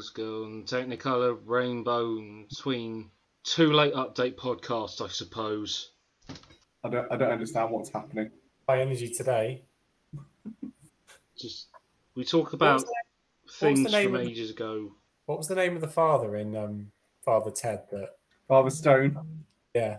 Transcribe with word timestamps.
Boys, 0.00 0.10
girls, 0.10 0.46
and 0.46 0.64
Technicolor, 0.66 1.38
Rainbow, 1.44 2.16
and 2.16 2.46
Tween. 2.56 3.10
Too 3.44 3.70
late 3.72 3.92
update 3.94 4.34
podcast, 4.36 5.04
I 5.04 5.08
suppose. 5.08 5.90
I 6.82 6.88
don't, 6.88 7.10
I 7.12 7.16
don't 7.16 7.30
understand 7.32 7.70
what's 7.70 7.90
happening. 7.90 8.30
High 8.66 8.80
energy 8.80 9.10
today. 9.10 9.62
Just 11.36 11.66
we 12.14 12.24
talk 12.24 12.52
about 12.54 12.74
was 12.74 12.84
the- 12.84 12.88
what 12.88 12.96
was 13.44 13.56
things 13.56 13.94
from 13.94 14.14
of 14.14 14.22
the- 14.22 14.28
ages 14.30 14.50
ago. 14.50 14.92
What 15.26 15.36
was 15.38 15.48
the 15.48 15.54
name 15.54 15.74
of 15.74 15.80
the 15.82 15.88
father 15.88 16.36
in 16.36 16.56
um, 16.56 16.90
Father 17.24 17.50
Ted? 17.50 17.82
That 17.92 18.16
Father 18.48 18.70
Stone. 18.70 19.16
yeah, 19.74 19.98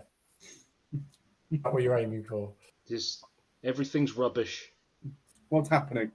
that 1.62 1.72
what 1.72 1.82
you're 1.82 1.96
aiming 1.96 2.24
for? 2.24 2.52
Just 2.88 3.24
everything's 3.64 4.16
rubbish. 4.16 4.72
What's 5.48 5.68
happening? 5.68 6.10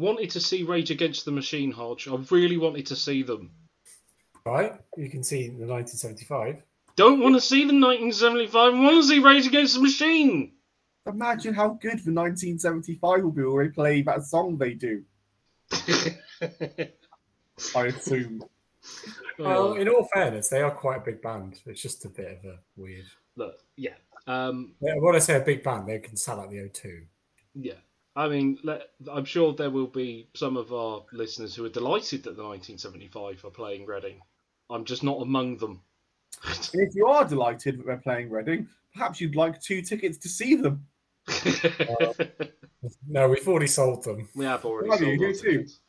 We 0.00 0.06
wanted 0.06 0.30
to 0.30 0.40
see 0.40 0.62
Rage 0.62 0.90
Against 0.90 1.26
the 1.26 1.30
Machine, 1.30 1.70
Hodge. 1.70 2.08
I 2.08 2.16
really 2.30 2.56
wanted 2.56 2.86
to 2.86 2.96
see 2.96 3.22
them. 3.22 3.50
Right, 4.46 4.72
you 4.96 5.10
can 5.10 5.22
see 5.22 5.48
the 5.48 5.66
1975. 5.66 6.62
Don't 6.96 7.20
want 7.20 7.34
to 7.34 7.40
see 7.40 7.66
the 7.66 7.74
1975. 7.78 8.54
I 8.54 8.78
want 8.80 9.02
to 9.02 9.06
see 9.06 9.18
Rage 9.18 9.46
Against 9.46 9.74
the 9.74 9.82
Machine. 9.82 10.52
Imagine 11.04 11.52
how 11.52 11.68
good 11.82 11.98
the 12.02 12.14
1975 12.14 13.22
will 13.22 13.30
be 13.30 13.42
when 13.42 13.66
they 13.66 13.72
play 13.72 14.00
that 14.00 14.24
song 14.24 14.56
they 14.56 14.72
do. 14.72 15.04
I 17.76 17.86
assume. 17.88 18.42
Well, 19.38 19.68
Oh, 19.68 19.74
in 19.74 19.86
all 19.90 20.08
fairness, 20.14 20.48
they 20.48 20.62
are 20.62 20.70
quite 20.70 21.02
a 21.02 21.04
big 21.04 21.20
band. 21.20 21.60
It's 21.66 21.82
just 21.82 22.06
a 22.06 22.08
bit 22.08 22.38
of 22.38 22.50
a 22.50 22.58
weird. 22.74 23.04
look, 23.36 23.56
yeah, 23.76 23.96
um, 24.26 24.72
Yeah, 24.80 24.94
When 24.94 25.14
I 25.14 25.18
say 25.18 25.36
a 25.36 25.40
big 25.40 25.62
band, 25.62 25.88
they 25.88 25.98
can 25.98 26.16
sell 26.16 26.40
out 26.40 26.48
the 26.48 26.56
O2. 26.56 27.04
yeah. 27.54 27.74
I 28.20 28.28
mean, 28.28 28.58
let, 28.62 28.82
I'm 29.10 29.24
sure 29.24 29.54
there 29.54 29.70
will 29.70 29.86
be 29.86 30.28
some 30.34 30.56
of 30.58 30.72
our 30.74 31.02
listeners 31.12 31.54
who 31.54 31.64
are 31.64 31.70
delighted 31.70 32.22
that 32.24 32.36
the 32.36 32.42
1975 32.44 33.44
are 33.46 33.50
playing 33.50 33.86
Reading. 33.86 34.20
I'm 34.68 34.84
just 34.84 35.02
not 35.02 35.22
among 35.22 35.56
them. 35.56 35.80
And 36.46 36.70
if 36.74 36.94
you 36.94 37.06
are 37.06 37.24
delighted 37.24 37.78
that 37.78 37.86
they're 37.86 37.96
playing 37.96 38.28
Reading, 38.30 38.68
perhaps 38.94 39.20
you'd 39.22 39.36
like 39.36 39.60
two 39.62 39.80
tickets 39.80 40.18
to 40.18 40.28
see 40.28 40.54
them. 40.54 40.86
No, 43.06 43.28
we've 43.28 43.46
already 43.46 43.66
sold 43.66 44.04
them. 44.04 44.26
we 44.34 44.46
have 44.46 44.64
already. 44.64 44.90
Have 44.90 45.00
you? 45.02 45.06
sold 45.06 45.18
Who 45.18 45.26
our 45.26 45.32
to? 45.32 45.42
tickets. 45.42 45.80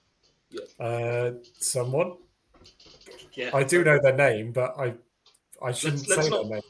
Uh, 0.78 1.32
someone. 1.60 2.18
Yeah. 3.34 3.52
I 3.54 3.64
do 3.64 3.84
know 3.86 3.98
their 4.02 4.16
name, 4.16 4.52
but 4.52 4.76
I 4.78 4.94
I 5.64 5.72
shouldn't 5.72 6.08
let's 6.10 6.24
say 6.24 6.30
not- 6.30 6.44
their 6.44 6.52
name. 6.56 6.62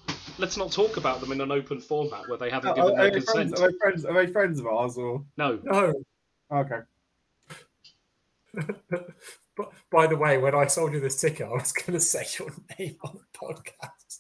Let's 0.42 0.58
not 0.58 0.72
talk 0.72 0.98
about 0.98 1.22
them 1.22 1.32
in 1.32 1.40
an 1.40 1.52
open 1.52 1.80
format 1.80 2.28
where 2.28 2.38
they 2.38 2.50
haven't 2.50 2.76
given 2.76 2.96
their 2.96 3.12
they 3.12 3.22
friends, 3.22 3.52
consent. 3.52 3.60
are, 3.60 3.72
they 3.72 3.78
friends, 3.78 4.06
are 4.06 4.14
they 4.26 4.32
friends 4.32 4.60
of 4.60 4.66
ours 4.68 4.98
or 4.98 5.24
No, 5.38 5.60
No. 5.64 5.94
okay? 6.52 6.80
But 9.58 9.74
by 9.92 10.08
the 10.08 10.16
way, 10.16 10.38
when 10.38 10.56
I 10.56 10.66
sold 10.68 10.94
you 10.94 11.02
this 11.02 11.20
ticket, 11.20 11.46
I 11.46 11.50
was 11.52 11.74
going 11.74 11.92
to 11.94 12.00
say 12.00 12.26
your 12.40 12.50
name 12.80 12.96
on 13.04 13.20
the 13.20 13.38
podcast. 13.38 14.20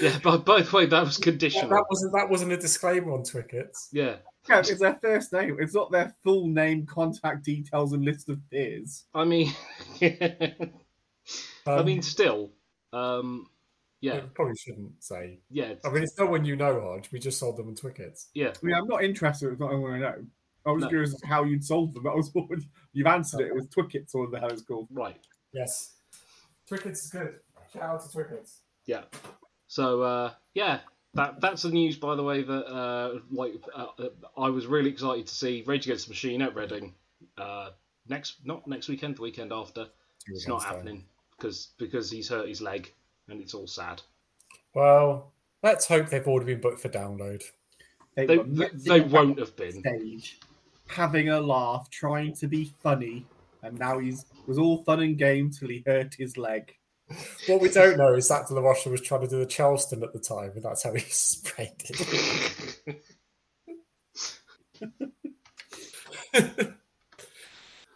yeah. 0.00 0.18
But 0.22 0.46
by 0.46 0.62
the 0.62 0.74
way, 0.74 0.86
that 0.86 1.04
was 1.04 1.18
conditional. 1.18 1.68
that 1.68 1.84
wasn't 1.90 2.12
that 2.14 2.28
wasn't 2.30 2.52
a 2.52 2.56
disclaimer 2.56 3.12
on 3.12 3.22
tickets. 3.22 3.90
Yeah. 3.92 4.16
Yeah, 4.48 4.60
it's 4.60 4.78
their 4.78 4.98
first 5.02 5.32
name. 5.34 5.58
It's 5.60 5.74
not 5.74 5.92
their 5.92 6.14
full 6.24 6.48
name, 6.48 6.86
contact 6.86 7.44
details, 7.44 7.92
and 7.92 8.02
list 8.02 8.30
of 8.30 8.38
peers. 8.50 9.04
I 9.14 9.24
mean, 9.26 9.52
I 10.02 10.72
Um, 11.66 11.84
mean, 11.84 12.00
still, 12.00 12.50
um, 12.94 13.46
yeah, 14.00 14.14
you 14.16 14.30
probably 14.34 14.56
shouldn't 14.56 15.02
say. 15.02 15.38
yeah, 15.50 15.74
I 15.84 15.90
mean, 15.90 16.02
it's 16.02 16.18
no 16.18 16.26
one 16.26 16.44
you 16.44 16.56
know, 16.56 16.80
Hodge. 16.80 17.10
We 17.12 17.18
just 17.18 17.38
sold 17.38 17.56
them 17.56 17.68
on 17.68 17.74
tickets. 17.74 18.28
yeah. 18.34 18.48
I 18.48 18.66
mean, 18.66 18.74
I'm 18.74 18.86
not 18.86 19.04
interested. 19.04 19.50
It's 19.52 19.60
not 19.60 19.72
what 19.78 19.92
I 19.92 19.98
know. 19.98 20.14
I 20.66 20.70
was 20.72 20.82
No. 20.82 20.88
curious 20.88 21.14
as 21.14 21.22
how 21.22 21.44
you'd 21.44 21.64
sold 21.64 21.94
them. 21.94 22.04
That 22.04 22.14
was 22.14 22.30
what 22.34 22.46
you've 22.92 23.06
answered 23.06 23.40
it. 23.40 23.46
It 23.48 23.54
was 23.54 23.66
Twickets 23.68 24.14
or 24.14 24.22
what 24.22 24.30
the 24.32 24.40
hell 24.40 24.50
it's 24.50 24.62
called. 24.62 24.88
Right. 24.90 25.16
Yes, 25.54 25.94
Twickets 26.66 27.04
is 27.04 27.10
good. 27.10 27.40
Shout 27.72 27.82
out 27.82 28.02
to 28.04 28.10
Twickets. 28.12 28.60
Yeah. 28.86 29.02
So 29.68 30.02
uh, 30.02 30.32
yeah, 30.54 30.80
that 31.14 31.40
that's 31.40 31.62
the 31.62 31.70
news. 31.70 31.96
By 31.96 32.14
the 32.14 32.22
way, 32.22 32.42
that 32.42 32.66
uh, 32.66 33.20
like 33.30 33.54
uh, 33.74 33.86
uh, 33.98 34.08
I 34.36 34.48
was 34.50 34.66
really 34.66 34.90
excited 34.90 35.26
to 35.28 35.34
see 35.34 35.64
Rage 35.66 35.86
Against 35.86 36.06
the 36.06 36.10
Machine 36.10 36.42
at 36.42 36.54
Reading 36.54 36.94
uh, 37.38 37.70
next 38.08 38.36
not 38.44 38.66
next 38.66 38.88
weekend, 38.88 39.16
the 39.16 39.22
weekend 39.22 39.52
after. 39.52 39.86
It's 40.26 40.46
not 40.46 40.62
happening 40.62 41.04
because 41.38 41.68
because 41.78 42.10
he's 42.10 42.28
hurt 42.28 42.48
his 42.48 42.60
leg 42.60 42.92
and 43.30 43.40
it's 43.40 43.54
all 43.54 43.66
sad. 43.66 44.02
Well, 44.74 45.32
let's 45.62 45.86
hope 45.86 46.08
they've 46.08 46.26
already 46.26 46.54
been 46.54 46.60
booked 46.60 46.80
for 46.80 46.88
download. 46.88 47.42
They 48.16 48.38
were 48.38 48.44
they, 48.44 48.70
messing 48.72 49.10
won't 49.10 49.38
have 49.38 49.56
been. 49.56 49.80
Stage, 49.80 50.38
having 50.88 51.28
a 51.28 51.40
laugh, 51.40 51.88
trying 51.90 52.34
to 52.36 52.48
be 52.48 52.72
funny, 52.82 53.24
and 53.62 53.78
now 53.78 53.98
he's 53.98 54.26
was 54.46 54.58
all 54.58 54.82
fun 54.84 55.00
and 55.00 55.16
game 55.16 55.50
till 55.50 55.68
he 55.68 55.82
hurt 55.86 56.14
his 56.14 56.36
leg. 56.36 56.74
What 57.46 57.60
we 57.60 57.68
don't 57.68 57.98
know 57.98 58.14
is 58.14 58.28
that 58.28 58.46
De 58.46 58.54
La 58.54 58.60
Rocha 58.60 58.88
was 58.88 59.00
trying 59.00 59.22
to 59.22 59.28
do 59.28 59.40
the 59.40 59.46
Charleston 59.46 60.02
at 60.02 60.12
the 60.12 60.20
time, 60.20 60.52
and 60.54 60.62
that's 60.62 60.84
how 60.84 60.92
he 60.92 61.00
sprained 61.08 61.82
it. 61.88 62.96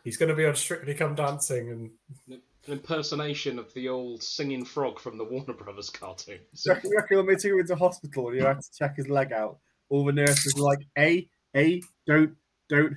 He's 0.04 0.16
going 0.16 0.28
to 0.28 0.34
be 0.34 0.46
on 0.46 0.54
Strictly 0.54 0.94
Come 0.94 1.14
Dancing, 1.14 1.70
and 1.70 2.40
An 2.66 2.72
impersonation 2.72 3.58
of 3.58 3.72
the 3.74 3.88
old 3.88 4.22
singing 4.22 4.64
frog 4.64 4.98
from 4.98 5.18
the 5.18 5.24
Warner 5.24 5.52
Brothers 5.52 5.90
cartoon. 5.90 6.38
So 6.54 6.74
you 6.82 6.96
reckon 6.96 7.18
when 7.18 7.26
they 7.26 7.34
took 7.34 7.52
him 7.52 7.60
into 7.60 7.76
hospital 7.76 8.28
and 8.28 8.38
you 8.38 8.44
had 8.44 8.60
to 8.60 8.72
check 8.76 8.96
his 8.96 9.08
leg 9.08 9.32
out, 9.32 9.58
all 9.90 10.04
the 10.04 10.12
nurses 10.12 10.54
were 10.54 10.62
like, 10.62 10.86
"Hey, 10.94 11.28
hey, 11.52 11.82
don't, 12.06 12.34
don't, 12.68 12.94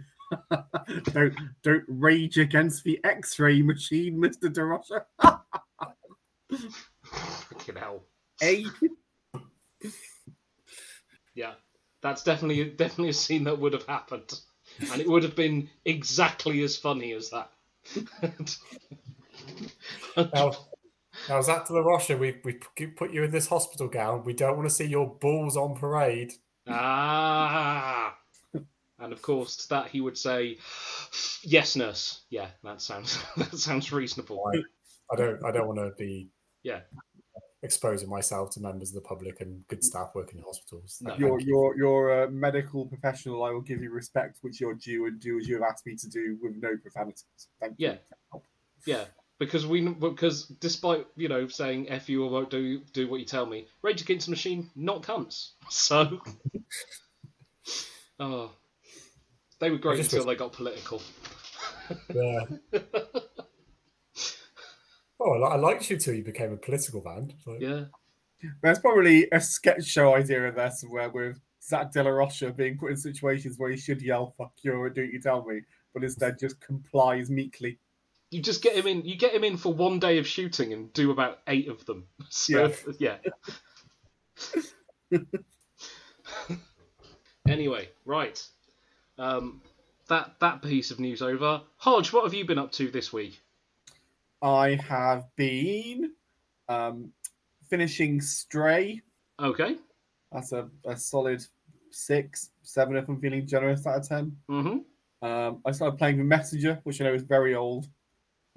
don't, 1.11 1.35
don't 1.63 1.83
rage 1.87 2.37
against 2.37 2.83
the 2.83 2.99
X-ray 3.03 3.61
machine, 3.61 4.19
Mister 4.19 4.49
DeRocha." 4.49 5.03
Fucking 7.03 7.75
hell. 7.75 8.03
Hey, 8.39 8.65
Yeah, 11.37 11.53
that's 12.01 12.23
definitely 12.23 12.63
definitely 12.71 13.09
a 13.09 13.13
scene 13.13 13.43
that 13.43 13.59
would 13.59 13.73
have 13.73 13.85
happened, 13.85 14.39
and 14.91 14.99
it 14.99 15.07
would 15.07 15.21
have 15.21 15.35
been 15.35 15.69
exactly 15.85 16.63
as 16.63 16.75
funny 16.75 17.11
as 17.13 17.29
that. 17.29 17.51
Now, 20.15 20.51
now 21.29 21.37
is 21.39 21.47
that 21.47 21.65
De 21.65 21.73
La 21.73 21.79
Rocha? 21.81 22.17
We 22.17 22.35
we 22.43 22.53
put 22.53 23.11
you 23.11 23.23
in 23.23 23.31
this 23.31 23.47
hospital 23.47 23.87
gown. 23.87 24.23
We 24.23 24.33
don't 24.33 24.57
want 24.57 24.69
to 24.69 24.73
see 24.75 24.85
your 24.85 25.07
balls 25.07 25.57
on 25.57 25.75
parade. 25.75 26.33
ah, 26.67 28.15
and 28.99 29.13
of 29.13 29.21
course 29.21 29.57
to 29.57 29.69
that 29.69 29.89
he 29.89 30.01
would 30.01 30.17
say, 30.17 30.57
"Yes, 31.43 31.75
nurse." 31.75 32.21
Yeah, 32.29 32.47
that 32.63 32.81
sounds 32.81 33.19
that 33.37 33.57
sounds 33.57 33.91
reasonable. 33.91 34.43
I 35.11 35.15
don't 35.15 35.43
I 35.45 35.51
don't 35.51 35.67
want 35.67 35.79
to 35.79 35.91
be 35.97 36.29
Yeah, 36.63 36.81
exposing 37.63 38.09
myself 38.09 38.51
to 38.51 38.59
members 38.59 38.89
of 38.89 38.95
the 38.95 39.07
public 39.07 39.39
and 39.41 39.65
good 39.67 39.83
staff 39.83 40.11
working 40.13 40.37
in 40.39 40.43
hospitals. 40.43 40.97
No. 41.01 41.11
Thank 41.11 41.21
you're 41.21 41.39
you. 41.39 41.47
you're 41.47 41.77
you're 41.77 42.23
a 42.23 42.29
medical 42.31 42.85
professional. 42.85 43.43
I 43.43 43.51
will 43.51 43.61
give 43.61 43.81
you 43.81 43.91
respect, 43.91 44.39
which 44.41 44.59
you're 44.59 44.75
due, 44.75 45.05
and 45.05 45.19
do 45.19 45.39
as 45.39 45.47
you 45.47 45.55
have 45.55 45.63
asked 45.63 45.85
me 45.85 45.95
to 45.95 46.09
do 46.09 46.37
with 46.41 46.55
no 46.61 46.75
profanities. 46.77 47.25
Thank 47.61 47.75
you. 47.77 47.97
Yeah. 48.85 49.05
Yeah. 49.39 49.45
Because 49.45 49.67
we, 49.67 49.87
because 49.87 50.45
despite 50.47 51.05
you 51.15 51.27
know 51.27 51.47
saying 51.47 51.89
"f 51.89 52.09
you" 52.09 52.23
or 52.23 52.29
won't 52.29 52.49
do 52.49 52.81
do 52.93 53.07
what 53.07 53.19
you 53.19 53.25
tell 53.25 53.45
me, 53.45 53.67
Rage 53.81 54.01
Against 54.01 54.27
the 54.27 54.31
Machine 54.31 54.69
not 54.75 55.03
cunts. 55.03 55.51
So, 55.69 56.21
oh, 58.19 58.51
they 59.59 59.69
were 59.69 59.77
great 59.77 59.99
until 59.99 60.19
wish- 60.19 60.27
they 60.27 60.35
got 60.35 60.53
political. 60.53 61.01
Yeah. 62.13 62.41
Oh, 65.19 65.41
I 65.41 65.55
liked 65.55 65.89
you 65.89 65.97
till 65.97 66.13
you 66.13 66.23
became 66.23 66.53
a 66.53 66.57
political 66.57 67.01
band. 67.01 67.33
Like, 67.45 67.59
Yeah. 67.59 67.85
There's 68.61 68.77
probably 68.77 69.27
a 69.31 69.41
sketch 69.41 69.83
show 69.83 70.13
idea 70.13 70.47
in 70.47 70.53
there 70.53 70.69
somewhere 70.69 71.09
with 71.09 71.39
Zach 71.59 71.91
De 71.91 72.03
La 72.03 72.11
Rocha 72.11 72.51
being 72.51 72.77
put 72.77 72.91
in 72.91 72.97
situations 72.97 73.57
where 73.57 73.71
he 73.71 73.77
should 73.77 73.99
yell 73.99 74.35
"fuck 74.37 74.53
you" 74.61 74.73
or 74.73 74.91
"do 74.91 75.01
you 75.03 75.19
tell 75.19 75.43
me," 75.43 75.61
but 75.91 76.03
instead 76.03 76.37
just 76.39 76.61
complies 76.61 77.31
meekly. 77.31 77.79
You 78.29 78.41
just 78.41 78.61
get 78.61 78.75
him 78.75 78.87
in. 78.87 79.05
You 79.05 79.15
get 79.15 79.33
him 79.33 79.43
in 79.43 79.57
for 79.57 79.73
one 79.73 79.99
day 79.99 80.17
of 80.17 80.27
shooting 80.27 80.73
and 80.73 80.91
do 80.93 81.11
about 81.11 81.39
eight 81.47 81.67
of 81.67 81.85
them. 81.85 82.05
So, 82.29 82.73
yeah. 82.99 83.17
anyway, 87.47 87.89
right. 88.05 88.43
Um, 89.17 89.61
that 90.09 90.33
that 90.39 90.61
piece 90.61 90.91
of 90.91 90.99
news 90.99 91.21
over. 91.21 91.61
Hodge, 91.77 92.11
what 92.11 92.25
have 92.25 92.33
you 92.33 92.45
been 92.45 92.57
up 92.57 92.71
to 92.73 92.91
this 92.91 93.13
week? 93.13 93.41
I 94.41 94.75
have 94.87 95.25
been 95.35 96.11
um, 96.69 97.11
finishing 97.69 98.21
Stray. 98.21 99.01
Okay. 99.39 99.77
That's 100.31 100.51
a, 100.51 100.69
a 100.85 100.97
solid 100.97 101.43
six, 101.91 102.51
seven 102.63 102.97
if 102.97 103.07
I'm 103.07 103.19
feeling 103.19 103.47
generous 103.47 103.85
out 103.87 103.99
of 103.99 104.07
10. 104.07 104.37
Mm-hmm. 104.49 105.27
Um, 105.27 105.61
I 105.65 105.71
started 105.71 105.97
playing 105.97 106.17
the 106.17 106.23
Messenger, 106.23 106.79
which 106.83 107.01
I 107.01 107.05
know 107.05 107.13
is 107.13 107.23
very 107.23 107.55
old, 107.55 107.87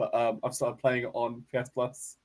but 0.00 0.14
um, 0.14 0.40
I've 0.42 0.54
started 0.54 0.80
playing 0.80 1.04
it 1.04 1.10
on 1.12 1.44
PS 1.54 1.68
Plus. 1.68 2.16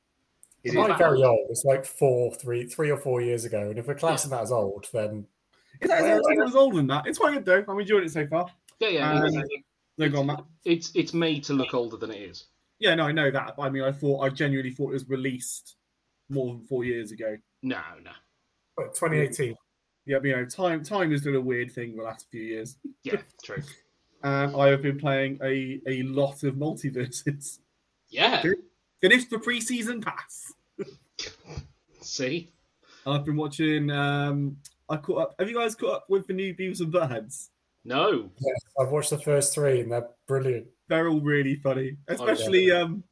It's 0.63 0.73
It 0.73 0.77
not 0.79 0.91
is- 0.91 0.97
very 0.97 1.23
old. 1.23 1.47
It's 1.49 1.63
like 1.65 1.85
four, 1.85 2.33
three, 2.33 2.65
three 2.65 2.89
or 2.89 2.97
four 2.97 3.21
years 3.21 3.45
ago. 3.45 3.69
And 3.69 3.77
if 3.77 3.85
we're 3.87 3.93
classing 3.95 4.31
that 4.31 4.41
as 4.41 4.51
old, 4.51 4.87
then 4.93 5.27
It's 5.81 5.91
actually 5.91 6.37
it's 6.37 6.55
older 6.55 6.77
than 6.77 6.87
that. 6.87 7.05
It's 7.05 7.19
quite 7.19 7.33
good 7.33 7.45
though. 7.45 7.63
I'm 7.71 7.79
enjoying 7.79 8.05
it 8.05 8.11
so 8.11 8.25
far. 8.25 8.47
Yeah, 8.79 8.87
yeah. 8.89 9.11
Um, 9.11 9.25
it's, 9.25 9.37
No, 9.97 10.09
go 10.09 10.19
on, 10.21 10.25
Matt. 10.27 10.43
it's 10.63 10.91
it's 10.95 11.13
made 11.13 11.43
to 11.45 11.53
look 11.53 11.73
older 11.73 11.97
than 11.97 12.09
it 12.11 12.21
is. 12.21 12.45
Yeah, 12.79 12.95
no, 12.95 13.03
I 13.05 13.11
know 13.11 13.29
that. 13.29 13.55
But 13.55 13.63
I 13.63 13.69
mean, 13.69 13.83
I 13.83 13.91
thought 13.91 14.21
I 14.21 14.29
genuinely 14.29 14.71
thought 14.71 14.89
it 14.89 14.93
was 14.93 15.07
released 15.09 15.75
more 16.29 16.47
than 16.53 16.63
four 16.65 16.83
years 16.83 17.11
ago. 17.11 17.37
No, 17.61 17.81
no. 18.03 18.11
what, 18.75 18.95
2018. 18.95 19.55
Yeah, 20.07 20.17
but, 20.19 20.27
you 20.27 20.35
know, 20.35 20.45
time 20.45 20.83
time 20.83 21.11
has 21.11 21.21
done 21.21 21.35
a 21.35 21.41
weird 21.41 21.71
thing 21.71 21.95
the 21.95 22.03
last 22.03 22.27
few 22.31 22.41
years. 22.41 22.77
Yeah, 23.03 23.21
true. 23.43 23.61
And 24.23 24.55
I 24.61 24.67
have 24.69 24.81
been 24.81 24.97
playing 24.99 25.39
a, 25.43 25.79
a 25.87 26.03
lot 26.03 26.43
of 26.43 26.55
MultiVersus. 26.55 27.59
Yeah. 28.15 28.43
Finished 29.01 29.29
the 29.29 29.37
preseason 29.37 30.03
pass. 30.03 30.53
See. 32.01 32.51
I've 33.05 33.25
been 33.25 33.35
watching. 33.35 33.91
Um, 33.91 34.57
I 34.89 34.97
caught 34.97 35.21
up. 35.21 35.35
Have 35.37 35.49
you 35.49 35.55
guys 35.55 35.75
caught 35.75 35.95
up 35.95 36.05
with 36.09 36.27
the 36.27 36.33
new 36.33 36.53
Beavis 36.55 36.79
and 36.79 36.93
Buttheads? 36.93 37.49
No. 37.83 38.31
Yes, 38.39 38.57
I've 38.79 38.89
watched 38.89 39.11
the 39.11 39.19
first 39.19 39.53
three 39.53 39.81
and 39.81 39.91
they're 39.91 40.07
brilliant. 40.27 40.67
They're 40.87 41.07
all 41.07 41.21
really 41.21 41.55
funny, 41.55 41.97
especially 42.07 42.71
um 42.71 43.03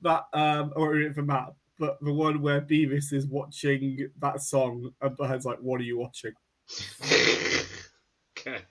that 0.00 0.24
um 0.32 0.72
or 0.74 1.12
for 1.12 1.22
Matt, 1.22 1.54
but 1.78 1.98
the 2.00 2.12
one 2.12 2.40
where 2.40 2.60
Beavis 2.62 3.12
is 3.12 3.26
watching 3.26 4.08
that 4.20 4.40
song 4.40 4.90
and 5.00 5.16
Butthead's 5.16 5.44
like, 5.44 5.58
"What 5.58 5.80
are 5.80 5.84
you 5.84 5.98
watching?" 5.98 6.32
okay. 8.38 8.62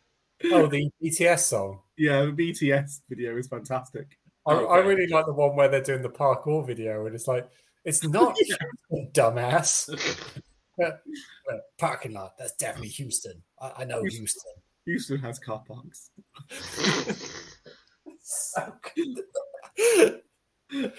Oh, 0.46 0.66
the 0.66 0.90
BTS 1.04 1.40
song. 1.40 1.82
Yeah, 1.96 2.26
the 2.26 2.32
BTS 2.32 3.02
video 3.08 3.38
is 3.38 3.48
fantastic. 3.48 4.18
I, 4.46 4.54
I 4.54 4.78
really 4.80 5.08
like 5.08 5.26
the 5.26 5.34
one 5.34 5.56
where 5.56 5.68
they're 5.68 5.84
doing 5.84 6.02
the 6.02 6.10
parkour 6.10 6.66
video, 6.66 7.06
and 7.06 7.16
it's 7.16 7.28
like, 7.28 7.48
it's 7.86 8.04
not 8.04 8.36
Houston, 8.90 9.12
dumbass. 9.14 9.90
Parking 11.78 12.14
lot. 12.14 12.34
That's 12.40 12.54
definitely 12.54 12.90
Houston. 12.90 13.42
I, 13.60 13.72
I 13.80 13.84
know 13.84 14.04
Houston. 14.04 14.54
Houston 14.86 15.20
has 15.20 15.38
car 15.38 15.64
parks. 15.68 16.10
So 18.24 18.74
good. 18.96 20.22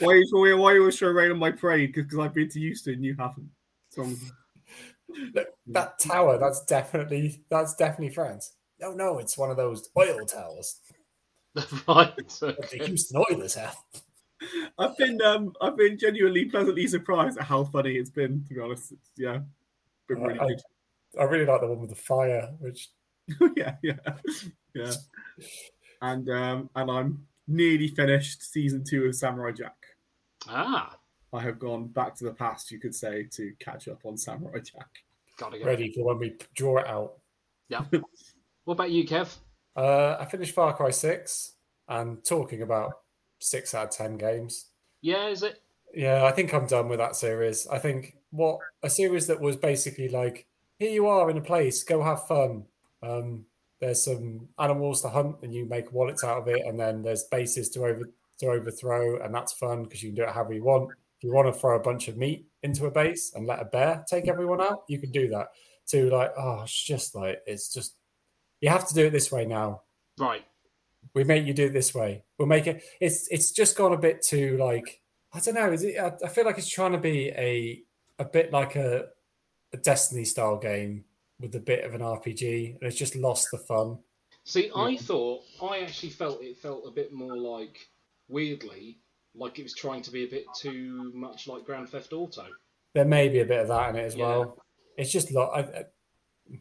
Why 0.01 0.13
are 0.13 0.17
you 0.17 0.27
why, 0.33 0.53
why 0.53 0.73
are 0.73 0.75
you 0.75 0.81
always 0.81 0.97
trying 0.97 1.11
to 1.11 1.15
rain 1.15 1.31
on 1.31 1.39
my 1.39 1.51
parade? 1.51 1.95
Because 1.95 2.19
I've 2.19 2.35
been 2.35 2.49
to 2.51 2.61
Houston, 2.61 3.03
you 3.03 3.17
haven't. 3.19 3.49
What's 3.89 3.99
wrong 3.99 4.11
with 4.11 4.23
you? 4.23 5.31
Look, 5.35 5.49
that 5.69 5.99
tower. 5.99 6.39
That's 6.39 6.63
definitely 6.67 7.43
that's 7.49 7.75
definitely 7.75 8.15
France. 8.15 8.53
No, 8.81 8.93
no, 8.93 9.19
it's 9.19 9.39
one 9.39 9.51
of 9.51 9.57
those 9.57 9.89
oil 9.97 10.27
towers 10.27 10.79
right. 11.89 12.17
that 12.17 12.29
the 12.41 12.57
Okay. 12.65 12.87
Houston 12.87 13.23
Oilers 13.31 13.55
have. 13.55 13.77
I've 14.79 14.97
been 14.97 15.21
um 15.23 15.53
I've 15.61 15.77
been 15.77 15.99
genuinely 15.99 16.47
pleasantly 16.47 16.87
surprised 16.87 17.39
at 17.39 17.45
how 17.45 17.65
funny 17.65 17.93
it's 17.97 18.11
been. 18.11 18.45
To 18.49 18.55
be 18.55 18.61
honest, 18.61 18.93
it's, 18.93 19.11
yeah, 19.17 19.41
been 20.09 20.23
really 20.23 20.39
I- 20.41 20.47
good. 20.49 20.61
I 21.21 21.25
really 21.25 21.45
like 21.45 21.61
the 21.61 21.67
one 21.67 21.81
with 21.81 21.91
the 21.91 21.97
fire, 21.97 22.51
which 22.59 22.89
yeah, 23.57 23.77
yeah, 23.83 23.99
yeah. 24.75 24.93
And 26.01 26.29
um, 26.31 26.71
and 26.75 26.91
I'm 26.91 27.27
nearly 27.47 27.89
finished 27.89 28.43
season 28.43 28.83
two 28.83 29.05
of 29.05 29.15
Samurai 29.15 29.53
Jack. 29.53 29.77
Ah, 30.49 30.97
I 31.33 31.41
have 31.41 31.59
gone 31.59 31.89
back 31.89 32.15
to 32.17 32.25
the 32.25 32.33
past, 32.33 32.71
you 32.71 32.81
could 32.81 32.95
say, 32.95 33.29
to 33.33 33.53
catch 33.61 33.89
up 33.89 34.01
on 34.05 34.17
Samurai 34.17 34.59
Jack. 34.61 34.89
gotta 35.37 35.59
go. 35.59 35.67
ready 35.67 35.93
for 35.93 36.05
when 36.05 36.19
we 36.19 36.37
draw 36.55 36.79
it 36.79 36.87
out. 36.87 37.19
Yeah. 37.69 37.85
What 38.65 38.75
about 38.75 38.93
you, 38.93 39.05
Kev? 39.05 39.37
Uh, 39.77 40.17
I 40.19 40.25
finished 40.27 40.55
Far 40.55 40.75
Cry 40.75 40.91
6 40.91 41.53
and 41.89 42.25
talking 42.25 42.63
about 42.63 42.93
six 43.39 43.75
out 43.75 43.87
of 43.87 43.91
10 43.91 44.19
games. 44.19 44.67
Yeah, 45.01 45.29
is 45.29 45.43
it? 45.43 45.61
Yeah, 45.95 46.25
I 46.25 46.33
think 46.33 46.55
I'm 46.55 46.67
done 46.67 46.89
with 46.89 46.99
that 46.99 47.17
series. 47.17 47.67
I 47.67 47.79
think 47.79 48.17
what 48.31 48.59
a 48.83 48.91
series 48.91 49.27
that 49.27 49.41
was 49.41 49.57
basically 49.57 50.09
like, 50.09 50.47
here 50.79 50.91
you 50.91 51.07
are 51.07 51.31
in 51.31 51.37
a 51.37 51.43
place, 51.43 51.83
go 51.85 52.03
have 52.03 52.27
fun. 52.27 52.65
Um, 53.03 53.45
there's 53.81 54.05
some 54.05 54.49
animals 54.59 55.03
to 55.03 55.09
hunt, 55.09 55.37
and 55.43 55.53
you 55.53 55.67
make 55.67 55.93
wallets 55.93 56.23
out 56.23 56.39
of 56.39 56.49
it, 56.49 56.63
and 56.65 56.79
then 56.79 57.03
there's 57.03 57.25
bases 57.25 57.69
to 57.71 57.85
over 57.85 58.09
to 58.39 58.47
overthrow, 58.47 59.21
and 59.23 59.35
that's 59.35 59.53
fun 59.53 59.83
because 59.83 60.03
you 60.03 60.11
can 60.11 60.17
do 60.17 60.23
it 60.23 60.31
however 60.31 60.55
you 60.55 60.65
want. 60.65 60.91
If 61.19 61.25
you 61.25 61.33
want 61.33 61.53
to 61.53 61.61
throw 61.61 61.77
a 61.77 61.83
bunch 61.83 62.09
of 62.09 62.17
meat 62.17 62.47
into 62.63 62.87
a 62.87 62.91
base 62.91 63.33
and 63.35 63.47
let 63.47 63.61
a 63.61 63.65
bear 63.65 64.05
take 64.09 64.29
everyone 64.29 64.61
out, 64.61 64.85
you 64.89 64.99
can 64.99 65.11
do 65.11 65.29
that. 65.29 65.49
To 65.89 66.09
like, 66.11 66.33
oh, 66.39 66.63
it's 66.63 66.85
just 66.85 67.17
like 67.17 67.43
it's 67.45 67.73
just 67.73 67.97
you 68.63 68.71
have 68.71 68.89
to 68.89 68.95
do 68.95 69.07
it 69.07 69.11
this 69.11 69.31
way 69.31 69.45
now 69.45 69.83
Right. 70.19 70.45
we 71.15 71.25
make 71.25 71.45
you 71.45 71.53
do 71.53 71.67
it 71.67 71.73
this 71.75 71.95
way. 71.95 72.23
We'll 72.39 72.49
make 72.49 72.67
it. 72.67 72.83
It's 73.01 73.29
it's 73.31 73.51
just 73.51 73.77
gone 73.77 73.93
a 73.93 73.99
bit 73.99 74.23
too 74.23 74.57
like 74.57 75.01
I 75.35 75.41
don't 75.41 75.55
know. 75.55 75.71
Is 75.73 75.83
it? 75.83 75.99
I, 75.99 76.13
I 76.25 76.29
feel 76.29 76.45
like 76.47 76.57
it's 76.59 76.69
trying 76.69 76.93
to 76.93 76.99
be 76.99 77.29
a 77.31 77.83
a 78.19 78.25
bit 78.25 78.53
like 78.53 78.77
a 78.77 79.09
a 79.75 79.77
Destiny 79.79 80.25
style 80.25 80.57
game 80.59 81.05
with 81.41 81.55
a 81.55 81.61
bit 81.61 81.85
of 81.85 81.95
an 81.95 82.01
RPG, 82.03 82.75
and 82.75 82.83
it's 82.83 82.97
just 82.97 83.17
lost 83.17 83.49
the 83.51 83.59
fun. 83.59 83.99
See, 84.45 84.71
I 84.77 84.97
thought 84.97 85.43
I 85.63 85.79
actually 85.81 86.11
felt 86.11 86.43
it 86.43 86.57
felt 86.59 86.87
a 86.87 86.91
bit 86.91 87.13
more 87.13 87.37
like 87.37 87.89
weirdly 88.29 88.99
like 89.35 89.59
it 89.59 89.63
was 89.63 89.75
trying 89.75 90.03
to 90.03 90.11
be 90.11 90.25
a 90.25 90.29
bit 90.29 90.45
too 90.55 91.11
much 91.15 91.47
like 91.49 91.65
Grand 91.65 91.89
Theft 91.89 92.13
Auto. 92.13 92.45
There 92.95 93.07
may 93.07 93.29
be 93.31 93.41
a 93.41 93.47
bit 93.47 93.61
of 93.61 93.69
that 93.69 93.91
in 93.91 93.97
it 93.97 94.05
as 94.05 94.15
Yeah. 94.15 94.27
well. 94.29 94.59
It's 94.99 95.11
just 95.11 95.33
lot. 95.33 95.53
I, 95.57 95.61
I, 95.61 95.85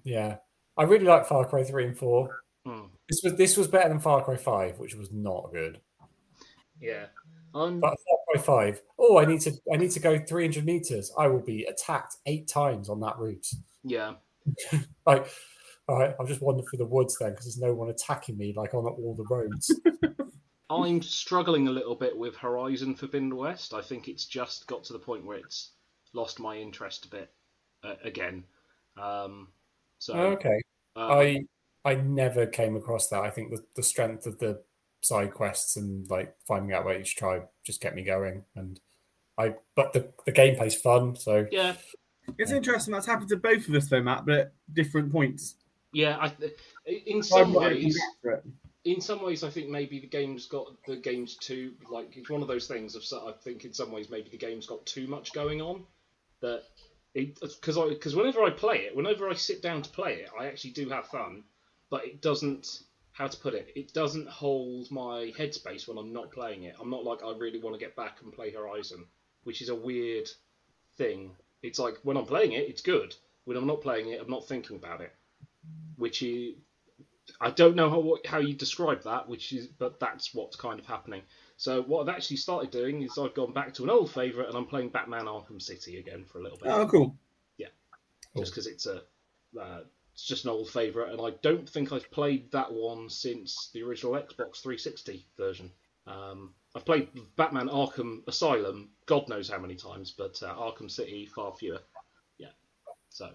yeah, 0.06 0.38
I 0.78 0.84
really 0.84 1.06
like 1.06 1.26
Far 1.26 1.46
Cry 1.46 1.64
three 1.64 1.86
and 1.86 1.98
four. 1.98 2.44
Hmm. 2.66 2.86
This 3.10 3.22
was 3.24 3.36
this 3.36 3.58
was 3.58 3.68
better 3.68 3.90
than 3.90 4.00
Far 4.00 4.24
Cry 4.24 4.38
five, 4.38 4.80
which 4.80 4.96
was 4.96 5.12
not 5.12 5.52
good. 5.52 5.80
Yeah. 6.80 7.06
I'm 7.54 7.80
But 7.80 7.98
Far 8.08 8.18
Cry 8.30 8.42
five, 8.42 8.82
oh, 8.98 9.18
I 9.18 9.26
need 9.26 9.42
to 9.42 9.52
I 9.74 9.78
need 9.78 9.92
to 9.92 10.00
go 10.00 10.20
three 10.20 10.46
hundred 10.46 10.66
meters. 10.66 11.12
I 11.18 11.28
will 11.28 11.42
be 11.42 11.66
attacked 11.66 12.18
eight 12.26 12.48
times 12.48 12.90
on 12.90 13.00
that 13.02 13.18
route. 13.18 13.48
yeah. 13.84 14.14
like, 15.06 15.28
all 15.88 16.00
right, 16.00 16.16
I'll 16.20 16.26
just 16.26 16.42
wander 16.42 16.64
through 16.64 16.78
the 16.78 16.86
woods 16.86 17.18
then 17.20 17.32
because 17.32 17.46
there's 17.46 17.60
no 17.60 17.74
one 17.74 17.90
attacking 17.90 18.38
me 18.38 18.54
like 18.56 18.74
on 18.74 18.86
all 18.86 19.16
the 19.16 19.26
roads. 19.30 19.80
I'm 20.70 21.02
struggling 21.02 21.68
a 21.68 21.72
little 21.72 21.96
bit 21.96 22.18
with 22.18 22.36
Horizon 22.38 22.96
Forbidden 22.96 23.36
West. 23.36 23.74
I 23.74 23.82
think 23.82 24.08
it's 24.08 24.26
just 24.26 24.68
got 24.68 24.86
to 24.86 24.94
the 24.94 25.00
point 25.00 25.26
where 25.26 25.38
it's 25.38 25.72
lost 26.14 26.40
my 26.40 26.56
interest 26.56 27.06
a 27.06 27.10
bit 27.10 27.34
uh, 27.84 27.96
again. 28.06 28.46
Um, 28.98 29.50
so 30.00 30.14
okay, 30.14 30.62
uh, 30.96 31.08
I 31.08 31.46
I 31.84 31.96
never 31.96 32.46
came 32.46 32.76
across 32.76 33.08
that. 33.10 33.22
I 33.22 33.30
think 33.30 33.52
the, 33.52 33.64
the 33.76 33.84
strength 33.84 34.26
of 34.26 34.40
the 34.40 34.62
side 35.02 35.34
quests 35.34 35.78
and 35.78 36.08
like 36.10 36.36
finding 36.48 36.74
out 36.74 36.84
about 36.84 37.00
each 37.00 37.16
tribe 37.16 37.48
just 37.64 37.82
kept 37.82 37.96
me 37.96 38.04
going. 38.04 38.44
And 38.56 38.80
I, 39.38 39.56
but 39.76 39.94
the 39.94 40.12
the 40.26 40.32
gameplay's 40.32 40.76
fun, 40.76 41.16
so 41.16 41.48
yeah, 41.52 41.74
It's 42.38 42.52
interesting 42.52 42.94
that's 42.94 43.08
happened 43.08 43.30
to 43.30 43.38
both 43.38 43.68
of 43.68 43.76
us 43.76 43.90
though, 43.90 44.02
Matt, 44.04 44.26
but 44.26 44.40
at 44.40 44.54
different 44.72 45.12
points. 45.12 45.56
yeah. 45.94 46.18
I, 46.20 46.34
in 46.86 47.24
some 47.24 47.54
ways, 47.54 47.96
back 47.96 48.22
for 48.22 48.32
it. 48.32 48.44
in 48.86 49.02
some 49.02 49.24
ways, 49.24 49.44
I 49.44 49.50
think 49.50 49.70
maybe 49.70 50.00
the 50.00 50.08
game's 50.08 50.46
got 50.46 50.68
the 50.86 50.98
game's 50.98 51.36
too 51.38 51.74
like 51.90 52.16
it's 52.16 52.30
one 52.30 52.42
of 52.42 52.48
those 52.48 52.68
things 52.68 52.96
of 52.96 53.04
I 53.28 53.32
think 53.44 53.66
in 53.66 53.74
some 53.74 53.92
ways 53.92 54.10
maybe 54.10 54.30
the 54.30 54.38
game's 54.38 54.68
got 54.68 54.86
too 54.86 55.08
much 55.08 55.34
going 55.34 55.62
on 55.62 55.84
that 56.42 56.58
it 56.58 56.64
because 57.14 57.78
I 57.78 57.90
because 57.90 58.16
whenever 58.16 58.44
I 58.44 58.50
play 58.50 58.78
it, 58.78 58.96
whenever 58.96 59.30
I 59.30 59.34
sit 59.34 59.62
down 59.62 59.82
to 59.82 59.90
play 59.90 60.16
it, 60.16 60.30
I 60.40 60.48
actually 60.48 60.72
do 60.72 60.90
have 60.90 61.08
fun, 61.08 61.44
but 61.90 62.06
it 62.06 62.22
doesn't 62.22 62.84
how 63.14 63.28
to 63.28 63.38
put 63.38 63.54
it 63.54 63.70
it 63.76 63.94
doesn't 63.94 64.28
hold 64.30 64.90
my 64.90 65.34
headspace 65.38 65.88
when 65.88 65.98
I'm 65.98 66.14
not 66.14 66.32
playing 66.32 66.64
it. 66.64 66.76
I'm 66.80 66.90
not 66.90 67.04
like 67.04 67.24
I 67.24 67.36
really 67.38 67.60
want 67.60 67.76
to 67.76 67.86
get 67.86 67.96
back 67.96 68.18
and 68.24 68.32
play 68.32 68.52
Horizon, 68.52 69.06
which 69.44 69.62
is 69.62 69.70
a 69.70 69.76
weird 69.76 70.30
thing. 70.98 71.36
It's 71.62 71.80
like 71.80 71.98
when 72.04 72.18
I'm 72.18 72.26
playing 72.26 72.54
it, 72.54 72.70
it's 72.70 72.82
good. 72.82 73.16
When 73.46 73.58
I'm 73.58 73.68
not 73.68 73.82
playing 73.82 74.10
it, 74.10 74.22
I'm 74.22 74.30
not 74.30 74.48
thinking 74.48 74.78
about 74.78 75.02
it, 75.02 75.14
which 75.98 76.24
is 76.24 76.56
I 77.40 77.50
don't 77.52 77.76
know 77.76 77.90
how 77.90 78.18
how 78.26 78.40
you 78.40 78.54
describe 78.54 79.04
that, 79.04 79.28
which 79.28 79.52
is 79.52 79.68
but 79.68 80.00
that's 80.00 80.34
what's 80.34 80.56
kind 80.56 80.80
of 80.80 80.86
happening. 80.86 81.24
So 81.62 81.84
what 81.84 82.02
I've 82.02 82.16
actually 82.16 82.38
started 82.38 82.72
doing 82.72 83.04
is 83.04 83.20
I've 83.20 83.36
gone 83.36 83.54
back 83.54 83.72
to 83.76 83.84
an 83.84 83.92
old 83.92 84.10
favourite 84.10 84.50
and 84.50 84.58
I'm 84.58 84.66
playing 84.66 84.90
Batman 84.90 85.26
Arkham 85.26 85.62
City 85.62 86.00
again 86.00 86.26
for 86.26 86.40
a 86.40 86.42
little 86.42 86.58
bit, 86.58 86.72
Oh, 86.72 86.88
cool. 86.88 87.16
Yeah. 87.60 87.68
Just 88.36 88.52
because 88.52 88.66
it's 88.66 88.88
a 88.88 89.04
uh, 89.62 89.82
It's 90.16 90.26
just 90.26 90.46
an 90.46 90.50
old 90.50 90.72
favourite, 90.72 91.12
and 91.12 91.22
I 91.22 91.30
don't 91.44 91.70
think 91.70 91.92
I've 91.92 92.10
played 92.10 92.52
that 92.52 92.74
one 92.74 93.12
since 93.12 93.70
the 93.76 93.84
original 93.84 94.14
Xbox 94.14 94.64
360 94.64 95.24
version. 95.38 95.72
Um, 96.08 96.56
I've 96.76 96.84
played 96.84 97.10
Batman 97.36 97.70
Arkham 97.70 98.28
Asylum, 98.28 98.90
God 99.06 99.30
knows 99.30 99.48
how 99.48 99.60
many 99.60 99.76
times, 99.76 100.10
but 100.10 100.42
uh, 100.42 100.56
Arkham 100.56 100.90
City 100.90 101.28
far 101.28 101.54
fewer. 101.54 101.82
Yeah. 102.40 102.54
So 103.10 103.30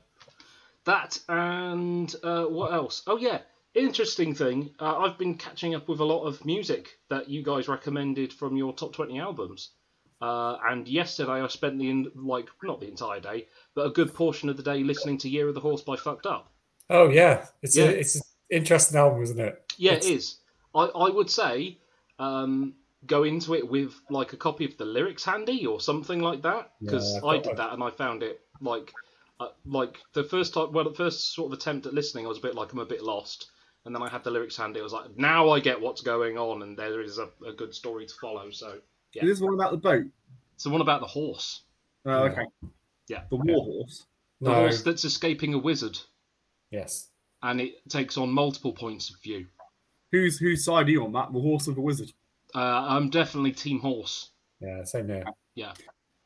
that 0.85 1.21
and 1.29 2.13
uh, 2.25 2.47
what 2.47 2.73
else? 2.73 3.05
Oh 3.07 3.19
yeah, 3.19 3.43
interesting 3.77 4.35
thing. 4.35 4.71
Uh, 4.81 4.99
I've 4.99 5.19
been 5.19 5.35
catching 5.37 5.75
up 5.75 5.89
with 5.89 6.01
a 6.01 6.05
lot 6.05 6.25
of 6.25 6.45
music 6.45 6.99
that 7.11 7.29
you 7.29 7.43
guys 7.43 7.69
recommended 7.69 8.33
from 8.33 8.57
your 8.57 8.73
top 8.73 8.93
20 8.95 9.19
albums. 9.21 9.71
Uh, 10.21 10.57
and 10.65 10.89
yesterday 10.89 11.43
I 11.43 11.47
spent 11.49 11.79
the 11.79 11.91
in, 11.91 12.11
like 12.15 12.49
not 12.63 12.81
the 12.81 12.89
entire 12.89 13.21
day, 13.21 13.47
but 13.75 13.87
a 13.87 13.91
good 13.91 14.15
portion 14.15 14.49
of 14.49 14.57
the 14.57 14.63
day 14.63 14.83
listening 14.83 15.19
to 15.19 15.29
Year 15.29 15.47
of 15.49 15.55
the 15.55 15.61
Horse 15.61 15.83
by 15.83 15.97
Fucked 15.97 16.25
Up. 16.27 16.51
Oh 16.89 17.09
yeah, 17.11 17.47
it's 17.63 17.77
Yeah. 17.77 17.85
A, 17.87 17.89
it's 17.91 18.17
an 18.17 18.23
interesting 18.51 18.99
album, 18.99 19.23
isn't 19.23 19.39
it? 19.39 19.75
Yeah, 19.77 19.93
It's- 19.93 20.07
it 20.07 20.15
is. 20.15 20.37
I, 20.75 20.85
I 20.85 21.11
would 21.11 21.31
say 21.31 21.79
um, 22.19 22.75
go 23.07 23.25
into 23.25 23.55
it 23.55 23.69
with 23.69 23.95
like 24.11 24.33
a 24.33 24.37
copy 24.37 24.65
of 24.65 24.77
the 24.79 24.85
lyrics 24.87 25.25
handy 25.25 25.67
or 25.67 25.81
something 25.81 26.21
like 26.21 26.43
that 26.43 26.71
because 26.81 27.15
Yeah, 27.15 27.29
I 27.29 27.39
did 27.39 27.57
that 27.57 27.73
and 27.73 27.83
I 27.83 27.91
found 27.91 28.23
it 28.23 28.41
like 28.61 28.93
uh, 29.41 29.49
like 29.67 29.99
the 30.15 30.25
first 30.25 30.55
time 30.55 30.73
well 30.73 30.85
the 30.85 30.95
first 30.95 31.35
sort 31.35 31.53
of 31.53 31.59
attempt 31.59 31.87
at 31.87 31.95
listening 31.95 32.25
I 32.27 32.29
was 32.29 32.39
a 32.39 32.43
bit 32.43 32.55
like 32.55 32.73
I'm 32.73 32.79
a 32.79 32.85
bit 32.87 33.03
lost 33.03 33.47
and 33.87 33.95
then 33.95 34.03
I 34.03 34.09
had 34.11 34.23
the 34.25 34.31
lyrics 34.31 34.57
handy 34.57 34.81
I 34.81 34.83
was 34.83 34.93
like 34.93 35.17
now 35.17 35.49
I 35.51 35.61
get 35.61 35.81
what's 35.81 36.03
going 36.03 36.37
on 36.37 36.63
and 36.63 36.77
there 36.77 37.01
is 37.01 37.19
a, 37.19 37.29
a 37.47 37.53
good 37.53 37.73
story 37.75 38.05
to 38.07 38.15
follow 38.21 38.51
so 38.51 38.79
Yeah. 39.15 39.23
Is 39.25 39.31
this 39.31 39.41
one 39.41 39.55
about 39.55 39.71
the 39.71 39.79
boat? 39.79 40.05
it's 40.55 40.65
the 40.65 40.71
one 40.71 40.81
about 40.83 41.01
the 41.01 41.07
horse 41.07 41.63
Oh, 42.05 42.25
Yeah. 42.25 42.31
okay. 42.33 42.45
Yeah. 43.09 43.23
The 43.31 43.37
war 43.37 43.65
horse. 43.65 44.07
the 44.41 44.51
No. 44.51 44.55
horse 44.57 44.83
that's 44.83 45.05
escaping 45.05 45.55
a 45.55 45.59
wizard 45.59 45.99
Yes. 46.71 47.09
and 47.43 47.61
it 47.61 47.89
takes 47.89 48.19
on 48.19 48.31
multiple 48.33 48.73
points 48.73 49.09
of 49.11 49.17
view 49.23 49.47
Who's 50.13 50.39
whose 50.39 50.65
side 50.65 50.87
are 50.87 50.91
you 50.91 51.05
on 51.05 51.13
that? 51.13 51.33
The 51.33 51.41
horse 51.41 51.67
or 51.69 51.73
the 51.73 51.81
wizard? 51.81 52.13
uh, 52.55 52.59
I'm 52.61 53.11
definitely 53.11 53.53
team 53.53 53.81
horse 53.81 54.31
Yeah. 54.61 54.85
Same 54.85 55.09
here. 55.09 55.25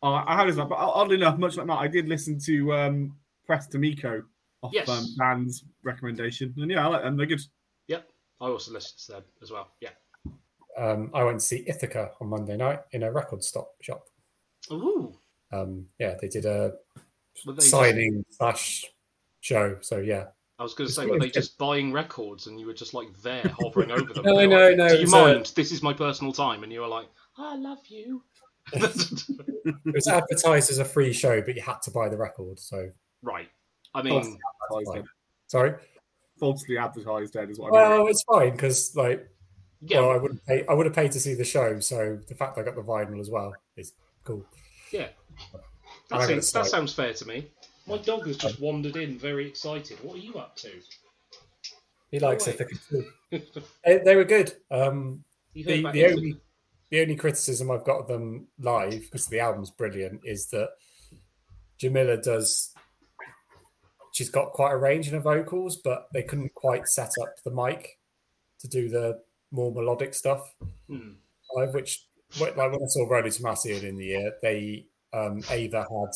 Oh, 0.02 0.14
I 0.14 0.34
had 0.34 0.48
this, 0.48 0.56
but 0.56 0.70
oddly 0.72 1.16
enough, 1.16 1.36
much 1.38 1.56
like 1.58 1.66
Matt, 1.66 1.78
I 1.78 1.86
did 1.88 2.08
listen 2.08 2.38
to 2.46 2.72
um, 2.72 3.16
Press 3.44 3.66
D'Amico 3.66 4.22
off 4.62 4.72
Yes. 4.72 4.88
um, 4.88 5.06
Dan's 5.18 5.64
recommendation, 5.82 6.54
and 6.58 6.70
yeah, 6.70 6.84
I 6.84 6.88
like 6.88 7.02
them. 7.02 7.16
They're 7.16 7.26
good. 7.26 7.40
Yep. 7.88 8.08
I 8.40 8.46
also 8.46 8.72
listened 8.72 8.98
to 9.06 9.12
them 9.12 9.24
as 9.42 9.50
well 9.50 9.68
yeah 9.80 9.90
Um, 10.78 11.10
I 11.12 11.24
went 11.24 11.40
to 11.40 11.44
see 11.46 11.64
Ithaca 11.66 12.12
on 12.20 12.28
Monday 12.28 12.56
night 12.56 12.80
in 12.92 13.02
a 13.02 13.12
record 13.12 13.42
stop 13.44 13.72
shop. 13.82 14.06
Ooh. 14.72 15.12
Um, 15.52 15.86
yeah, 15.98 16.14
they 16.20 16.28
did 16.28 16.46
a 16.46 16.74
Were 17.44 17.52
they 17.52 17.56
just- 17.58 17.70
signing 17.70 18.24
slash 18.30 18.84
show. 19.40 19.76
So 19.80 19.98
yeah. 19.98 20.28
I 20.58 20.62
was 20.62 20.74
going 20.74 20.88
to 20.88 20.92
say, 20.94 21.06
were 21.06 21.18
they 21.18 21.30
just 21.30 21.56
buying 21.58 21.90
records 21.90 22.46
and 22.46 22.60
you 22.60 22.66
were 22.66 22.74
just 22.74 22.92
like 22.94 23.08
there 23.22 23.42
hovering 23.60 23.90
over 23.90 24.12
them? 24.12 24.22
No, 24.26 24.44
no, 24.46 24.68
like, 24.68 24.76
no, 24.76 24.88
Do 24.88 24.94
you 24.96 25.00
was, 25.02 25.14
uh, 25.14 25.24
mind? 25.26 25.52
This 25.56 25.72
is 25.72 25.82
my 25.82 25.94
personal 25.94 26.34
time, 26.34 26.62
and 26.64 26.70
you 26.72 26.80
were 26.82 26.86
like, 26.86 27.08
I 27.38 27.56
love 27.56 27.78
you. 27.88 28.22
It 28.74 29.74
was 29.94 30.06
advertised 30.06 30.70
as 30.70 30.78
a 30.78 30.84
free 30.84 31.12
show, 31.12 31.40
but 31.42 31.56
you 31.56 31.62
had 31.62 31.80
to 31.82 31.90
buy 31.90 32.08
the 32.08 32.16
record. 32.16 32.58
So 32.58 32.90
right. 33.22 33.48
I 33.94 34.02
mean, 34.02 34.16
Advertised 34.18 34.94
fine. 34.94 35.04
sorry. 35.46 35.74
Falsely 36.38 36.78
advertised 36.78 37.34
then 37.34 37.50
is 37.50 37.58
what 37.58 37.74
I 37.74 37.88
mean. 37.88 37.98
Well, 37.98 38.06
it's 38.08 38.22
fine 38.22 38.52
because 38.52 38.94
like, 38.96 39.28
yeah, 39.82 40.00
well, 40.00 40.10
I 40.10 40.16
wouldn't 40.16 40.44
pay. 40.46 40.64
I 40.66 40.74
would 40.74 40.86
have 40.86 40.94
paid 40.94 41.12
to 41.12 41.20
see 41.20 41.34
the 41.34 41.44
show. 41.44 41.80
So 41.80 42.18
the 42.28 42.34
fact 42.34 42.56
I 42.58 42.62
got 42.62 42.76
the 42.76 42.82
vinyl 42.82 43.20
as 43.20 43.30
well 43.30 43.54
is 43.76 43.92
cool. 44.24 44.44
yeah. 44.92 45.08
That, 46.10 46.26
seems, 46.26 46.52
that 46.52 46.66
sounds 46.66 46.92
fair 46.92 47.12
to 47.14 47.26
me. 47.26 47.50
My 47.86 47.98
dog 47.98 48.26
has 48.26 48.36
just 48.36 48.60
wandered 48.60 48.96
in, 48.96 49.18
very 49.18 49.46
excited. 49.46 49.98
What 50.02 50.16
are 50.16 50.20
you 50.20 50.34
up 50.34 50.56
to? 50.56 50.70
He 52.10 52.18
likes 52.18 52.46
wait. 52.46 52.56
Ithaca 52.60 52.74
too. 52.88 53.42
they, 53.84 53.98
they 53.98 54.16
were 54.16 54.24
good. 54.24 54.52
Um, 54.70 55.24
the, 55.54 55.62
the 55.62 56.06
only 56.06 56.36
the 56.90 57.00
only 57.00 57.16
criticism 57.16 57.70
I've 57.70 57.84
got 57.84 58.00
of 58.00 58.08
them 58.08 58.48
live 58.58 59.00
because 59.02 59.28
the 59.28 59.40
album's 59.40 59.70
brilliant 59.70 60.20
is 60.24 60.46
that 60.46 60.70
Jamila 61.78 62.16
does 62.16 62.69
she's 64.20 64.28
got 64.28 64.52
quite 64.52 64.72
a 64.72 64.76
range 64.76 65.08
in 65.08 65.14
her 65.14 65.20
vocals, 65.20 65.76
but 65.76 66.08
they 66.12 66.22
couldn't 66.22 66.52
quite 66.54 66.86
set 66.86 67.10
up 67.22 67.34
the 67.42 67.50
mic 67.50 67.98
to 68.58 68.68
do 68.68 68.90
the 68.90 69.18
more 69.50 69.72
melodic 69.72 70.12
stuff. 70.12 70.54
Live, 71.56 71.72
which 71.72 72.04
like 72.38 72.54
when 72.54 72.74
I 72.74 72.86
saw 72.88 73.06
Rolo 73.08 73.28
Tomassi 73.28 73.82
in 73.82 73.96
the 73.96 74.04
year, 74.04 74.32
they 74.42 74.86
um, 75.14 75.40
Ava 75.50 75.86
had 75.90 76.12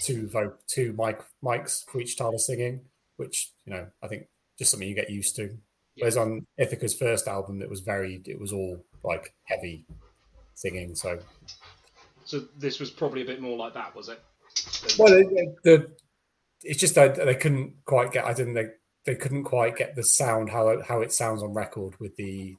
two 0.00 0.26
vo- 0.28 0.56
two 0.66 0.92
mic 0.98 1.20
mics 1.40 1.88
for 1.88 2.00
each 2.00 2.12
style 2.14 2.34
of 2.34 2.40
singing, 2.40 2.80
which 3.16 3.52
you 3.64 3.72
know 3.72 3.86
I 4.02 4.08
think 4.08 4.26
just 4.58 4.72
something 4.72 4.88
you 4.88 4.96
get 4.96 5.08
used 5.08 5.36
to. 5.36 5.56
Whereas 5.98 6.16
on 6.16 6.44
Ithaca's 6.58 6.94
first 6.94 7.28
album, 7.28 7.62
it 7.62 7.70
was 7.70 7.80
very, 7.80 8.20
it 8.26 8.40
was 8.40 8.52
all 8.52 8.84
like 9.04 9.34
heavy 9.44 9.86
singing. 10.54 10.96
So, 10.96 11.20
So 12.24 12.40
this 12.58 12.80
was 12.80 12.90
probably 12.90 13.22
a 13.22 13.24
bit 13.24 13.40
more 13.40 13.56
like 13.56 13.72
that, 13.74 13.94
was 13.94 14.08
it? 14.08 14.20
well, 14.98 15.12
it- 15.14 15.54
the 15.62 15.90
it's 16.62 16.80
just 16.80 16.94
that 16.94 17.16
they 17.16 17.34
couldn't 17.34 17.84
quite 17.84 18.12
get. 18.12 18.24
I 18.24 18.32
didn't. 18.34 18.54
They 18.54 18.66
they 19.04 19.14
couldn't 19.14 19.44
quite 19.44 19.76
get 19.76 19.94
the 19.94 20.02
sound 20.02 20.50
how 20.50 20.68
it- 20.70 20.84
how 20.86 21.00
it 21.00 21.12
sounds 21.12 21.42
on 21.42 21.54
record 21.54 21.98
with 22.00 22.16
the 22.16 22.56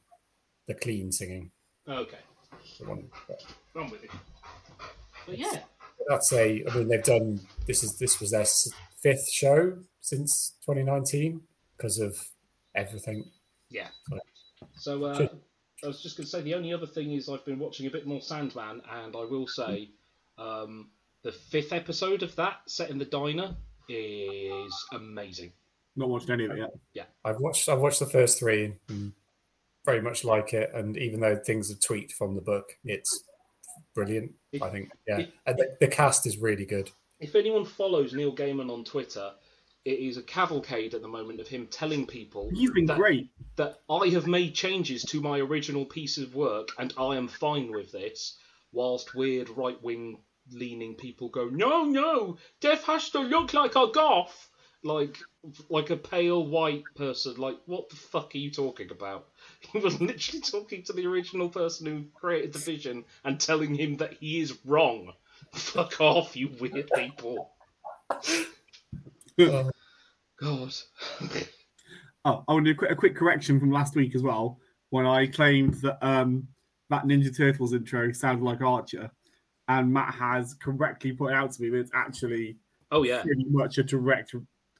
the 0.67 0.73
clean 0.75 1.11
singing. 1.11 1.51
Okay, 1.87 2.17
The 2.79 2.85
one- 2.85 3.09
I'm 3.75 3.89
with 3.89 4.03
you. 4.03 4.09
But 5.25 5.37
yeah, 5.37 5.59
That's 6.07 6.31
a. 6.33 6.63
I 6.65 6.75
mean, 6.75 6.87
they've 6.87 7.03
done. 7.03 7.39
This 7.65 7.83
is 7.83 7.97
this 7.97 8.19
was 8.19 8.31
their 8.31 8.45
fifth 9.01 9.29
show 9.31 9.77
since 10.01 10.55
2019 10.65 11.41
because 11.75 11.99
of 11.99 12.17
everything. 12.75 13.29
Yeah. 13.69 13.87
So 14.75 15.03
uh, 15.05 15.27
I 15.83 15.87
was 15.87 16.01
just 16.01 16.17
going 16.17 16.25
to 16.25 16.29
say 16.29 16.41
the 16.41 16.53
only 16.55 16.73
other 16.73 16.85
thing 16.87 17.11
is 17.13 17.29
I've 17.29 17.45
been 17.45 17.59
watching 17.59 17.87
a 17.87 17.89
bit 17.91 18.07
more 18.07 18.21
Sandman, 18.21 18.81
and 18.91 19.15
I 19.15 19.25
will 19.25 19.47
say 19.47 19.89
um, 20.37 20.89
the 21.23 21.31
fifth 21.31 21.73
episode 21.73 22.23
of 22.23 22.35
that 22.37 22.57
set 22.67 22.89
in 22.89 22.97
the 22.97 23.05
diner 23.05 23.55
is 23.89 24.73
amazing. 24.91 25.51
Not 25.95 26.09
watched 26.09 26.29
any 26.29 26.45
of 26.45 26.51
it 26.51 26.57
yet. 26.59 26.69
Yeah, 26.93 27.03
I've 27.25 27.39
watched 27.39 27.67
I've 27.69 27.79
watched 27.79 27.99
the 27.99 28.05
first 28.05 28.39
three 28.39 28.65
and 28.65 28.75
hmm. 28.87 29.07
very 29.85 30.01
much 30.01 30.23
like 30.23 30.53
it. 30.53 30.71
And 30.73 30.97
even 30.97 31.19
though 31.19 31.35
things 31.35 31.71
are 31.71 31.75
tweaked 31.75 32.13
from 32.13 32.35
the 32.35 32.41
book, 32.41 32.77
it's 32.85 33.23
brilliant. 33.95 34.33
I 34.61 34.69
think 34.69 34.91
yeah, 35.07 35.25
and 35.45 35.57
the, 35.57 35.75
the 35.79 35.87
cast 35.87 36.25
is 36.25 36.37
really 36.37 36.65
good. 36.65 36.91
If 37.19 37.35
anyone 37.35 37.65
follows 37.65 38.13
Neil 38.13 38.35
Gaiman 38.35 38.71
on 38.71 38.83
Twitter, 38.83 39.31
it 39.85 39.99
is 39.99 40.17
a 40.17 40.21
cavalcade 40.21 40.93
at 40.93 41.01
the 41.01 41.07
moment 41.07 41.39
of 41.39 41.47
him 41.47 41.65
telling 41.67 42.05
people 42.05 42.49
He's 42.53 42.71
been 42.71 42.85
that, 42.87 42.97
great. 42.97 43.29
that 43.55 43.79
I 43.89 44.09
have 44.09 44.27
made 44.27 44.53
changes 44.53 45.01
to 45.03 45.21
my 45.21 45.39
original 45.39 45.85
piece 45.85 46.17
of 46.17 46.35
work 46.35 46.69
and 46.77 46.93
I 46.97 47.15
am 47.15 47.27
fine 47.27 47.71
with 47.71 47.91
this, 47.91 48.37
whilst 48.71 49.15
weird 49.15 49.49
right 49.49 49.81
wing 49.81 50.19
leaning 50.51 50.95
people 50.95 51.29
go, 51.29 51.45
No, 51.45 51.83
no, 51.83 52.37
Death 52.61 52.83
has 52.85 53.09
to 53.11 53.19
look 53.19 53.53
like 53.53 53.75
a 53.75 53.87
goth 53.91 54.49
like 54.83 55.17
like 55.69 55.89
a 55.89 55.97
pale 55.97 56.45
white 56.45 56.83
person, 56.95 57.35
like 57.37 57.57
what 57.65 57.89
the 57.89 57.95
fuck 57.95 58.33
are 58.33 58.37
you 58.37 58.51
talking 58.51 58.91
about? 58.91 59.27
He 59.71 59.79
was 59.79 59.99
literally 59.99 60.41
talking 60.41 60.83
to 60.83 60.93
the 60.93 61.05
original 61.05 61.49
person 61.49 61.87
who 61.87 62.05
created 62.13 62.53
the 62.53 62.59
vision 62.59 63.05
and 63.23 63.39
telling 63.39 63.75
him 63.75 63.97
that 63.97 64.13
he 64.19 64.39
is 64.39 64.57
wrong. 64.65 65.13
Fuck 65.53 65.99
off, 66.01 66.35
you 66.35 66.49
weird 66.59 66.89
people. 66.95 67.51
Uh, 69.39 69.69
God. 70.41 70.73
Oh, 72.25 72.43
I 72.47 72.53
want 72.53 72.65
to 72.65 72.73
do 72.73 72.75
a 72.75 72.75
quick, 72.75 72.91
a 72.91 72.95
quick 72.95 73.15
correction 73.15 73.59
from 73.59 73.71
last 73.71 73.95
week 73.95 74.15
as 74.15 74.23
well. 74.23 74.57
When 74.89 75.05
I 75.05 75.27
claimed 75.27 75.75
that 75.75 76.03
um, 76.03 76.47
that 76.89 77.03
Ninja 77.03 77.37
Turtles 77.37 77.73
intro 77.73 78.11
sounded 78.13 78.43
like 78.43 78.61
Archer, 78.61 79.11
and 79.67 79.91
Matt 79.93 80.13
has 80.15 80.53
correctly 80.55 81.11
put 81.11 81.33
out 81.33 81.51
to 81.53 81.61
me 81.61 81.69
that 81.69 81.77
it's 81.79 81.91
actually 81.93 82.57
Oh 82.91 83.03
yeah. 83.03 83.21
pretty 83.21 83.45
much 83.49 83.77
a 83.77 83.83
direct 83.83 84.33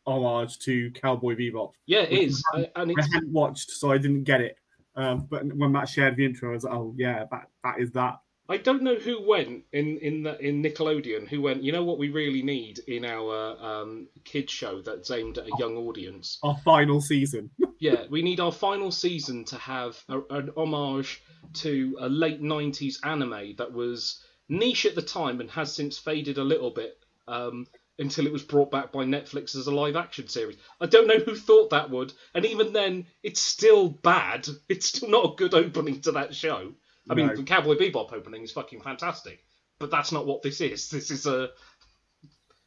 homage 0.05 0.59
to 0.59 0.91
Cowboy 0.91 1.35
Bebop. 1.35 1.71
Yeah, 1.85 2.01
it 2.01 2.11
is. 2.19 2.43
I- 2.53 2.69
and 2.75 2.93
I 2.97 3.01
hadn't 3.13 3.31
watched, 3.31 3.71
so 3.71 3.91
I 3.91 3.97
didn't 3.97 4.23
get 4.23 4.41
it. 4.41 4.55
Um, 4.95 5.27
but 5.29 5.45
when 5.53 5.71
Matt 5.73 5.89
shared 5.89 6.15
the 6.15 6.25
intro, 6.25 6.49
I 6.51 6.53
was 6.53 6.63
like, 6.63 6.73
"Oh 6.73 6.93
yeah, 6.97 7.25
that 7.29 7.49
that 7.63 7.79
is 7.79 7.91
that." 7.91 8.19
I 8.49 8.55
don't 8.55 8.81
know 8.81 8.95
who 8.95 9.27
went 9.27 9.65
in 9.73 9.97
in 9.97 10.23
the, 10.23 10.39
in 10.39 10.63
Nickelodeon. 10.63 11.27
Who 11.27 11.41
went? 11.41 11.61
You 11.63 11.71
know 11.73 11.83
what 11.83 11.99
we 11.99 12.09
really 12.09 12.41
need 12.41 12.79
in 12.87 13.03
our 13.05 13.57
um, 13.61 14.07
kids 14.23 14.53
show 14.53 14.81
that's 14.81 15.11
aimed 15.11 15.37
at 15.37 15.45
a 15.45 15.51
young 15.59 15.75
audience. 15.77 16.39
Our 16.43 16.57
final 16.63 17.01
season. 17.01 17.49
Yeah, 17.79 18.05
we 18.09 18.23
need 18.23 18.39
our 18.39 18.51
final 18.51 18.89
season 18.89 19.45
to 19.45 19.55
have 19.57 20.03
a, 20.09 20.19
an 20.31 20.49
homage 20.57 21.21
to 21.55 21.95
a 21.99 22.09
late 22.09 22.41
'90s 22.41 22.95
anime 23.05 23.53
that 23.59 23.71
was 23.71 24.19
niche 24.49 24.85
at 24.85 24.95
the 24.95 25.01
time 25.01 25.41
and 25.41 25.49
has 25.51 25.73
since 25.73 25.97
faded 25.97 26.37
a 26.37 26.43
little 26.43 26.71
bit 26.71 26.97
um, 27.27 27.67
until 27.99 28.25
it 28.27 28.33
was 28.33 28.43
brought 28.43 28.71
back 28.71 28.91
by 28.91 29.03
Netflix 29.03 29.55
as 29.55 29.67
a 29.67 29.75
live 29.75 29.95
action 29.95 30.27
series. 30.27 30.57
I 30.79 30.85
don't 30.85 31.07
know 31.07 31.19
who 31.19 31.35
thought 31.35 31.71
that 31.71 31.89
would, 31.89 32.13
and 32.33 32.45
even 32.45 32.73
then, 32.73 33.07
it's 33.23 33.41
still 33.41 33.89
bad. 33.89 34.47
It's 34.69 34.87
still 34.87 35.09
not 35.09 35.33
a 35.33 35.35
good 35.35 35.53
opening 35.53 36.01
to 36.01 36.13
that 36.13 36.35
show. 36.35 36.73
I 37.09 37.13
mean, 37.13 37.33
the 37.35 37.43
Cowboy 37.43 37.75
Bebop 37.75 38.11
opening 38.11 38.43
is 38.43 38.51
fucking 38.51 38.81
fantastic, 38.81 39.39
but 39.79 39.89
that's 39.89 40.11
not 40.11 40.25
what 40.25 40.41
this 40.41 40.59
is. 40.59 40.89
This 40.89 41.09
is 41.09 41.25
a 41.25 41.51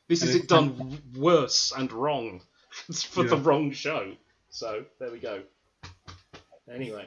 this 0.08 0.22
And 0.22 0.30
is 0.30 0.36
it 0.36 0.48
done 0.48 0.98
worse 1.16 1.72
and 1.76 1.92
wrong. 1.92 2.42
it's 2.88 3.02
for 3.14 3.22
the 3.22 3.36
wrong 3.36 3.70
show. 3.70 4.14
So 4.48 4.84
there 4.98 5.12
we 5.12 5.20
go. 5.20 5.42
Anyway, 6.72 7.06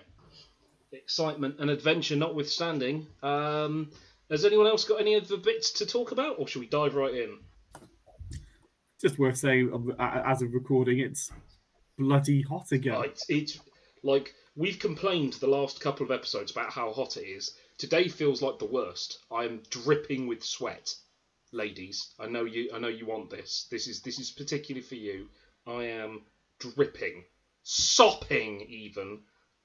excitement 0.91 1.55
and 1.59 1.69
adventure 1.69 2.15
notwithstanding, 2.15 3.07
um, 3.21 3.91
has 4.29 4.45
anyone 4.45 4.67
else 4.67 4.85
got 4.85 5.01
any 5.01 5.15
other 5.15 5.37
bits 5.37 5.71
to 5.73 5.85
talk 5.85 6.11
about, 6.11 6.39
or 6.39 6.47
should 6.47 6.59
we 6.61 6.67
dive 6.67 6.95
right 6.95 7.13
in? 7.13 7.39
Just 9.01 9.19
worth 9.19 9.37
saying, 9.37 9.71
um, 9.73 9.93
a- 9.99 10.27
as 10.27 10.41
of 10.41 10.53
recording, 10.53 10.99
it's 10.99 11.31
bloody 11.97 12.41
hot 12.41 12.71
again. 12.71 12.95
Oh, 12.95 13.01
it's, 13.01 13.25
it's 13.29 13.59
like 14.03 14.33
we've 14.55 14.79
complained 14.79 15.33
the 15.33 15.47
last 15.47 15.81
couple 15.81 16.05
of 16.05 16.11
episodes 16.11 16.51
about 16.51 16.71
how 16.71 16.91
hot 16.93 17.17
it 17.17 17.25
is. 17.27 17.53
Today 17.77 18.07
feels 18.07 18.41
like 18.41 18.59
the 18.59 18.65
worst. 18.65 19.19
I'm 19.31 19.61
dripping 19.69 20.27
with 20.27 20.43
sweat, 20.43 20.93
ladies. 21.51 22.13
I 22.19 22.27
know 22.27 22.45
you. 22.45 22.69
I 22.73 22.79
know 22.79 22.87
you 22.87 23.05
want 23.05 23.29
this. 23.29 23.67
This 23.69 23.87
is 23.87 24.01
this 24.01 24.19
is 24.19 24.31
particularly 24.31 24.85
for 24.85 24.95
you. 24.95 25.27
I 25.67 25.83
am 25.85 26.21
dripping, 26.59 27.23
sopping 27.63 28.61
even 28.61 29.19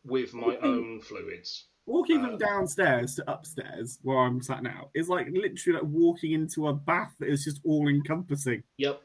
with 0.04 0.34
my 0.34 0.56
own 0.62 1.00
fluids. 1.00 1.66
Walking 1.88 2.22
from 2.22 2.36
downstairs 2.36 3.14
to 3.14 3.30
upstairs, 3.30 3.98
where 4.02 4.18
I'm 4.18 4.42
sat 4.42 4.62
now, 4.62 4.90
is 4.94 5.08
like 5.08 5.26
literally 5.32 5.80
like 5.80 5.88
walking 5.90 6.32
into 6.32 6.68
a 6.68 6.74
bath 6.74 7.14
that 7.18 7.30
is 7.30 7.44
just 7.44 7.60
all 7.64 7.88
encompassing. 7.88 8.62
Yep. 8.76 9.00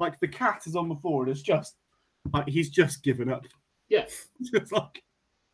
Like 0.00 0.18
the 0.18 0.26
cat 0.26 0.62
is 0.66 0.74
on 0.74 0.88
the 0.88 0.96
floor 0.96 1.22
and 1.22 1.30
it's 1.30 1.42
just 1.42 1.76
like 2.32 2.48
he's 2.48 2.70
just 2.70 3.04
given 3.04 3.30
up. 3.30 3.44
Yeah. 3.88 4.06
just 4.52 4.72
like 4.72 5.04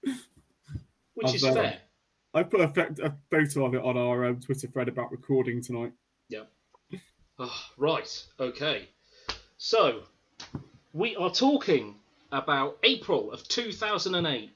Which 0.03 1.29
I've, 1.29 1.35
is 1.35 1.45
uh, 1.45 1.53
fair. 1.53 1.79
I 2.33 2.43
put 2.45 2.61
a, 2.61 3.05
a 3.05 3.15
photo 3.31 3.67
of 3.67 3.75
it 3.75 3.83
on 3.83 3.99
our 3.99 4.25
um, 4.25 4.41
Twitter 4.41 4.67
thread 4.69 4.89
about 4.89 5.13
recording 5.13 5.63
tonight. 5.63 5.93
Oh, 7.43 7.65
right. 7.79 8.25
Okay. 8.39 8.89
So 9.57 10.03
we 10.93 11.17
are 11.17 11.31
talking 11.31 11.95
about 12.33 12.77
April 12.83 13.33
of 13.33 13.49
2008. 13.49 14.51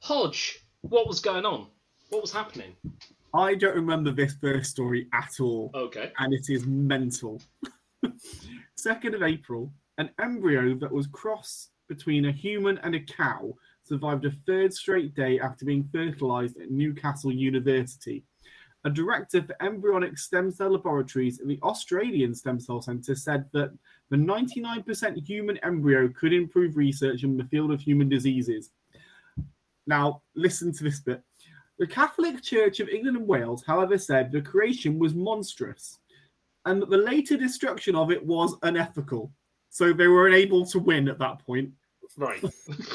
Hodge, 0.00 0.63
what 0.88 1.08
was 1.08 1.20
going 1.20 1.44
on? 1.44 1.66
What 2.10 2.22
was 2.22 2.32
happening? 2.32 2.74
I 3.32 3.54
don't 3.54 3.74
remember 3.74 4.12
this 4.12 4.34
first 4.40 4.70
story 4.70 5.08
at 5.12 5.40
all, 5.40 5.70
Okay. 5.74 6.12
and 6.18 6.32
it 6.32 6.48
is 6.48 6.66
mental. 6.66 7.40
2nd 8.04 9.14
of 9.14 9.22
April, 9.22 9.72
an 9.98 10.10
embryo 10.20 10.74
that 10.74 10.92
was 10.92 11.06
crossed 11.06 11.70
between 11.88 12.26
a 12.26 12.32
human 12.32 12.78
and 12.78 12.94
a 12.94 13.00
cow 13.00 13.54
survived 13.82 14.24
a 14.24 14.30
third 14.46 14.72
straight 14.72 15.14
day 15.14 15.40
after 15.40 15.64
being 15.64 15.88
fertilized 15.92 16.58
at 16.60 16.70
Newcastle 16.70 17.32
University. 17.32 18.24
A 18.84 18.90
director 18.90 19.42
for 19.42 19.56
embryonic 19.62 20.18
stem 20.18 20.50
cell 20.50 20.72
laboratories 20.72 21.40
at 21.40 21.46
the 21.48 21.58
Australian 21.62 22.34
Stem 22.34 22.60
Cell 22.60 22.82
Centre 22.82 23.14
said 23.14 23.46
that 23.52 23.72
the 24.10 24.16
99% 24.16 25.26
human 25.26 25.56
embryo 25.58 26.08
could 26.08 26.34
improve 26.34 26.76
research 26.76 27.24
in 27.24 27.36
the 27.38 27.44
field 27.44 27.72
of 27.72 27.80
human 27.80 28.08
diseases. 28.10 28.70
Now, 29.86 30.22
listen 30.34 30.72
to 30.72 30.84
this 30.84 31.00
bit. 31.00 31.22
The 31.78 31.86
Catholic 31.86 32.42
Church 32.42 32.80
of 32.80 32.88
England 32.88 33.16
and 33.16 33.26
Wales, 33.26 33.64
however, 33.66 33.98
said 33.98 34.30
the 34.30 34.40
creation 34.40 34.98
was 34.98 35.14
monstrous 35.14 35.98
and 36.64 36.80
that 36.80 36.90
the 36.90 36.98
later 36.98 37.36
destruction 37.36 37.94
of 37.94 38.10
it 38.10 38.24
was 38.24 38.56
unethical. 38.62 39.30
So 39.70 39.92
they 39.92 40.06
were 40.06 40.28
unable 40.28 40.64
to 40.66 40.78
win 40.78 41.08
at 41.08 41.18
that 41.18 41.44
point. 41.44 41.70
Right. 42.16 42.42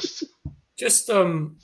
Just 0.78 1.10
um, 1.10 1.58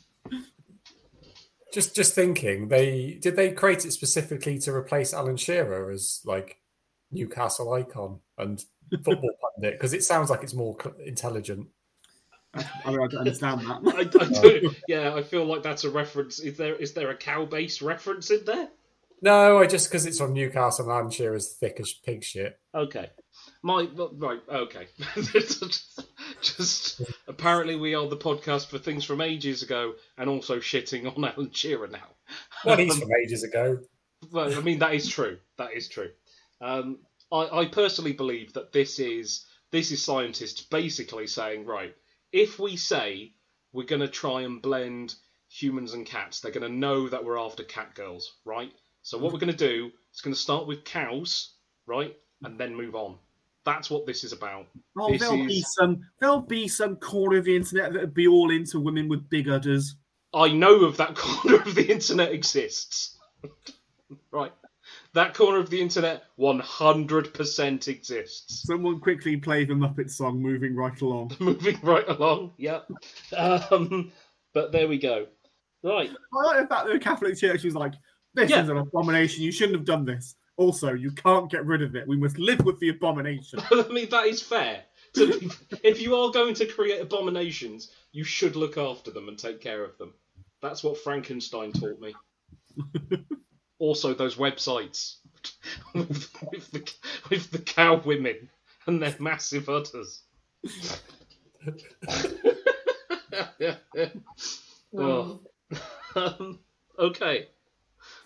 just 1.76 1.96
just 1.96 2.16
thinking, 2.16 2.68
they 2.68 3.18
did 3.22 3.38
they 3.38 3.52
create 3.52 3.86
it 3.86 3.92
specifically 3.92 4.58
to 4.60 4.74
replace 4.74 5.14
Alan 5.14 5.38
Shearer 5.38 5.90
as 5.90 6.22
like 6.26 6.58
Newcastle 7.12 7.72
icon 7.74 8.20
and 8.38 8.64
football 9.04 9.32
pundit 9.42 9.80
because 9.80 9.94
it 9.94 10.04
sounds 10.04 10.30
like 10.30 10.44
it's 10.44 10.54
more 10.54 10.76
intelligent. 11.06 11.68
I 12.56 12.92
mean, 12.92 13.00
I 13.02 13.08
don't 13.08 13.16
understand 13.16 13.62
that. 13.62 13.82
I 14.20 14.42
do. 14.42 14.72
Yeah, 14.88 15.14
I 15.16 15.24
feel 15.24 15.46
like 15.46 15.64
that's 15.64 15.84
a 15.84 15.90
reference. 15.90 16.40
Is 16.40 16.58
there 16.58 16.76
is 16.76 16.94
there 16.94 17.10
a 17.10 17.16
cow-based 17.16 17.82
reference 17.82 18.32
in 18.32 18.46
there? 18.46 18.70
No, 19.22 19.60
I 19.60 19.66
just 19.66 19.90
because 19.90 20.06
it's 20.06 20.22
on 20.22 20.34
Newcastle 20.34 20.86
and 20.86 20.94
Alan 20.94 21.12
Shearer's 21.12 21.54
thick 21.54 21.80
as 21.80 21.94
pig 21.94 22.24
shit. 22.24 22.60
Okay. 22.74 23.10
My 23.62 23.88
right. 24.18 24.42
Okay. 24.48 24.88
Just 26.42 27.02
apparently 27.28 27.76
we 27.76 27.96
are 27.96 28.08
the 28.08 28.18
podcast 28.18 28.68
for 28.68 28.78
things 28.78 29.04
from 29.04 29.22
ages 29.22 29.64
ago, 29.64 29.94
and 30.18 30.30
also 30.30 30.60
shitting 30.60 31.08
on 31.08 31.26
Alan 31.38 31.52
Shearer 31.52 31.88
now. 31.88 32.08
Well, 32.64 32.78
he's 32.78 33.00
from 33.00 33.10
ages 33.24 33.44
ago. 33.44 33.80
Well, 34.32 34.56
I 34.56 34.62
mean 34.62 34.80
that 34.80 34.94
is 34.94 35.08
true. 35.08 35.40
That 35.58 35.74
is 35.74 35.88
true. 35.88 36.12
Um, 36.62 37.00
I, 37.32 37.62
I 37.62 37.66
personally 37.66 38.14
believe 38.14 38.54
that 38.54 38.72
this 38.72 39.00
is 39.00 39.46
this 39.72 39.92
is 39.92 40.04
scientists 40.04 40.62
basically 40.62 41.28
saying, 41.28 41.66
right, 41.66 41.96
if 42.36 42.60
we 42.60 42.76
say 42.76 43.32
we're 43.72 43.86
going 43.86 44.02
to 44.02 44.10
try 44.10 44.42
and 44.42 44.62
blend 44.62 45.16
humans 45.48 45.94
and 45.94 46.06
cats, 46.06 46.42
they're 46.42 46.52
going 46.52 46.70
to 46.70 46.78
know 46.78 47.08
that 47.08 47.24
we're 47.24 47.40
after 47.40 47.64
cat 47.64 47.96
girls, 47.96 48.36
right? 48.44 48.74
So 49.04 49.18
what 49.18 49.32
we're 49.32 49.40
going 49.40 49.56
to 49.56 49.58
do 49.58 49.90
is 50.14 50.20
going 50.20 50.34
to 50.34 50.40
start 50.40 50.68
with 50.68 50.84
cows, 50.84 51.54
right, 51.88 52.14
and 52.44 52.60
then 52.60 52.76
move 52.76 52.94
on. 52.94 53.16
That's 53.64 53.90
what 53.90 54.06
this 54.06 54.26
is 54.26 54.34
about. 54.34 54.68
Oh, 54.98 55.12
This 55.12 55.22
there'll 55.22 55.46
be 55.46 55.62
some 55.62 56.02
there'll 56.20 56.42
be 56.42 56.68
some 56.68 56.98
corner 56.98 57.38
of 57.38 57.46
the 57.46 57.56
internet 57.56 57.94
that'll 57.94 58.08
be 58.08 58.28
all 58.28 58.52
into 58.52 58.82
women 58.82 59.08
with 59.08 59.30
big 59.30 59.48
udders. 59.48 59.96
I 60.34 60.50
know 60.50 60.84
of 60.84 60.98
that 60.98 61.16
corner 61.16 61.62
of 61.62 61.74
the 61.74 61.90
internet 61.90 62.34
exists. 62.34 63.18
right. 64.32 64.52
That 65.16 65.34
corner 65.34 65.60
of 65.60 65.70
the 65.70 65.80
internet 65.80 66.24
100% 66.38 67.88
exists. 67.88 68.64
Someone 68.68 69.00
quickly 69.00 69.38
play 69.38 69.64
the 69.64 69.74
Muppet 69.74 70.12
song 70.12 70.42
moving 70.42 70.76
right 70.76 71.00
along. 71.00 71.32
Moving 71.40 71.80
right 71.82 72.08
along, 72.10 72.52
yep. 72.58 72.86
Um, 73.36 74.12
but 74.54 74.74
there 74.74 74.90
we 74.90 74.98
go. 74.98 75.28
Right. 75.84 76.10
I 76.10 76.44
like 76.46 76.62
the 76.62 76.68
fact 76.68 76.88
that 76.88 76.94
the 76.94 77.00
Catholic 77.00 77.38
Church 77.38 77.64
was 77.64 77.76
like, 77.76 77.94
this 78.34 78.50
Yeah. 78.50 78.64
is 78.64 78.68
an 78.68 78.76
abomination. 78.76 79.42
You 79.42 79.54
shouldn't 79.54 79.78
have 79.78 79.86
done 79.86 80.04
this. 80.04 80.36
Also, 80.58 80.94
you 80.94 81.12
can't 81.12 81.50
get 81.50 81.66
rid 81.66 81.82
of 81.82 81.96
it. 81.96 82.06
We 82.06 82.18
must 82.18 82.38
live 82.38 82.66
with 82.66 82.78
the 82.82 82.90
abomination. 82.90 83.62
I 83.72 83.88
mean, 83.90 84.10
that 84.10 84.26
is 84.26 84.42
fair. 84.42 84.84
If 85.16 86.02
you 86.02 86.14
are 86.18 86.30
going 86.32 86.56
to 86.56 86.66
create 86.66 87.00
abominations, 87.02 87.92
you 88.12 88.26
should 88.26 88.58
look 88.58 88.78
after 88.78 89.12
them 89.12 89.30
and 89.30 89.40
take 89.40 89.62
care 89.62 89.86
of 89.86 89.98
them. 89.98 90.14
That's 90.62 90.84
what 90.84 90.98
Frankenstein 90.98 91.72
taught 91.72 92.02
me. 92.02 92.14
also, 93.80 94.14
those 94.14 94.36
websites 94.36 95.18
with, 95.94 96.30
with, 96.52 96.72
the, 96.72 96.94
with 97.30 97.52
the 97.52 97.60
cow 97.60 98.02
women 98.04 98.50
and 98.88 99.02
their 99.02 99.16
massive 99.20 99.68
udders. 99.70 100.24
oh. 104.98 105.40
um, 106.16 106.60
okay, 107.00 107.48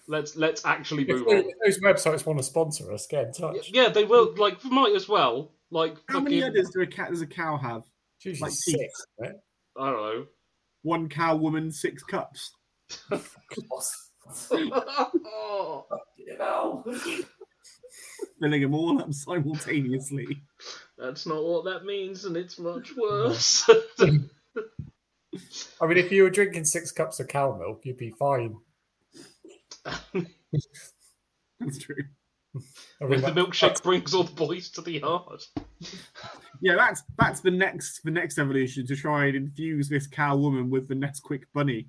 let's 0.07 0.35
let's 0.35 0.65
actually 0.65 1.03
If 1.03 1.09
move 1.09 1.27
on. 1.27 1.35
if 1.37 1.45
those 1.65 1.79
websites 1.81 2.25
want 2.25 2.39
to 2.39 2.43
sponsor 2.43 2.91
us, 2.93 3.07
get 3.07 3.25
in 3.27 3.33
touch. 3.33 3.69
Yeah, 3.71 3.89
they 3.89 4.05
will. 4.05 4.33
Like, 4.37 4.63
might 4.65 4.95
as 4.95 5.07
well. 5.09 5.51
Like, 5.71 5.95
How 6.07 6.19
many 6.19 6.41
fucking- 6.41 6.51
udders 6.57 6.69
do 6.71 6.81
a 6.81 6.87
cat 6.87 7.09
does 7.09 7.21
a 7.21 7.27
cow 7.27 7.57
have? 7.57 7.83
It's 8.17 8.25
usually 8.25 8.49
Like 8.49 8.57
six. 8.57 9.05
Right? 9.19 9.31
I 9.77 9.91
don't 9.91 10.01
know. 10.01 10.25
One 10.81 11.09
cow 11.09 11.35
woman, 11.35 11.71
six 11.71 12.03
cups. 12.03 12.51
Filling 18.39 18.61
them 18.61 18.73
all 18.73 18.99
up 19.01 19.13
simultaneously. 19.13 20.41
That's 20.97 21.25
not 21.25 21.43
what 21.43 21.65
that 21.65 21.85
means, 21.85 22.25
and 22.25 22.37
it's 22.37 22.59
much 22.59 22.95
worse. 22.95 23.69
I 23.99 24.05
mean, 25.87 25.97
if 25.97 26.11
you 26.11 26.23
were 26.23 26.29
drinking 26.29 26.65
six 26.65 26.91
cups 26.91 27.19
of 27.19 27.27
cow 27.27 27.57
milk, 27.57 27.81
you'd 27.85 27.97
be 27.97 28.11
fine. 28.11 28.57
That's 29.83 31.77
true. 31.79 32.03
I 32.55 33.05
when 33.05 33.11
mean, 33.11 33.21
the 33.21 33.27
that- 33.27 33.35
milkshake 33.35 33.81
brings 33.83 34.13
all 34.13 34.23
the 34.23 34.33
boys 34.33 34.69
to 34.71 34.81
the 34.81 34.99
yard. 34.99 35.41
Yeah, 36.61 36.75
that's 36.75 37.03
that's 37.17 37.39
the 37.41 37.51
next 37.51 38.01
the 38.03 38.11
next 38.11 38.37
evolution 38.37 38.85
to 38.87 38.95
try 38.95 39.27
and 39.27 39.35
infuse 39.35 39.87
this 39.87 40.07
cow 40.07 40.35
woman 40.35 40.69
with 40.69 40.87
the 40.87 40.95
Nesquik 40.95 41.43
bunny. 41.53 41.87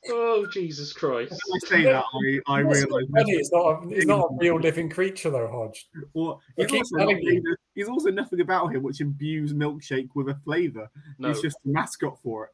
oh 0.09 0.47
Jesus 0.51 0.93
Christ! 0.93 1.31
When 1.31 1.59
I 1.63 1.67
say 1.67 1.83
that, 1.91 2.03
I, 2.47 2.53
I 2.53 2.59
realise. 2.59 3.05
funny, 3.15 3.31
It's 3.33 3.51
not, 3.51 3.83
a, 3.85 3.89
it's 3.89 4.05
not 4.05 4.29
a 4.31 4.35
real 4.39 4.59
living 4.59 4.89
creature, 4.89 5.29
though, 5.29 5.47
Hodge. 5.47 5.87
Well, 6.13 6.41
he's 6.57 6.67
keep 6.67 6.79
also, 6.79 6.97
telling 6.97 7.19
you. 7.21 7.33
made 7.33 7.43
he's 7.75 7.87
also 7.89 8.09
nothing 8.11 8.41
about 8.41 8.73
him 8.73 8.83
which 8.83 9.01
imbues 9.01 9.53
milkshake 9.53 10.09
with 10.15 10.29
a 10.29 10.35
flavour. 10.43 10.89
No, 11.17 11.29
He's 11.29 11.41
just 11.41 11.57
a 11.65 11.69
mascot 11.69 12.17
for 12.23 12.45
it. 12.45 12.51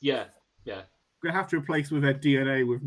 yeah, 0.00 0.24
yeah. 0.64 0.82
We're 1.22 1.30
gonna 1.30 1.38
have 1.40 1.50
to 1.50 1.58
replace 1.58 1.90
with 1.90 2.02
their 2.02 2.14
DNA 2.14 2.66
with 2.66 2.80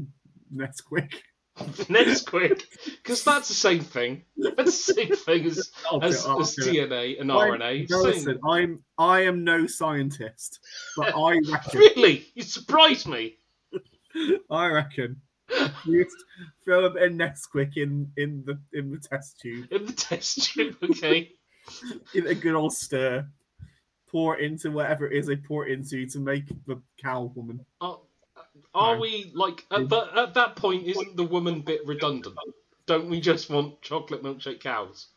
Nesquik. 0.55 1.13
Nesquik, 1.57 2.63
because 3.03 3.23
that's 3.23 3.47
the 3.47 3.53
same 3.53 3.81
thing. 3.81 4.23
That's 4.37 4.85
the 4.87 4.93
same 4.93 5.15
thing 5.15 5.45
as 5.45 5.71
as, 6.01 6.25
it, 6.25 6.39
as. 6.39 6.55
DNA 6.57 7.21
and 7.21 7.31
I'm- 7.31 7.51
RNA. 7.59 7.89
no, 7.91 8.01
listen, 8.01 8.39
I'm 8.47 8.83
I 8.97 9.21
am 9.21 9.43
no 9.43 9.67
scientist, 9.67 10.59
but 10.97 11.13
I 11.15 11.39
reckon 11.51 11.79
Really, 11.79 12.25
you 12.33 12.41
surprised 12.43 13.07
me. 13.07 13.37
I 14.49 14.67
reckon 14.67 15.21
You 15.85 16.03
just 16.03 16.15
throw 16.63 16.85
a 16.85 16.89
bit 16.89 17.03
of 17.03 17.11
Nesquik 17.13 17.77
in 17.77 18.11
in 18.17 18.43
the 18.45 18.59
in 18.77 18.91
the 18.91 18.97
test 18.97 19.39
tube. 19.39 19.67
In 19.71 19.85
the 19.85 19.93
test 19.93 20.43
tube, 20.53 20.77
okay. 20.83 21.31
Give 22.13 22.25
it 22.25 22.31
a 22.31 22.35
good 22.35 22.55
old 22.55 22.73
stir. 22.73 23.27
Pour 24.09 24.37
into 24.37 24.69
whatever 24.69 25.07
it 25.09 25.17
is 25.17 25.25
they 25.27 25.35
pour 25.37 25.65
it 25.67 25.71
into 25.71 26.05
to 26.05 26.19
make 26.19 26.45
the 26.67 26.79
cow 27.01 27.31
woman. 27.35 27.65
Are, 27.81 27.99
are 28.75 28.95
No. 28.95 29.01
we 29.01 29.31
like? 29.33 29.65
At, 29.71 29.87
but 29.87 30.15
at 30.17 30.33
that 30.35 30.55
point, 30.55 30.85
isn't 30.85 31.17
the 31.17 31.23
woman 31.23 31.61
bit 31.61 31.81
redundant? 31.87 32.35
Don't 32.85 33.09
we 33.09 33.19
just 33.19 33.49
want 33.49 33.81
chocolate 33.81 34.21
milkshake 34.21 34.59
cows? 34.59 35.07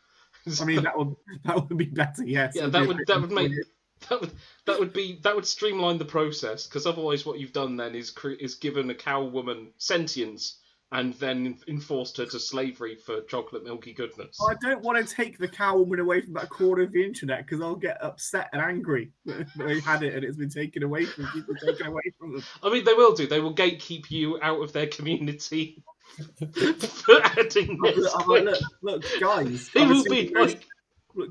I 0.59 0.65
mean, 0.65 0.83
that 0.83 0.97
would 0.97 1.15
that 1.43 1.55
would 1.69 1.77
be 1.77 1.85
better. 1.85 2.23
Yes. 2.25 2.53
Yeah, 2.55 2.67
that 2.67 2.87
would 2.87 3.03
that 3.07 3.21
would 3.21 3.31
make 3.31 3.51
that 4.09 4.21
would 4.21 4.31
that 4.65 4.79
would 4.79 4.93
be 4.93 5.19
that 5.23 5.35
would 5.35 5.45
streamline 5.45 5.97
the 5.97 6.05
process 6.05 6.67
because 6.67 6.85
otherwise, 6.85 7.25
what 7.25 7.39
you've 7.39 7.53
done 7.53 7.77
then 7.77 7.95
is 7.95 8.11
cre- 8.11 8.31
is 8.31 8.55
given 8.55 8.89
a 8.89 8.95
cow 8.95 9.23
woman 9.23 9.71
sentience 9.77 10.59
and 10.91 11.13
then 11.15 11.57
enforced 11.67 12.15
her 12.17 12.25
to 12.25 12.39
slavery 12.39 12.95
for 12.95 13.21
chocolate 13.23 13.63
milky 13.63 13.91
goodness. 13.91 14.37
I 14.47 14.53
don't 14.61 14.81
want 14.81 15.05
to 15.05 15.15
take 15.15 15.37
the 15.37 15.47
cow 15.47 15.77
woman 15.77 15.99
away 15.99 16.21
from 16.21 16.33
that 16.35 16.49
corner 16.49 16.83
of 16.83 16.93
the 16.93 17.03
internet 17.03 17.45
because 17.45 17.61
I'll 17.61 17.75
get 17.75 18.01
upset 18.01 18.49
and 18.53 18.61
angry 18.61 19.11
that 19.25 19.47
they 19.57 19.81
had 19.81 20.03
it 20.03 20.13
and 20.13 20.23
it's 20.23 20.37
been 20.37 20.49
taken 20.49 20.83
away 20.83 21.03
from 21.05 21.27
people 21.27 21.55
taken 21.55 21.87
away 21.87 22.03
from 22.17 22.33
them. 22.33 22.43
I 22.63 22.69
mean, 22.69 22.85
they 22.85 22.93
will 22.93 23.13
do. 23.13 23.27
They 23.27 23.41
will 23.41 23.53
gatekeep 23.53 24.09
you 24.09 24.39
out 24.41 24.61
of 24.61 24.71
their 24.71 24.87
community 24.87 25.83
for 26.37 27.21
adding 27.21 27.79
this. 27.83 28.15
Like, 28.25 28.43
look, 28.43 28.59
look, 28.81 29.03
guys. 29.19 29.69
They 29.73 29.85
will 29.85 30.05
be 30.05 30.33
like, 30.33 30.65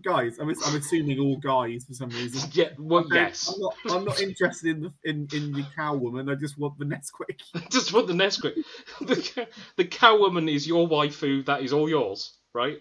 guys. 0.03 0.39
I'm, 0.39 0.49
I'm 0.49 0.77
assuming 0.77 1.19
all 1.21 1.37
guys 1.39 1.85
for 1.85 1.95
some 1.95 2.11
reason. 2.11 2.51
yeah, 2.55 2.71
well, 2.79 3.05
Okay, 3.05 3.17
yes. 3.17 3.53
I'm 3.53 3.61
not. 3.61 3.77
I'm 3.91 4.05
not 4.05 4.21
interested 4.21 4.77
in 4.77 4.83
the 4.83 4.93
in, 5.05 5.29
in 5.33 5.53
the 5.53 5.65
cow 5.77 5.95
woman. 5.97 6.29
I 6.29 6.35
just 6.35 6.59
want 6.59 6.79
the 6.79 6.85
Nesquik. 6.85 7.41
Just 7.71 7.93
want 7.93 8.07
the 8.07 8.15
Nesquik. 8.15 8.55
The, 9.01 9.49
the 9.77 9.85
cow 9.85 10.19
woman 10.19 10.49
is 10.49 10.67
your 10.67 10.89
waifu. 10.89 11.45
That 11.47 11.63
is 11.63 11.73
all 11.73 11.89
yours, 11.89 12.35
right? 12.55 12.79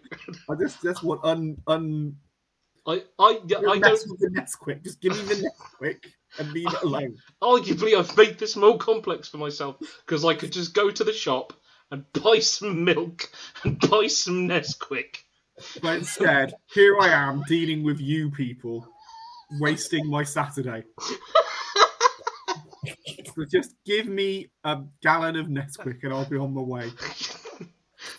I 0.49 0.55
just 0.55 0.81
just 0.81 1.03
want 1.03 1.21
un 1.23 1.57
un. 1.67 2.15
I, 2.87 3.03
I, 3.19 3.39
yeah, 3.47 3.59
I 3.59 3.79
don't. 3.79 4.03
with 4.09 4.19
the 4.19 4.29
Nesquik. 4.29 4.83
Just 4.83 5.01
give 5.01 5.13
me 5.17 5.23
the 5.23 5.49
Nesquik 5.49 6.05
and 6.39 6.51
leave 6.51 6.67
it 6.73 6.83
alone. 6.83 7.17
Arguably, 7.41 7.97
I've 7.97 8.15
made 8.17 8.37
this 8.39 8.55
more 8.55 8.77
complex 8.77 9.29
for 9.29 9.37
myself 9.37 9.77
because 10.05 10.25
I 10.25 10.35
could 10.35 10.51
just 10.51 10.73
go 10.73 10.91
to 10.91 11.03
the 11.03 11.13
shop 11.13 11.53
and 11.91 12.05
buy 12.13 12.39
some 12.39 12.83
milk 12.83 13.29
and 13.63 13.79
buy 13.79 14.07
some 14.07 14.47
Nesquik. 14.47 15.24
But 15.81 15.97
instead, 15.97 16.53
here 16.73 16.97
I 16.99 17.09
am 17.09 17.43
dealing 17.47 17.83
with 17.83 17.99
you 17.99 18.31
people, 18.31 18.87
wasting 19.59 20.09
my 20.09 20.23
Saturday. 20.23 20.83
so 23.35 23.45
just 23.49 23.75
give 23.85 24.07
me 24.07 24.49
a 24.63 24.81
gallon 25.01 25.35
of 25.35 25.47
Nesquik 25.47 26.03
and 26.03 26.13
I'll 26.13 26.25
be 26.25 26.37
on 26.37 26.53
my 26.53 26.61
way. 26.61 26.91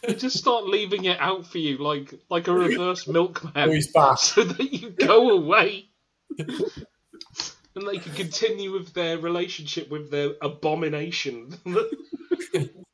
You 0.06 0.14
just 0.14 0.38
start 0.38 0.64
leaving 0.64 1.04
it 1.04 1.18
out 1.20 1.46
for 1.46 1.58
you 1.58 1.78
like 1.78 2.14
like 2.30 2.48
a 2.48 2.52
reverse 2.52 3.06
milkman, 3.06 3.70
he's 3.70 3.92
back. 3.92 4.18
so 4.18 4.44
that 4.44 4.72
you 4.72 4.90
go 4.90 5.30
away. 5.30 5.90
And 6.38 7.86
they 7.86 7.98
can 7.98 8.12
continue 8.14 8.72
with 8.72 8.94
their 8.94 9.18
relationship 9.18 9.90
with 9.90 10.10
their 10.10 10.32
abomination. 10.40 11.58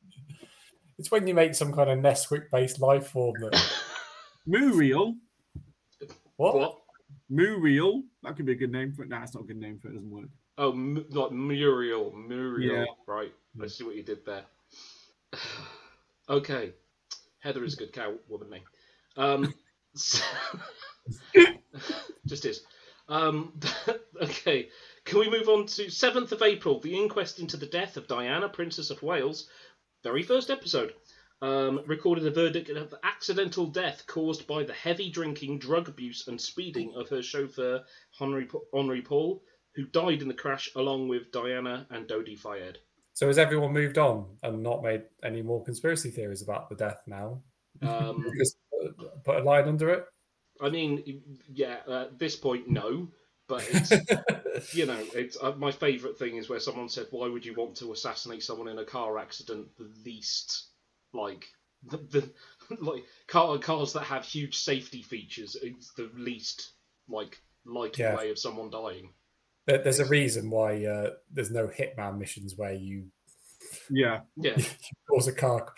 It's 1.03 1.11
when 1.11 1.27
you 1.27 1.33
make 1.33 1.53
some 1.53 1.73
kind 1.73 1.89
of 1.89 1.99
Nesquik 1.99 2.49
based 2.49 2.79
life 2.79 3.07
form 3.07 3.33
that. 3.41 3.61
Muriel, 4.45 5.15
What? 6.37 6.55
what? 6.55 6.79
Muriel, 7.29 8.03
that 8.23 8.35
could 8.35 8.45
be 8.45 8.51
a 8.51 8.55
good 8.55 8.71
name 8.71 8.91
for 8.93 9.03
it. 9.03 9.09
Nah, 9.09 9.23
it's 9.23 9.33
not 9.33 9.43
a 9.43 9.47
good 9.47 9.57
name 9.59 9.79
for 9.79 9.87
it. 9.87 9.91
It 9.91 9.95
doesn't 9.95 10.11
work. 10.11 10.29
Oh, 10.57 10.71
M- 10.71 11.05
like 11.09 11.31
Muriel, 11.31 12.11
Muriel. 12.11 12.75
Yeah. 12.79 12.85
Right. 13.07 13.33
I 13.61 13.67
see 13.67 13.83
what 13.83 13.95
you 13.95 14.03
did 14.03 14.25
there. 14.25 14.43
okay, 16.29 16.73
Heather 17.39 17.63
is 17.63 17.73
a 17.73 17.77
good 17.77 17.93
cow 17.93 18.13
woman 18.27 18.49
name. 18.49 18.63
Um, 19.17 19.53
so- 19.95 20.23
just 22.27 22.45
is. 22.45 22.61
Um, 23.09 23.59
okay, 24.21 24.69
can 25.05 25.19
we 25.19 25.29
move 25.29 25.49
on 25.49 25.65
to 25.67 25.89
seventh 25.89 26.31
of 26.31 26.41
April? 26.41 26.79
The 26.79 26.97
inquest 26.97 27.39
into 27.39 27.57
the 27.57 27.65
death 27.65 27.97
of 27.97 28.07
Diana, 28.07 28.47
Princess 28.49 28.89
of 28.89 29.01
Wales. 29.03 29.49
Very 30.03 30.23
first 30.23 30.49
episode. 30.49 30.93
Um, 31.41 31.81
recorded 31.87 32.25
a 32.25 32.31
verdict 32.31 32.69
of 32.69 32.93
accidental 33.03 33.65
death 33.65 34.05
caused 34.07 34.47
by 34.47 34.63
the 34.63 34.73
heavy 34.73 35.09
drinking, 35.09 35.59
drug 35.59 35.89
abuse, 35.89 36.27
and 36.27 36.39
speeding 36.39 36.93
of 36.95 37.09
her 37.09 37.21
chauffeur 37.21 37.83
Henri, 38.17 38.47
Henri 38.73 39.01
Paul, 39.01 39.43
who 39.75 39.85
died 39.85 40.21
in 40.21 40.29
the 40.29 40.33
crash 40.33 40.69
along 40.75 41.09
with 41.09 41.31
Diana 41.31 41.85
and 41.89 42.07
Dodi 42.07 42.37
Fayed. 42.37 42.77
So 43.13 43.27
has 43.27 43.37
everyone 43.37 43.73
moved 43.73 43.97
on 43.97 44.37
and 44.41 44.63
not 44.63 44.83
made 44.83 45.03
any 45.23 45.41
more 45.41 45.63
conspiracy 45.63 46.09
theories 46.09 46.41
about 46.41 46.69
the 46.69 46.75
death 46.75 47.01
now? 47.07 47.41
Um, 47.81 48.25
Just 48.37 48.57
put 49.23 49.37
a 49.37 49.43
line 49.43 49.67
under 49.67 49.89
it. 49.89 50.05
I 50.61 50.69
mean, 50.69 51.21
yeah, 51.51 51.77
at 51.87 52.17
this 52.17 52.35
point, 52.35 52.69
no. 52.69 53.09
But 53.47 53.67
it's, 53.71 54.73
you 54.73 54.85
know, 54.85 54.99
it's 55.13 55.37
uh, 55.41 55.53
my 55.57 55.71
favourite 55.71 56.17
thing 56.17 56.37
is 56.37 56.49
where 56.49 56.59
someone 56.59 56.89
said, 56.89 57.07
"Why 57.11 57.27
would 57.27 57.45
you 57.45 57.53
want 57.53 57.75
to 57.77 57.91
assassinate 57.91 58.43
someone 58.43 58.67
in 58.67 58.79
a 58.79 58.85
car 58.85 59.17
accident?" 59.17 59.67
The 59.77 59.91
least, 60.05 60.69
like, 61.13 61.45
the, 61.85 61.97
the 61.97 62.31
like 62.81 63.03
car 63.27 63.57
cars 63.57 63.93
that 63.93 64.03
have 64.03 64.25
huge 64.25 64.57
safety 64.57 65.01
features. 65.01 65.55
It's 65.61 65.93
the 65.93 66.09
least 66.15 66.73
like 67.09 67.41
likely 67.65 68.03
Yeah. 68.03 68.15
way 68.15 68.29
of 68.31 68.39
someone 68.39 68.69
dying. 68.69 69.11
There- 69.67 69.81
There's 69.83 69.99
a 69.99 70.05
reason 70.05 70.49
why 70.49 70.85
uh, 70.85 71.11
there's 71.31 71.51
no 71.51 71.67
hitman 71.67 72.17
missions 72.17 72.55
where 72.57 72.73
you 72.73 73.05
Yeah, 73.89 74.21
Yeah. 74.37 74.57
cause 75.09 75.27
a 75.27 75.33
car. 75.33 75.73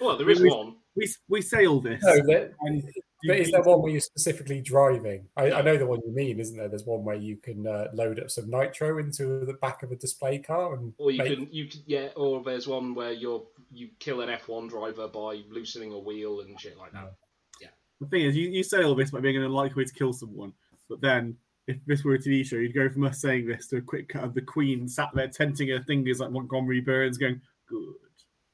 Well, 0.00 0.16
there 0.18 0.28
is 0.30 0.40
We- 0.40 0.50
one. 0.50 0.76
we 0.94 1.08
we 1.28 1.40
say 1.42 1.66
all 1.66 1.80
this. 1.80 2.02
No, 2.02 2.20
there, 2.26 2.54
and 2.62 2.82
but 3.26 3.38
is 3.38 3.50
there 3.50 3.62
one 3.62 3.82
where 3.82 3.92
you're 3.92 4.00
specifically 4.00 4.60
driving? 4.60 5.26
I, 5.36 5.52
I 5.52 5.62
know 5.62 5.76
the 5.76 5.86
one 5.86 6.00
you 6.04 6.14
mean, 6.14 6.40
isn't 6.40 6.56
there? 6.56 6.68
There's 6.68 6.84
one 6.84 7.04
where 7.04 7.16
you 7.16 7.36
can 7.36 7.66
uh, 7.66 7.88
load 7.92 8.20
up 8.20 8.30
some 8.30 8.50
nitro 8.50 8.98
into 8.98 9.44
the 9.44 9.54
back 9.54 9.82
of 9.82 9.92
a 9.92 9.96
display 9.96 10.38
car 10.38 10.74
and 10.74 10.92
Or 10.98 11.10
you 11.10 11.18
make- 11.18 11.38
can, 11.38 11.48
you 11.50 11.66
can, 11.66 11.80
yeah. 11.86 12.08
Or 12.16 12.42
there's 12.42 12.66
one 12.66 12.94
where 12.94 13.12
you're 13.12 13.44
you 13.72 13.88
kill 13.98 14.20
an 14.20 14.28
F1 14.28 14.68
driver 14.70 15.08
by 15.08 15.42
loosening 15.50 15.92
a 15.92 15.98
wheel 15.98 16.40
and 16.40 16.58
shit 16.60 16.76
like 16.78 16.92
that. 16.92 17.14
Yeah. 17.60 17.68
The 18.00 18.06
thing 18.06 18.22
is, 18.22 18.36
you, 18.36 18.48
you 18.48 18.62
say 18.62 18.82
all 18.82 18.94
this 18.94 19.10
by 19.10 19.20
being 19.20 19.36
an 19.36 19.44
unlikely 19.44 19.82
way 19.82 19.84
to 19.84 19.94
kill 19.94 20.12
someone, 20.12 20.52
but 20.88 21.00
then 21.00 21.36
if 21.66 21.76
this 21.86 22.04
were 22.04 22.14
a 22.14 22.18
TV 22.18 22.44
show, 22.44 22.56
you'd 22.56 22.74
go 22.74 22.88
from 22.88 23.04
us 23.04 23.20
saying 23.20 23.46
this 23.46 23.66
to 23.68 23.78
a 23.78 23.80
quick 23.82 24.08
cut 24.08 24.24
of 24.24 24.34
the 24.34 24.42
Queen 24.42 24.88
sat 24.88 25.10
there 25.14 25.28
tenting 25.28 25.68
her 25.68 25.82
fingers 25.82 26.20
like 26.20 26.30
Montgomery 26.30 26.80
Burns, 26.80 27.18
going, 27.18 27.40
"Good, 27.66 27.94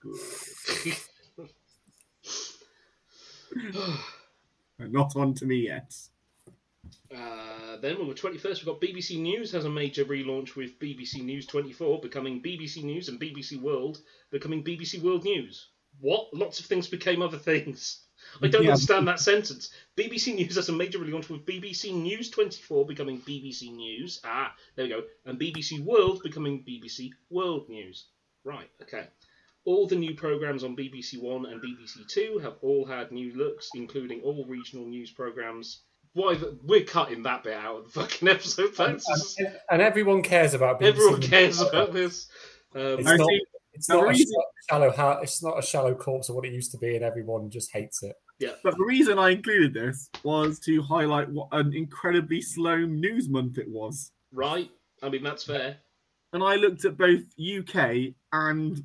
good." 0.00 0.16
Not 4.78 5.16
on 5.16 5.34
to 5.34 5.46
me 5.46 5.66
yet. 5.66 5.94
Uh, 7.14 7.76
then 7.80 7.96
on 7.96 8.08
the 8.08 8.14
21st, 8.14 8.44
we've 8.44 8.66
got 8.66 8.80
BBC 8.80 9.20
News 9.20 9.52
has 9.52 9.64
a 9.64 9.70
major 9.70 10.04
relaunch 10.04 10.56
with 10.56 10.78
BBC 10.78 11.22
News 11.22 11.46
24 11.46 12.00
becoming 12.00 12.42
BBC 12.42 12.82
News 12.82 13.08
and 13.08 13.20
BBC 13.20 13.60
World 13.60 14.00
becoming 14.30 14.64
BBC 14.64 15.00
World 15.02 15.24
News. 15.24 15.68
What? 16.00 16.32
Lots 16.32 16.58
of 16.58 16.66
things 16.66 16.88
became 16.88 17.22
other 17.22 17.38
things. 17.38 18.00
I 18.40 18.48
don't 18.48 18.62
Yeah. 18.64 18.70
understand 18.70 19.06
that 19.08 19.20
sentence. 19.20 19.70
BBC 19.96 20.34
News 20.34 20.54
has 20.56 20.68
a 20.68 20.72
major 20.72 20.98
relaunch 20.98 21.28
with 21.28 21.44
BBC 21.44 21.92
News 21.92 22.30
24 22.30 22.86
becoming 22.86 23.20
BBC 23.20 23.70
News. 23.72 24.20
Ah, 24.24 24.54
there 24.74 24.84
we 24.86 24.88
go. 24.90 25.04
And 25.26 25.38
BBC 25.38 25.80
World 25.80 26.22
becoming 26.22 26.64
BBC 26.64 27.10
World 27.30 27.68
News. 27.68 28.06
Right, 28.44 28.70
okay. 28.80 29.08
All 29.64 29.86
the 29.86 29.94
new 29.96 30.14
programmes 30.14 30.64
on 30.64 30.76
BBC 30.76 31.20
One 31.22 31.46
and 31.46 31.60
BBC 31.62 32.06
Two 32.08 32.38
have 32.42 32.54
all 32.62 32.84
had 32.84 33.12
new 33.12 33.32
looks, 33.36 33.68
including 33.74 34.20
all 34.22 34.44
regional 34.48 34.86
news 34.86 35.12
programmes. 35.12 35.82
Why? 36.14 36.34
The, 36.34 36.58
we're 36.64 36.84
cutting 36.84 37.22
that 37.22 37.44
bit 37.44 37.54
out 37.54 37.76
of 37.78 37.84
the 37.84 38.00
fucking 38.00 38.28
episode. 38.36 38.74
That's 38.76 39.06
just- 39.06 39.38
and, 39.38 39.56
and 39.70 39.82
everyone 39.82 40.22
cares 40.22 40.54
about. 40.54 40.80
BBC 40.80 40.88
everyone 40.88 41.20
News. 41.20 41.28
cares 41.30 41.60
about 41.60 41.92
this. 41.92 42.28
Um, 42.74 42.98
It's 42.98 43.04
not. 43.08 43.28
It's 43.74 43.88
not 43.88 44.04
a 44.04 44.08
reason- 44.08 44.26
sh- 44.26 44.66
shallow. 44.68 44.90
Ha- 44.90 45.20
it's 45.22 45.42
not 45.42 45.58
a 45.58 45.62
shallow 45.62 45.94
corpse 45.94 46.28
of 46.28 46.34
what 46.34 46.44
it 46.44 46.52
used 46.52 46.72
to 46.72 46.78
be, 46.78 46.96
and 46.96 47.04
everyone 47.04 47.48
just 47.48 47.70
hates 47.72 48.02
it. 48.02 48.16
Yeah. 48.40 48.50
But 48.64 48.76
the 48.76 48.84
reason 48.84 49.18
I 49.18 49.30
included 49.30 49.72
this 49.72 50.10
was 50.24 50.58
to 50.60 50.82
highlight 50.82 51.30
what 51.30 51.48
an 51.52 51.72
incredibly 51.72 52.40
slow 52.40 52.78
news 52.78 53.28
month 53.28 53.58
it 53.58 53.68
was. 53.68 54.10
right? 54.32 54.68
I 55.04 55.08
mean, 55.08 55.22
that's 55.22 55.44
fair. 55.44 55.76
And 56.32 56.42
I 56.42 56.56
looked 56.56 56.84
at 56.84 56.96
both 56.96 57.20
UK 57.40 58.14
and 58.32 58.82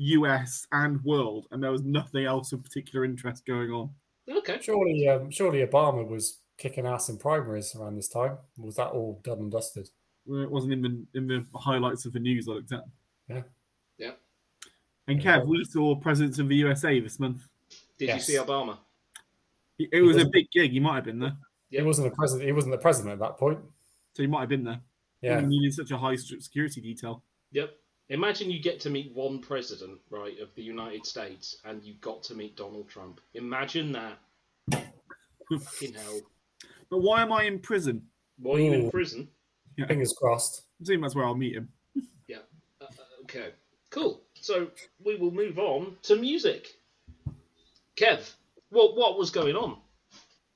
US 0.00 0.66
and 0.72 1.02
world, 1.04 1.46
and 1.50 1.62
there 1.62 1.70
was 1.70 1.82
nothing 1.82 2.24
else 2.24 2.52
of 2.52 2.64
particular 2.64 3.04
interest 3.04 3.44
going 3.44 3.70
on. 3.70 3.90
Okay. 4.28 4.58
Surely, 4.60 5.08
um, 5.08 5.30
surely 5.30 5.66
Obama 5.66 6.06
was 6.08 6.38
kicking 6.56 6.86
ass 6.86 7.08
in 7.08 7.18
primaries 7.18 7.74
around 7.76 7.96
this 7.96 8.08
time. 8.08 8.38
Was 8.58 8.76
that 8.76 8.88
all 8.92 9.20
done 9.22 9.38
and 9.40 9.50
dusted? 9.52 9.90
Well, 10.26 10.42
It 10.42 10.50
wasn't 10.50 10.72
in 10.72 10.82
the 10.82 11.06
in 11.18 11.26
the 11.26 11.44
highlights 11.58 12.06
of 12.06 12.12
the 12.12 12.20
news 12.20 12.48
I 12.48 12.52
looked 12.52 12.72
at. 12.72 12.84
Yeah. 13.28 13.42
Yeah. 13.98 14.12
And 15.06 15.22
Yeah. 15.22 15.40
Kev, 15.40 15.46
we 15.46 15.64
saw 15.64 15.94
presidents 15.96 16.38
of 16.38 16.48
the 16.48 16.56
USA 16.56 16.98
this 17.00 17.18
month. 17.20 17.46
Did 17.98 18.08
Yes. 18.08 18.28
you 18.28 18.34
see 18.36 18.40
Obama? 18.40 18.78
It 19.78 19.90
it 19.92 20.02
was 20.02 20.16
a 20.16 20.28
big 20.28 20.50
gig. 20.50 20.70
He 20.72 20.80
might 20.80 20.96
have 20.96 21.04
been 21.04 21.18
there. 21.18 21.36
Yeah. 21.70 21.80
He 21.80 21.86
wasn't 21.86 22.08
a 22.08 22.16
president. 22.16 22.46
He 22.46 22.52
wasn't 22.52 22.72
the 22.72 22.78
president 22.78 23.12
at 23.12 23.18
that 23.18 23.36
point. 23.38 23.58
So 24.14 24.22
he 24.22 24.26
might 24.26 24.40
have 24.40 24.48
been 24.48 24.64
there. 24.64 24.80
Yeah. 25.22 25.40
He 25.40 25.46
needed 25.46 25.74
such 25.74 25.90
a 25.90 25.98
high 25.98 26.16
security 26.16 26.80
detail. 26.80 27.22
Yep. 27.52 27.76
Imagine 28.10 28.50
you 28.50 28.60
get 28.60 28.80
to 28.80 28.90
meet 28.90 29.14
one 29.14 29.38
president, 29.38 29.98
right, 30.10 30.38
of 30.40 30.52
the 30.56 30.62
United 30.62 31.06
States, 31.06 31.58
and 31.64 31.82
you 31.84 31.94
got 32.00 32.24
to 32.24 32.34
meet 32.34 32.56
Donald 32.56 32.88
Trump. 32.88 33.20
Imagine 33.34 33.92
that. 33.92 34.18
Fucking 35.48 35.94
hell. 35.94 36.20
But 36.90 36.98
why 36.98 37.22
am 37.22 37.32
I 37.32 37.44
in 37.44 37.60
prison? 37.60 38.02
Why 38.38 38.56
are 38.56 38.60
you 38.60 38.72
in 38.72 38.86
Ooh. 38.86 38.90
prison? 38.90 39.28
Fingers 39.86 40.12
crossed. 40.18 40.62
I 40.80 40.82
assume 40.82 41.00
that's 41.02 41.14
where 41.14 41.24
I'll 41.24 41.36
meet 41.36 41.54
him. 41.54 41.68
Yeah. 42.26 42.38
Uh, 42.80 42.86
uh, 42.86 43.22
okay. 43.22 43.50
Cool. 43.90 44.20
So 44.34 44.68
we 45.04 45.16
will 45.16 45.30
move 45.30 45.58
on 45.58 45.96
to 46.02 46.16
music. 46.16 46.68
Kev, 47.96 48.32
what 48.70 48.96
what 48.96 49.18
was 49.18 49.30
going 49.30 49.56
on? 49.56 49.78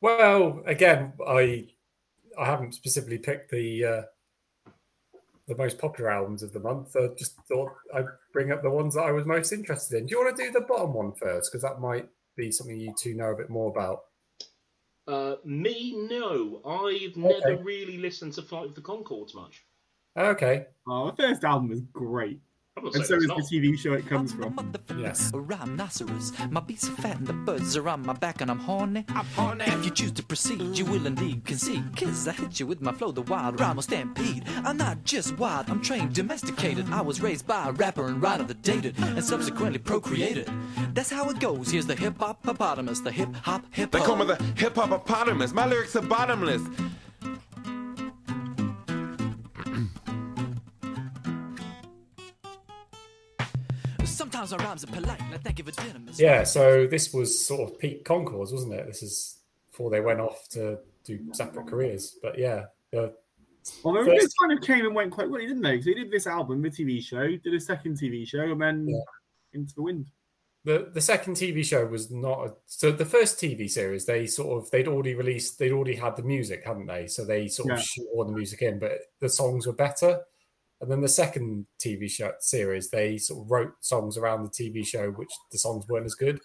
Well, 0.01 0.63
again, 0.67 1.13
I 1.27 1.69
I 2.39 2.47
haven't 2.47 2.75
specifically 2.75 3.19
picked 3.19 3.51
the 3.51 3.85
uh, 3.85 4.03
the 5.47 5.57
most 5.57 5.79
popular 5.79 6.11
albums 6.11 6.43
of 6.43 6.53
the 6.53 6.61
month. 6.61 6.97
I 6.97 7.09
just 7.19 7.37
thought 7.49 7.73
I'd 7.95 8.07
bring 8.33 8.51
up 8.51 8.63
the 8.63 8.71
ones 8.71 8.95
that 8.95 9.03
I 9.03 9.13
was 9.13 9.27
most 9.27 9.53
interested 9.53 9.99
in. 9.99 10.07
Do 10.07 10.13
you 10.13 10.25
want 10.25 10.37
to 10.37 10.45
do 10.45 10.53
the 10.53 10.63
bottom 10.63 10.95
one 10.95 11.13
first? 11.13 11.51
Because 11.51 11.63
that 11.63 11.81
might 11.81 12.09
be 12.37 12.51
something 12.51 12.79
you 12.79 12.95
two 12.99 13.15
know 13.15 13.31
a 13.31 13.37
bit 13.37 13.51
more 13.51 13.71
about. 13.71 14.05
Uh, 15.07 15.37
me, 15.45 15.95
no. 16.09 16.63
I've 16.65 17.17
never 17.17 17.63
really 17.63 17.99
listened 17.99 18.33
to 18.35 18.43
Flight 18.43 18.67
of 18.67 18.75
the 18.75 18.81
Conchords 18.81 19.35
much. 19.35 19.65
Okay. 20.17 20.67
Oh, 20.89 21.11
the 21.11 21.23
first 21.23 21.45
album 21.45 21.73
is 21.73 21.83
great. 21.93 22.41
I'm 22.77 22.85
not 22.85 22.95
And 22.97 23.07
so 23.07 23.15
it's 23.15 23.25
is 23.25 23.29
the. 23.51 23.61
TV 23.61 23.79
show 23.79 23.93
it 23.93 24.07
comes 24.09 24.33
from. 24.33 24.59
Yes. 24.99 25.31
a 25.33 25.39
rhinoceros. 25.39 26.33
My 26.51 26.61
beats 26.61 26.89
are 26.89 26.93
fat 26.93 27.19
and 27.19 27.27
the 27.27 27.33
birds 27.33 27.77
are 27.77 27.89
on 27.89 28.05
my 28.05 28.15
back 28.15 28.41
and 28.41 28.51
I'm 28.51 28.59
horny. 28.59 29.05
I'm 29.11 29.27
horny. 29.27 29.65
If 29.67 29.85
you 29.85 29.91
choose 29.93 30.11
to 30.13 30.25
proceed, 30.25 30.77
you 30.77 30.85
will 30.85 31.07
indeed 31.07 31.45
concede. 31.45 31.97
Cause 31.97 32.27
I 32.27 32.33
hit 32.33 32.59
you 32.59 32.67
with 32.67 32.81
my 32.81 32.93
flow, 32.93 33.13
the 33.13 33.23
wild 33.23 33.61
rhyme 33.61 33.77
will 33.77 33.83
stampede. 33.83 34.45
I'm 34.65 34.77
not 34.77 35.05
just 35.05 35.39
wild, 35.39 35.71
I'm 35.71 35.83
trained, 35.83 36.15
domesticated. 36.15 36.91
I 36.91 37.01
was 37.01 37.21
raised 37.21 37.47
by 37.47 37.69
a 37.69 37.73
rapper 37.73 38.07
and 38.09 38.21
writer 38.21 38.43
that 38.45 38.63
dated 38.63 38.99
and 38.99 39.25
subsequently 39.25 39.79
procreated. 39.79 40.51
That's 40.95 41.11
how 41.11 41.31
it 41.31 41.39
goes. 41.39 41.71
Here's 41.71 41.87
the 41.87 41.95
hip 41.95 42.19
hop 42.19 42.45
hippopotamus, 42.45 43.01
the 43.01 43.13
hip 43.13 43.35
hop 43.37 43.65
hip 43.71 43.93
They 43.93 44.01
call 44.01 44.17
me 44.17 44.27
the 44.27 44.37
hip 44.57 44.75
hop 44.75 44.91
hippopotamus. 44.91 45.53
My 45.53 45.67
lyrics 45.67 45.95
are 45.95 46.03
bottomless. 46.03 46.63
Yeah. 56.19 56.45
So 56.45 56.87
this 56.87 57.13
was 57.13 57.45
sort 57.47 57.61
of 57.71 57.79
peak 57.79 58.05
Conchords, 58.05 58.53
wasn't 58.53 58.75
it? 58.75 58.87
This 58.87 59.03
is 59.03 59.39
before 59.71 59.91
they 59.91 60.01
went 60.01 60.21
off 60.21 60.49
to 60.51 60.79
do 61.05 61.19
separate 61.33 61.67
careers. 61.67 62.17
But 62.23 62.39
yeah, 62.39 62.67
uh, 62.97 63.09
Well, 63.83 63.95
they 64.05 64.19
First- 64.19 64.35
kind 64.41 64.53
of 64.59 64.63
came 64.65 64.85
and 64.85 64.95
went 64.95 65.11
quite 65.13 65.31
well, 65.31 65.41
didn't 65.41 65.63
they? 65.63 65.81
So 65.81 65.91
they 65.91 65.95
did 65.95 66.11
this 66.11 66.27
album, 66.27 66.63
the 66.63 66.71
TV 66.71 67.01
show, 67.03 67.27
did 67.29 67.55
a 67.55 67.61
second 67.61 67.99
TV 67.99 68.27
show, 68.27 68.41
and 68.53 68.61
then 68.61 68.87
Yeah. 68.89 68.99
into 69.55 69.75
the 69.75 69.83
wind. 69.83 70.07
the 70.67 70.89
the 70.95 71.01
second 71.01 71.35
TV 71.35 71.63
show 71.63 71.85
was 71.85 72.11
not 72.11 72.47
a, 72.47 72.55
so 72.65 72.91
the 72.91 73.05
first 73.05 73.39
TV 73.39 73.69
series 73.69 74.07
they 74.07 74.27
sort 74.27 74.57
of 74.63 74.71
they'd 74.71 74.89
already 74.89 75.15
released 75.15 75.59
they'd 75.59 75.73
already 75.73 75.95
had 75.95 76.17
the 76.17 76.23
music 76.23 76.63
hadn't 76.65 76.87
they 76.87 77.07
so 77.07 77.23
they 77.23 77.49
sort 77.49 77.71
of 77.71 77.79
Yeah. 77.79 77.85
shoehorned 77.85 78.29
the 78.29 78.33
music 78.37 78.63
in 78.63 78.79
but 78.79 78.93
the 79.21 79.29
songs 79.29 79.67
were 79.67 79.75
better 79.75 80.23
and 80.85 80.93
then 80.93 81.01
the 81.01 81.09
second 81.09 81.67
TV 81.81 82.11
show 82.11 82.33
series 82.41 82.91
they 82.91 83.17
sort 83.17 83.43
of 83.45 83.51
wrote 83.51 83.73
songs 83.81 84.17
around 84.19 84.45
the 84.45 84.51
TV 84.51 84.87
show 84.87 85.11
which 85.13 85.31
the 85.51 85.59
songs 85.59 85.89
weren't 85.89 86.05
as 86.07 86.15
good 86.15 86.39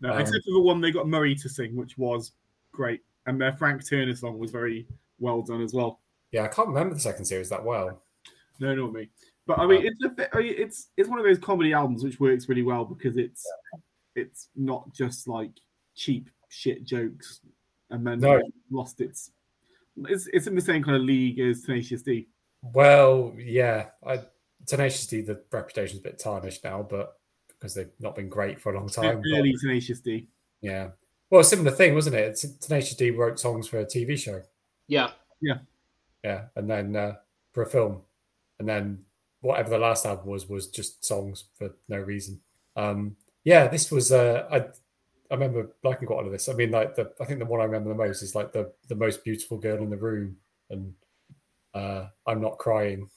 No, 0.00 0.12
Um, 0.12 0.20
except 0.20 0.44
for 0.44 0.52
the 0.52 0.60
one 0.60 0.80
they 0.80 0.90
got 0.90 1.06
Murray 1.06 1.34
to 1.36 1.48
sing, 1.48 1.76
which 1.76 1.96
was 1.98 2.32
great, 2.72 3.02
and 3.26 3.40
their 3.40 3.52
Frank 3.52 3.86
Turner 3.86 4.14
song 4.14 4.38
was 4.38 4.50
very 4.50 4.86
well 5.18 5.42
done 5.42 5.60
as 5.62 5.74
well. 5.74 6.00
yeah 6.32 6.44
I 6.44 6.48
can't 6.48 6.68
remember 6.68 6.94
the 6.94 7.00
second 7.00 7.26
series 7.26 7.48
that 7.50 7.62
well 7.64 8.02
No, 8.58 8.74
not 8.74 8.92
me. 8.92 9.10
But 9.46 9.58
I 9.58 9.66
mean, 9.66 9.84
it's 9.84 10.02
a, 10.02 10.08
bit- 10.08 10.30
I 10.32 10.38
mean, 10.38 10.54
it's 10.56 10.88
it's 10.96 11.08
one 11.08 11.18
of 11.18 11.24
those 11.26 11.38
comedy 11.38 11.74
albums 11.74 12.02
which 12.02 12.18
works 12.18 12.48
really 12.48 12.62
well 12.62 12.84
because 12.86 13.18
it's 13.18 13.44
it's 14.16 14.48
not 14.56 14.90
just 14.94 15.28
like 15.28 15.50
cheap 15.94 16.30
shit 16.48 16.82
jokes, 16.84 17.40
and 17.90 18.06
then 18.06 18.20
No. 18.20 18.40
lost 18.70 19.02
its. 19.02 19.32
It's 20.08 20.26
it's 20.32 20.46
in 20.46 20.54
the 20.54 20.62
same 20.62 20.82
kind 20.82 20.96
of 20.96 21.02
league 21.02 21.38
as 21.40 21.60
Tenacious 21.62 22.00
D. 22.02 22.26
well 22.72 23.34
yeah 23.38 23.86
I 24.06 24.20
Tenacious 24.66 25.06
D 25.06 25.20
the 25.20 25.40
reputation's 25.52 26.00
a 26.00 26.02
bit 26.02 26.18
tarnished 26.18 26.64
now 26.64 26.82
but 26.88 27.18
because 27.48 27.74
they've 27.74 27.90
not 28.00 28.14
been 28.16 28.28
great 28.28 28.60
for 28.60 28.72
a 28.72 28.78
long 28.78 28.88
time 28.88 29.20
but- 29.22 29.38
Early 29.38 29.54
Tenacious 29.60 30.00
D. 30.00 30.28
yeah 30.60 30.88
well 31.30 31.40
a 31.40 31.44
similar 31.44 31.70
thing 31.70 31.94
wasn't 31.94 32.16
it 32.16 32.42
Tenacious 32.60 32.96
D 32.96 33.10
wrote 33.10 33.38
songs 33.38 33.68
for 33.68 33.78
a 33.80 33.84
TV 33.84 34.16
show 34.18 34.40
Yeah. 34.88 35.10
Yeah. 35.40 35.58
yeah, 36.22 36.44
and 36.56 36.70
then 36.70 36.96
uh, 36.96 37.14
for 37.52 37.62
a 37.64 37.66
film, 37.66 38.00
and 38.58 38.66
then 38.68 39.04
whatever 39.42 39.68
the 39.70 39.78
last 39.78 40.06
album 40.06 40.26
was 40.28 40.48
was 40.48 40.68
just 40.68 41.04
songs 41.04 41.44
for 41.58 41.70
no 41.88 41.98
reason. 41.98 42.40
Um, 42.76 43.16
yeah, 43.44 43.66
this 43.68 43.90
was 43.90 44.10
uh, 44.10 44.46
I 44.50 44.58
I 45.30 45.34
remember 45.34 45.70
liking 45.82 46.06
quite 46.06 46.14
a 46.16 46.18
lot 46.20 46.26
of 46.26 46.32
this. 46.32 46.48
I 46.48 46.54
mean, 46.54 46.70
like 46.70 46.94
the 46.94 47.12
I 47.20 47.26
think 47.26 47.40
the 47.40 47.44
one 47.44 47.60
I 47.60 47.64
remember 47.64 47.90
the 47.90 47.94
most 47.94 48.22
is 48.22 48.34
like 48.34 48.52
the 48.52 48.72
the 48.88 48.94
most 48.94 49.22
beautiful 49.22 49.58
girl 49.58 49.82
in 49.82 49.90
the 49.90 49.98
room, 49.98 50.36
and 50.70 50.94
uh, 51.74 52.06
I'm 52.26 52.40
not 52.40 52.58
crying. 52.58 53.08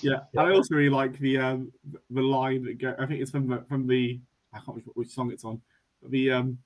Yeah, 0.00 0.20
I 0.38 0.50
also 0.52 0.74
really 0.74 0.88
like 0.88 1.18
the 1.18 1.36
um 1.38 1.72
the 2.10 2.22
line 2.22 2.64
that 2.64 2.78
go. 2.78 2.94
I 2.98 3.04
think 3.06 3.20
it's 3.20 3.30
from 3.30 3.46
the 3.48 3.62
from 3.68 3.86
the 3.86 4.18
I 4.52 4.56
can't 4.58 4.68
remember 4.68 4.92
which 4.94 5.10
song 5.10 5.30
it's 5.30 5.44
on. 5.44 5.60
The 6.08 6.30
um 6.30 6.58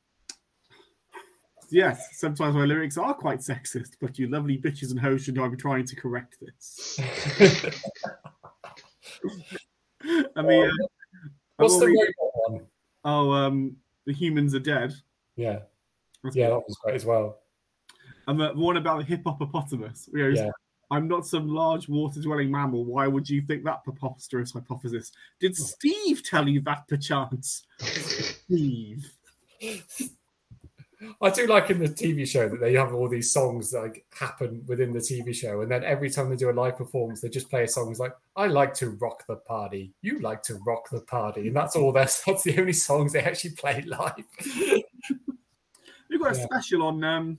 yes, 1.71 2.19
sometimes 2.19 2.55
my 2.55 2.65
lyrics 2.65 2.97
are 2.97 3.15
quite 3.15 3.41
sexist, 3.41 3.97
but 4.01 4.19
you 4.19 4.29
lovely 4.29 4.59
bitches 4.59 4.91
and 4.93 5.01
hoes 5.01 5.25
should 5.25 5.35
know 5.35 5.45
I'm 5.45 5.57
trying 5.57 5.87
to 5.87 5.97
correct 5.97 6.37
this. 6.41 7.01
and 10.37 10.49
the 10.49 10.67
uh, 10.67 10.87
What's 11.57 11.75
oh, 11.75 11.81
the 11.81 11.87
the- 11.87 11.93
robot 12.21 12.33
one? 12.53 12.67
oh 13.05 13.33
um 13.33 13.77
the 14.07 14.13
humans 14.13 14.55
are 14.55 14.61
dead. 14.61 14.95
Yeah, 15.37 15.61
That's 16.23 16.35
yeah, 16.37 16.47
good. 16.47 16.53
that 16.55 16.65
was 16.67 16.77
great 16.83 16.95
as 16.95 17.05
well. 17.05 17.39
And 18.29 18.39
the 18.41 18.49
one 18.55 18.77
about 18.77 18.99
the 18.99 19.05
hippopotamus. 19.05 20.09
Where 20.13 20.31
Yeah. 20.31 20.51
I'm 20.90 21.07
not 21.07 21.27
some 21.27 21.48
large 21.48 21.88
water 21.88 22.20
dwelling 22.20 22.51
mammal. 22.51 22.85
Why 22.85 23.07
would 23.07 23.29
you 23.29 23.42
think 23.42 23.64
that 23.64 23.85
preposterous 23.85 24.53
hypothesis? 24.53 25.12
Did 25.38 25.55
Steve 25.57 26.22
tell 26.22 26.48
you 26.48 26.61
that 26.62 26.88
perchance? 26.88 27.64
Steve. 27.81 29.11
I 31.22 31.31
do 31.31 31.46
like 31.46 31.70
in 31.70 31.79
the 31.79 31.88
TV 31.88 32.27
show 32.27 32.48
that 32.48 32.59
they 32.59 32.74
have 32.74 32.92
all 32.92 33.09
these 33.09 33.31
songs 33.31 33.70
that 33.70 33.83
like 33.83 34.05
happen 34.18 34.64
within 34.66 34.92
the 34.92 34.98
TV 34.98 35.33
show, 35.33 35.61
and 35.61 35.70
then 35.70 35.85
every 35.85 36.11
time 36.11 36.29
they 36.29 36.35
do 36.35 36.51
a 36.51 36.53
live 36.53 36.77
performance, 36.77 37.20
they 37.20 37.29
just 37.29 37.48
play 37.48 37.62
a 37.62 37.68
song. 37.68 37.88
It's 37.90 38.01
like, 38.01 38.14
"I 38.35 38.46
like 38.48 38.74
to 38.74 38.90
rock 38.90 39.24
the 39.29 39.37
party, 39.37 39.92
you 40.03 40.18
like 40.18 40.42
to 40.44 40.57
rock 40.66 40.88
the 40.90 41.01
party," 41.03 41.46
and 41.46 41.55
that's 41.55 41.77
all. 41.77 41.92
That's 41.92 42.20
that's 42.27 42.42
the 42.42 42.59
only 42.59 42.72
songs 42.72 43.12
they 43.12 43.20
actually 43.20 43.51
play 43.51 43.83
live. 43.83 44.14
We've 46.11 46.20
got 46.20 46.35
a 46.35 46.38
Yeah. 46.38 46.44
special 46.46 46.83
on. 46.83 47.05
Um, 47.05 47.38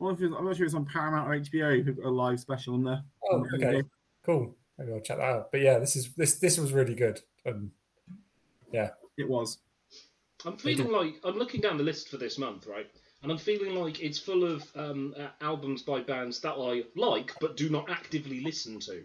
I 0.00 0.04
don't 0.04 0.08
know 0.08 0.14
if 0.14 0.22
it's- 0.22 0.38
I'm 0.38 0.44
not 0.44 0.56
sure 0.56 0.66
it's 0.66 0.74
on 0.74 0.84
Paramount 0.86 1.28
or 1.28 1.34
HBO. 1.34 1.84
We've 1.84 1.96
got 1.96 2.06
a 2.06 2.10
live 2.10 2.40
special 2.40 2.74
on 2.74 2.84
there. 2.84 3.02
oh, 3.30 3.46
okay, 3.54 3.82
cool. 4.24 4.56
Maybe 4.78 4.92
I'll 4.92 5.00
check 5.00 5.18
that 5.18 5.24
out. 5.24 5.52
But 5.52 5.60
yeah, 5.60 5.78
this 5.78 5.94
is 5.96 6.12
this 6.14 6.38
this 6.40 6.58
was 6.58 6.72
really 6.72 6.94
good. 6.94 7.20
Um, 7.46 7.70
yeah, 8.72 8.90
It 9.16 9.28
was. 9.28 9.58
I'm 10.44 10.56
feeling 10.56 10.90
like 10.90 11.20
I'm 11.24 11.36
looking 11.36 11.60
down 11.60 11.78
the 11.78 11.84
list 11.84 12.08
for 12.08 12.16
this 12.16 12.38
month, 12.38 12.66
right? 12.66 12.90
And 13.22 13.30
I'm 13.32 13.38
feeling 13.38 13.74
like 13.76 14.02
it's 14.02 14.18
full 14.18 14.44
of 14.44 14.70
um, 14.74 15.14
uh, 15.18 15.28
albums 15.40 15.82
by 15.82 16.00
bands 16.00 16.40
that 16.40 16.54
I 16.54 16.84
like 16.96 17.32
but 17.40 17.56
do 17.56 17.70
not 17.70 17.88
actively 17.88 18.40
listen 18.40 18.78
to. 18.80 19.04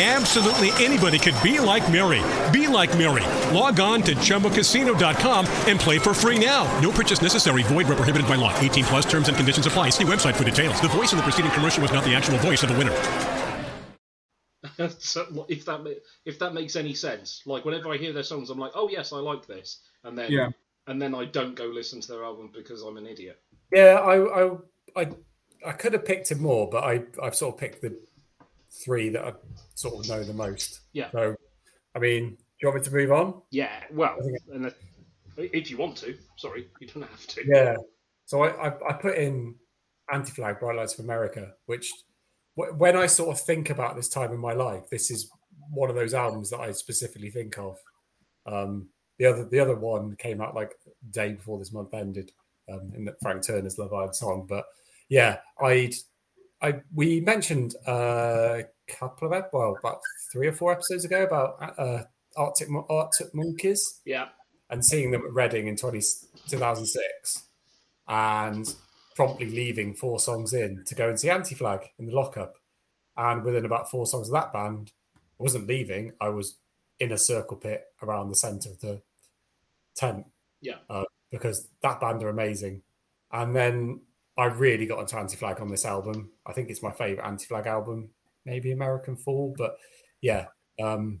Absolutely 0.00 0.70
anybody 0.82 1.18
could 1.18 1.34
be 1.42 1.60
like 1.60 1.92
Mary. 1.92 2.22
Be 2.52 2.66
like 2.66 2.96
Mary. 2.96 3.24
Log 3.54 3.80
on 3.80 4.00
to 4.02 4.14
chumbacasino.com 4.14 5.46
and 5.66 5.78
play 5.78 5.98
for 5.98 6.14
free 6.14 6.38
now. 6.38 6.64
No 6.80 6.90
purchase 6.90 7.20
necessary. 7.20 7.62
Void 7.64 7.86
where 7.86 7.96
prohibited 7.96 8.26
by 8.26 8.36
law. 8.36 8.58
18 8.60 8.84
plus 8.84 9.04
terms 9.04 9.28
and 9.28 9.36
conditions 9.36 9.66
apply. 9.66 9.90
See 9.90 10.04
website 10.04 10.36
for 10.36 10.44
details. 10.44 10.80
The 10.80 10.88
voice 10.88 11.12
in 11.12 11.18
the 11.18 11.22
preceding 11.22 11.50
commercial 11.50 11.82
was 11.82 11.92
not 11.92 12.04
the 12.04 12.14
actual 12.14 12.38
voice 12.38 12.62
of 12.62 12.70
the 12.70 12.78
winner. 12.78 12.96
so, 14.98 15.44
if 15.50 15.64
that 15.66 16.00
if 16.24 16.38
that 16.38 16.54
makes 16.54 16.76
any 16.76 16.94
sense. 16.94 17.42
Like 17.44 17.66
whenever 17.66 17.90
I 17.90 17.98
hear 17.98 18.12
their 18.14 18.22
songs, 18.22 18.48
I'm 18.48 18.58
like, 18.58 18.72
oh 18.74 18.88
yes, 18.88 19.12
I 19.12 19.16
like 19.18 19.46
this, 19.46 19.80
and 20.04 20.16
then 20.16 20.30
Yeah. 20.32 20.48
and 20.86 21.00
then 21.00 21.14
I 21.14 21.26
don't 21.26 21.54
go 21.54 21.64
listen 21.66 22.00
to 22.00 22.08
their 22.08 22.24
album 22.24 22.50
because 22.54 22.82
I'm 22.82 22.96
an 22.96 23.06
idiot. 23.06 23.38
Yeah, 23.72 23.96
I, 24.02 24.44
I, 24.44 24.50
I, 24.96 25.08
I 25.66 25.72
could 25.72 25.92
have 25.92 26.04
picked 26.04 26.30
him 26.30 26.40
more, 26.40 26.68
but 26.70 26.84
I, 26.84 27.02
I've 27.22 27.34
sort 27.34 27.54
of 27.54 27.60
picked 27.60 27.82
the 27.82 27.98
three 28.70 29.08
that 29.10 29.24
I 29.24 29.32
sort 29.80 30.04
of 30.04 30.10
know 30.10 30.22
the 30.22 30.34
most. 30.34 30.80
Yeah. 30.92 31.10
So, 31.10 31.34
I 31.94 31.98
mean, 31.98 32.30
do 32.30 32.36
you 32.62 32.68
want 32.68 32.80
me 32.80 32.84
to 32.84 32.94
move 32.94 33.12
on? 33.12 33.42
Yeah, 33.50 33.72
well, 33.90 34.16
and 34.52 34.66
if, 34.66 34.74
if 35.36 35.70
you 35.70 35.78
want 35.78 35.96
to, 35.98 36.16
sorry, 36.36 36.68
you 36.80 36.86
don't 36.86 37.02
have 37.02 37.26
to. 37.28 37.42
Yeah. 37.46 37.76
So 38.26 38.42
I, 38.42 38.68
I, 38.68 38.90
I 38.90 38.92
put 38.92 39.16
in 39.16 39.54
Anti-Flag, 40.12 40.60
Bright 40.60 40.76
Lights 40.76 40.98
of 40.98 41.04
America, 41.04 41.52
which 41.66 41.90
wh- 42.54 42.78
when 42.78 42.96
I 42.96 43.06
sort 43.06 43.30
of 43.30 43.40
think 43.40 43.70
about 43.70 43.96
this 43.96 44.08
time 44.08 44.32
in 44.32 44.38
my 44.38 44.52
life, 44.52 44.84
this 44.90 45.10
is 45.10 45.30
one 45.70 45.88
of 45.88 45.96
those 45.96 46.14
albums 46.14 46.50
that 46.50 46.60
I 46.60 46.72
specifically 46.72 47.30
think 47.30 47.58
of. 47.58 47.78
Um, 48.46 48.88
the 49.18 49.26
other, 49.26 49.44
the 49.44 49.60
other 49.60 49.76
one 49.76 50.16
came 50.16 50.40
out 50.40 50.54
like 50.54 50.72
day 51.10 51.32
before 51.32 51.58
this 51.58 51.72
month 51.72 51.94
ended, 51.94 52.30
um, 52.70 52.92
in 52.94 53.04
the 53.04 53.16
Frank 53.22 53.46
Turner's 53.46 53.78
Love 53.78 53.92
Ire 53.92 54.12
& 54.12 54.12
Song. 54.12 54.46
But 54.48 54.64
yeah, 55.08 55.38
I'd, 55.60 55.94
I 56.62 56.80
we 56.94 57.20
mentioned 57.20 57.74
a 57.86 58.64
couple 58.98 59.28
of 59.28 59.32
ep- 59.32 59.50
well 59.52 59.76
about 59.78 60.00
three 60.32 60.46
or 60.46 60.52
four 60.52 60.72
episodes 60.72 61.04
ago 61.04 61.24
about 61.24 61.78
uh, 61.78 62.04
Arctic 62.36 62.68
Arctic 62.88 63.34
Monkeys 63.34 64.00
Yeah, 64.04 64.28
and 64.68 64.84
seeing 64.84 65.10
them 65.10 65.22
at 65.24 65.32
Reading 65.32 65.66
in 65.66 65.76
20, 65.76 66.00
2006 66.48 67.46
and 68.08 68.74
promptly 69.14 69.50
leaving 69.50 69.94
four 69.94 70.18
songs 70.18 70.52
in 70.52 70.84
to 70.86 70.94
go 70.94 71.08
and 71.08 71.18
see 71.18 71.30
Anti 71.30 71.54
Flag 71.54 71.90
in 71.98 72.06
the 72.06 72.14
lockup. 72.14 72.54
And 73.16 73.44
within 73.44 73.64
about 73.64 73.90
four 73.90 74.06
songs 74.06 74.28
of 74.28 74.34
that 74.34 74.52
band, 74.52 74.92
I 75.16 75.42
wasn't 75.42 75.66
leaving, 75.66 76.12
I 76.20 76.28
was 76.30 76.56
in 76.98 77.12
a 77.12 77.18
circle 77.18 77.56
pit 77.56 77.84
around 78.02 78.28
the 78.28 78.36
center 78.36 78.70
of 78.70 78.80
the 78.80 79.02
tent 79.94 80.26
yeah, 80.60 80.76
uh, 80.88 81.04
because 81.30 81.68
that 81.82 82.00
band 82.00 82.22
are 82.22 82.28
amazing. 82.28 82.82
And 83.32 83.54
then 83.54 84.00
I 84.36 84.46
really 84.46 84.86
got 84.86 85.00
into 85.00 85.18
Anti 85.18 85.36
Flag 85.36 85.60
on 85.60 85.68
this 85.68 85.84
album. 85.84 86.30
I 86.46 86.52
think 86.52 86.70
it's 86.70 86.82
my 86.82 86.92
favorite 86.92 87.26
Anti 87.26 87.46
Flag 87.46 87.66
album, 87.66 88.10
maybe 88.44 88.72
American 88.72 89.16
Fall, 89.16 89.54
but 89.56 89.76
yeah. 90.20 90.46
Um, 90.80 91.20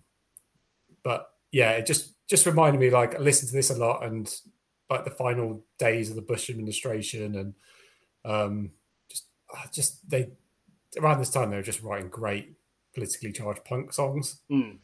but 1.02 1.30
yeah, 1.52 1.72
it 1.72 1.86
just 1.86 2.14
just 2.28 2.46
reminded 2.46 2.80
me 2.80 2.90
like 2.90 3.14
I 3.14 3.18
listened 3.18 3.48
to 3.50 3.56
this 3.56 3.70
a 3.70 3.78
lot 3.78 4.04
and 4.04 4.32
like 4.88 5.04
the 5.04 5.10
final 5.10 5.64
days 5.78 6.10
of 6.10 6.16
the 6.16 6.22
Bush 6.22 6.50
administration 6.50 7.36
and 7.36 7.54
um, 8.24 8.70
just 9.08 9.26
uh, 9.54 9.66
just 9.72 10.08
they 10.08 10.30
around 10.98 11.20
this 11.20 11.30
time 11.30 11.50
they 11.50 11.56
were 11.56 11.62
just 11.62 11.82
writing 11.82 12.08
great 12.08 12.54
politically 12.94 13.32
charged 13.32 13.64
punk 13.64 13.92
songs. 13.92 14.40
Mm. 14.50 14.78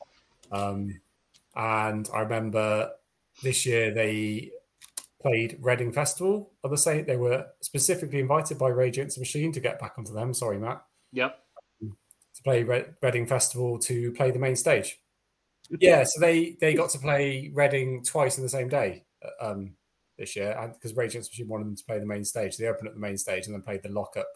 Um, 0.53 1.01
and 1.55 2.09
I 2.15 2.21
remember 2.21 2.93
this 3.43 3.67
year 3.67 3.93
they 3.93 4.51
played 5.21 5.59
Reading 5.61 5.93
Festival. 5.93 6.53
Are 6.63 6.71
the 6.71 6.79
same? 6.79 7.05
They 7.07 7.17
were 7.17 7.47
specifically 7.61 8.21
invited 8.21 8.59
by 8.59 8.69
Rage 8.69 8.99
Against 8.99 9.17
the 9.17 9.21
Machine 9.21 9.53
to 9.53 9.61
get 9.61 9.81
back 9.81 9.95
onto 9.99 10.13
them. 10.13 10.35
Sorry, 10.35 10.59
Matt, 10.59 10.85
yep, 11.13 11.46
play 12.47 12.63
Red- 12.63 12.95
Reading 13.03 13.27
Festival 13.27 13.77
to 13.81 14.13
play 14.13 14.31
the 14.31 14.39
main 14.39 14.55
stage. 14.55 15.01
Yeah, 15.81 16.05
so 16.05 16.21
they 16.21 16.57
they 16.61 16.75
got 16.75 16.91
to 16.91 16.99
play 16.99 17.51
Reading 17.53 18.05
twice 18.05 18.39
in 18.39 18.45
the 18.45 18.49
same 18.49 18.69
day 18.69 19.05
um, 19.41 19.73
this 20.17 20.37
year, 20.37 20.57
and 20.59 20.73
because 20.73 20.97
Rage 20.97 21.11
Against 21.11 21.33
the 21.33 21.35
Machine 21.35 21.49
wanted 21.49 21.67
them 21.67 21.77
to 21.77 21.85
play 21.85 21.99
the 21.99 22.07
main 22.07 22.25
stage, 22.25 22.57
they 22.57 22.69
opened 22.69 22.87
at 22.87 22.95
the 22.95 23.01
main 23.01 23.19
stage 23.19 23.47
and 23.47 23.55
then 23.55 23.63
played 23.63 23.83
the 23.83 23.89
lockup 23.89 24.29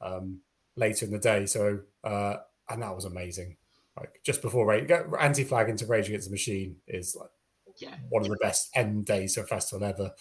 um, 0.00 0.40
later 0.74 1.04
in 1.04 1.12
the 1.12 1.18
day. 1.18 1.44
So 1.44 1.80
uh, 2.02 2.36
and 2.70 2.82
that 2.82 2.96
was 2.96 3.04
amazing. 3.04 3.58
Like 3.94 4.20
just 4.24 4.40
before 4.40 4.66
Rage, 4.66 4.90
anti 5.20 5.44
flag 5.44 5.68
into 5.68 5.84
Rage 5.84 6.08
Against 6.08 6.28
the 6.28 6.32
Machine 6.32 6.76
is 6.88 7.14
like 7.14 7.28
yeah, 7.76 7.96
one 8.08 8.22
of 8.22 8.30
the 8.30 8.38
best 8.40 8.70
end 8.74 9.04
days 9.04 9.36
of 9.36 9.44
a 9.44 9.48
festival 9.48 9.86
ever. 9.86 10.12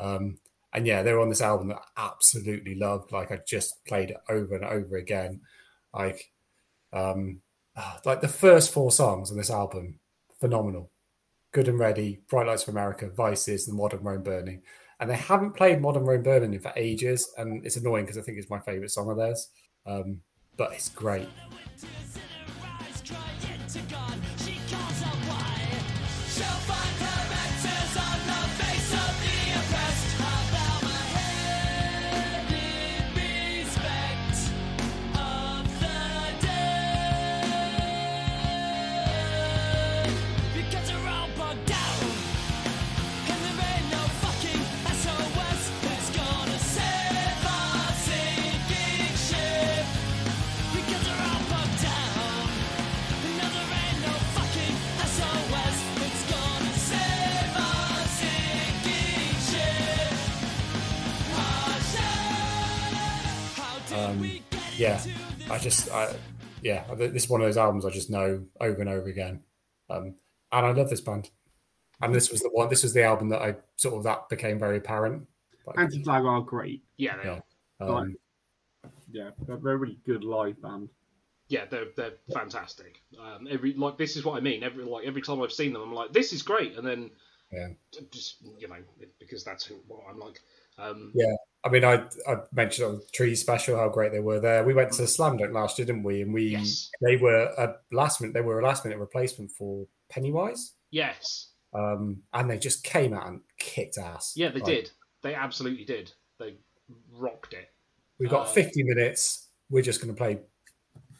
Um, 0.00 0.38
and 0.72 0.86
yeah, 0.86 1.02
they 1.02 1.12
were 1.12 1.20
on 1.20 1.28
this 1.28 1.42
album 1.42 1.68
that 1.68 1.82
I 1.96 2.06
absolutely 2.06 2.74
loved. 2.74 3.12
Like 3.12 3.30
I 3.30 3.40
just 3.46 3.84
played 3.84 4.10
it 4.10 4.18
over 4.30 4.54
and 4.54 4.64
over 4.64 4.96
again. 4.96 5.40
Like, 5.92 6.30
um, 6.96 7.40
like 8.04 8.20
the 8.20 8.28
first 8.28 8.72
four 8.72 8.90
songs 8.90 9.30
on 9.30 9.36
this 9.36 9.50
album, 9.50 10.00
phenomenal. 10.40 10.90
Good 11.52 11.68
and 11.68 11.78
Ready, 11.78 12.20
Bright 12.28 12.46
Lights 12.46 12.64
for 12.64 12.70
America, 12.70 13.08
Vices, 13.08 13.68
and 13.68 13.76
Modern 13.76 14.02
Rome 14.02 14.22
Burning. 14.22 14.62
And 14.98 15.10
they 15.10 15.16
haven't 15.16 15.52
played 15.52 15.80
Modern 15.80 16.04
Rome 16.04 16.22
Burning 16.22 16.58
for 16.58 16.72
ages, 16.76 17.32
and 17.36 17.64
it's 17.64 17.76
annoying 17.76 18.04
because 18.04 18.18
I 18.18 18.22
think 18.22 18.38
it's 18.38 18.50
my 18.50 18.60
favorite 18.60 18.90
song 18.90 19.10
of 19.10 19.16
theirs. 19.16 19.48
Um, 19.84 20.20
but 20.56 20.72
it's 20.72 20.88
great. 20.88 21.28
Yeah, 64.76 65.02
I 65.50 65.58
just, 65.58 65.90
I, 65.90 66.14
yeah, 66.62 66.84
this 66.94 67.24
is 67.24 67.28
one 67.30 67.40
of 67.40 67.46
those 67.46 67.56
albums 67.56 67.84
I 67.84 67.90
just 67.90 68.10
know 68.10 68.44
over 68.60 68.80
and 68.80 68.88
over 68.90 69.08
again, 69.08 69.40
um, 69.90 70.14
and 70.52 70.66
I 70.66 70.70
love 70.72 70.90
this 70.90 71.00
band. 71.00 71.30
And 72.02 72.14
this 72.14 72.30
was 72.30 72.42
the 72.42 72.50
one. 72.50 72.68
This 72.68 72.82
was 72.82 72.92
the 72.92 73.04
album 73.04 73.30
that 73.30 73.40
I 73.40 73.56
sort 73.76 73.94
of 73.94 74.02
that 74.04 74.28
became 74.28 74.58
very 74.58 74.76
apparent. 74.76 75.26
Like, 75.66 75.78
Anti 75.78 76.02
Flag 76.02 76.24
are 76.24 76.42
great. 76.42 76.82
yeah, 76.98 77.16
they 77.16 77.24
Yeah. 77.28 77.40
are. 77.80 77.96
um, 78.02 78.16
Yeah, 79.10 79.30
they're, 79.46 79.56
they're 79.56 79.72
a 79.74 79.76
really 79.78 79.98
good 80.04 80.22
live 80.22 80.60
band. 80.60 80.90
Yeah, 81.48 81.64
they're 81.64 81.86
they're 81.96 82.14
fantastic. 82.34 83.00
Um, 83.18 83.48
every 83.50 83.72
like 83.74 83.96
this 83.96 84.16
is 84.16 84.24
what 84.24 84.36
I 84.36 84.40
mean. 84.40 84.62
Every 84.62 84.84
like 84.84 85.06
every 85.06 85.22
time 85.22 85.40
I've 85.40 85.52
seen 85.52 85.72
them, 85.72 85.82
I'm 85.82 85.94
like, 85.94 86.12
this 86.12 86.32
is 86.34 86.42
great, 86.42 86.76
and 86.76 86.86
then 86.86 87.10
Yeah. 87.50 87.68
just 88.10 88.42
you 88.58 88.68
know 88.68 88.76
because 89.18 89.42
that's 89.44 89.64
who 89.64 89.76
what 89.86 90.00
I'm 90.10 90.18
like. 90.18 90.40
Um, 90.76 91.12
Yeah. 91.14 91.34
I 91.66 91.68
mean, 91.68 91.84
I 91.84 92.04
I 92.28 92.36
mentioned 92.52 92.86
on 92.88 92.94
the 92.98 93.04
Tree 93.12 93.34
Special 93.34 93.76
how 93.76 93.88
great 93.88 94.12
they 94.12 94.20
were 94.20 94.38
there. 94.40 94.62
We 94.64 94.72
went 94.74 94.92
to 94.92 95.06
Slam 95.06 95.36
Dunk 95.36 95.52
last 95.52 95.78
year, 95.78 95.86
didn't 95.86 96.04
we? 96.04 96.22
And 96.22 96.32
we 96.32 96.44
Yes. 96.50 96.90
they 97.02 97.16
were 97.16 97.52
a 97.58 97.76
last 97.92 98.20
minute 98.20 98.34
they 98.34 98.40
were 98.40 98.60
a 98.60 98.64
last 98.64 98.84
minute 98.84 98.98
replacement 98.98 99.50
for 99.50 99.86
Pennywise, 100.08 100.74
Yes, 100.90 101.50
um, 101.74 102.22
and 102.32 102.48
they 102.48 102.58
just 102.58 102.84
came 102.84 103.12
out 103.12 103.26
and 103.26 103.40
kicked 103.58 103.98
ass. 103.98 104.32
yeah, 104.36 104.48
they 104.50 104.60
Like, 104.60 104.64
did. 104.64 104.90
They 105.22 105.34
absolutely 105.34 105.84
did. 105.84 106.12
They 106.38 106.56
rocked 107.12 107.52
it. 107.54 107.68
We've 108.20 108.30
got 108.30 108.46
Uh, 108.46 108.52
50 108.52 108.84
minutes. 108.84 109.48
We're 109.68 109.82
just 109.82 110.00
going 110.00 110.14
to 110.14 110.16
play 110.16 110.38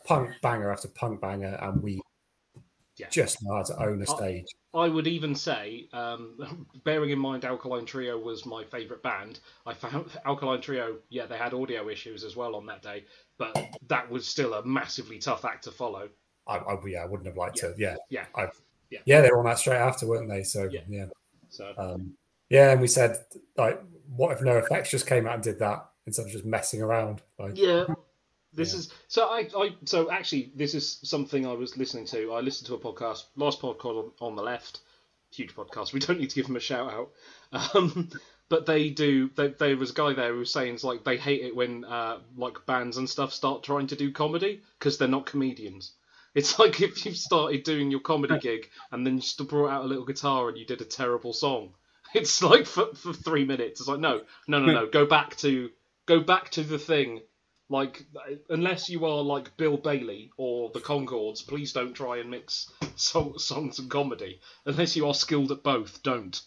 punk 0.04 0.30
banger 0.40 0.70
after 0.70 0.86
punk 0.88 1.20
banger, 1.20 1.58
and 1.60 1.82
we 1.82 2.00
Yeah. 2.96 3.08
just 3.10 3.42
know 3.42 3.56
how 3.56 3.62
to 3.62 3.82
own 3.84 4.00
a 4.02 4.06
stage. 4.06 4.46
I 4.74 4.88
would 4.88 5.06
even 5.06 5.34
say, 5.34 5.88
um, 5.92 6.66
bearing 6.84 7.10
in 7.10 7.18
mind 7.18 7.44
Alkaline 7.44 7.84
Trio 7.84 8.18
was 8.18 8.46
my 8.46 8.64
favourite 8.64 9.02
band, 9.02 9.40
I 9.66 9.74
found 9.74 10.10
Alkaline 10.24 10.60
Trio, 10.60 10.96
yeah, 11.10 11.26
they 11.26 11.36
had 11.36 11.52
audio 11.54 11.88
issues 11.88 12.24
as 12.24 12.36
well 12.36 12.54
on 12.54 12.64
that 12.66 12.82
day, 12.82 13.04
but 13.38 13.56
that 13.88 14.10
was 14.10 14.26
still 14.26 14.54
a 14.54 14.64
massively 14.64 15.18
tough 15.18 15.44
act 15.44 15.64
to 15.64 15.70
follow. 15.70 16.08
I, 16.46 16.56
I, 16.56 16.76
yeah, 16.86 17.02
I 17.02 17.06
wouldn't 17.06 17.26
have 17.26 17.36
liked 17.36 17.60
Yeah. 17.62 17.68
to. 17.68 17.74
Yeah, 17.76 17.96
Yeah. 18.08 18.24
I've, 18.34 18.60
Yeah. 18.90 19.00
yeah, 19.04 19.20
they 19.20 19.30
were 19.30 19.40
on 19.40 19.46
that 19.46 19.58
straight 19.58 19.76
after, 19.78 20.06
weren't 20.06 20.28
they? 20.28 20.42
So 20.42 20.68
Yeah. 20.70 20.80
yeah, 20.88 21.06
So 21.50 21.72
um, 21.76 22.14
yeah. 22.48 22.70
And 22.70 22.80
we 22.80 22.86
said 22.86 23.18
like, 23.56 23.82
what 24.08 24.32
if 24.32 24.40
No 24.42 24.56
Effects 24.56 24.90
just 24.90 25.06
came 25.06 25.26
out 25.26 25.34
and 25.34 25.42
did 25.42 25.58
that 25.58 25.86
instead 26.06 26.26
of 26.26 26.32
just 26.32 26.44
messing 26.44 26.80
around? 26.82 27.20
Like, 27.38 27.58
yeah, 27.58 27.86
this 28.56 28.72
Yeah. 28.72 28.78
is 28.80 28.92
so. 29.08 29.26
I, 29.28 29.48
I 29.56 29.74
so 29.84 30.10
actually 30.10 30.50
this 30.56 30.74
is 30.74 30.98
something 31.04 31.46
I 31.46 31.52
was 31.52 31.76
listening 31.76 32.06
to. 32.06 32.32
I 32.32 32.40
listened 32.40 32.66
to 32.68 32.74
a 32.74 32.78
podcast, 32.78 33.24
last 33.36 33.60
podcast 33.60 34.04
on, 34.04 34.10
on 34.20 34.36
the 34.36 34.42
left, 34.42 34.80
huge 35.30 35.54
podcast. 35.54 35.92
We 35.92 36.00
don't 36.00 36.18
need 36.18 36.30
to 36.30 36.36
give 36.36 36.46
them 36.46 36.56
a 36.56 36.60
shout 36.60 36.90
out. 36.92 37.10
Um, 37.74 38.08
but 38.48 38.66
they 38.66 38.90
do. 38.90 39.30
They, 39.36 39.48
there 39.48 39.76
was 39.76 39.90
a 39.90 39.94
guy 39.94 40.12
there 40.14 40.32
who 40.32 40.38
was 40.40 40.52
saying 40.52 40.74
it's 40.74 40.84
like 40.84 41.04
they 41.04 41.16
hate 41.16 41.42
it 41.42 41.54
when 41.54 41.84
uh, 41.84 42.18
like 42.36 42.66
bands 42.66 42.96
and 42.96 43.08
stuff 43.08 43.32
start 43.32 43.62
trying 43.62 43.86
to 43.88 43.96
do 43.96 44.10
comedy 44.12 44.62
because 44.78 44.98
they're 44.98 45.08
not 45.08 45.26
comedians. 45.26 45.92
It's 46.34 46.58
like 46.58 46.80
if 46.80 47.04
you 47.06 47.12
started 47.12 47.62
doing 47.62 47.90
your 47.90 48.00
comedy 48.00 48.38
gig 48.38 48.68
and 48.92 49.06
then 49.06 49.18
you 49.18 49.44
brought 49.46 49.70
out 49.70 49.84
a 49.84 49.88
little 49.88 50.04
guitar 50.04 50.48
and 50.48 50.58
you 50.58 50.64
did 50.66 50.80
a 50.80 50.84
terrible 50.84 51.32
song. 51.32 51.74
It's 52.14 52.40
like 52.40 52.66
for, 52.66 52.94
for 52.94 53.12
three 53.12 53.44
minutes. 53.44 53.80
It's 53.80 53.88
like 53.88 53.98
no, 54.00 54.22
no, 54.46 54.60
no, 54.60 54.72
no. 54.72 54.86
Go 54.86 55.06
back 55.06 55.36
to 55.38 55.70
go 56.06 56.20
back 56.20 56.50
to 56.50 56.62
the 56.62 56.78
thing 56.78 57.20
Like, 57.68 58.06
unless 58.48 58.88
you 58.88 59.04
are 59.06 59.22
like 59.22 59.56
Bill 59.56 59.76
Bailey 59.76 60.30
or 60.36 60.70
the 60.72 60.80
Conchords, 60.80 61.46
please 61.46 61.72
don't 61.72 61.94
try 61.94 62.18
and 62.18 62.30
mix 62.30 62.70
song, 62.94 63.38
songs 63.38 63.80
and 63.80 63.90
comedy. 63.90 64.40
Unless 64.66 64.94
you 64.94 65.06
are 65.08 65.14
skilled 65.14 65.50
at 65.50 65.64
both, 65.64 66.02
don't. 66.02 66.40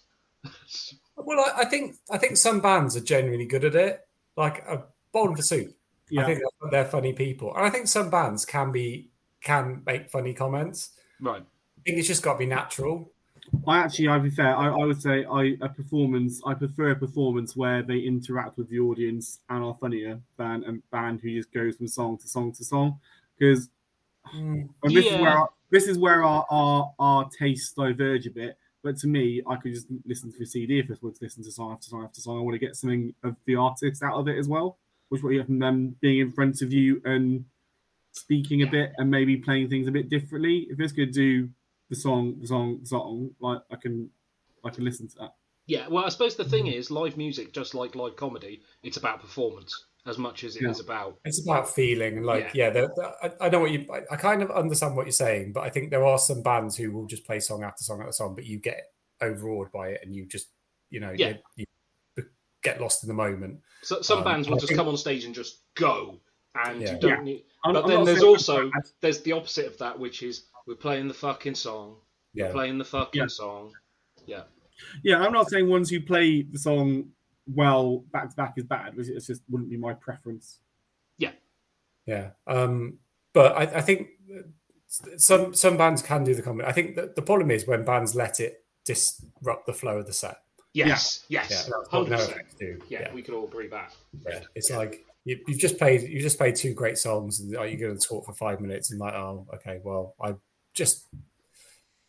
Well, 1.17 1.39
I, 1.39 1.61
I 1.61 1.65
think 1.65 1.95
I 2.09 2.17
think 2.17 2.38
some 2.38 2.61
bands 2.61 2.95
are 2.95 3.01
genuinely 3.01 3.45
good 3.45 3.65
at 3.65 3.76
it. 3.76 3.99
Like 4.38 4.59
a 4.59 4.86
Bowling 5.11 5.36
for 5.36 5.41
Soup. 5.41 5.76
Yeah. 6.09 6.22
I 6.22 6.26
think 6.26 6.39
they're, 6.39 6.72
they're 6.72 6.89
funny 6.89 7.11
people, 7.11 7.53
and 7.53 7.65
I 7.65 7.70
think 7.70 7.88
some 7.88 8.09
bands 8.09 8.45
can 8.45 8.72
be 8.72 9.09
can 9.41 9.84
make 9.86 10.09
funny 10.09 10.34
comments. 10.34 10.91
Right. 11.20 11.41
I 11.41 11.82
think 11.86 11.97
it's 11.97 12.07
just 12.07 12.24
got 12.24 12.34
to 12.34 12.39
be 12.39 12.45
natural. 12.45 13.11
I 13.68 13.80
actually, 13.80 14.08
I'd 14.08 14.24
be 14.24 14.30
fair. 14.30 14.56
I, 14.56 14.68
I 14.68 14.86
would 14.86 15.02
say 15.02 15.26
I 15.26 15.58
a 15.62 15.70
performance. 15.70 16.41
I 16.45 16.54
prefer 16.54 16.91
a 16.91 16.95
performance 16.95 17.56
where 17.56 17.82
they 17.84 18.00
interact 18.00 18.58
with 18.58 18.70
the 18.70 18.80
audience 18.80 19.39
and 19.50 19.64
are 19.64 19.78
funnier 19.80 20.20
than 20.38 20.64
a 20.66 20.95
band 20.95 21.22
who 21.22 21.36
just 21.36 21.52
goes 21.52 21.78
from 21.78 21.88
song 21.88 22.18
to 22.18 22.28
song 22.28 22.52
to 22.54 22.64
song. 22.64 23.00
Because 23.38 23.70
mm. 24.36 24.68
and 24.84 24.95
this 24.95 25.06
is 25.06 25.12
Yeah. 25.12 25.22
where 25.22 25.32
our, 25.32 25.50
this 25.70 25.88
is 25.88 25.97
where 25.97 26.24
our, 26.24 26.45
our 26.50 26.93
our 27.00 27.30
tastes 27.30 27.74
diverge 27.74 28.28
a 28.28 28.32
bit. 28.32 28.58
But 28.82 28.97
to 28.97 29.08
me, 29.08 29.41
I 29.47 29.58
could 29.58 29.74
just 29.74 29.88
listen 30.06 30.32
to 30.32 30.43
a 30.43 30.45
CD 30.45 30.80
if 30.80 30.89
I 30.89 30.95
wanted 31.02 31.20
to 31.20 31.26
listen 31.26 31.43
to 31.43 31.52
song 31.52 31.74
after 31.74 31.89
song 31.89 32.04
after 32.04 32.22
song. 32.22 32.38
I 32.38 32.41
want 32.41 32.56
to 32.56 32.60
get 32.60 32.76
something 32.76 33.14
of 33.24 33.36
the 33.45 33.56
artist 33.56 34.02
out 34.04 34.16
of 34.16 34.28
it 34.28 34.38
as 34.38 34.47
well, 34.47 34.78
which 35.10 35.22
what 35.22 35.32
you 35.32 35.39
get 35.39 35.47
from 35.47 35.60
them 35.60 35.95
being 36.00 36.20
in 36.20 36.32
front 36.32 36.62
of 36.62 36.72
you 36.72 37.02
and 37.04 37.45
speaking 38.12 38.64
a 38.64 38.68
bit 38.68 38.93
and 38.97 39.12
maybe 39.12 39.38
playing 39.38 39.70
things 39.70 39.88
a 39.88 39.91
bit 39.91 40.10
differently. 40.10 40.68
If 40.70 40.80
it's 40.80 40.93
going 40.93 41.12
to 41.12 41.14
do 41.14 41.50
the 41.90 41.96
song, 41.96 42.36
the 42.40 42.48
song, 42.48 42.80
the 42.82 42.86
song, 42.86 43.32
like 43.40 43.62
I 43.72 43.76
can, 43.76 44.10
I 44.64 44.70
can 44.70 44.84
listen 44.86 45.08
to 45.10 45.16
that. 45.20 45.34
Yeah, 45.68 45.88
well, 45.88 46.06
I 46.06 46.10
suppose 46.10 46.36
the 46.36 46.44
thing 46.46 46.68
is, 46.68 46.90
live 46.90 47.16
music, 47.18 47.54
just 47.54 47.76
like 47.76 47.96
live 47.96 48.16
comedy, 48.16 48.62
it's 48.84 48.98
about 48.98 49.22
performance 49.22 49.86
as 50.08 50.18
much 50.18 50.44
as 50.44 50.56
it 50.56 50.64
is 50.64 50.80
Yeah. 50.80 50.86
about. 50.86 51.20
It's 51.26 51.44
about 51.44 51.70
feeling 51.70 52.18
and 52.18 52.26
like 52.26 52.54
yeah, 52.56 52.70
the, 52.72 52.88
the- 52.96 53.14
I, 53.42 53.46
I 53.48 53.50
know 53.50 53.60
what 53.60 53.72
you. 53.72 53.86
I, 53.94 54.02
I 54.14 54.16
kind 54.18 54.42
of 54.42 54.50
understand 54.52 54.96
what 54.96 55.06
you're 55.06 55.12
saying, 55.12 55.52
but 55.54 55.62
I 55.62 55.70
think 55.70 55.92
there 55.92 56.06
are 56.06 56.18
some 56.18 56.42
bands 56.42 56.76
who 56.76 56.92
will 56.92 57.06
just 57.06 57.26
play 57.26 57.40
song 57.40 57.64
after 57.64 57.84
song 57.84 58.00
after 58.02 58.14
song, 58.14 58.34
but 58.36 58.46
you 58.46 58.58
get 58.60 58.92
overawed 59.22 59.72
by 59.72 59.90
it 59.90 60.00
and 60.04 60.16
you 60.16 60.26
just 60.26 60.48
you 60.90 61.00
know 61.00 61.14
Yeah. 61.16 61.34
you, 61.56 61.66
you 62.18 62.24
get 62.64 62.82
lost 62.82 63.04
in 63.04 63.08
the 63.08 63.14
moment. 63.14 63.60
So, 63.84 64.02
some 64.02 64.20
Um, 64.20 64.24
bands 64.24 64.50
will 64.50 64.58
just 64.58 64.68
think- 64.70 64.78
come 64.80 64.88
on 64.88 64.98
stage 64.98 65.24
and 65.26 65.36
just 65.36 65.60
go, 65.76 66.20
and 66.66 66.82
Yeah. 66.82 66.94
you 66.94 67.00
don't 67.00 67.12
Yeah. 67.12 67.22
need. 67.24 67.46
I'm- 67.64 67.74
But 67.74 67.84
I'm 67.84 67.90
then 67.90 68.04
there's 68.06 68.20
saying- 68.22 68.30
also 68.30 68.72
there's 69.02 69.22
the 69.22 69.34
opposite 69.34 69.68
of 69.68 69.78
that, 69.78 69.98
which 70.00 70.24
is 70.24 70.46
we're 70.70 70.76
playing 70.76 71.07
the 71.07 71.13
fucking 71.15 71.55
song, 71.55 71.97
Yeah, 72.34 72.45
we're 72.45 72.51
playing 72.53 72.78
the 72.78 72.86
fucking 72.86 73.22
Yeah. 73.24 73.28
song. 73.28 73.74
Yeah, 74.28 74.43
Yeah, 75.03 75.17
I'm 75.20 75.34
not 75.34 75.49
saying 75.49 75.67
ones 75.67 75.89
who 75.89 75.99
play 75.99 76.43
the 76.43 76.59
song 76.59 77.09
well 77.53 78.05
back 78.13 78.30
to 78.30 78.36
back 78.36 78.53
is 78.57 78.63
bad. 78.65 78.93
It's 78.97 79.09
it's 79.09 79.26
just 79.28 79.41
wouldn't 79.49 79.70
be 79.72 79.78
my 79.78 79.93
preference. 79.93 80.59
yeah. 81.17 81.32
Yeah. 82.05 82.32
Um, 82.47 82.99
but 83.34 83.55
I, 83.57 83.80
I 83.80 83.82
think 83.82 84.09
some 85.17 85.53
some 85.53 85.78
bands 85.78 86.01
can 86.01 86.24
do 86.24 86.34
the 86.34 86.41
comedy. 86.41 86.67
I 86.67 86.72
think 86.72 86.95
that 86.95 87.15
the 87.15 87.22
problem 87.22 87.51
is 87.51 87.67
when 87.67 87.84
bands 87.84 88.15
let 88.15 88.39
it 88.39 88.63
disrupt 88.86 89.65
the 89.67 89.74
flow 89.74 89.97
of 89.99 90.05
the 90.07 90.13
set. 90.13 90.38
yes, 90.74 91.26
Yeah, 91.30 91.41
yes, 91.41 91.49
that's 91.49 91.70
what 91.70 91.88
hundred 91.89 92.09
no 92.11 92.15
percent. 92.17 92.32
effects 92.36 92.55
do. 92.55 92.80
Yeah, 92.89 93.01
yeah. 93.01 93.13
we 93.13 93.22
could 93.22 93.34
all 93.36 93.45
agree 93.45 93.67
that. 93.67 93.93
Yeah, 94.28 94.41
it's 94.55 94.70
like 94.72 95.05
you, 95.26 95.39
you've 95.47 95.59
just 95.59 95.78
played 95.78 96.01
you 96.03 96.22
just 96.22 96.38
played 96.38 96.55
two 96.55 96.74
great 96.74 96.97
songs, 96.97 97.39
and 97.39 97.55
are 97.57 97.67
you 97.67 97.78
going 97.78 97.97
to 97.97 98.07
talk 98.07 98.26
for 98.26 98.34
five 98.34 98.61
minutes? 98.61 98.91
And 98.91 98.99
like, 98.99 99.13
oh, 99.13 99.45
okay, 99.55 99.80
well, 99.84 100.15
I 100.22 100.34
just 100.80 101.07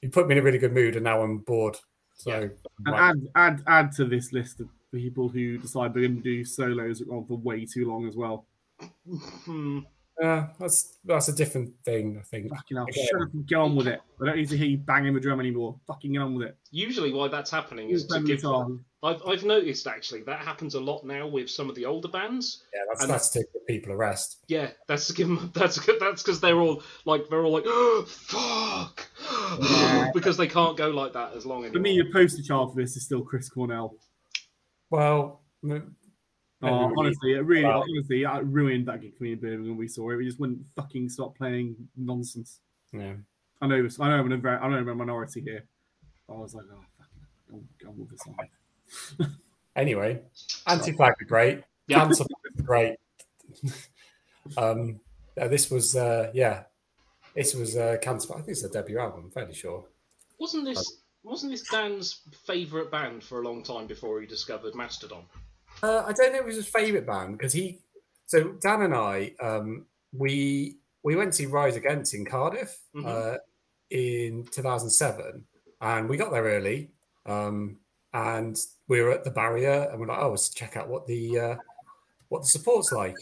you 0.00 0.08
put 0.08 0.26
me 0.26 0.32
in 0.32 0.38
a 0.38 0.42
really 0.42 0.58
good 0.58 0.72
mood, 0.72 0.96
and 0.96 1.04
now 1.04 1.20
I'm 1.22 1.38
bored. 1.38 1.76
So 2.14 2.30
Yeah. 2.30 2.48
And 2.86 2.94
like, 2.94 3.00
add 3.00 3.28
add 3.34 3.62
add 3.66 3.92
to 3.96 4.06
this 4.06 4.32
list 4.32 4.60
of 4.60 4.68
people 4.92 5.28
who 5.28 5.58
decide 5.58 5.92
they're 5.92 6.02
going 6.02 6.16
to 6.16 6.22
do 6.22 6.44
solos 6.44 7.02
on 7.10 7.26
for 7.26 7.36
way 7.36 7.66
too 7.66 7.86
long 7.86 8.06
as 8.06 8.16
well. 8.16 8.46
Hmm. 9.44 9.80
Hmm. 10.20 10.26
uh, 10.26 10.46
that's 10.58 10.98
that's 11.04 11.28
a 11.28 11.32
different 11.34 11.72
thing, 11.84 12.18
I 12.18 12.22
think. 12.24 12.50
Fucking 12.50 12.76
hell, 12.76 12.84
Okay. 12.90 13.06
shut 13.10 13.22
up 13.22 13.32
and 13.32 13.46
get 13.46 13.56
on 13.56 13.74
with 13.76 13.86
it. 13.86 14.00
I 14.20 14.26
don't 14.26 14.36
need 14.36 14.48
to 14.50 14.56
hear 14.56 14.66
you 14.66 14.78
banging 14.78 15.14
the 15.14 15.20
drum 15.20 15.40
anymore. 15.40 15.78
Fucking 15.86 16.12
get 16.12 16.18
on 16.20 16.34
with 16.34 16.48
it. 16.48 16.56
Usually, 16.70 17.12
why 17.12 17.28
that's 17.28 17.50
happening 17.50 17.90
is 17.90 18.06
to 18.06 18.14
Bang 18.16 18.24
give. 18.24 18.40
song. 18.40 18.84
I've, 19.02 19.22
I've 19.26 19.44
noticed 19.44 19.86
actually 19.86 20.22
that 20.24 20.40
happens 20.40 20.74
a 20.74 20.80
lot 20.80 21.04
now 21.06 21.26
with 21.26 21.48
some 21.48 21.70
of 21.70 21.74
the 21.74 21.86
older 21.86 22.08
bands. 22.08 22.64
Yeah, 22.74 22.80
that's 22.88 23.00
And- 23.02 23.10
that's 23.10 23.30
to 23.30 23.38
give 23.38 23.66
people 23.66 23.92
a 23.92 23.96
rest. 23.96 24.44
Yeah, 24.46 24.70
that's 24.88 25.06
to 25.06 25.14
give 25.14 25.26
'em- 25.28 25.50
that's 25.54 25.76
that's 25.98 26.22
because 26.22 26.40
they're 26.40 26.58
all 26.60 26.82
like 27.06 27.28
they're 27.30 27.42
all 27.42 27.52
like 27.52 27.64
oh, 27.66 28.04
fuck 28.06 29.08
because 30.14 30.36
they 30.36 30.46
can't 30.48 30.76
go 30.76 30.90
like 30.90 31.14
that 31.14 31.32
as 31.34 31.46
long 31.46 31.60
anymore. 31.64 31.74
For 31.78 31.80
me, 31.80 31.92
your 31.94 32.12
poster 32.12 32.42
child 32.42 32.74
for 32.74 32.80
this 32.82 32.94
is 32.96 33.04
still 33.06 33.22
Chris 33.22 33.48
Cornell. 33.48 33.96
Well, 34.90 35.40
m- 35.64 35.96
Oh, 36.62 36.92
honestly, 36.98 37.32
it 37.32 37.40
really, 37.40 37.64
Wow. 37.64 37.82
honestly, 37.88 38.22
it 38.22 38.44
ruined 38.44 38.86
that 38.86 39.00
gig 39.00 39.16
for 39.16 39.24
me 39.24 39.32
in 39.32 39.38
Birmingham. 39.40 39.76
We 39.76 39.88
saw 39.88 40.10
it. 40.10 40.16
We 40.16 40.26
just 40.26 40.38
wouldn't 40.38 40.64
fucking 40.76 41.08
stop 41.08 41.36
playing 41.36 41.76
nonsense. 41.96 42.60
yeah. 42.92 43.14
I 43.62 43.66
know, 43.66 43.88
I 44.00 44.08
know, 44.08 44.14
I'm 44.16 44.26
in 44.26 44.32
a 44.32 44.36
very, 44.38 44.56
I 44.56 44.68
know 44.68 44.76
I'm 44.76 44.88
a 44.88 44.94
minority 44.94 45.42
here. 45.42 45.64
I 46.28 46.32
was 46.32 46.54
like, 46.54 46.64
oh, 46.72 46.82
fucking, 46.98 47.68
go 47.82 47.88
on 47.90 47.98
with 47.98 48.10
this 48.10 48.20
song. 48.20 49.30
Anyway, 49.76 50.20
anti 50.66 50.92
flag 50.92 51.14
are 51.20 51.24
great. 51.24 51.62
Yeah. 51.86 52.00
Cancer 52.00 52.24
Flag 52.24 52.66
great. 52.66 52.96
um, 54.56 55.00
uh, 55.40 55.48
this 55.48 55.70
was 55.70 55.96
uh, 55.96 56.30
yeah, 56.34 56.64
this 57.34 57.54
was 57.54 57.76
uh, 57.76 57.96
Cancer. 58.02 58.32
I 58.34 58.38
think 58.38 58.48
it's 58.50 58.64
a 58.64 58.68
debut 58.68 58.98
album. 58.98 59.24
I'm 59.24 59.30
fairly 59.30 59.54
sure. 59.54 59.84
wasn't 60.38 60.64
this 60.64 61.00
wasn't 61.22 61.52
this 61.52 61.68
Dan's 61.68 62.20
favourite 62.46 62.90
band 62.90 63.22
for 63.22 63.40
a 63.40 63.44
long 63.44 63.62
time 63.62 63.86
before 63.86 64.20
he 64.20 64.26
discovered 64.26 64.74
Mastodon? 64.74 65.24
Uh, 65.82 66.04
I 66.06 66.12
don't 66.12 66.32
know 66.32 66.38
if 66.38 66.42
it 66.42 66.46
was 66.46 66.56
his 66.56 66.68
favourite 66.68 67.06
band 67.06 67.38
because 67.38 67.52
he. 67.52 67.78
So 68.26 68.52
Dan 68.60 68.82
and 68.82 68.94
I, 68.94 69.32
um, 69.40 69.86
we 70.12 70.76
we 71.02 71.16
went 71.16 71.32
to 71.34 71.48
Rise 71.48 71.76
Against 71.76 72.14
in 72.14 72.24
Cardiff 72.24 72.78
Mhm. 72.94 73.06
uh, 73.06 73.38
in 73.90 74.44
2007, 74.46 75.44
and 75.80 76.08
we 76.08 76.16
got 76.16 76.30
there 76.30 76.44
early, 76.44 76.90
um, 77.26 77.78
and 78.12 78.56
we 78.88 79.00
were 79.00 79.10
at 79.10 79.24
the 79.24 79.30
barrier, 79.30 79.88
and 79.90 79.98
we're 80.00 80.06
like, 80.06 80.18
oh, 80.20 80.30
let's 80.30 80.50
check 80.50 80.76
out 80.76 80.88
what 80.88 81.06
the 81.06 81.38
uh, 81.38 81.56
what 82.28 82.42
the 82.42 82.48
support's 82.48 82.92
like. 82.92 83.16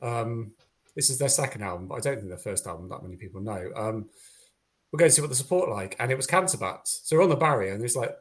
Um, 0.00 0.52
this 0.94 1.10
is 1.10 1.18
their 1.18 1.28
second 1.28 1.62
album, 1.62 1.88
but 1.88 1.96
I 1.96 2.00
don't 2.00 2.16
think 2.16 2.28
their 2.28 2.38
first 2.38 2.66
album 2.66 2.88
that 2.88 3.02
many 3.02 3.16
people 3.16 3.40
know. 3.40 3.70
Um, 3.76 4.08
we're 4.90 4.98
going 4.98 5.10
to 5.10 5.14
see 5.14 5.20
what 5.20 5.28
the 5.30 5.36
support 5.36 5.68
like, 5.68 5.94
and 5.98 6.10
it 6.10 6.16
was 6.16 6.26
Cancer 6.26 6.56
Bats. 6.56 7.02
So 7.04 7.16
we're 7.16 7.22
on 7.24 7.28
the 7.28 7.36
barrier, 7.36 7.74
and 7.74 7.84
it's 7.84 7.94
like, 7.96 8.16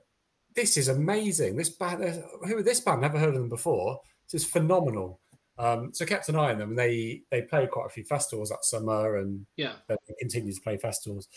this 0.58 0.76
is 0.76 0.88
amazing. 0.88 1.56
This 1.56 1.70
band, 1.70 2.04
who 2.46 2.58
are 2.58 2.64
this 2.64 2.80
band? 2.82 3.00
Never 3.02 3.20
heard 3.20 3.30
of 3.30 3.36
them 3.36 3.48
before. 3.48 4.02
This 4.30 4.42
is 4.42 4.50
phenomenal. 4.50 5.20
Um, 5.60 5.94
so 5.94 6.04
I 6.04 6.08
kept 6.08 6.30
an 6.30 6.36
eye 6.36 6.52
on 6.52 6.58
them, 6.58 6.70
and 6.72 6.80
they 6.80 7.22
they 7.30 7.44
played 7.44 7.70
quite 7.70 7.86
a 7.86 7.90
few 7.90 8.04
festivals 8.04 8.50
that 8.50 8.66
summer, 8.66 9.18
and 9.18 9.46
Yeah, 9.56 9.74
they 9.88 9.96
continue 10.20 10.52
to 10.52 10.62
play 10.62 10.78
festivals. 10.78 11.28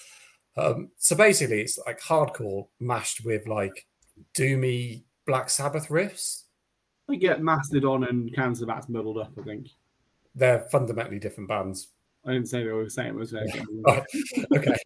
Um, 0.57 0.91
so 0.97 1.15
basically, 1.15 1.61
it's 1.61 1.79
like 1.87 2.01
hardcore 2.01 2.67
mashed 2.81 3.25
with 3.25 3.47
like 3.47 3.87
doomy 4.35 5.03
Black 5.27 5.51
Sabbath 5.51 5.89
riffs. 5.89 6.45
I 7.09 7.17
get 7.17 7.43
Mastodon 7.43 8.05
and 8.05 8.35
Cancer 8.35 8.65
Bats 8.67 8.89
muddled 8.89 9.19
up. 9.19 9.33
I 9.39 9.43
think 9.43 9.69
They're 10.35 10.61
fundamentally 10.73 11.19
different 11.19 11.49
bands. 11.49 11.89
I 12.25 12.33
didn't 12.33 12.49
say 12.49 12.63
they 12.65 12.71
were 12.71 12.85
the 12.85 12.91
same. 12.91 13.17
I 13.17 13.19
was 13.19 13.31
saying. 13.31 13.85
Okay, 14.57 14.77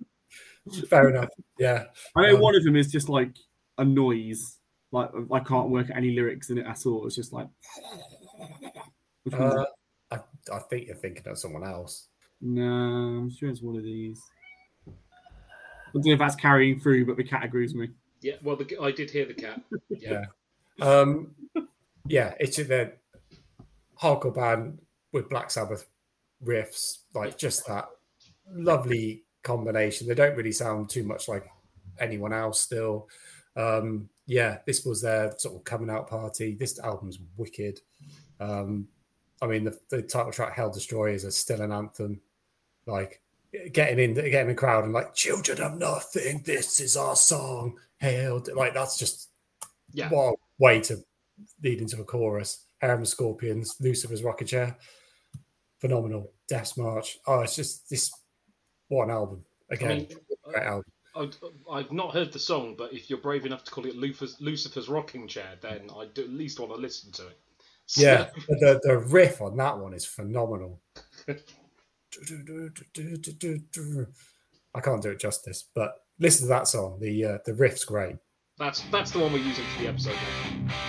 fair 0.89 1.11
enough. 1.11 1.29
Yeah, 1.59 1.85
I 2.17 2.23
know 2.29 2.35
Um, 2.37 2.41
one 2.41 2.57
of 2.57 2.65
them 2.65 2.77
is 2.77 2.91
just 2.91 3.09
like 3.09 3.31
a 3.79 3.85
noise. 3.85 4.59
Like 4.93 5.11
I 5.33 5.41
can't 5.41 5.71
work 5.71 5.91
out 5.91 5.97
any 5.97 6.15
lyrics 6.15 6.51
in 6.51 6.59
it 6.59 6.67
at 6.67 6.87
all. 6.87 7.07
It's 7.07 7.17
just 7.17 7.33
like. 7.33 7.49
Which 9.25 9.35
uh. 9.35 9.65
I, 10.11 10.19
I 10.53 10.59
think 10.71 10.87
you're 10.87 10.97
thinking 10.97 11.27
of 11.27 11.39
someone 11.39 11.65
else. 11.65 12.09
no, 12.41 12.63
I'm 12.63 13.31
sure 13.31 13.49
it's 13.49 13.63
one 13.63 13.77
of 13.77 13.83
these. 13.83 14.21
I 14.87 14.93
don't 15.95 16.07
know 16.07 16.13
if 16.13 16.19
that's 16.19 16.35
carrying 16.35 16.79
through, 16.79 17.07
but 17.07 17.17
the 17.17 17.25
cat 17.25 17.45
agrees 17.45 17.73
with 17.73 17.89
me. 17.89 17.95
yeah. 18.21 18.35
Well, 18.43 18.57
the, 18.57 18.79
I 18.83 18.91
did 18.91 19.11
hear 19.11 19.27
the 19.27 19.35
cat. 19.35 19.61
Yeah, 19.89 20.25
Yeah. 20.79 20.87
Um, 20.87 21.35
yeah, 22.07 22.35
it's 22.41 22.57
their 22.57 22.97
hardcore 24.01 24.35
band 24.35 24.81
with 25.13 25.31
Black 25.31 25.51
Sabbath 25.51 25.87
riffs, 26.45 26.99
like 27.15 27.39
just 27.39 27.67
that 27.67 27.89
lovely 28.53 29.23
combination. 29.43 30.07
They 30.07 30.15
don't 30.15 30.37
really 30.37 30.53
sound 30.53 30.91
too 30.91 31.05
much 31.05 31.29
like 31.29 31.47
anyone 32.01 32.33
else 32.33 32.61
still. 32.61 33.09
Um, 33.57 34.09
yeah, 34.27 34.59
this 34.67 34.85
was 34.85 35.03
their 35.03 35.35
sort 35.39 35.57
of 35.57 35.65
coming 35.65 35.91
out 35.91 36.09
party. 36.09 36.55
This 36.55 36.79
album's 36.79 37.19
wicked. 37.37 37.81
Um, 38.41 38.89
I 39.43 39.47
mean, 39.47 39.65
the, 39.65 39.79
the 39.91 40.03
title 40.03 40.33
track 40.33 40.55
"Hail 40.55 40.71
Destroyers" 40.71 41.25
is 41.25 41.37
still 41.37 41.61
an 41.61 41.73
anthem. 41.73 42.21
Like 42.87 43.21
getting 43.73 43.99
in, 43.99 44.15
the 44.15 44.23
getting 44.23 44.41
in 44.41 44.49
the 44.49 44.55
crowd 44.55 44.85
and 44.85 44.93
like, 44.93 45.15
"Children 45.15 45.61
of 45.61 45.79
Nothing, 45.79 46.43
this 46.45 46.81
is 46.81 46.97
our 46.97 47.17
song." 47.17 47.79
Hell, 47.99 48.43
like 48.55 48.75
that's 48.75 48.99
just 48.99 49.31
yeah. 49.93 50.09
what 50.09 50.35
a 50.35 50.37
way 50.59 50.81
to 50.81 51.05
lead 51.63 51.81
into 51.81 52.01
a 52.01 52.05
chorus. 52.05 52.67
Harem 52.79 53.03
of 53.03 53.09
Scorpions, 53.09 53.77
Lucifer's 53.81 54.23
Rocking 54.23 54.47
Chair, 54.47 54.77
phenomenal. 55.81 56.33
Death 56.47 56.77
March. 56.77 57.19
Oh, 57.27 57.41
it's 57.41 57.57
just 57.57 57.89
this. 57.89 58.11
one 58.89 59.09
an 59.09 59.17
album! 59.17 59.45
I 59.71 59.75
Again, 59.75 59.89
mean, 59.89 60.09
great 60.45 60.63
album. 60.63 60.85
I, 61.17 61.31
I've 61.71 61.93
not 61.93 62.13
heard 62.13 62.33
the 62.33 62.39
song, 62.39 62.75
but 62.77 62.93
if 62.93 63.09
you're 63.09 63.21
brave 63.21 63.47
enough 63.47 63.65
to 63.65 63.71
call 63.71 63.87
it 63.87 63.97
Lucifer's, 63.97 64.41
Lucifer's 64.41 64.89
rocking 64.89 65.29
chair, 65.29 65.55
then 65.61 65.89
I 65.97 66.07
do 66.13 66.23
at 66.23 66.31
least 66.31 66.61
want 66.61 66.73
to 66.73 66.79
listen 66.79 67.13
to 67.13 67.29
it. 67.29 67.39
Yeah, 67.99 68.31
the 68.49 68.81
the 68.83 68.97
riff 68.97 69.43
on 69.43 69.59
that 69.59 69.79
one 69.79 69.93
is 69.93 70.07
phenomenal. 70.07 70.81
I 74.75 74.81
can't 74.81 75.03
do 75.03 75.11
it 75.11 75.21
justice, 75.21 75.69
but 75.75 75.97
listen 76.19 76.47
to 76.47 76.49
that 76.49 76.67
song. 76.67 76.99
The 76.99 77.25
uh, 77.27 77.39
the 77.45 77.53
riff's 77.53 77.85
great. 77.85 78.17
That's 78.59 78.81
that's 78.91 79.11
the 79.11 79.19
one 79.19 79.35
we're 79.35 79.41
using 79.41 79.67
for 79.67 79.83
the 79.83 79.89
episode. 79.89 80.15
now. 80.15 80.84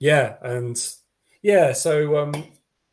Yeah, 0.00 0.36
and 0.42 0.82
yeah, 1.42 1.72
so 1.72 2.18
um, 2.18 2.34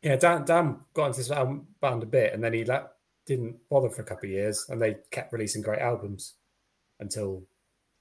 yeah, 0.02 0.16
Dan 0.16 0.44
Dan 0.44 0.80
got 0.94 1.06
into 1.06 1.18
this 1.18 1.30
album 1.30 1.66
band 1.80 2.02
a 2.02 2.06
bit, 2.06 2.34
and 2.34 2.44
then 2.44 2.52
he 2.52 2.64
like, 2.64 2.86
didn't 3.26 3.56
bother 3.68 3.88
for 3.90 4.02
a 4.02 4.04
couple 4.04 4.26
of 4.26 4.30
years, 4.32 4.66
and 4.68 4.80
they 4.80 4.96
kept 5.10 5.32
releasing 5.32 5.62
great 5.62 5.80
albums 5.80 6.34
until 7.00 7.42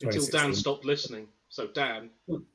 until 0.02 0.28
Dan 0.28 0.54
stopped 0.54 0.86
listening. 0.86 1.28
So 1.50 1.68
Dan, 1.68 2.10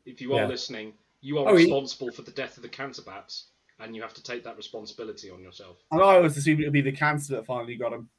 if 0.06 0.20
you 0.20 0.34
are 0.34 0.42
Yeah. 0.42 0.46
listening, 0.46 0.92
you 1.22 1.38
are 1.38 1.48
Oh, 1.52 1.56
he- 1.56 1.64
responsible 1.64 2.12
for 2.12 2.22
the 2.22 2.30
death 2.30 2.56
of 2.58 2.62
the 2.62 2.68
cancer 2.68 3.02
bats, 3.02 3.46
and 3.80 3.96
you 3.96 4.02
have 4.02 4.14
to 4.14 4.22
take 4.22 4.44
that 4.44 4.56
responsibility 4.56 5.30
on 5.30 5.42
yourself. 5.42 5.78
And 5.90 6.02
I 6.02 6.16
always 6.16 6.36
assumed 6.36 6.60
it 6.60 6.64
would 6.64 6.72
be 6.72 6.82
the 6.82 6.92
cancer 6.92 7.34
that 7.36 7.46
finally 7.46 7.76
got 7.76 7.92
him. 7.94 8.10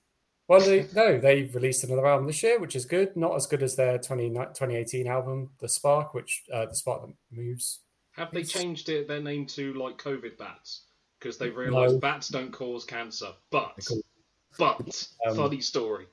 Well, 0.47 0.59
they, 0.59 0.85
no, 0.93 1.19
they 1.19 1.43
released 1.43 1.85
another 1.85 2.05
album 2.05 2.27
this 2.27 2.43
year, 2.43 2.59
which 2.59 2.75
is 2.75 2.83
good. 2.85 3.15
Not 3.15 3.35
as 3.35 3.45
good 3.45 3.63
as 3.63 3.75
their 3.77 3.97
20, 3.97 4.29
2018 4.31 5.07
album, 5.07 5.51
The 5.59 5.69
Spark, 5.69 6.13
which 6.13 6.43
uh, 6.51 6.65
The 6.65 6.75
Spark 6.75 7.05
That 7.05 7.13
Moves. 7.31 7.79
Have 8.13 8.31
they 8.31 8.41
It's- 8.41 8.51
changed 8.51 8.89
it, 8.89 9.07
their 9.07 9.21
name 9.21 9.45
to 9.47 9.73
like 9.73 9.97
COVID 9.97 10.37
bats 10.37 10.81
because 11.19 11.37
they've 11.37 11.55
realised 11.55 11.95
No. 11.95 11.99
bats 11.99 12.29
don't 12.29 12.51
cause 12.51 12.85
cancer? 12.85 13.31
But, 13.49 13.77
but, 14.57 15.07
Um, 15.27 15.35
funny 15.35 15.61
story. 15.61 16.05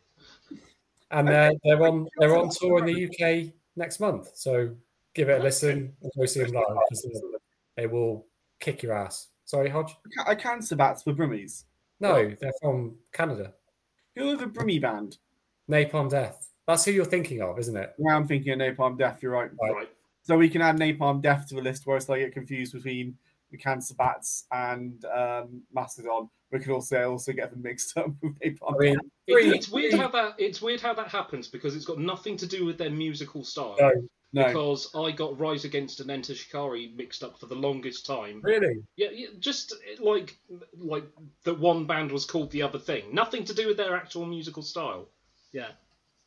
And 1.10 1.26
they're, 1.28 1.52
they're 1.64 1.82
on 1.86 2.06
they're 2.18 2.36
on 2.36 2.48
tour 2.50 2.78
in 2.78 2.86
the 2.86 3.04
UK 3.06 3.52
next 3.76 3.98
month. 4.00 4.30
So 4.34 4.74
give 5.14 5.28
it 5.28 5.40
a 5.40 5.42
listen 5.42 5.94
and 6.02 6.12
go 6.16 6.24
see 6.26 6.40
them 6.42 6.52
live 6.52 6.66
because 6.88 7.22
they 7.76 7.86
will 7.86 8.26
kick 8.60 8.82
your 8.82 8.92
ass. 8.92 9.28
Sorry, 9.44 9.68
Hodge? 9.68 9.96
Are 10.26 10.36
cancer 10.36 10.76
bats 10.76 11.02
for 11.02 11.12
Brummies? 11.12 11.64
No, 11.98 12.32
they're 12.40 12.52
from 12.62 12.94
Canada. 13.12 13.52
Who 14.16 14.30
are 14.30 14.36
the 14.36 14.46
Brummie 14.46 14.80
band? 14.80 15.18
Napalm 15.68 16.08
Death. 16.08 16.48
That's 16.66 16.84
who 16.84 16.92
you're 16.92 17.04
thinking 17.04 17.42
of, 17.42 17.58
isn't 17.58 17.76
it? 17.76 17.92
Yeah, 17.98 18.14
I'm 18.14 18.26
thinking 18.28 18.52
of 18.52 18.58
Napalm 18.60 18.96
Death. 18.96 19.18
You're 19.22 19.32
right. 19.32 19.50
Right. 19.60 19.88
Right. 20.28 20.34
So 20.34 20.38
we 20.38 20.48
can 20.48 20.62
add 20.62 20.76
Napalm 20.78 21.22
Death 21.22 21.48
to 21.48 21.54
the 21.56 21.62
list, 21.62 21.82
whereas 21.86 22.08
I 22.10 22.18
get 22.20 22.32
confused 22.32 22.72
between 22.72 23.16
the 23.50 23.56
cancer 23.58 23.94
bats 23.94 24.44
and 24.52 25.04
um, 25.06 25.62
Mastodon. 25.74 26.28
We 26.52 26.58
could 26.60 26.72
also 26.72 27.10
also 27.10 27.32
get 27.32 27.50
them 27.50 27.62
mixed 27.62 27.96
up 27.96 28.10
with 28.22 28.38
Napalm. 28.40 28.74
I 28.74 28.78
mean, 28.78 28.98
It- 29.26 29.54
it's 29.54 29.68
weird 29.70 29.94
how 29.94 30.08
that 30.08 30.34
it's 30.38 30.60
weird 30.60 30.80
how 30.80 30.94
that 30.94 31.08
happens 31.08 31.48
because 31.48 31.74
it's 31.76 31.84
got 31.86 31.98
nothing 31.98 32.36
to 32.38 32.46
do 32.46 32.64
with 32.64 32.78
their 32.78 32.90
musical 32.90 33.44
style. 33.44 33.76
No, 33.78 33.92
no, 34.32 34.46
Because 34.46 34.90
I 34.94 35.10
got 35.10 35.38
Rise 35.40 35.64
Against 35.64 35.98
and 36.00 36.10
Enter 36.10 36.34
Shikari 36.34 36.92
mixed 36.96 37.24
up 37.24 37.38
for 37.40 37.46
the 37.46 37.54
longest 37.56 38.06
time. 38.06 38.40
really? 38.44 38.82
Yeah, 38.96 39.08
yeah, 39.12 39.28
just 39.40 39.74
like 39.98 40.36
like 40.78 41.04
that 41.44 41.58
one 41.58 41.86
band 41.86 42.12
was 42.12 42.24
called 42.24 42.50
the 42.52 42.62
other 42.62 42.78
thing. 42.78 43.04
Nothing 43.12 43.44
to 43.46 43.54
do 43.54 43.66
with 43.66 43.76
their 43.76 43.96
actual 43.96 44.26
musical 44.26 44.62
style. 44.62 45.08
Yeah. 45.52 45.70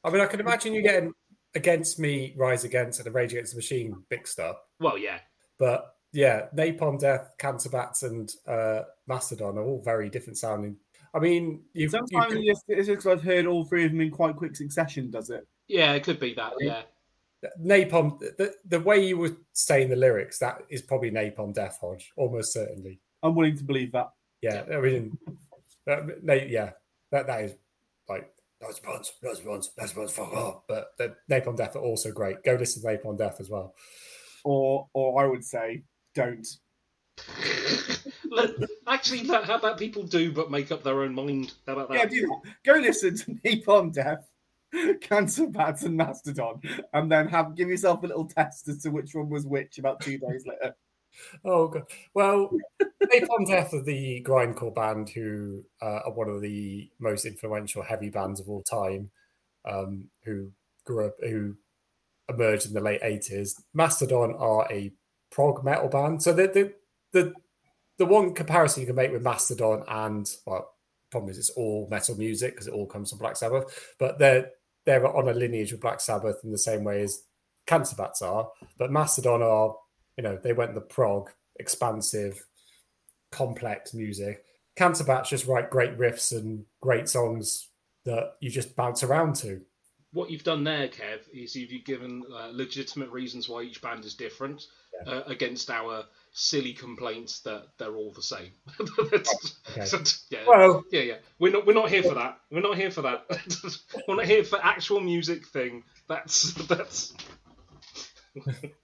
I 0.05 0.09
mean, 0.09 0.19
I 0.21 0.25
can 0.25 0.41
imagine 0.41 0.73
you 0.73 0.81
getting 0.81 1.13
Against 1.55 1.99
Me, 1.99 2.33
Rise 2.37 2.63
Against, 2.63 2.99
and 2.99 3.05
the 3.05 3.11
Rage 3.11 3.33
Against 3.33 3.53
the 3.53 3.57
Machine 3.57 3.95
mixed 4.09 4.39
up. 4.39 4.69
Well, 4.79 4.97
yeah. 4.97 5.19
But 5.59 5.95
yeah, 6.11 6.47
Napalm 6.55 6.99
Death, 6.99 7.35
Cancer 7.37 7.69
Bats, 7.69 8.03
and 8.03 8.31
uh, 8.47 8.81
Mastodon 9.07 9.57
are 9.57 9.63
all 9.63 9.81
very 9.83 10.09
different 10.09 10.37
sounding. 10.37 10.77
I 11.13 11.19
mean, 11.19 11.61
you've, 11.73 11.91
sometimes 11.91 12.33
you've 12.33 12.41
it's 12.41 12.47
just, 12.47 12.63
it's 12.67 12.87
just 12.87 13.03
'cause 13.03 13.11
I've 13.17 13.23
heard 13.23 13.45
all 13.45 13.65
three 13.65 13.85
of 13.85 13.91
them 13.91 14.01
in 14.01 14.09
quite 14.09 14.35
quick 14.35 14.55
succession. 14.55 15.11
Does 15.11 15.29
it? 15.29 15.47
Yeah, 15.67 15.93
it 15.93 16.03
could 16.03 16.19
be 16.19 16.33
that. 16.33 16.53
Yeah. 16.59 16.81
Napalm, 17.61 18.19
the, 18.19 18.53
the 18.65 18.79
way 18.79 19.05
you 19.05 19.17
were 19.17 19.35
saying 19.51 19.89
the 19.89 19.95
lyrics, 19.95 20.39
that 20.39 20.61
is 20.69 20.81
probably 20.81 21.11
Napalm 21.11 21.53
Death, 21.53 21.77
Hodge, 21.81 22.11
almost 22.15 22.53
certainly. 22.53 22.99
I'm 23.21 23.35
willing 23.35 23.57
to 23.57 23.63
believe 23.63 23.91
that. 23.91 24.11
Yeah, 24.41 24.63
I 24.71 24.79
mean, 24.79 25.17
uh, 25.89 25.97
na- 26.21 26.33
yeah, 26.33 26.71
that 27.11 27.27
that 27.27 27.43
is 27.43 27.55
like 28.09 28.32
those 28.65 28.81
ones, 28.85 29.13
those 29.21 29.43
ones, 29.43 29.71
those 29.77 29.95
ones, 29.95 30.11
fuck 30.11 30.33
off. 30.33 30.61
But 30.67 30.87
the 30.97 31.15
Napalm 31.29 31.57
Death 31.57 31.75
are 31.75 31.79
also 31.79 32.11
great. 32.11 32.43
Go 32.43 32.53
listen 32.55 32.81
to 32.81 32.87
Napalm 32.87 33.17
Death 33.17 33.39
as 33.39 33.49
well. 33.49 33.73
Or, 34.43 34.87
or 34.93 35.23
I 35.23 35.27
would 35.27 35.43
say, 35.43 35.83
don't. 36.15 36.47
Let- 38.29 38.51
Actually, 38.87 39.23
that, 39.23 39.45
how 39.45 39.55
about 39.55 39.77
people 39.77 40.03
do 40.03 40.31
but 40.31 40.51
make 40.51 40.71
up 40.71 40.83
their 40.83 41.01
own 41.03 41.13
mind? 41.15 41.53
How 41.67 41.73
about 41.73 41.89
that? 41.89 41.97
Yeah, 41.97 42.05
do 42.05 42.27
that. 42.27 42.53
Go 42.65 42.79
listen 42.79 43.15
to 43.17 43.31
Napalm 43.45 43.93
Death, 43.93 44.27
Cancer 45.01 45.47
Bats, 45.47 45.83
and 45.83 45.95
Mastodon, 45.95 46.61
and 46.93 47.11
then 47.11 47.27
have 47.27 47.55
give 47.55 47.69
yourself 47.69 48.03
a 48.03 48.07
little 48.07 48.25
test 48.25 48.67
as 48.67 48.79
to 48.79 48.89
which 48.89 49.13
one 49.13 49.29
was 49.29 49.45
which 49.45 49.77
about 49.77 50.01
two 50.01 50.17
days 50.17 50.45
later. 50.45 50.75
Oh 51.45 51.67
god. 51.67 51.83
Well, 52.13 52.51
Napalm 52.81 53.47
Death 53.47 53.73
are 53.73 53.81
the 53.81 54.23
grindcore 54.25 54.73
band 54.73 55.09
who 55.09 55.63
uh, 55.81 56.01
are 56.05 56.11
one 56.11 56.29
of 56.29 56.41
the 56.41 56.89
most 56.99 57.25
influential 57.25 57.83
heavy 57.83 58.09
bands 58.09 58.39
of 58.39 58.49
all 58.49 58.63
time. 58.63 59.11
Um, 59.65 60.09
who 60.25 60.51
grew 60.85 61.07
up, 61.07 61.15
who 61.21 61.55
emerged 62.29 62.67
in 62.67 62.73
the 62.73 62.81
late 62.81 63.01
eighties. 63.03 63.61
Mastodon 63.73 64.33
are 64.37 64.67
a 64.71 64.91
prog 65.31 65.63
metal 65.63 65.89
band. 65.89 66.21
So 66.23 66.33
the 66.33 66.47
the 66.47 66.73
the 67.11 67.33
the 67.97 68.05
one 68.05 68.33
comparison 68.33 68.81
you 68.81 68.87
can 68.87 68.95
make 68.95 69.11
with 69.11 69.21
Mastodon 69.23 69.83
and 69.87 70.29
well, 70.45 70.73
problem 71.11 71.31
is 71.31 71.37
it's 71.37 71.49
all 71.51 71.87
metal 71.89 72.17
music 72.17 72.53
because 72.53 72.67
it 72.67 72.73
all 72.73 72.87
comes 72.87 73.09
from 73.09 73.19
Black 73.19 73.37
Sabbath, 73.37 73.93
but 73.99 74.19
they're 74.19 74.49
they're 74.85 75.05
on 75.07 75.29
a 75.29 75.33
lineage 75.33 75.71
with 75.71 75.81
Black 75.81 76.01
Sabbath 76.01 76.37
in 76.43 76.51
the 76.51 76.57
same 76.57 76.83
way 76.83 77.01
as 77.01 77.23
Cancer 77.65 77.95
Bats 77.95 78.21
are. 78.21 78.49
But 78.77 78.91
Mastodon 78.91 79.41
are 79.41 79.75
you 80.17 80.23
know, 80.23 80.37
they 80.41 80.53
went 80.53 80.75
the 80.75 80.81
prog, 80.81 81.29
expansive, 81.59 82.45
complex 83.31 83.93
music. 83.93 84.43
Cancer 84.75 85.21
just 85.25 85.45
write 85.45 85.69
great 85.69 85.97
riffs 85.97 86.31
and 86.31 86.65
great 86.81 87.07
songs 87.07 87.69
that 88.05 88.33
you 88.39 88.49
just 88.49 88.75
bounce 88.75 89.03
around 89.03 89.35
to. 89.37 89.61
What 90.11 90.29
you've 90.29 90.43
done 90.43 90.63
there, 90.63 90.87
Kev, 90.87 91.21
is 91.33 91.55
you've 91.55 91.85
given 91.85 92.23
uh, 92.31 92.49
legitimate 92.51 93.09
reasons 93.09 93.49
why 93.49 93.63
each 93.63 93.81
band 93.81 94.05
is 94.05 94.13
different 94.13 94.67
uh, 95.07 95.21
against 95.25 95.71
our 95.71 96.03
silly 96.31 96.73
complaints 96.73 97.39
that 97.41 97.65
they're 97.77 97.95
all 97.95 98.11
the 98.11 98.21
same. 98.21 98.51
Okay. 99.75 99.87
yeah, 100.29 100.43
Well, 100.47 100.83
yeah, 100.91 101.01
yeah. 101.01 101.15
We're 101.39 101.51
not 101.51 101.65
we're 101.65 101.73
not 101.73 101.89
here 101.89 102.03
for 102.03 102.13
that. 102.13 102.37
We're 102.51 102.61
not 102.61 102.77
here 102.77 102.91
for 102.91 103.01
that. 103.01 103.25
we're 104.07 104.17
not 104.17 104.25
here 104.25 104.43
for 104.43 104.63
actual 104.63 104.99
music 104.99 105.47
thing. 105.47 105.83
That's 106.07 106.53
that's. 106.67 107.13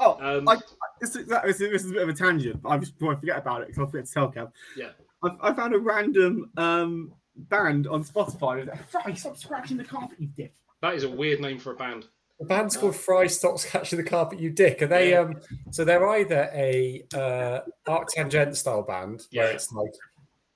Oh, 0.00 0.18
Um, 0.38 0.48
I, 0.48 0.56
this, 1.00 1.16
is, 1.16 1.26
this, 1.26 1.44
is, 1.44 1.58
this 1.58 1.84
is 1.84 1.90
a 1.90 1.94
bit 1.94 2.02
of 2.02 2.08
a 2.08 2.12
tangent, 2.14 2.62
but 2.62 2.68
I 2.70 2.78
just 2.78 2.98
before 2.98 3.14
I 3.14 3.16
forget 3.20 3.38
about 3.38 3.62
it 3.62 3.68
because 3.68 3.86
I 3.86 3.90
forget 3.90 4.06
to 4.06 4.12
tell 4.12 4.32
Kev. 4.32 4.52
Yeah. 4.76 4.90
I, 5.22 5.50
I 5.50 5.52
found 5.54 5.74
a 5.74 5.78
random 5.78 6.50
um, 6.56 7.12
band 7.36 7.86
on 7.86 8.04
Spotify. 8.04 8.68
Fry, 8.88 9.12
stop 9.14 9.36
scratching 9.36 9.76
the 9.76 9.84
carpet, 9.84 10.18
you 10.20 10.28
dick. 10.28 10.52
That 10.82 10.94
is 10.94 11.04
a 11.04 11.08
weird 11.10 11.40
name 11.40 11.58
for 11.58 11.72
a 11.72 11.76
band. 11.76 12.06
the 12.38 12.46
band's 12.46 12.76
called 12.76 12.94
Fry 12.94 13.26
Stop 13.26 13.58
Scratching 13.58 13.96
the 13.96 14.04
Carpet, 14.08 14.38
You 14.38 14.50
Dick. 14.50 14.80
Are 14.82 14.86
they 14.86 15.10
Yeah. 15.10 15.20
um 15.22 15.40
so 15.72 15.84
they're 15.84 16.08
either 16.08 16.48
a 16.54 17.04
uh 17.12 17.60
Arc 17.88 18.06
Tangent 18.10 18.56
style 18.56 18.82
band 18.82 19.26
where 19.32 19.46
Yeah. 19.48 19.54
it's 19.54 19.72
like 19.72 19.90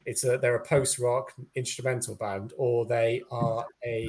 it's 0.07 0.23
a 0.25 0.39
they're 0.39 0.55
a 0.55 0.65
post 0.65 1.01
rock 1.01 1.33
instrumental 1.57 2.15
band, 2.15 2.53
or 2.57 2.87
they 2.87 3.23
are 3.33 3.67
a 3.85 4.09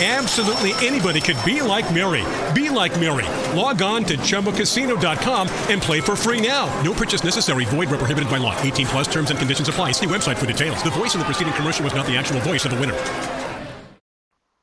Absolutely 0.00 0.70
anybody 0.86 1.20
could 1.20 1.36
be 1.44 1.60
like 1.60 1.92
Mary. 1.92 2.24
Be 2.54 2.70
like 2.70 2.98
Mary. 3.00 3.26
Log 3.58 3.82
on 3.82 4.04
to 4.04 4.16
ChumbaCasino.com 4.16 5.48
and 5.68 5.82
play 5.82 6.00
for 6.00 6.14
free 6.14 6.40
now. 6.40 6.66
No 6.82 6.92
purchase 6.92 7.24
necessary. 7.24 7.64
Void 7.64 7.88
where 7.88 7.98
prohibited 7.98 8.30
by 8.30 8.36
law. 8.36 8.56
18 8.62 8.86
plus 8.86 9.08
terms 9.08 9.30
and 9.30 9.38
conditions 9.40 9.68
apply. 9.68 9.90
See 9.90 10.06
website 10.06 10.36
for 10.36 10.46
details. 10.46 10.80
The 10.84 10.90
voice 10.90 11.14
in 11.14 11.18
the 11.18 11.24
preceding 11.24 11.52
commercial 11.54 11.82
was 11.82 11.94
not 11.94 12.06
the 12.06 12.16
actual 12.16 12.38
voice 12.40 12.64
of 12.64 12.70
the 12.70 12.78
winner. 12.78 12.96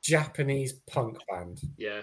Japanese 0.01 0.73
punk 0.89 1.17
band. 1.29 1.59
Yeah. 1.77 2.01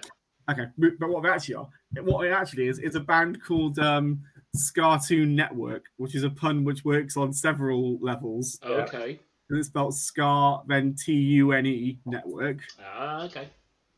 Okay, 0.51 0.65
but 0.77 0.91
but 0.99 1.09
what 1.09 1.23
they 1.23 1.29
actually 1.29 1.55
are, 1.55 1.69
what 2.03 2.27
it 2.27 2.33
actually 2.33 2.67
is, 2.67 2.81
is 2.81 2.97
a 2.97 3.01
band 3.01 3.43
called 3.43 3.79
um, 3.79 4.21
Scartoon 4.57 5.29
Network, 5.29 5.85
which 5.97 6.15
is 6.15 6.25
a 6.25 6.31
pun 6.31 6.65
which 6.65 6.85
works 6.85 7.17
on 7.17 7.33
several 7.33 7.99
levels. 8.01 8.59
Oh, 8.63 8.75
okay. 8.81 9.21
And 9.53 9.59
it's 9.59 9.69
spelled 9.69 9.95
Scar, 9.95 10.63
then 10.67 10.95
T 10.95 11.13
U 11.13 11.53
N 11.53 11.67
E 11.67 11.99
Network. 12.07 12.57
Ah, 12.83 13.25
okay. 13.27 13.51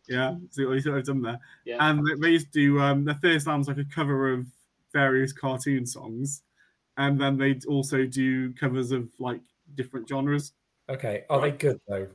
Yeah, 0.09 0.35
so 0.51 0.69
what 0.69 0.85
I've 0.85 1.05
done 1.05 1.23
there. 1.23 1.39
Yeah. 1.65 1.77
And 1.79 2.05
they- 2.05 2.17
they 2.21 2.31
used 2.33 2.53
to 2.53 2.61
do 2.61 2.81
um, 2.81 3.05
their 3.05 3.15
first 3.23 3.47
album's 3.47 3.69
like 3.69 3.79
a 3.79 3.85
cover 3.85 4.33
of 4.33 4.47
various 4.93 5.33
cartoon 5.33 5.87
songs, 5.87 6.43
and 6.97 7.21
then 7.21 7.39
they'd 7.39 7.65
also 7.67 8.05
do 8.05 8.53
covers 8.55 8.91
of 8.91 9.09
like 9.21 9.41
different 9.77 10.09
genres. 10.09 10.55
Okay, 10.89 11.25
are 11.31 11.41
they 11.41 11.53
good 11.53 11.81
though? 11.87 12.09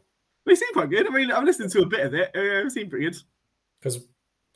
They 0.46 0.56
seem 0.56 0.74
quite 0.74 0.90
good. 0.90 1.08
I 1.08 1.12
mean, 1.12 1.32
I've 1.32 1.46
listened 1.46 1.72
to 1.72 1.82
a 1.82 1.86
bit 1.86 2.06
of 2.06 2.14
it. 2.14 2.32
Uh, 2.36 2.64
they 2.64 2.70
seem 2.70 2.90
pretty 2.90 3.06
good. 3.06 3.18
Because 3.80 4.06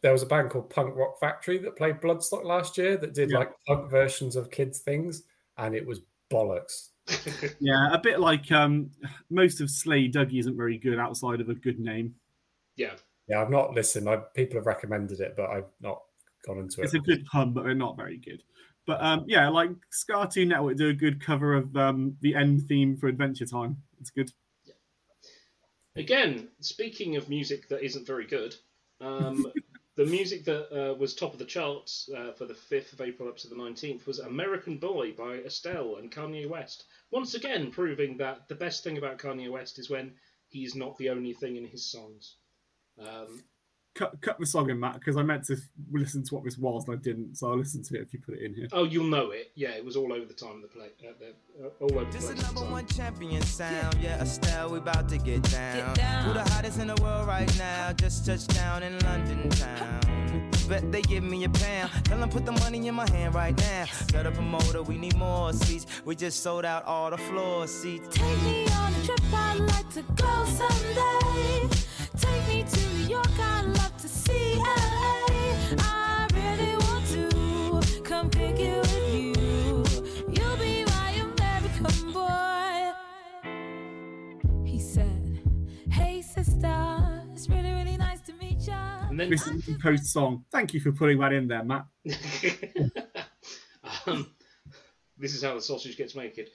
there 0.02 0.12
was 0.12 0.24
a 0.24 0.26
band 0.26 0.50
called 0.50 0.70
Punk 0.70 0.94
Rock 0.98 1.20
Factory 1.22 1.58
that 1.60 1.78
played 1.78 2.02
Bloodstock 2.02 2.44
last 2.44 2.78
year 2.78 2.98
that 2.98 3.14
did 3.14 3.32
Yeah. 3.32 3.40
like 3.40 3.52
punk 3.66 3.90
versions 3.90 4.36
of 4.36 4.52
kids 4.52 4.80
things, 4.80 5.24
and 5.58 5.74
it 5.74 5.86
was 5.88 6.02
bollocks. 6.30 6.90
Yeah, 7.60 7.91
a 7.91 7.97
bit 7.97 8.20
like 8.20 8.51
um, 8.51 8.91
most 9.30 9.62
of 9.62 9.70
Slay 9.70 10.10
Dougie 10.10 10.39
isn't 10.39 10.58
very 10.58 10.78
good 10.78 10.99
outside 10.99 11.41
of 11.41 11.49
a 11.49 11.54
good 11.54 11.80
name. 11.80 12.16
Yeah. 12.76 12.93
Yeah, 13.28 13.41
I've 13.41 13.49
not 13.49 13.74
listened. 13.74 14.10
I, 14.10 14.18
people 14.36 14.58
have 14.58 14.66
recommended 14.66 15.20
it, 15.20 15.36
but 15.38 15.49
I've 15.49 15.70
not 15.82 16.01
gone 16.45 16.60
into 16.60 16.82
it. 16.82 16.86
It's 16.86 16.93
a 16.93 16.99
good 16.99 17.26
pun, 17.26 17.54
but 17.54 17.64
they're 17.64 17.74
not 17.74 17.95
very 17.95 18.18
good. 18.18 18.43
But 18.86 19.01
um, 19.01 19.24
yeah, 19.28 19.47
like 19.49 19.70
Scartoon 19.91 20.47
Network 20.47 20.78
do 20.78 20.89
a 20.89 20.93
good 20.93 21.24
cover 21.24 21.54
of 21.54 21.76
um, 21.78 22.18
the 22.22 22.36
end 22.36 22.68
theme 22.68 22.97
for 22.97 23.08
Adventure 23.08 23.45
Time. 23.45 23.78
It's 24.01 24.10
good. 24.10 24.32
Again, 25.95 26.49
speaking 26.60 27.16
of 27.16 27.30
music 27.30 27.70
that 27.70 27.84
isn't 27.84 28.06
very 28.06 28.26
good, 28.26 28.56
um, 28.99 29.45
the 29.96 30.06
music 30.06 30.46
that 30.46 30.72
uh, 30.72 30.94
was 30.96 31.14
top 31.14 31.34
of 31.34 31.39
the 31.39 31.46
charts 31.46 32.10
uh, 32.16 32.32
for 32.34 32.46
the 32.46 32.54
5th 32.54 32.94
of 32.94 33.02
April 33.02 33.30
up 33.30 33.38
to 33.38 33.48
the 33.48 33.56
19th 33.56 34.06
was 34.08 34.20
American 34.20 34.78
Boy 34.78 35.12
by 35.14 35.36
Estelle 35.36 35.98
and 35.98 36.12
Kanye 36.12 36.50
West. 36.50 36.86
Once 37.12 37.36
again, 37.36 37.70
proving 37.70 38.18
that 38.18 38.48
the 38.48 38.56
best 38.56 38.84
thing 38.84 38.98
about 38.98 39.20
Kanye 39.20 39.52
West 39.52 39.78
is 39.78 39.89
when 39.89 40.16
he's 40.50 40.76
not 40.76 40.98
the 40.98 41.10
only 41.10 41.34
thing 41.34 41.58
in 41.58 41.68
his 41.68 41.86
songs. 41.86 42.38
Um, 43.00 43.44
Cut, 43.96 44.20
cut 44.22 44.39
the 44.39 44.46
song 44.48 44.72
in, 44.72 44.80
Matt, 44.80 44.96
because 44.96 45.18
I 45.18 45.22
meant 45.22 45.44
to 45.46 45.58
listen 45.91 46.24
to 46.24 46.34
what 46.34 46.44
this 46.44 46.58
was 46.58 46.86
and 46.88 46.96
I 46.98 47.00
didn't. 47.00 47.36
So 47.36 47.52
I'll 47.52 47.58
listen 47.60 47.84
to 47.84 47.96
it 47.96 48.02
if 48.02 48.12
you 48.12 48.20
put 48.20 48.34
it 48.34 48.41
in 48.41 48.56
here. 48.56 48.68
oh, 48.72 48.86
you'll 48.86 49.06
know 49.06 49.30
it. 49.30 49.52
Yeah, 49.54 49.70
it 49.70 49.86
was 49.86 49.96
all 49.96 50.12
over 50.12 50.26
the 50.26 50.34
time. 50.34 50.56
Of 50.56 50.62
the 50.64 50.68
play, 50.70 50.88
uh, 51.08 51.12
the, 51.20 51.66
uh, 51.66 51.70
all 51.80 51.91
over 52.00 52.06
the 52.06 52.12
This 52.18 52.26
place. 52.26 52.39
is 52.39 52.44
at 52.44 52.50
the 52.50 52.54
number 52.62 52.72
one 52.72 52.88
champion 52.88 53.41
sound. 53.44 53.96
Yeah, 54.02 54.20
Estelle, 54.20 54.72
we 54.72 54.80
about 54.80 55.10
to 55.10 55.20
get 55.20 55.44
down. 55.52 55.94
down. 55.94 56.24
Who 56.26 56.34
the 56.34 56.41
hottest 56.41 56.80
in 56.80 56.88
the 56.88 57.00
world 57.04 57.28
right 57.28 57.56
now? 57.60 57.94
Just 57.94 58.26
touched 58.26 58.50
down 58.56 58.82
in 58.82 58.98
London 59.00 59.48
town. 59.52 60.00
Bet 60.68 60.91
they 60.91 61.04
give 61.04 61.24
me 61.24 61.44
a 61.44 61.50
pound. 61.50 61.91
Tell 62.06 62.18
them 62.18 62.30
put 62.30 62.48
the 62.48 62.52
money 62.54 62.88
in 62.88 62.96
my 62.96 63.08
hand 63.12 63.36
right 63.36 63.56
now. 63.56 63.86
Set 63.86 64.26
up 64.26 64.36
a 64.39 64.41
motor, 64.41 64.82
we 64.82 64.98
need 64.98 65.16
more 65.18 65.54
seats. 65.54 65.86
We 66.04 66.16
just 66.16 66.41
sold 66.41 66.66
out 66.66 66.84
all 66.86 67.12
the 67.12 67.18
floor 67.20 67.68
seats. 67.68 68.08
Take 68.18 68.41
me 68.41 68.66
on 68.70 68.91
a 68.91 69.06
trip, 69.06 69.20
I'd 69.32 69.60
like 69.60 69.89
to 69.91 70.02
go 70.16 70.46
someday. 70.46 71.70
This 89.34 89.48
is 89.48 89.66
the 89.66 89.80
post 89.82 90.06
song. 90.06 90.46
Thank 90.52 90.76
you 90.76 90.80
for 90.80 90.92
putting 90.92 91.18
that 91.20 91.34
in 91.34 91.48
there, 91.48 91.64
Matt. 91.64 91.86
um, 94.06 94.30
this 95.18 95.34
is 95.34 95.44
how 95.44 95.56
the 95.56 95.62
sausage 95.62 95.98
gets 95.98 96.14
made. 96.14 96.50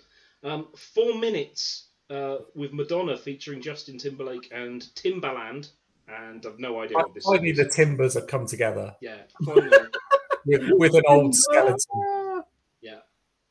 Um, 0.44 0.68
four 0.76 1.18
minutes 1.18 1.88
uh, 2.08 2.36
with 2.54 2.72
Madonna 2.72 3.16
featuring 3.16 3.60
Justin 3.60 3.98
Timberlake 3.98 4.48
and 4.52 4.82
Timbaland, 4.94 5.70
and 6.08 6.44
I've 6.46 6.58
no 6.58 6.80
idea 6.80 6.96
what 6.96 7.14
this 7.14 7.24
Finally, 7.24 7.50
is. 7.50 7.56
the 7.58 7.68
timbers 7.68 8.14
have 8.14 8.26
come 8.26 8.46
together 8.46 8.94
Yeah, 9.00 9.18
finally. 9.44 9.70
with, 10.46 10.62
with 10.72 10.94
an 10.94 11.02
old 11.08 11.34
skeleton. 11.34 12.42
yeah. 12.80 13.00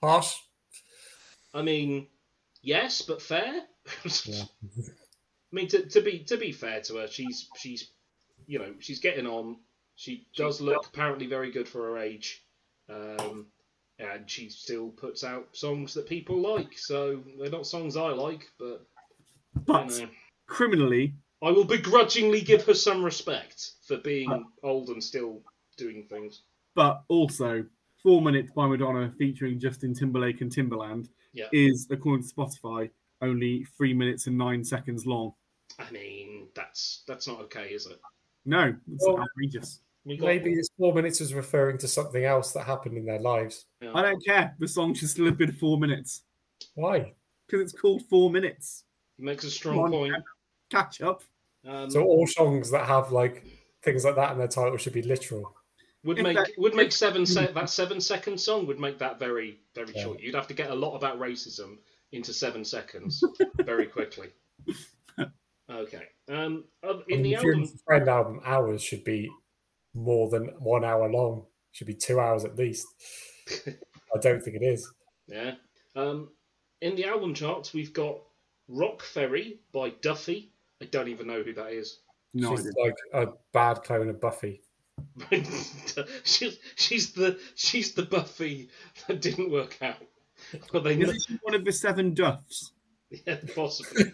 Harsh. 0.01 0.33
I 1.53 1.61
mean, 1.61 2.07
yes, 2.61 3.01
but 3.01 3.21
fair. 3.21 3.61
Yeah. 4.25 4.43
I 5.51 5.55
mean, 5.55 5.67
to, 5.69 5.85
to 5.87 6.01
be 6.01 6.19
to 6.25 6.37
be 6.37 6.51
fair 6.51 6.81
to 6.81 6.97
her, 6.97 7.07
she's 7.07 7.47
she's 7.57 7.89
you 8.47 8.59
know 8.59 8.73
she's 8.79 8.99
getting 8.99 9.25
on. 9.25 9.57
She 9.95 10.27
does 10.35 10.61
look 10.61 10.85
apparently 10.87 11.25
very 11.25 11.51
good 11.51 11.67
for 11.67 11.85
her 11.89 11.97
age, 11.99 12.43
um, 12.89 13.47
and 13.97 14.29
she 14.29 14.49
still 14.49 14.89
puts 14.89 15.23
out 15.23 15.47
songs 15.53 15.93
that 15.95 16.07
people 16.07 16.39
like. 16.39 16.77
So 16.77 17.21
they're 17.39 17.49
not 17.49 17.65
songs 17.65 17.95
I 17.97 18.09
like, 18.09 18.45
but 18.59 18.85
But 19.65 19.89
you 19.91 20.01
know, 20.01 20.09
criminally, 20.47 21.15
I 21.43 21.51
will 21.51 21.65
begrudgingly 21.65 22.41
give 22.41 22.63
her 22.65 22.73
some 22.73 23.03
respect 23.03 23.71
for 23.87 23.97
being 23.97 24.45
old 24.63 24.89
and 24.89 25.03
still 25.03 25.41
doing 25.77 26.03
things. 26.09 26.41
but 26.75 27.03
also 27.09 27.65
Four 28.03 28.21
Minutes 28.21 28.51
by 28.51 28.67
Madonna 28.67 29.11
featuring 29.17 29.59
Justin 29.59 29.93
Timberlake 29.93 30.41
and 30.41 30.51
Timbaland 30.51 31.09
Yeah, 31.33 31.45
is, 31.51 31.87
according 31.91 32.27
to 32.27 32.33
Spotify, 32.33 32.89
only 33.21 33.65
three 33.77 33.93
minutes 33.93 34.27
and 34.27 34.37
nine 34.37 34.63
seconds 34.63 35.05
long. 35.05 35.33
I 35.79 35.89
mean 35.91 36.47
that's 36.55 37.03
that's 37.07 37.27
not 37.27 37.39
okay, 37.41 37.69
is 37.69 37.85
it? 37.87 37.99
No, 38.45 38.75
it's 38.91 39.05
Well, 39.05 39.19
outrageous. 39.19 39.81
Maybe 40.05 40.55
this 40.55 40.69
four 40.77 40.93
minutes 40.93 41.19
was 41.19 41.33
referring 41.33 41.77
to 41.79 41.87
something 41.87 42.23
else 42.23 42.53
that 42.53 42.63
happened 42.63 42.97
in 42.97 43.05
their 43.05 43.19
lives. 43.19 43.65
yeah. 43.81 43.91
I 43.93 44.01
don't 44.01 44.23
care. 44.25 44.55
The 44.59 44.67
song 44.67 44.93
should 44.93 45.09
still 45.09 45.25
have 45.25 45.37
been 45.37 45.51
four 45.51 45.77
minutes 45.77 46.23
Why? 46.75 47.13
because 47.45 47.61
it's 47.71 47.79
called 47.79 48.03
Four 48.09 48.29
Minutes. 48.31 48.85
It 49.19 49.25
makes 49.25 49.43
a 49.43 49.47
Come 49.47 49.51
strong 49.51 49.79
on, 49.79 49.91
point. 49.91 50.13
Catch 50.69 51.01
up. 51.01 51.23
Um, 51.65 51.89
So 51.89 52.03
all 52.03 52.27
songs 52.27 52.71
that 52.71 52.87
have 52.87 53.11
like 53.11 53.45
things 53.83 54.05
like 54.05 54.15
that 54.15 54.31
in 54.31 54.37
their 54.37 54.47
title 54.47 54.77
should 54.77 54.93
be 54.93 55.01
literal. 55.01 55.53
would 56.03 56.17
If 56.19 56.23
make 56.23 56.37
that- 56.37 56.51
would 56.57 56.75
make 56.75 56.91
seven 56.91 57.25
se- 57.25 57.51
that 57.53 57.69
seven 57.69 57.99
second 57.99 58.39
song 58.39 58.65
would 58.67 58.79
make 58.79 58.97
that 58.99 59.19
very 59.19 59.59
very 59.75 59.91
Yeah. 59.93 60.03
short. 60.03 60.19
You'd 60.19 60.35
have 60.35 60.47
to 60.47 60.53
get 60.53 60.69
a 60.71 60.75
lot 60.75 60.95
about 60.95 61.19
racism 61.19 61.77
into 62.11 62.33
seven 62.33 62.63
seconds 62.63 63.21
very 63.65 63.87
quickly. 63.87 64.29
Okay. 65.69 66.03
Um. 66.29 66.63
uh, 66.83 66.99
In 67.09 67.19
I 67.19 67.21
mean, 67.21 67.23
the 67.23 67.35
the 67.35 67.41
Fear 67.41 67.51
album, 67.53 67.63
of 67.63 67.69
a 67.69 67.77
Friend 67.85 68.09
album, 68.09 68.41
hours 68.45 68.81
should 68.81 69.03
be 69.03 69.29
more 69.93 70.29
than 70.29 70.45
one 70.59 70.85
hour 70.85 71.09
long. 71.11 71.45
Should 71.71 71.87
be 71.87 71.93
two 71.95 72.19
hours 72.21 72.45
at 72.45 72.55
least. 72.55 72.87
I 73.67 74.19
don't 74.21 74.41
think 74.41 74.55
it 74.55 74.63
is. 74.65 74.89
yeah. 75.27 75.55
Um. 75.95 76.31
In 76.81 76.95
the 76.95 77.05
album 77.05 77.33
charts, 77.33 77.73
we've 77.73 77.91
got 77.93 78.21
Rock 78.67 79.01
Ferry 79.01 79.59
by 79.73 79.89
Duffy. 80.01 80.51
I 80.81 80.85
don't 80.85 81.07
even 81.07 81.27
know 81.27 81.41
who 81.43 81.53
that 81.53 81.71
is. 81.71 81.99
No, 82.33 82.55
She's 82.55 82.65
didn't. 82.65 82.83
like 82.83 82.95
a 83.13 83.27
bad 83.53 83.83
clone 83.83 84.09
of 84.09 84.19
Buffy. 84.21 84.61
she's 86.23 86.59
she's 86.75 87.13
the 87.13 87.39
she's 87.55 87.93
the 87.93 88.03
Buffy 88.03 88.69
that 89.07 89.21
didn't 89.21 89.51
work 89.51 89.77
out. 89.81 89.97
But 90.71 90.83
they 90.83 90.95
Is 90.95 91.27
it 91.29 91.39
one 91.41 91.55
of 91.55 91.65
the 91.65 91.71
seven 91.71 92.13
Duffs? 92.13 92.71
Yeah, 93.09 93.37
possibly. 93.55 94.11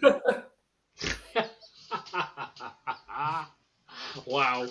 wow. 4.26 4.66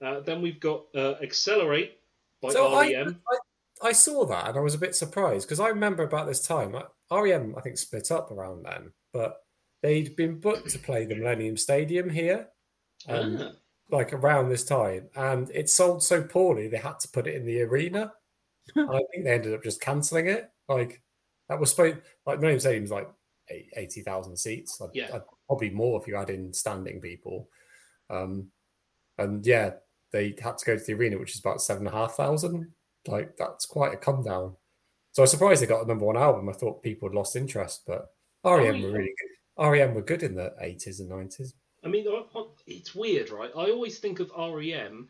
uh, 0.00 0.20
then 0.20 0.42
we've 0.42 0.60
got 0.60 0.84
uh, 0.94 1.14
Accelerate 1.22 1.98
by 2.40 2.50
So 2.50 2.80
REM. 2.80 3.20
I, 3.82 3.88
I 3.88 3.92
saw 3.92 4.24
that 4.26 4.48
and 4.48 4.58
I 4.58 4.60
was 4.60 4.74
a 4.74 4.78
bit 4.78 4.94
surprised 4.94 5.46
because 5.46 5.60
I 5.60 5.68
remember 5.68 6.02
about 6.02 6.26
this 6.26 6.46
time, 6.46 6.74
uh, 6.74 6.82
REM, 7.10 7.54
I 7.56 7.60
think, 7.60 7.78
split 7.78 8.10
up 8.10 8.30
around 8.30 8.64
then, 8.64 8.92
but 9.16 9.38
they'd 9.82 10.14
been 10.16 10.38
booked 10.40 10.70
to 10.70 10.78
play 10.78 11.04
the 11.06 11.14
Millennium 11.14 11.56
Stadium 11.56 12.08
here, 12.10 12.48
um, 13.08 13.38
Ah, 13.40 13.52
like 13.90 14.12
around 14.12 14.48
this 14.48 14.64
time, 14.64 15.08
and 15.14 15.50
it 15.50 15.70
sold 15.70 16.02
so 16.02 16.22
poorly 16.22 16.68
they 16.68 16.76
had 16.78 16.98
to 17.00 17.08
put 17.08 17.26
it 17.26 17.34
in 17.34 17.46
the 17.46 17.62
arena. 17.62 18.12
I 18.76 19.00
think 19.10 19.24
they 19.24 19.30
ended 19.34 19.54
up 19.54 19.62
just 19.62 19.80
cancelling 19.80 20.26
it. 20.26 20.50
Like, 20.68 21.02
that 21.48 21.60
was 21.60 21.70
supposed, 21.70 21.98
like, 22.26 22.38
Millennium 22.40 22.60
Stadium's 22.60 22.90
like 22.90 23.08
eight- 23.50 23.72
80,000 23.76 24.36
seats. 24.36 24.80
I'd- 24.80 24.90
Yeah. 24.98 25.14
I'd- 25.14 25.24
probably 25.46 25.70
more 25.70 26.00
if 26.00 26.08
you 26.08 26.16
add 26.16 26.30
in 26.30 26.52
standing 26.52 27.00
people. 27.00 27.48
Um, 28.10 28.50
and 29.18 29.46
yeah, 29.46 29.74
they 30.10 30.34
had 30.40 30.58
to 30.58 30.64
go 30.66 30.76
to 30.76 30.84
the 30.84 30.94
arena, 30.94 31.18
which 31.18 31.34
is 31.34 31.40
about 31.40 31.62
seven 31.62 31.86
and 31.86 31.94
a 31.94 31.98
half 31.98 32.16
thousand. 32.16 32.72
Like 33.06 33.36
that's 33.36 33.64
quite 33.66 33.94
a 33.94 33.96
come 33.96 34.24
down. 34.24 34.56
So 35.12 35.22
I 35.22 35.24
was 35.24 35.30
surprised 35.30 35.62
they 35.62 35.66
got 35.66 35.84
a 35.84 35.86
number 35.86 36.04
one 36.04 36.16
album. 36.16 36.48
I 36.48 36.52
thought 36.52 36.82
people 36.82 37.08
had 37.08 37.14
lost 37.14 37.36
interest, 37.36 37.84
but 37.86 38.08
REM 38.44 38.82
were 38.82 38.90
really 38.90 39.14
good. 39.58 39.70
REM 39.70 39.94
were 39.94 40.02
good 40.02 40.22
in 40.22 40.34
the 40.34 40.54
eighties 40.60 41.00
and 41.00 41.08
nineties. 41.08 41.54
I 41.84 41.88
mean, 41.88 42.06
I- 42.08 42.24
I- 42.38 42.44
it's 42.66 42.94
weird, 42.94 43.30
right? 43.30 43.50
I 43.56 43.70
always 43.70 43.98
think 43.98 44.20
of 44.20 44.30
REM 44.36 45.08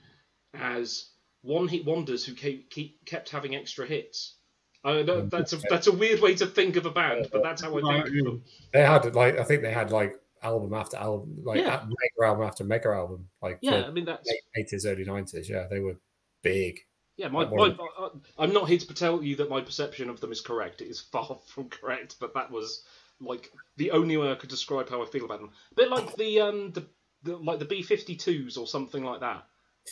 as 0.55 1.11
one-hit 1.43 1.85
wonders 1.85 2.25
who 2.25 2.35
keep, 2.35 2.71
keep 2.71 3.05
kept 3.05 3.31
having 3.31 3.55
extra 3.55 3.87
hits. 3.87 4.37
I 4.85 5.03
know 5.03 5.19
mm-hmm. 5.19 5.29
that's 5.29 5.53
a 5.53 5.59
that's 5.69 5.87
a 5.89 5.93
weird 5.93 6.21
way 6.21 6.35
to 6.37 6.47
think 6.47 6.77
of 6.77 6.87
a 6.87 6.91
band, 6.91 7.29
but 7.33 7.43
that's 7.43 7.63
how 7.63 7.77
I 7.77 7.81
think 8.03 8.07
of 8.19 8.25
them. 8.25 8.45
They 8.73 8.83
had 8.83 9.15
like 9.15 9.37
I 9.39 9.43
think 9.43 9.63
they 9.63 9.73
had 9.73 9.91
like 9.91 10.15
album 10.43 10.75
after 10.75 10.97
album, 10.97 11.39
like 11.43 11.59
Yeah. 11.59 11.85
mega 11.85 12.29
album 12.29 12.47
after 12.47 12.63
mega 12.63 12.91
album, 12.91 13.29
like 13.43 13.59
Yeah, 13.63 13.85
I 13.85 13.91
mean 13.91 14.05
that's 14.05 14.31
eighties, 14.57 14.87
early 14.87 15.05
nineties. 15.05 15.49
Yeah, 15.49 15.67
they 15.69 15.81
were 15.81 15.97
big. 16.43 16.79
yeah. 17.17 17.29
My, 17.29 17.45
That 17.45 17.55
my, 17.55 17.77
I- 17.99 18.11
I'm 18.39 18.53
not 18.53 18.69
here 18.69 18.79
to 18.79 18.95
tell 18.95 19.23
you 19.23 19.35
that 19.37 19.51
my 19.51 19.61
perception 19.61 20.09
of 20.09 20.21
them 20.21 20.31
is 20.31 20.41
correct. 20.41 20.83
It 20.83 20.89
is 20.89 21.01
far 21.01 21.39
from 21.47 21.69
correct, 21.69 22.17
but 22.21 22.35
that 22.35 22.51
was 22.51 22.85
like 23.21 23.51
the 23.77 23.91
only 23.93 24.17
way 24.17 24.31
I 24.31 24.35
could 24.35 24.51
describe 24.51 24.89
how 24.91 25.03
I 25.03 25.07
feel 25.07 25.25
about 25.25 25.41
them. 25.41 25.51
A 25.73 25.75
bit 25.75 25.91
like 25.91 26.15
the 26.17 26.41
um 26.41 26.73
the, 26.73 26.87
the 27.23 27.37
like 27.37 27.59
the 27.59 27.65
B52s 27.67 28.59
or 28.59 28.67
something 28.67 29.03
like 29.05 29.21
that. 29.21 29.45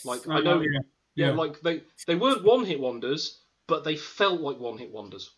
Like 0.03 0.27
I 0.27 0.39
Oh, 0.39 0.41
know, 0.41 0.61
yeah, 0.61 0.79
yeah, 1.15 1.27
yeah. 1.27 1.31
like 1.33 1.61
they 1.61 1.83
they 2.07 2.15
weren't 2.15 2.43
one-hit 2.43 2.79
wonders, 2.79 3.41
but 3.67 3.83
they 3.83 3.95
felt 3.95 4.41
like 4.41 4.59
one-hit 4.59 4.91
wonders 4.91 5.31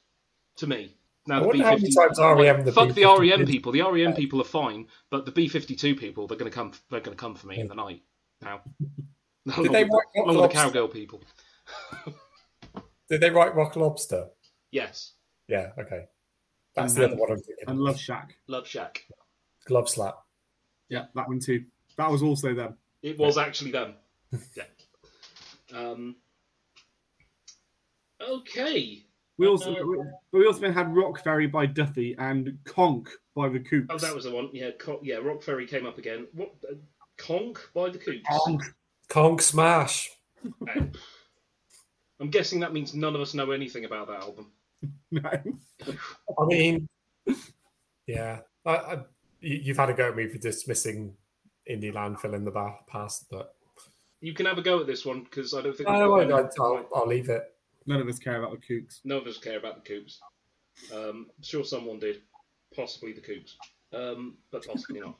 to 0.57 0.67
me. 0.67 0.95
Now 1.27 1.47
I 1.49 1.51
the 1.57 1.63
how 1.63 1.71
many 1.71 1.89
B50 1.89 1.95
times 1.95 2.19
REM 2.19 2.63
the 2.65 2.71
fuck 2.71 2.89
the 2.93 3.01
B52 3.03 3.19
REM 3.37 3.45
people. 3.45 3.71
The 3.73 3.81
REM 3.81 4.13
people 4.15 4.41
are 4.41 4.45
fine, 4.45 4.87
but 5.11 5.25
the 5.25 5.31
B52 5.31 5.99
people 5.99 6.25
they're 6.27 6.37
gonna 6.37 6.49
come 6.51 6.71
they're 6.89 7.01
gonna 7.01 7.15
come 7.17 7.35
for 7.35 7.47
me 7.47 7.59
in 7.59 7.67
the 7.67 7.75
night 7.75 8.01
now. 8.41 8.61
Did 9.61 9.71
they 9.71 9.83
Along 9.83 9.89
with- 9.89 9.89
rock 9.91 10.25
along 10.27 10.41
with 10.41 10.51
the 10.51 10.55
cowgirl 10.57 10.87
people? 10.89 11.21
Did 13.09 13.21
they 13.21 13.29
write 13.29 13.55
Rock 13.55 13.75
Lobster? 13.75 14.27
Yes, 14.71 15.13
Yeah, 15.47 15.71
okay. 15.79 16.07
That's 16.77 16.93
And 16.93 17.01
the 17.01 17.07
other 17.07 17.15
one 17.17 17.31
I'm 17.31 17.37
thinking. 17.39 17.65
And 17.67 17.79
Love 17.79 17.99
Shack. 17.99 18.37
Love 18.47 18.67
Shack. 18.67 19.05
Glove 19.65 19.89
slap. 19.89 20.15
Yeah, 20.89 21.05
that 21.15 21.27
one 21.27 21.39
too. 21.39 21.65
That 21.97 22.09
was 22.09 22.21
also 22.23 22.53
them. 22.53 22.77
It 23.01 23.17
was 23.17 23.37
actually 23.37 23.71
them. 23.71 23.95
yeah. 24.55 24.63
Um. 25.73 26.15
Okay. 28.21 29.03
We 29.37 29.47
also 29.47 29.75
Uh, 29.75 29.83
we- 29.85 30.39
we 30.39 30.45
also 30.47 30.71
had 30.71 30.95
Rock 30.95 31.23
Ferry 31.23 31.47
by 31.47 31.65
Duffy 31.65 32.15
and 32.17 32.57
Konk 32.63 33.07
by 33.35 33.49
the 33.49 33.59
Kooks. 33.59 33.87
Oh, 33.89 33.97
that 33.97 34.15
was 34.15 34.23
the 34.25 34.31
one. 34.31 34.49
Yeah, 34.53 34.71
Co- 34.71 34.99
yeah. 35.03 35.15
Rock 35.17 35.43
Ferry 35.43 35.67
came 35.67 35.85
up 35.85 35.97
again. 35.97 36.27
What? 36.33 36.53
Uh, 36.69 36.75
Konk 37.17 37.57
by 37.73 37.89
the 37.89 37.99
Kooks. 37.99 38.23
Konk. 38.23 38.61
Conk 39.09 39.41
Smash. 39.41 40.09
Uh, 40.45 40.81
I'm 42.19 42.29
guessing 42.31 42.61
that 42.61 42.73
means 42.73 42.95
none 42.95 43.13
of 43.15 43.21
us 43.21 43.33
know 43.35 43.51
anything 43.51 43.85
about 43.85 44.07
that 44.07 44.21
album. 44.21 44.51
No. 45.11 45.21
I 45.21 46.45
mean, 46.45 46.87
yeah, 48.05 48.39
I, 48.65 48.71
I, 48.75 48.93
you- 49.41 49.61
you've 49.63 49.77
had 49.77 49.89
a 49.89 49.93
go 49.93 50.09
at 50.09 50.15
me 50.15 50.27
for 50.27 50.37
dismissing 50.37 51.15
indie 51.69 51.93
landfill 51.93 52.33
in 52.33 52.43
the 52.45 52.51
ba- 52.51 52.79
past, 52.87 53.25
but 53.31 53.55
You 54.21 54.33
can 54.33 54.45
have 54.45 54.57
a 54.57 54.61
go 54.61 54.79
at 54.81 54.87
this 54.87 55.05
one 55.05 55.23
because 55.23 55.53
I 55.53 55.61
don't 55.61 55.75
think. 55.75 55.89
I 55.89 55.93
we've 55.93 56.01
got 56.01 56.09
won't, 56.09 56.23
any- 56.31 56.33
I'll, 56.59 56.75
I'll, 56.75 56.89
I'll 56.95 57.07
leave 57.07 57.29
it. 57.29 57.43
None 57.85 58.01
of 58.01 58.07
us 58.07 58.19
care 58.19 58.37
about 58.43 58.51
the 58.51 58.57
Kooks. 58.57 58.99
None 59.05 59.17
of 59.19 59.27
us 59.27 59.37
care 59.37 59.57
about 59.57 59.83
the 59.83 59.89
Kooks. 59.93 60.17
Um, 60.93 61.27
I'm 61.37 61.43
sure 61.43 61.63
someone 61.63 61.99
did, 61.99 62.21
possibly 62.75 63.13
the 63.13 63.21
Kooks, 63.21 63.53
um, 63.93 64.37
but 64.51 64.65
possibly 64.65 64.99
not. 64.99 65.15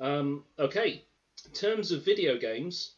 Um, 0.00 0.44
okay, 0.58 1.04
in 1.46 1.52
terms 1.52 1.90
of 1.92 2.04
video 2.04 2.36
games, 2.38 2.96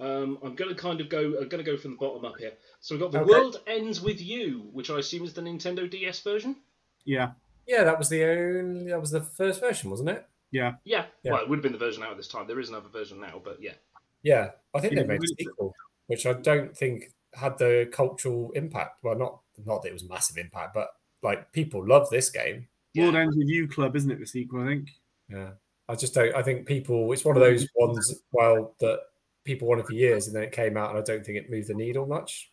um, 0.00 0.38
I'm 0.42 0.54
going 0.54 0.74
to 0.74 0.80
kind 0.80 1.00
of 1.00 1.08
go. 1.08 1.20
I'm 1.40 1.48
going 1.48 1.64
to 1.64 1.70
go 1.70 1.76
from 1.76 1.92
the 1.92 1.96
bottom 1.96 2.24
up 2.24 2.36
here. 2.38 2.52
So 2.80 2.94
we've 2.94 3.02
got 3.02 3.12
the 3.12 3.20
Okay. 3.20 3.30
World 3.30 3.60
Ends 3.66 4.00
with 4.00 4.20
You, 4.20 4.68
which 4.72 4.90
I 4.90 4.98
assume 4.98 5.24
is 5.24 5.32
the 5.32 5.42
Nintendo 5.42 5.88
DS 5.88 6.20
version. 6.20 6.56
Yeah, 7.04 7.32
Yeah, 7.66 7.84
that 7.84 7.98
was 7.98 8.08
the 8.08 8.24
only, 8.24 8.86
that 8.90 9.00
was 9.00 9.10
the 9.10 9.20
first 9.20 9.60
version, 9.60 9.90
wasn't 9.90 10.08
it? 10.10 10.26
yeah. 10.50 10.74
Yeah, 10.84 11.06
Yeah. 11.22 11.32
well, 11.32 11.42
it 11.42 11.48
would 11.48 11.58
have 11.58 11.62
been 11.62 11.72
the 11.72 11.78
version 11.78 12.02
out 12.02 12.10
at 12.12 12.16
this 12.16 12.28
time. 12.28 12.46
There 12.46 12.60
is 12.60 12.68
another 12.70 12.88
version 12.88 13.20
now, 13.20 13.40
but 13.44 13.60
yeah. 13.60 13.74
Yeah, 14.22 14.50
I 14.74 14.80
think 14.80 14.94
they 14.94 15.00
Yeah, 15.02 15.06
made 15.06 15.22
a 15.22 15.26
sequel, 15.26 15.74
which 16.06 16.24
I 16.26 16.32
don't 16.34 16.74
think 16.76 17.12
had 17.34 17.58
the 17.58 17.88
cultural 17.92 18.52
impact. 18.54 19.02
Well, 19.02 19.16
not 19.16 19.40
not 19.64 19.82
that 19.82 19.88
it 19.90 19.92
was 19.92 20.08
massive 20.08 20.38
impact, 20.38 20.72
but 20.74 20.88
like 21.22 21.52
people 21.52 21.86
love 21.86 22.08
this 22.10 22.30
game. 22.30 22.68
World 22.96 23.16
Ends 23.16 23.36
with 23.36 23.48
You 23.48 23.66
Club, 23.68 23.96
isn't 23.96 24.10
it? 24.10 24.18
The 24.20 24.26
sequel, 24.26 24.62
I 24.62 24.66
think. 24.66 24.90
Yeah, 25.28 25.50
I 25.88 25.94
just 25.96 26.14
don't. 26.14 26.34
I 26.34 26.42
think 26.42 26.66
people. 26.66 27.12
It's 27.12 27.24
one 27.24 27.36
of 27.36 27.42
those 27.42 27.66
ones. 27.74 28.22
Well, 28.32 28.74
that 28.80 29.00
people 29.44 29.68
wanted 29.68 29.86
for 29.86 29.92
years, 29.92 30.26
and 30.26 30.34
then 30.34 30.42
it 30.42 30.52
came 30.52 30.76
out, 30.76 30.90
and 30.90 30.98
I 30.98 31.02
don't 31.02 31.24
think 31.24 31.38
it 31.38 31.50
moved 31.50 31.68
the 31.68 31.74
needle 31.74 32.06
much. 32.06 32.50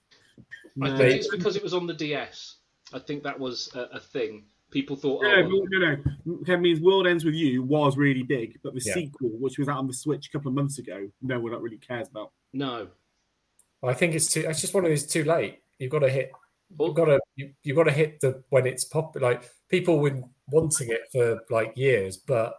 I 0.81 0.89
No. 0.89 0.97
think 0.97 1.15
it's 1.19 1.27
because 1.29 1.55
it 1.55 1.63
was 1.63 1.73
on 1.73 1.87
the 1.87 1.93
DS. 1.93 2.57
I 2.93 2.99
think 2.99 3.23
that 3.23 3.39
was 3.39 3.69
a, 3.75 3.81
a 3.93 3.99
thing. 3.99 4.45
People 4.71 4.95
thought, 4.95 5.23
No, 5.23 5.33
oh, 5.35 5.41
no, 5.41 5.79
no, 5.79 5.95
no. 6.25 6.37
That 6.45 6.59
means 6.59 6.79
World 6.79 7.05
Ends 7.07 7.25
with 7.25 7.33
You 7.35 7.61
was 7.63 7.97
really 7.97 8.23
big, 8.23 8.59
but 8.63 8.73
the 8.73 8.81
Yeah. 8.85 8.93
sequel, 8.93 9.29
which 9.31 9.57
was 9.59 9.67
out 9.67 9.77
on 9.79 9.87
the 9.87 9.93
Switch 9.93 10.27
a 10.27 10.31
couple 10.31 10.47
of 10.49 10.55
months 10.55 10.79
ago, 10.79 11.09
no 11.21 11.39
one 11.39 11.51
really 11.61 11.77
cares 11.77 12.07
about. 12.07 12.31
no. 12.53 12.87
I 13.83 13.93
think 13.95 14.13
it's 14.13 14.31
too. 14.31 14.45
It's 14.47 14.61
just 14.61 14.75
one 14.75 14.85
of 14.85 14.91
those 14.91 15.07
too 15.07 15.23
late. 15.23 15.57
You've 15.79 15.89
got 15.89 15.99
to 15.99 16.09
hit. 16.09 16.31
Oh. 16.79 16.85
You've 16.85 16.95
got 16.95 17.05
to. 17.05 17.19
You, 17.35 17.51
you've 17.63 17.75
got 17.75 17.85
to 17.85 17.91
hit 17.91 18.19
the 18.19 18.43
when 18.49 18.67
it's 18.67 18.83
popular. 18.85 19.31
Like 19.31 19.49
people 19.69 19.97
were 19.99 20.21
wanting 20.51 20.89
it 20.91 21.01
for 21.11 21.41
like 21.49 21.75
years, 21.75 22.15
but 22.17 22.53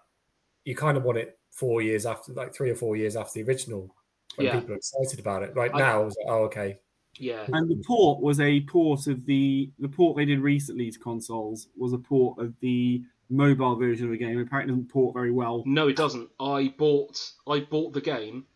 you 0.65 0.75
kind 0.75 0.97
of 0.97 1.05
want 1.05 1.19
it 1.19 1.39
four 1.53 1.81
years 1.81 2.07
after, 2.07 2.33
like 2.33 2.53
three 2.53 2.71
or 2.71 2.75
four 2.75 2.97
years 2.97 3.15
after 3.15 3.35
the 3.41 3.49
original, 3.49 3.95
when 4.37 4.47
Yeah. 4.47 4.59
people 4.61 4.75
are 4.75 4.77
excited 4.77 5.19
about 5.21 5.43
it. 5.43 5.55
Right 5.55 5.71
I- 5.75 5.79
now, 5.79 6.07
it's 6.07 6.17
like, 6.17 6.27
oh, 6.29 6.45
okay, 6.45 6.79
yeah. 7.19 7.45
And 7.53 7.69
the 7.71 7.83
port 7.87 8.23
was 8.23 8.41
a 8.41 8.61
port 8.63 9.07
of 9.07 9.27
the 9.27 9.71
the 9.79 9.89
port 9.89 10.17
they 10.17 10.25
did 10.25 10.41
recently 10.41 10.91
to 10.91 10.99
consoles 10.99 11.69
was 11.77 11.93
a 11.93 11.99
port 11.99 12.39
of 12.39 12.59
the 12.61 13.03
mobile 13.31 13.77
version 13.77 14.07
of 14.07 14.13
the 14.13 14.19
game. 14.19 14.39
Apparently, 14.39 14.73
it 14.73 14.77
doesn't 14.77 14.91
port 14.91 15.15
very 15.15 15.31
well. 15.33 15.63
No, 15.67 15.89
it 15.89 15.97
doesn't. 15.97 16.31
I 16.41 16.69
bought 16.77 17.33
I 17.47 17.61
bought 17.61 17.93
the 17.93 18.01
game, 18.01 18.47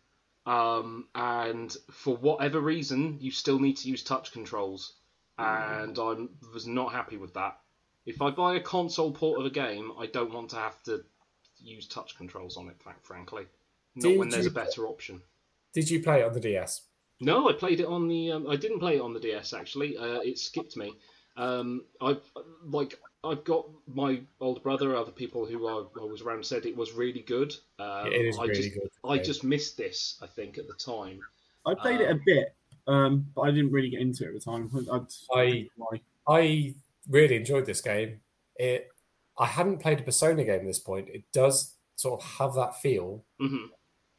um, 0.45 1.07
and 1.15 1.75
for 1.91 2.15
whatever 2.17 2.59
reason, 2.59 3.17
you 3.19 3.31
still 3.31 3.59
need 3.59 3.77
to 3.77 3.89
use 3.89 4.03
touch 4.03 4.31
controls, 4.31 4.93
and 5.37 5.97
I 5.99 6.15
was 6.53 6.67
not 6.67 6.91
happy 6.93 7.17
with 7.17 7.33
that. 7.35 7.59
If 8.05 8.21
I 8.21 8.29
buy 8.31 8.55
a 8.55 8.61
console 8.61 9.11
port 9.11 9.39
of 9.39 9.45
a 9.45 9.49
game, 9.49 9.91
I 9.99 10.05
don't 10.07 10.33
want 10.33 10.51
to 10.51 10.55
have 10.55 10.81
to 10.83 11.03
use 11.59 11.87
touch 11.87 12.15
controls 12.17 12.55
on 12.55 12.69
it. 12.69 12.77
Frankly, 13.03 13.45
not 13.95 14.09
Did 14.09 14.19
when 14.19 14.29
there's 14.29 14.45
you- 14.45 14.51
a 14.51 14.53
better 14.53 14.87
option. 14.87 15.21
Did 15.77 15.91
you 15.91 16.01
play 16.01 16.21
it 16.21 16.25
on 16.25 16.33
the 16.33 16.39
DS? 16.39 16.87
No, 17.21 17.47
I 17.47 17.53
played 17.53 17.79
it 17.79 17.85
on 17.85 18.07
the. 18.07 18.31
Um, 18.31 18.49
I 18.49 18.55
didn't 18.55 18.79
play 18.79 18.95
it 18.95 18.99
on 18.99 19.13
the 19.13 19.19
DS 19.19 19.53
actually. 19.53 19.95
Uh, 19.95 20.21
it 20.21 20.39
skipped 20.39 20.75
me. 20.75 20.95
Um, 21.37 21.83
I've 22.01 22.23
like 22.65 22.99
I've 23.23 23.43
got 23.43 23.67
my 23.85 24.21
older 24.39 24.59
brother, 24.59 24.95
other 24.95 25.11
people 25.11 25.45
who 25.45 25.67
I, 25.67 25.83
I 26.01 26.03
was 26.03 26.23
around 26.23 26.43
said 26.43 26.65
it 26.65 26.75
was 26.75 26.93
really 26.93 27.21
good. 27.21 27.53
Um, 27.77 28.07
It 28.07 28.25
is 28.25 28.39
I 28.39 28.45
really 28.45 28.55
just, 28.55 28.73
good. 28.73 28.89
I 29.07 29.19
just 29.19 29.43
missed 29.43 29.77
this. 29.77 30.17
I 30.19 30.25
think 30.25 30.57
at 30.57 30.67
the 30.67 30.73
time. 30.73 31.19
I 31.67 31.75
played 31.75 32.01
it 32.01 32.09
a 32.09 32.19
bit, 32.25 32.55
um, 32.87 33.27
but 33.35 33.41
I 33.41 33.51
didn't 33.51 33.71
really 33.71 33.91
get 33.91 34.01
into 34.01 34.23
it 34.23 34.29
at 34.29 34.33
the 34.33 34.39
time. 34.39 34.71
I'd, 34.91 35.37
I- 35.39 35.67
why. 35.75 36.01
I 36.27 36.73
really 37.07 37.35
enjoyed 37.35 37.67
this 37.67 37.81
game. 37.81 38.19
It. 38.55 38.87
I 39.37 39.45
hadn't 39.45 39.77
played 39.77 39.99
a 39.99 40.03
Persona 40.03 40.43
game 40.43 40.61
at 40.61 40.65
this 40.65 40.79
point. 40.79 41.07
It 41.09 41.23
does 41.31 41.75
sort 41.97 42.19
of 42.19 42.27
have 42.39 42.55
that 42.55 42.81
feel 42.81 43.23
hmm 43.39 43.67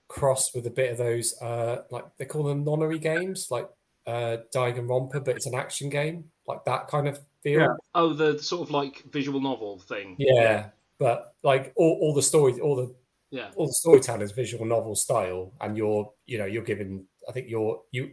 crossed 0.09 0.55
with 0.55 0.67
a 0.67 0.71
bit 0.71 0.91
of 0.91 0.99
those 0.99 1.41
uh 1.43 1.83
like 1.91 2.05
they 2.19 2.25
call 2.25 2.43
them 2.43 2.65
nonary 2.65 3.01
games 3.01 3.49
like 3.51 3.69
uh 4.07 4.39
Romper, 4.55 5.21
but 5.21 5.37
it's 5.37 5.47
an 5.47 5.55
action 5.55 5.91
game 5.91 6.25
like 6.47 6.65
that 6.65 6.89
kind 6.89 7.07
of 7.07 7.21
feel 7.43 7.61
Yeah. 7.61 7.75
Oh, 7.95 8.13
the 8.15 8.39
sort 8.39 8.63
of 8.63 8.71
like 8.71 9.05
visual 9.13 9.41
novel 9.41 9.79
thing. 9.81 10.17
yeah, 10.19 10.71
but 10.99 11.35
like 11.43 11.73
all, 11.77 11.99
all 12.01 12.15
the 12.15 12.23
stories 12.23 12.59
all 12.59 12.75
the 12.75 12.95
Yeah. 13.31 13.51
all 13.57 13.67
the 13.67 13.73
storytelling 13.75 14.23
is 14.23 14.33
visual 14.33 14.65
novel 14.65 14.95
style 14.95 15.53
and 15.61 15.77
you're 15.77 16.11
you 16.27 16.39
know 16.39 16.47
you're 16.47 16.65
given 16.65 17.07
i 17.29 17.33
think 17.33 17.49
you're 17.51 17.83
you 17.93 18.13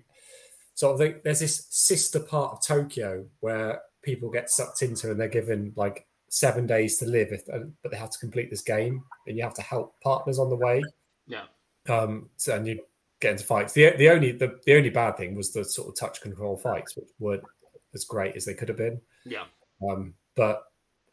sort 0.73 0.93
of 0.93 0.99
think 0.99 1.23
there's 1.23 1.39
this 1.39 1.65
sister 1.69 2.19
part 2.19 2.51
of 2.51 2.61
tokyo 2.61 3.25
where 3.39 3.81
people 4.03 4.29
get 4.29 4.49
sucked 4.49 4.81
into 4.81 5.09
and 5.09 5.17
they're 5.19 5.29
given 5.29 5.71
like 5.77 6.05
seven 6.29 6.67
days 6.67 6.97
to 6.97 7.05
live 7.05 7.29
if, 7.31 7.45
but 7.81 7.89
they 7.91 7.97
have 7.97 8.09
to 8.11 8.19
complete 8.19 8.49
this 8.49 8.61
game 8.61 9.01
and 9.27 9.37
you 9.37 9.43
have 9.43 9.53
to 9.53 9.61
help 9.61 9.95
partners 10.03 10.37
on 10.39 10.49
the 10.49 10.55
way 10.57 10.83
Yeah. 11.27 11.45
Um 11.89 12.29
so 12.38 12.55
and 12.55 12.67
you 12.67 12.79
get 13.19 13.31
into 13.33 13.43
fights 13.45 13.73
the, 13.73 13.91
the 13.97 14.09
only 14.09 14.31
the, 14.31 14.59
the 14.65 14.75
only 14.75 14.89
bad 14.89 15.15
thing 15.17 15.36
was 15.36 15.51
the 15.53 15.63
sort 15.63 15.88
of 15.88 15.95
touch 15.95 16.21
control 16.21 16.57
fights 16.57 16.95
which 16.95 17.09
weren't 17.19 17.43
as 17.93 18.03
great 18.05 18.36
as 18.36 18.43
they 18.45 18.53
could 18.53 18.67
have 18.67 18.77
been 18.77 18.99
Yeah. 19.25 19.45
um, 19.89 20.13
but 20.36 20.63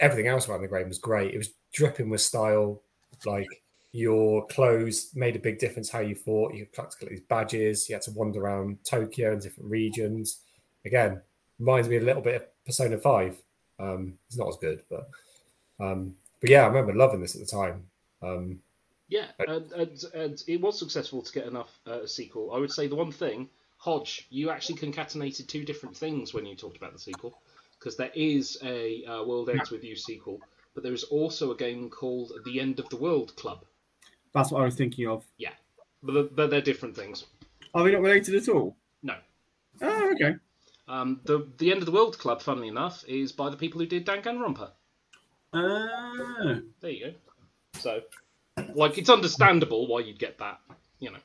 everything 0.01 0.27
else 0.27 0.49
around 0.49 0.63
the 0.63 0.69
game 0.69 0.89
was 0.89 0.99
great. 0.99 1.33
It 1.33 1.39
was 1.39 1.51
dripping 1.73 2.11
with 2.11 2.21
style. 2.21 2.83
Like 3.25 3.47
your 3.93 4.45
clothes 4.49 5.11
made 5.15 5.37
a 5.37 5.39
big 5.39 5.59
difference 5.61 5.89
how 5.91 6.01
you 6.01 6.17
fought. 6.17 6.55
You 6.55 6.67
had 6.77 6.91
to 6.91 6.97
collect 6.97 7.11
these 7.11 7.21
badges. 7.29 7.89
You 7.89 7.95
had 7.95 8.03
to 8.03 8.11
wander 8.11 8.41
around 8.41 8.79
Tokyo 8.85 9.33
and 9.33 9.41
different 9.41 9.71
regions. 9.71 10.41
Again, 10.85 11.21
reminds 11.61 11.89
me 11.89 11.99
a 11.99 12.01
little 12.01 12.23
bit 12.23 12.35
of 12.35 12.65
Persona 12.67 12.99
Five. 12.99 13.41
Um, 13.79 14.15
it's 14.27 14.37
not 14.39 14.49
as 14.49 14.57
good, 14.57 14.83
but 14.91 15.09
um, 15.79 16.17
but 16.41 16.51
yeah, 16.51 16.65
I 16.65 16.67
remember 16.67 16.95
loving 16.95 17.21
this 17.21 17.37
at 17.37 17.43
the 17.43 17.47
time. 17.47 17.85
Um, 18.23 18.59
Yeah, 19.13 19.27
and, 19.47 19.71
and, 19.73 20.05
and 20.15 20.43
it 20.47 20.59
was 20.59 20.79
successful 20.79 21.21
to 21.21 21.33
get 21.35 21.47
enough 21.47 21.79
uh, 21.87 22.07
sequel. 22.07 22.51
I 22.55 22.59
would 22.59 22.73
say 22.73 22.87
the 22.87 22.95
one 22.95 23.13
thing, 23.13 23.51
Hodge, 23.77 24.27
you 24.31 24.49
actually 24.49 24.77
concatenated 24.77 25.49
two 25.49 25.67
different 25.67 25.95
things 25.95 26.33
when 26.33 26.47
you 26.47 26.57
talked 26.57 26.79
about 26.79 26.95
the 26.95 26.99
sequel, 26.99 27.39
because 27.79 27.99
there 27.99 28.11
is 28.15 28.57
a 28.65 29.05
uh, 29.05 29.23
World 29.23 29.51
Ends 29.51 29.71
with 29.71 29.85
You 29.85 29.97
sequel, 29.97 30.41
but 30.73 30.83
there 30.83 30.95
is 30.95 31.05
also 31.05 31.51
a 31.51 31.55
game 31.55 31.91
called 31.91 32.33
The 32.47 32.59
End 32.59 32.79
of 32.79 32.89
the 32.89 32.97
World 32.97 33.37
Club. 33.37 33.67
That's 34.33 34.51
what 34.51 34.63
I 34.63 34.65
was 34.65 34.77
thinking 34.77 35.07
of. 35.07 35.27
Yeah, 35.37 35.53
but 36.03 36.15
they're, 36.15 36.23
but 36.23 36.49
they're 36.49 36.63
different 36.63 36.97
things. 36.97 37.27
Are 37.75 37.85
they 37.85 37.93
not 37.93 38.01
related 38.01 38.35
at 38.35 38.49
all? 38.49 38.79
No. 39.03 39.17
Oh, 39.83 40.13
okay. 40.15 40.37
Um, 40.89 41.21
the 41.25 41.47
The 41.59 41.71
End 41.71 41.81
of 41.81 41.87
the 41.87 41.93
World 41.93 42.19
Club, 42.19 42.41
funnily 42.41 42.69
enough, 42.69 43.05
is 43.07 43.31
by 43.31 43.51
the 43.51 43.59
people 43.59 43.79
who 43.79 43.87
did 43.87 44.07
Danganronpa. 44.07 44.71
Ah. 45.53 46.61
There 46.81 46.91
you 46.91 47.05
go. 47.05 47.13
So, 47.79 48.01
like, 48.75 48.99
it's 48.99 49.11
understandable 49.11 49.87
why 49.87 50.01
you'd 50.01 50.19
get 50.19 50.39
that. 50.39 50.61
You 50.99 51.13
know. 51.13 51.19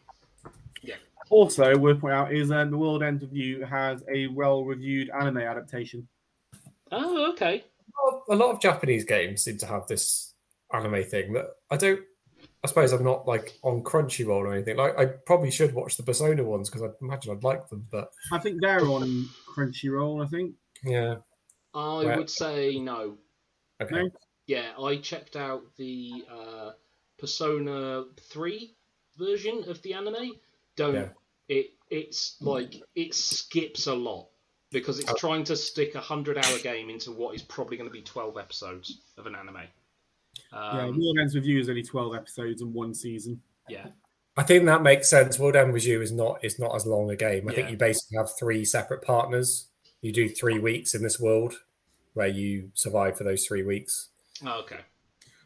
Yeah. 0.81 0.95
Also, 1.29 1.77
worth 1.77 1.99
pointing 2.01 2.17
out 2.19 2.33
is 2.33 2.51
um, 2.51 2.71
the 2.71 2.77
World 2.77 3.03
End 3.03 3.21
of 3.23 3.33
You 3.33 3.65
has 3.65 4.03
a 4.13 4.27
well-reviewed 4.27 5.09
anime 5.09 5.37
adaptation. 5.39 6.07
Oh, 6.91 7.31
okay. 7.33 7.63
A 7.63 8.05
lot 8.05 8.15
of- 8.27 8.33
A 8.33 8.35
lot 8.35 8.51
of 8.55 8.61
Japanese 8.61 9.03
games 9.05 9.43
seem 9.43 9.57
to 9.59 9.65
have 9.65 9.87
this 9.87 10.33
anime 10.73 11.03
thing 11.03 11.33
that 11.33 11.47
I 11.69 11.77
don't. 11.77 12.01
I 12.63 12.67
suppose 12.67 12.91
I'm 12.91 13.03
not 13.03 13.27
like 13.27 13.57
on 13.63 13.83
Crunchyroll 13.83 14.29
or 14.45 14.53
anything. 14.53 14.77
Like 14.77 14.97
I 14.97 15.05
probably 15.05 15.51
should 15.51 15.73
watch 15.73 15.95
the 15.95 16.03
Persona 16.03 16.43
ones 16.43 16.69
because 16.69 16.83
I 16.83 16.89
imagine 17.01 17.31
I'd 17.31 17.43
like 17.43 17.69
them. 17.69 17.87
But 17.91 18.09
I 18.31 18.39
think 18.39 18.61
they're 18.61 18.81
on 18.85 19.27
Crunchyroll. 19.55 20.25
I 20.25 20.27
think. 20.27 20.55
yeah, 20.83 21.15
I 21.73 22.03
Right. 22.05 22.17
would 22.17 22.29
say 22.29 22.79
no. 22.79 23.17
okay. 23.81 23.95
No? 23.95 24.09
Yeah, 24.47 24.71
I 24.81 24.97
checked 24.97 25.35
out 25.35 25.63
the 25.77 26.25
uh, 26.31 26.71
Persona 27.17 28.05
3 28.31 28.75
version 29.17 29.63
of 29.67 29.81
the 29.81 29.93
anime. 29.93 30.33
Don't. 30.75 30.95
Yeah. 30.95 31.09
It 31.47 31.71
It's 31.89 32.35
like, 32.41 32.75
it 32.95 33.13
skips 33.13 33.87
a 33.87 33.93
lot 33.93 34.27
because 34.71 34.99
it's 34.99 35.13
trying 35.19 35.43
to 35.45 35.55
stick 35.55 35.95
a 35.95 35.99
100 35.99 36.37
hour 36.37 36.59
game 36.59 36.89
into 36.89 37.11
what 37.11 37.33
is 37.35 37.41
probably 37.41 37.77
going 37.77 37.89
to 37.89 37.93
be 37.93 38.01
12 38.01 38.37
episodes 38.37 38.99
of 39.17 39.25
an 39.25 39.35
anime. 39.35 39.61
yeah, 40.51 40.59
Um, 40.85 40.99
World 40.99 41.17
Ends 41.21 41.33
with 41.35 41.45
You 41.45 41.59
is 41.59 41.69
only 41.69 41.83
twelve 41.83 42.13
episodes 42.15 42.61
and 42.61 42.73
one 42.73 42.93
season. 42.93 43.41
yeah. 43.69 43.87
I 44.39 44.43
think 44.43 44.65
that 44.65 44.83
makes 44.83 45.09
sense. 45.09 45.39
World 45.39 45.55
End 45.55 45.73
with 45.73 45.83
You 45.87 45.99
is 45.99 46.11
not 46.11 46.43
is 46.43 46.59
not 46.59 46.75
as 46.75 46.85
long 46.85 47.09
a 47.09 47.15
game. 47.15 47.49
I 47.49 47.53
think 47.53 47.71
you 47.71 47.77
basically 47.77 48.17
have 48.17 48.29
three 48.37 48.63
separate 48.65 49.01
partners. 49.01 49.69
You 50.01 50.13
do 50.13 50.29
three 50.29 50.59
weeks 50.59 50.93
in 50.93 51.01
this 51.01 51.19
world 51.19 51.55
where 52.13 52.27
you 52.27 52.69
survive 52.75 53.17
for 53.17 53.23
those 53.23 53.47
three 53.47 53.63
weeks. 53.63 54.09
Oh, 54.45 54.59
okay. 54.59 54.81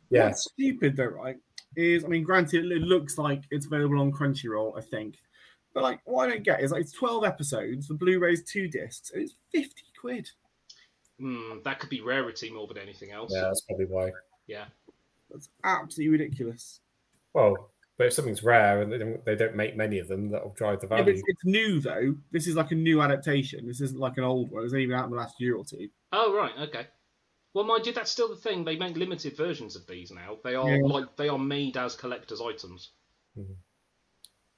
Yeah, 0.10 0.26
What's 0.28 0.44
stupid 0.44 0.98
though, 0.98 1.06
right? 1.06 1.38
Is 1.76 2.04
I 2.04 2.08
mean, 2.08 2.24
granted, 2.24 2.66
it 2.72 2.82
looks 2.82 3.18
like 3.18 3.44
it's 3.52 3.66
available 3.66 4.00
on 4.02 4.12
Crunchyroll, 4.12 4.78
I 4.78 4.82
think, 4.82 5.16
but 5.74 5.84
like, 5.84 6.02
what 6.06 6.28
I 6.28 6.34
don't 6.34 6.44
get 6.44 6.62
is 6.62 6.72
like 6.72 6.82
it's 6.82 6.92
twelve 6.92 7.24
episodes. 7.24 7.88
The 7.88 7.94
Blu-ray's 7.94 8.44
two 8.44 8.68
discs. 8.68 9.12
And 9.12 9.22
it's 9.24 9.36
fifty 9.52 9.84
quid. 10.00 10.30
Hmm, 11.20 11.60
that 11.64 11.80
could 11.80 11.90
be 11.90 12.02
rarity 12.02 12.52
more 12.52 12.68
than 12.68 12.78
anything 12.78 13.12
else. 13.12 13.32
yeah, 13.34 13.42
that's 13.44 13.62
probably 13.62 13.86
why. 13.86 14.12
Yeah. 14.48 14.66
That's 15.30 15.48
absolutely 15.64 16.18
ridiculous. 16.18 16.82
Well, 17.34 17.70
but 17.98 18.08
if 18.08 18.14
something's 18.14 18.44
rare 18.44 18.82
and 18.82 18.92
they 18.92 18.98
don't, 18.98 19.24
they 19.24 19.36
don't 19.36 19.56
make 19.56 19.78
many 19.78 20.00
of 20.00 20.08
them, 20.10 20.30
that'll 20.30 20.54
drive 20.58 20.82
the 20.82 20.88
Yeah, 20.88 20.98
value. 20.98 21.14
it's, 21.14 21.22
it's 21.28 21.46
new 21.46 21.80
though. 21.80 22.16
This 22.32 22.48
is 22.48 22.56
like 22.56 22.72
a 22.72 22.76
new 22.76 23.02
adaptation. 23.02 23.66
This 23.68 23.80
isn't 23.80 24.00
like 24.00 24.18
an 24.18 24.24
old 24.26 24.52
one. 24.52 24.62
It 24.62 24.64
was 24.64 24.74
only 24.74 24.88
been 24.88 24.96
out 24.98 25.06
in 25.06 25.12
the 25.12 25.18
last 25.18 25.40
year 25.40 25.56
or 25.56 25.64
two. 25.64 25.88
Oh, 26.12 26.36
right. 26.36 26.52
Okay. 26.68 26.88
Well, 27.54 27.66
mind 27.66 27.86
you, 27.86 27.92
that's 27.94 28.12
still 28.12 28.30
the 28.30 28.36
thing. 28.36 28.64
They 28.64 28.78
make 28.78 28.96
limited 28.96 29.36
versions 29.36 29.76
of 29.76 29.86
these 29.86 30.12
now. 30.12 30.38
They 30.44 30.56
are 30.56 30.70
Yeah. 30.78 30.86
like 30.86 31.16
they 31.18 31.28
are 31.28 31.38
made 31.40 31.76
as 31.78 31.96
collector's 31.96 32.42
items. 32.42 32.92
Mhm. 33.38 33.56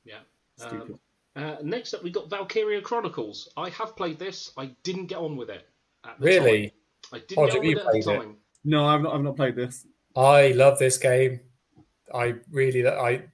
Yeah. 0.05 0.19
Stupid. 0.57 0.99
Um, 1.35 1.43
uh, 1.43 1.57
next 1.63 1.93
up, 1.93 2.03
we 2.03 2.11
got 2.11 2.29
Valkyria 2.29 2.81
Chronicles. 2.81 3.49
I 3.57 3.69
have 3.69 3.95
played 3.95 4.19
this. 4.19 4.51
I 4.57 4.67
didn't 4.83 5.07
get 5.07 5.17
on 5.17 5.35
with 5.35 5.49
it. 5.49 5.67
At 6.03 6.19
the 6.19 6.25
Really? 6.25 6.69
time. 6.69 6.77
I 7.13 7.19
didn't 7.19 7.37
Oh, 7.39 7.45
get 7.45 7.53
have 7.53 7.61
on 7.61 7.67
with 7.67 7.77
it 7.77 7.79
at 7.79 7.85
the 7.85 8.01
played 8.01 8.29
it? 8.29 8.35
No, 8.65 8.85
I've 8.85 9.01
not. 9.01 9.15
I've 9.15 9.21
not 9.23 9.35
played 9.35 9.55
this. 9.55 9.87
I 10.15 10.49
love 10.49 10.77
this 10.77 10.97
game. 10.97 11.39
I 12.13 12.35
really, 12.51 12.87
I, 12.87 13.27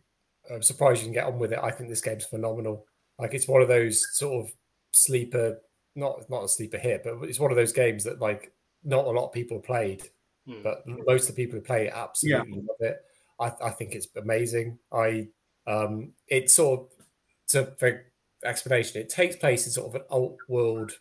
I'm 0.50 0.62
surprised 0.64 1.02
you 1.02 1.08
can 1.08 1.14
get 1.14 1.26
on 1.26 1.38
with 1.38 1.52
it. 1.52 1.60
I 1.62 1.72
think 1.72 1.90
this 1.90 2.02
game's 2.02 2.26
phenomenal. 2.26 2.88
Like 3.20 3.34
it's 3.34 3.48
one 3.48 3.62
of 3.62 3.68
those 3.68 4.16
sort 4.18 4.46
of 4.46 4.54
sleeper, 4.92 5.62
not 5.96 6.30
not 6.30 6.46
a 6.46 6.48
sleeper 6.48 6.78
hit, 6.78 7.04
but 7.04 7.24
it's 7.24 7.40
one 7.40 7.52
of 7.52 7.58
those 7.58 7.74
games 7.74 8.06
that 8.06 8.20
like 8.20 8.54
not 8.84 9.06
a 9.06 9.10
lot 9.12 9.28
of 9.28 9.34
people 9.34 9.60
played, 9.60 10.04
Hmm. 10.48 10.64
but 10.64 10.88
most 10.88 11.30
of 11.30 11.36
the 11.36 11.44
people 11.46 11.60
who 11.60 11.66
play 11.66 11.88
it 11.88 11.94
absolutely 11.94 12.62
love 12.62 12.82
it. 12.82 13.04
I, 13.40 13.52
I 13.62 13.70
think 13.72 13.94
it's 13.94 14.08
amazing. 14.16 14.80
I, 14.92 15.28
um, 15.68 16.14
it's 16.28 16.54
sort 16.54 16.80
of 16.80 17.06
to 17.50 17.66
for 17.78 18.06
explanation. 18.44 19.02
It 19.02 19.10
takes 19.10 19.36
place 19.36 19.66
in 19.66 19.72
sort 19.72 19.88
of 19.90 19.96
an 19.96 20.08
alt 20.10 20.38
world 20.48 20.98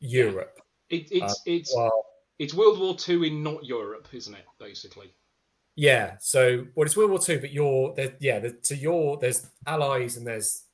Europe. 0.00 0.60
It, 0.88 1.10
it's 1.10 1.32
Uh, 1.32 1.42
it's 1.46 1.74
Well, 1.74 2.06
it's 2.38 2.54
World 2.54 2.80
War 2.80 2.96
Two 2.96 3.22
in 3.24 3.42
not 3.42 3.64
Europe, 3.64 4.08
isn't 4.12 4.34
it? 4.34 4.44
Basically. 4.58 5.14
Yeah. 5.76 6.16
So, 6.20 6.66
well, 6.74 6.86
it's 6.86 6.96
World 6.96 7.10
War 7.10 7.20
Two, 7.20 7.40
but 7.40 7.52
you're 7.52 7.94
there. 7.94 8.16
Yeah. 8.20 8.40
The, 8.40 8.58
so 8.62 8.74
you're 8.74 9.16
there's 9.18 9.46
allies 9.66 10.16
and 10.16 10.26
there's 10.26 10.64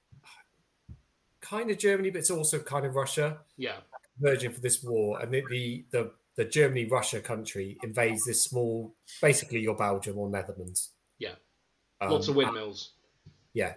kind 1.40 1.70
of 1.70 1.78
Germany, 1.78 2.10
but 2.10 2.18
it's 2.18 2.30
also 2.30 2.58
kind 2.58 2.86
of 2.86 2.94
Russia 2.94 3.38
Yeah. 3.56 3.76
Virgin 4.18 4.52
for 4.52 4.60
this 4.60 4.82
war, 4.82 5.20
and 5.20 5.32
the 5.32 5.42
the 5.50 5.84
the, 5.90 6.12
the 6.36 6.44
Germany 6.44 6.84
Russia 6.86 7.20
country 7.20 7.78
invades 7.82 8.24
this 8.24 8.42
small, 8.44 8.94
basically 9.22 9.60
your 9.60 9.76
Belgium 9.76 10.18
or 10.18 10.28
Netherlands. 10.30 10.90
Yeah. 11.18 11.34
Um, 12.00 12.10
Lots 12.10 12.28
of 12.28 12.36
windmills. 12.36 12.92
yeah 13.54 13.74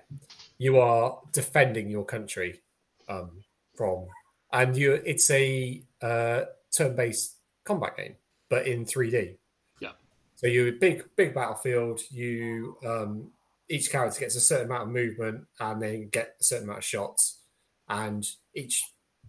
you 0.58 0.78
are 0.78 1.20
defending 1.32 1.90
your 1.90 2.04
country 2.04 2.60
um 3.08 3.32
from 3.78 4.08
and 4.52 4.76
you 4.76 4.92
it's 5.06 5.32
a 5.32 5.82
uh 6.02 6.44
turn-based 6.76 7.38
combat 7.64 7.96
game 7.96 8.16
but 8.50 8.68
in 8.68 8.84
3d 8.84 9.38
Yeah. 9.80 9.92
so 10.36 10.48
you 10.48 10.74
big 10.74 11.06
big 11.16 11.34
battlefield 11.34 12.02
you 12.12 12.76
um 12.86 13.32
each 13.70 13.90
character 13.90 14.20
gets 14.20 14.36
a 14.36 14.42
certain 14.42 14.66
amount 14.66 14.84
of 14.84 14.90
movement 14.90 15.46
and 15.62 15.82
then 15.82 16.10
get 16.10 16.36
a 16.42 16.44
certain 16.44 16.66
amount 16.66 16.80
of 16.80 16.84
shots 16.86 17.40
and 17.88 18.28
each 18.54 18.84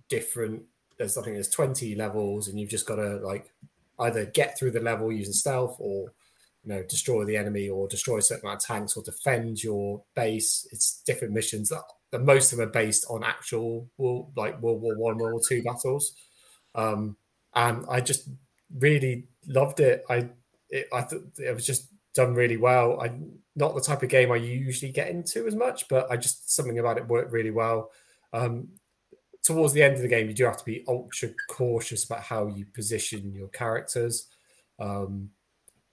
different 0.09 0.65
there's 1.01 1.15
think 1.15 1.37
there's 1.37 1.49
20 1.49 1.95
levels 1.95 2.49
and 2.49 2.61
you've 2.61 2.69
just 2.69 2.87
got 2.87 2.97
to 2.97 3.17
like 3.17 3.51
either 4.01 4.27
get 4.27 4.59
through 4.59 4.71
the 4.71 4.81
level 4.81 5.11
using 5.11 5.33
stealth 5.33 5.77
or 5.79 6.13
you 6.63 6.73
know 6.73 6.83
destroy 6.85 7.25
the 7.25 7.37
enemy 7.37 7.71
or 7.71 7.89
destroy 7.89 8.19
a 8.19 8.23
certain 8.23 8.47
amount 8.47 8.63
of 8.63 8.67
tanks 8.67 8.97
or 8.97 9.03
defend 9.03 9.63
your 9.65 10.03
base. 10.15 10.69
It's 10.71 11.03
different 11.07 11.33
missions 11.33 11.71
that, 11.71 11.83
that 12.11 12.23
most 12.23 12.53
of 12.53 12.59
them 12.59 12.69
are 12.69 12.73
based 12.73 13.07
on 13.09 13.25
actual 13.25 13.89
world, 13.97 14.33
like 14.37 14.61
world 14.61 14.83
war 14.83 14.95
one 14.95 15.17
world 15.17 15.33
war 15.33 15.41
two 15.47 15.63
battles. 15.63 16.15
Um 16.75 17.17
and 17.55 17.85
i 17.91 18.01
just 18.01 18.29
really 18.79 19.25
loved 19.49 19.81
it. 19.81 20.05
I 20.11 20.29
it, 20.69 20.87
i 20.93 21.01
thought 21.01 21.25
it 21.39 21.55
was 21.55 21.67
just 21.67 21.89
done 22.15 22.35
really 22.35 22.59
well. 22.59 23.01
I 23.01 23.13
not 23.57 23.75
the 23.75 23.81
type 23.81 24.03
of 24.03 24.11
game 24.11 24.31
i 24.31 24.37
usually 24.37 24.93
get 24.93 25.09
into 25.09 25.47
as 25.47 25.57
much 25.57 25.89
but 25.89 26.11
i 26.11 26.17
just 26.17 26.55
something 26.55 26.79
about 26.79 26.99
it 26.99 27.09
worked 27.09 27.33
really 27.33 27.51
well. 27.51 27.91
Um 28.35 28.69
towards 29.43 29.73
the 29.73 29.83
end 29.83 29.95
of 29.95 30.03
the 30.03 30.09
game 30.09 30.29
you 30.29 30.35
do 30.35 30.45
have 30.45 30.57
to 30.57 30.65
be 30.65 30.85
ultra 30.87 31.29
cautious 31.49 32.05
about 32.05 32.23
how 32.23 32.47
you 32.47 32.67
position 32.67 33.33
your 33.35 33.49
characters 33.49 34.29
um 34.79 35.31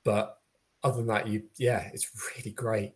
but 0.03 0.37
other 0.83 0.97
than 0.97 1.07
that, 1.07 1.27
you 1.27 1.43
yeah, 1.57 1.89
it's 1.93 2.09
really 2.37 2.51
great. 2.51 2.93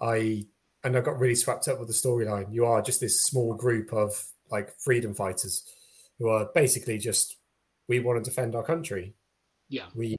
I 0.00 0.46
and 0.84 0.96
I 0.96 1.00
got 1.00 1.18
really 1.18 1.34
swept 1.34 1.68
up 1.68 1.78
with 1.78 1.88
the 1.88 1.94
storyline. 1.94 2.52
You 2.52 2.64
are 2.66 2.82
just 2.82 3.00
this 3.00 3.22
small 3.22 3.54
group 3.54 3.92
of 3.92 4.24
like 4.50 4.78
freedom 4.78 5.14
fighters 5.14 5.64
who 6.18 6.28
are 6.28 6.48
basically 6.54 6.98
just 6.98 7.36
we 7.88 8.00
want 8.00 8.22
to 8.22 8.30
defend 8.30 8.54
our 8.54 8.62
country. 8.62 9.14
Yeah. 9.68 9.86
We, 9.94 10.16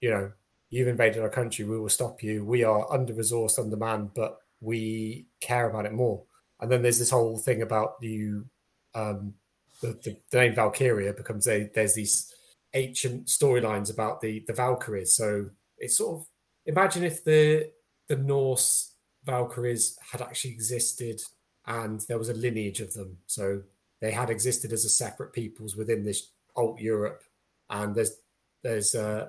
you 0.00 0.10
know, 0.10 0.32
you've 0.68 0.88
invaded 0.88 1.22
our 1.22 1.30
country. 1.30 1.64
We 1.64 1.78
will 1.78 1.88
stop 1.88 2.22
you. 2.22 2.44
We 2.44 2.64
are 2.64 2.92
under 2.92 3.14
resourced, 3.14 3.58
undermanned, 3.58 4.12
but 4.14 4.38
we 4.60 5.26
care 5.40 5.70
about 5.70 5.86
it 5.86 5.92
more. 5.92 6.24
And 6.60 6.70
then 6.70 6.82
there's 6.82 6.98
this 6.98 7.10
whole 7.10 7.38
thing 7.38 7.62
about 7.62 7.94
you. 8.00 8.46
Um, 8.94 9.34
the, 9.82 9.98
the, 10.02 10.16
the 10.30 10.38
name 10.38 10.54
Valkyria 10.54 11.12
becomes 11.12 11.48
a. 11.48 11.70
There's 11.74 11.94
these 11.94 12.32
ancient 12.74 13.26
storylines 13.26 13.92
about 13.92 14.20
the 14.20 14.44
the 14.46 14.52
Valkyries. 14.52 15.14
So 15.14 15.50
it's 15.78 15.98
sort 15.98 16.20
of 16.20 16.26
imagine 16.66 17.04
if 17.04 17.24
the 17.24 17.70
the 18.08 18.16
Norse 18.16 18.94
Valkyries 19.24 19.98
had 20.12 20.20
actually 20.20 20.52
existed 20.52 21.20
and 21.66 22.00
there 22.08 22.18
was 22.18 22.28
a 22.28 22.34
lineage 22.34 22.80
of 22.80 22.92
them. 22.94 23.18
So 23.26 23.62
they 24.00 24.10
had 24.10 24.30
existed 24.30 24.72
as 24.72 24.84
a 24.84 24.90
separate 24.90 25.32
peoples 25.32 25.76
within 25.76 26.04
this 26.04 26.30
alt 26.56 26.80
Europe, 26.80 27.22
and 27.68 27.94
there's 27.94 28.16
there's 28.62 28.94
uh, 28.94 29.28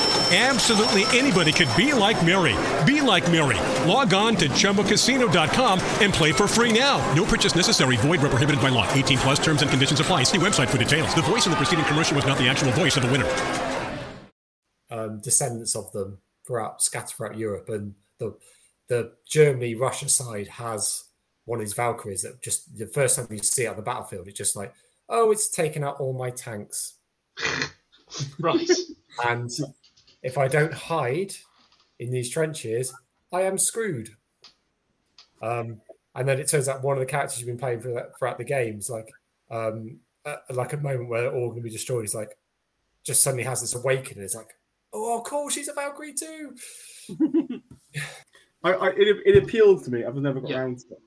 Absolutely 0.33 1.03
anybody 1.17 1.51
could 1.51 1.67
be 1.75 1.91
like 1.91 2.25
Mary. 2.25 2.55
Be 2.85 3.01
like 3.01 3.29
Mary. 3.29 3.57
Log 3.85 4.13
on 4.13 4.37
to 4.37 4.47
ChumbaCasino.com 4.47 5.79
and 5.99 6.13
play 6.13 6.31
for 6.31 6.47
free 6.47 6.71
now. 6.71 6.99
No 7.13 7.25
purchase 7.25 7.53
necessary. 7.53 7.97
Void 7.97 8.21
where 8.21 8.29
prohibited 8.29 8.61
by 8.61 8.69
law. 8.69 8.89
18 8.93 9.17
plus 9.17 9.39
terms 9.43 9.61
and 9.61 9.69
conditions 9.69 9.99
apply. 9.99 10.23
See 10.23 10.37
website 10.37 10.69
for 10.69 10.77
details. 10.77 11.13
The 11.15 11.21
voice 11.21 11.45
in 11.47 11.51
the 11.51 11.57
preceding 11.57 11.83
commercial 11.83 12.15
was 12.15 12.25
not 12.25 12.37
the 12.37 12.47
actual 12.47 12.71
voice 12.71 12.95
of 12.95 13.03
the 13.03 13.11
winner. 13.11 13.27
um, 14.89 15.19
descendants 15.19 15.75
of 15.75 15.91
them 15.91 16.19
throughout 16.47 16.81
scattered 16.81 17.09
throughout 17.09 17.37
Europe, 17.37 17.67
and 17.67 17.93
the 18.19 18.33
the 18.87 19.11
Germany 19.27 19.75
Russia 19.75 20.07
side 20.07 20.47
has 20.47 21.03
one 21.45 21.59
of 21.59 21.65
these 21.65 21.73
Valkyries 21.73 22.21
that 22.21 22.41
just 22.41 22.77
the 22.77 22.87
first 22.87 23.17
time 23.17 23.27
you 23.29 23.39
see 23.39 23.63
it 23.63 23.67
on 23.67 23.75
the 23.75 23.81
battlefield, 23.81 24.27
it's 24.29 24.37
just 24.37 24.55
like, 24.55 24.73
oh, 25.09 25.31
it's 25.31 25.49
taken 25.49 25.83
out 25.83 25.99
all 25.99 26.13
my 26.13 26.29
tanks, 26.29 26.93
Right. 28.39 28.69
and 29.25 29.49
if 30.23 30.37
I 30.37 30.47
don't 30.47 30.73
hide 30.73 31.33
in 31.99 32.11
these 32.11 32.29
trenches, 32.29 32.93
I 33.33 33.41
am 33.41 33.57
screwed. 33.57 34.09
Um, 35.41 35.81
and 36.15 36.27
then 36.27 36.39
it 36.39 36.47
turns 36.47 36.67
out 36.67 36.83
one 36.83 36.97
of 36.97 36.99
the 36.99 37.05
characters 37.05 37.39
you've 37.39 37.47
been 37.47 37.57
playing 37.57 37.81
for 37.81 37.93
that, 37.93 38.17
throughout 38.17 38.37
the 38.37 38.43
games, 38.43 38.89
like 38.89 39.07
um, 39.49 39.99
uh, 40.25 40.35
like 40.51 40.73
a 40.73 40.77
moment 40.77 41.09
where 41.09 41.21
they're 41.21 41.33
all 41.35 41.49
going 41.49 41.61
to 41.61 41.63
be 41.63 41.69
destroyed, 41.69 42.05
is 42.05 42.13
like 42.13 42.37
just 43.03 43.23
suddenly 43.23 43.43
has 43.43 43.61
this 43.61 43.73
awakening. 43.75 44.23
It's 44.23 44.35
like, 44.35 44.51
oh, 44.93 45.23
cool, 45.25 45.49
she's 45.49 45.67
a 45.67 45.73
Valkyrie 45.73 46.13
too. 46.13 46.55
I, 48.63 48.73
I, 48.73 48.87
it, 48.89 49.17
it 49.25 49.43
appeals 49.43 49.83
to 49.85 49.91
me. 49.91 50.03
I've 50.03 50.15
never 50.15 50.39
got 50.39 50.51
Yeah. 50.51 50.59
around 50.59 50.79
to 50.79 50.85
it. 50.91 51.01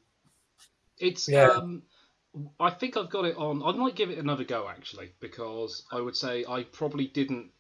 It's 0.98 1.28
Yeah. 1.28 1.48
um 1.48 1.82
I 2.58 2.70
think 2.70 2.96
I've 2.96 3.10
got 3.10 3.24
it 3.26 3.36
on 3.36 3.62
I 3.62 3.70
might 3.72 3.94
give 3.94 4.10
it 4.10 4.18
another 4.18 4.42
go 4.42 4.68
actually, 4.68 5.12
because 5.20 5.84
I 5.92 6.00
would 6.00 6.16
say 6.16 6.44
I 6.48 6.64
probably 6.64 7.06
didn't 7.06 7.50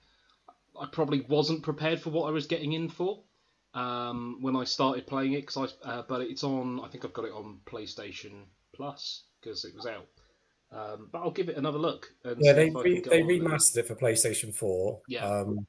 I 0.80 0.86
probably 0.86 1.22
wasn't 1.28 1.62
prepared 1.62 2.00
for 2.00 2.10
what 2.10 2.28
I 2.28 2.30
was 2.30 2.46
getting 2.46 2.72
in 2.72 2.88
for 2.88 3.22
um, 3.74 4.38
when 4.40 4.56
I 4.56 4.64
started 4.64 5.06
playing 5.06 5.32
it. 5.34 5.46
Cause 5.46 5.74
I, 5.84 5.88
uh, 5.88 6.02
but 6.08 6.22
it's 6.22 6.44
on. 6.44 6.80
I 6.84 6.88
think 6.88 7.04
I've 7.04 7.12
got 7.12 7.24
it 7.24 7.32
on 7.32 7.58
PlayStation 7.66 8.44
Plus 8.74 9.24
because 9.40 9.64
it 9.64 9.74
was 9.74 9.86
out. 9.86 10.06
Um, 10.72 11.08
but 11.12 11.20
I'll 11.20 11.30
give 11.30 11.48
it 11.48 11.56
another 11.56 11.78
look. 11.78 12.12
And 12.24 12.36
Yeah, 12.40 12.52
they 12.52 12.70
re- 12.70 13.00
they 13.00 13.22
remastered 13.22 13.78
it 13.78 13.86
for 13.86 13.94
PlayStation 13.94 14.54
Four. 14.54 15.00
Yeah. 15.08 15.24
Um, 15.24 15.66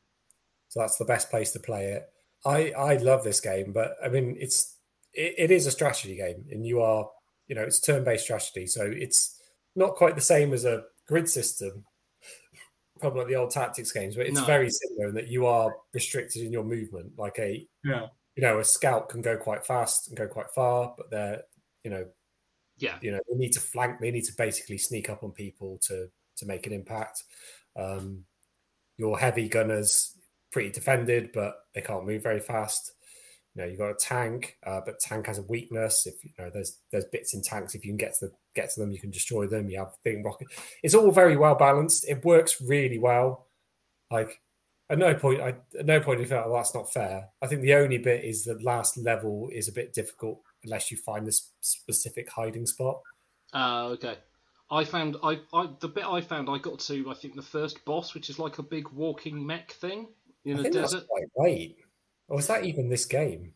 so 0.69 0.79
that's 0.79 0.97
the 0.97 1.05
best 1.05 1.29
place 1.29 1.51
to 1.51 1.59
play 1.59 1.85
it. 1.91 2.09
I 2.45 2.71
I 2.71 2.97
love 2.97 3.23
this 3.23 3.39
game, 3.39 3.71
but 3.71 3.95
I 4.03 4.09
mean 4.09 4.35
it's 4.39 4.77
it, 5.13 5.35
it 5.37 5.51
is 5.51 5.65
a 5.65 5.71
strategy 5.71 6.15
game, 6.15 6.45
and 6.51 6.65
you 6.65 6.81
are 6.81 7.09
you 7.47 7.55
know 7.55 7.63
it's 7.63 7.79
turn 7.79 8.03
based 8.03 8.25
strategy, 8.25 8.67
so 8.67 8.83
it's 8.83 9.39
not 9.75 9.95
quite 9.95 10.15
the 10.15 10.21
same 10.21 10.53
as 10.53 10.65
a 10.65 10.83
grid 11.07 11.29
system. 11.29 11.85
Probably 12.99 13.19
like 13.19 13.27
the 13.27 13.35
old 13.35 13.51
tactics 13.51 13.91
games, 13.91 14.15
but 14.15 14.25
it's 14.25 14.39
No. 14.39 14.45
very 14.45 14.69
similar 14.69 15.09
in 15.09 15.15
that 15.15 15.27
you 15.27 15.45
are 15.45 15.75
restricted 15.93 16.43
in 16.43 16.51
your 16.53 16.63
movement. 16.63 17.17
Like 17.17 17.37
a 17.39 17.67
Yeah. 17.83 18.07
you 18.35 18.41
know 18.41 18.59
a 18.59 18.63
scout 18.63 19.09
can 19.09 19.21
go 19.21 19.35
quite 19.37 19.65
fast 19.65 20.07
and 20.07 20.15
go 20.17 20.27
quite 20.27 20.49
far, 20.51 20.93
but 20.97 21.09
they're 21.09 21.43
you 21.83 21.91
know 21.91 22.09
Yeah. 22.77 22.97
you 23.01 23.11
know 23.11 23.19
they 23.29 23.35
need 23.37 23.51
to 23.53 23.59
flank 23.59 23.99
they 23.99 24.11
need 24.11 24.23
to 24.25 24.33
basically 24.37 24.77
sneak 24.77 25.09
up 25.09 25.23
on 25.23 25.31
people 25.33 25.77
to 25.87 26.09
to 26.37 26.45
make 26.45 26.67
an 26.67 26.73
impact 26.73 27.23
um 27.77 28.25
your 28.97 29.17
heavy 29.19 29.47
gunners 29.49 30.17
pretty 30.51 30.69
defended 30.71 31.31
but 31.33 31.55
they 31.73 31.81
can't 31.81 32.05
move 32.05 32.23
very 32.23 32.39
fast 32.39 32.91
you 33.55 33.61
know 33.61 33.67
you've 33.67 33.79
got 33.79 33.89
a 33.89 33.95
tank 33.95 34.57
uh, 34.65 34.81
but 34.85 34.99
tank 34.99 35.27
has 35.27 35.37
a 35.39 35.43
weakness 35.43 36.05
if 36.05 36.23
you 36.23 36.31
know 36.37 36.49
there's 36.53 36.79
there's 36.91 37.05
bits 37.05 37.33
in 37.33 37.41
tanks 37.41 37.73
if 37.73 37.83
you 37.85 37.91
can 37.91 37.97
get 37.97 38.13
to 38.19 38.27
the, 38.27 38.31
get 38.53 38.69
to 38.69 38.79
them 38.79 38.91
you 38.91 38.99
can 38.99 39.11
destroy 39.11 39.47
them 39.47 39.69
you 39.69 39.79
have 39.79 39.95
thing 40.03 40.23
rocket 40.23 40.47
it's 40.83 40.93
all 40.93 41.11
very 41.11 41.37
well 41.37 41.55
balanced 41.55 42.05
it 42.07 42.23
works 42.25 42.61
really 42.61 42.99
well 42.99 43.47
like 44.11 44.41
at 44.89 44.97
no 44.99 45.15
point 45.15 45.41
I 45.41 45.55
at 45.79 45.85
no 45.85 45.99
point 45.99 46.19
you 46.19 46.25
felt 46.27 46.47
well, 46.47 46.57
that's 46.57 46.75
not 46.75 46.91
fair 46.91 47.29
I 47.41 47.47
think 47.47 47.61
the 47.61 47.73
only 47.75 47.97
bit 47.97 48.23
is 48.23 48.43
the 48.43 48.55
last 48.61 48.97
level 48.97 49.49
is 49.51 49.67
a 49.67 49.71
bit 49.73 49.93
difficult 49.93 50.41
unless 50.63 50.91
you 50.91 50.97
find 50.97 51.25
this 51.25 51.51
specific 51.61 52.29
hiding 52.29 52.65
spot 52.65 53.01
Uh, 53.53 53.87
okay. 53.93 54.17
I 54.71 54.83
found 54.83 55.15
I, 55.23 55.39
I 55.53 55.69
the 55.79 55.87
bit 55.87 56.05
I 56.05 56.21
found 56.21 56.49
I 56.49 56.57
got 56.57 56.79
to 56.79 57.09
I 57.09 57.13
think 57.13 57.35
the 57.35 57.41
first 57.41 57.85
boss, 57.85 58.13
which 58.15 58.29
is 58.31 58.39
like 58.39 58.57
a 58.57 58.63
big 58.63 58.89
walking 58.89 59.45
mech 59.45 59.71
thing 59.73 60.07
in 60.43 60.57
I 60.57 60.59
a 60.59 60.63
think 60.63 60.73
that's 60.73 60.91
desert. 60.93 61.07
quite 61.07 61.25
late. 61.37 61.77
Or 62.27 62.39
is 62.39 62.47
that 62.47 62.65
even 62.65 62.89
this 62.89 63.05
game? 63.05 63.53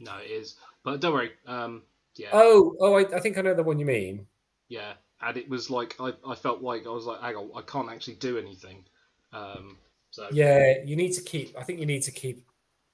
No, 0.00 0.16
it 0.18 0.30
is. 0.30 0.56
But 0.82 1.00
don't 1.00 1.12
worry. 1.14 1.32
Um, 1.46 1.82
yeah, 2.16 2.28
Oh, 2.32 2.76
oh, 2.80 2.94
I, 2.96 3.16
I 3.16 3.20
think 3.20 3.38
I 3.38 3.42
know 3.42 3.54
the 3.54 3.62
one 3.62 3.78
you 3.78 3.86
mean. 3.86 4.26
yeah. 4.68 4.94
And 5.22 5.38
it 5.38 5.48
was 5.48 5.70
like 5.70 5.94
I, 5.98 6.12
I 6.28 6.34
felt 6.34 6.60
like 6.60 6.86
I 6.86 6.90
was 6.90 7.06
like, 7.06 7.20
hang 7.22 7.34
on, 7.36 7.50
I 7.56 7.62
can't 7.62 7.90
actually 7.90 8.16
do 8.16 8.36
anything. 8.36 8.84
Um, 9.32 9.78
so 10.10 10.28
Yeah, 10.30 10.74
you 10.84 10.96
need 10.96 11.12
to 11.12 11.22
keep. 11.22 11.56
I 11.58 11.62
think 11.62 11.80
you 11.80 11.86
need 11.86 12.02
to 12.02 12.10
keep 12.10 12.44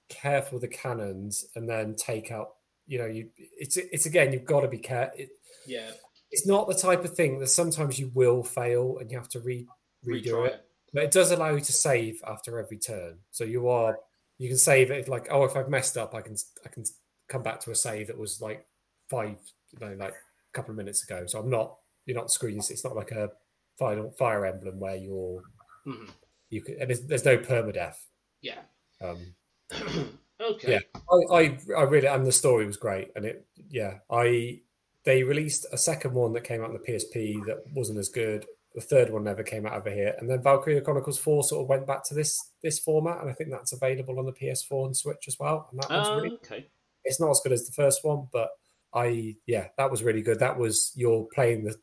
careful 0.08 0.60
with 0.60 0.70
the 0.70 0.76
cannons, 0.76 1.46
and 1.56 1.68
then 1.68 1.96
take 1.96 2.30
out. 2.30 2.54
You 2.86 2.98
know, 2.98 3.06
you. 3.06 3.30
It's 3.36 3.76
it's 3.76 4.06
again. 4.06 4.32
You've 4.32 4.44
got 4.44 4.60
to 4.60 4.68
be 4.68 4.78
careful. 4.78 5.18
It, 5.18 5.30
yeah, 5.66 5.90
it's 6.30 6.46
not 6.46 6.68
the 6.68 6.74
type 6.74 7.04
of 7.04 7.16
thing 7.16 7.40
that 7.40 7.48
sometimes 7.48 7.98
you 7.98 8.12
will 8.14 8.44
fail 8.44 8.98
and 9.00 9.10
you 9.10 9.18
have 9.18 9.28
to 9.30 9.40
re 9.40 9.66
redo 10.06 10.26
retry 10.28 10.46
it. 10.50 10.64
But 10.92 11.04
it 11.04 11.10
does 11.10 11.32
allow 11.32 11.50
you 11.54 11.60
to 11.60 11.72
save 11.72 12.22
after 12.24 12.60
every 12.60 12.78
turn. 12.78 13.18
So 13.32 13.42
you 13.42 13.68
are 13.68 13.98
you 14.40 14.48
can 14.48 14.56
save 14.56 14.90
it 14.90 15.06
like 15.06 15.28
oh 15.30 15.44
if 15.44 15.54
I've 15.54 15.68
messed 15.68 15.96
up 15.98 16.14
I 16.14 16.22
can 16.22 16.34
I 16.64 16.68
can 16.70 16.84
come 17.28 17.42
back 17.42 17.60
to 17.60 17.70
a 17.70 17.74
save 17.74 18.06
that 18.06 18.18
was 18.18 18.40
like 18.40 18.66
five 19.10 19.36
you 19.70 19.78
know 19.86 19.94
like 19.98 20.14
a 20.14 20.52
couple 20.54 20.70
of 20.72 20.76
minutes 20.78 21.04
ago. 21.04 21.26
So 21.26 21.38
I'm 21.38 21.50
not 21.50 21.76
you're 22.06 22.16
not 22.16 22.30
screwing. 22.30 22.56
It's 22.56 22.82
not 22.82 22.96
like 22.96 23.10
a 23.12 23.30
final 23.78 24.10
fire 24.12 24.46
emblem 24.46 24.80
where 24.80 24.96
you're 24.96 25.42
Mhm. 25.86 26.10
you 26.48 26.62
can 26.62 26.76
and 26.80 26.88
there's, 26.90 27.02
there's 27.06 27.24
no 27.24 27.36
permadeath. 27.38 27.96
Yeah. 28.40 28.62
Um, 29.00 29.34
Okay. 30.40 30.72
yeah, 30.72 31.00
I, 31.30 31.34
I 31.36 31.58
I 31.76 31.82
really 31.82 32.06
and 32.06 32.26
the 32.26 32.32
story 32.32 32.64
was 32.64 32.78
great 32.78 33.08
and 33.14 33.26
it 33.26 33.46
yeah 33.68 33.98
I 34.10 34.62
they 35.04 35.22
released 35.22 35.66
a 35.70 35.76
second 35.76 36.14
one 36.14 36.32
that 36.32 36.44
came 36.44 36.62
out 36.62 36.70
on 36.70 36.78
the 36.80 36.92
PSP 36.92 37.44
that 37.46 37.62
wasn't 37.74 37.98
as 37.98 38.08
good. 38.08 38.46
The 38.74 38.80
third 38.80 39.10
one 39.10 39.24
never 39.24 39.42
came 39.42 39.66
out 39.66 39.72
over 39.74 39.90
here, 39.90 40.14
and 40.18 40.30
then 40.30 40.42
Valkyria 40.42 40.80
Chronicles 40.80 41.18
Four 41.18 41.42
sort 41.42 41.62
of 41.62 41.68
went 41.68 41.86
back 41.86 42.04
to 42.04 42.14
this 42.14 42.40
this 42.62 42.78
format, 42.78 43.20
and 43.20 43.28
I 43.28 43.32
think 43.32 43.50
that's 43.50 43.72
available 43.72 44.18
on 44.18 44.26
the 44.26 44.32
PS4 44.32 44.86
and 44.86 44.96
Switch 44.96 45.26
as 45.26 45.36
well. 45.40 45.68
And 45.70 45.82
that 45.82 45.90
one's 45.90 46.08
Uh, 46.08 46.16
really 46.16 46.34
okay. 46.36 46.70
it's 47.04 47.18
not 47.20 47.30
as 47.30 47.40
good 47.42 47.52
as 47.52 47.66
the 47.66 47.72
first 47.72 48.04
one, 48.04 48.28
but 48.32 48.50
I 48.94 49.36
yeah 49.46 49.68
that 49.76 49.90
was 49.90 50.02
really 50.04 50.22
good. 50.22 50.38
That 50.38 50.56
was 50.58 50.92
you're 50.94 51.26
playing 51.34 51.64
the 51.64 51.74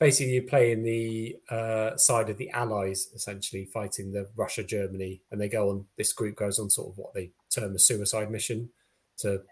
basically 0.00 0.32
you're 0.34 0.42
playing 0.48 0.82
the 0.82 1.36
uh, 1.48 1.96
side 1.96 2.28
of 2.30 2.38
the 2.38 2.50
Allies 2.50 3.08
essentially 3.14 3.66
fighting 3.66 4.10
the 4.10 4.28
Russia 4.34 4.64
Germany, 4.64 5.22
and 5.30 5.40
they 5.40 5.48
go 5.48 5.70
on 5.70 5.86
this 5.96 6.12
group 6.12 6.36
goes 6.36 6.58
on 6.58 6.70
sort 6.70 6.90
of 6.90 6.98
what 6.98 7.14
they 7.14 7.30
term 7.54 7.76
a 7.76 7.78
suicide 7.78 8.30
mission 8.30 8.70
to 9.18 9.42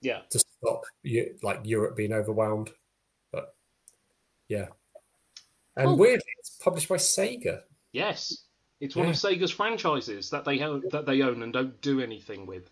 Yeah. 0.00 0.22
to 0.30 0.38
stop 0.38 0.84
like 1.42 1.60
Europe 1.64 1.96
being 1.96 2.12
overwhelmed. 2.12 2.70
But 3.32 3.54
yeah, 4.48 4.68
and 5.76 5.98
weirdly, 5.98 6.24
it's 6.38 6.56
published 6.62 6.88
by 6.88 6.96
Sega. 6.96 7.60
Yes. 7.92 8.44
It's 8.80 8.94
one 8.94 9.06
of 9.08 9.14
Sega's 9.14 9.50
franchises 9.50 10.30
that 10.30 10.44
they 10.44 10.60
own, 10.60 10.82
that 10.90 11.06
they 11.06 11.22
own 11.22 11.42
and 11.42 11.52
don't 11.52 11.80
do 11.80 12.00
anything 12.00 12.46
with. 12.46 12.70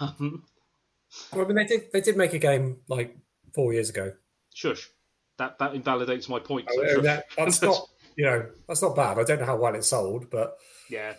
Um, 0.00 0.44
Well, 1.32 1.44
I 1.44 1.48
mean, 1.48 1.56
they 1.56 1.64
did 1.66 1.92
they 1.92 2.00
did 2.00 2.16
make 2.16 2.32
a 2.34 2.38
game 2.38 2.78
like 2.88 3.16
four 3.54 3.72
years 3.72 3.90
ago. 3.90 4.12
shush. 4.54 4.88
That 5.38 5.58
that 5.58 5.74
invalidates 5.74 6.28
my 6.28 6.38
point. 6.38 6.68
So 6.72 6.84
shush. 6.84 7.02
that, 7.04 7.24
that's 7.36 7.62
not 7.68 7.88
you 8.16 8.24
know 8.26 8.46
that's 8.68 8.82
not 8.82 8.94
bad. 8.96 9.18
I 9.18 9.24
don't 9.24 9.40
know 9.40 9.46
how 9.46 9.56
well 9.56 9.74
it 9.74 9.84
sold, 9.84 10.30
but 10.30 10.56
Yeah, 10.88 11.14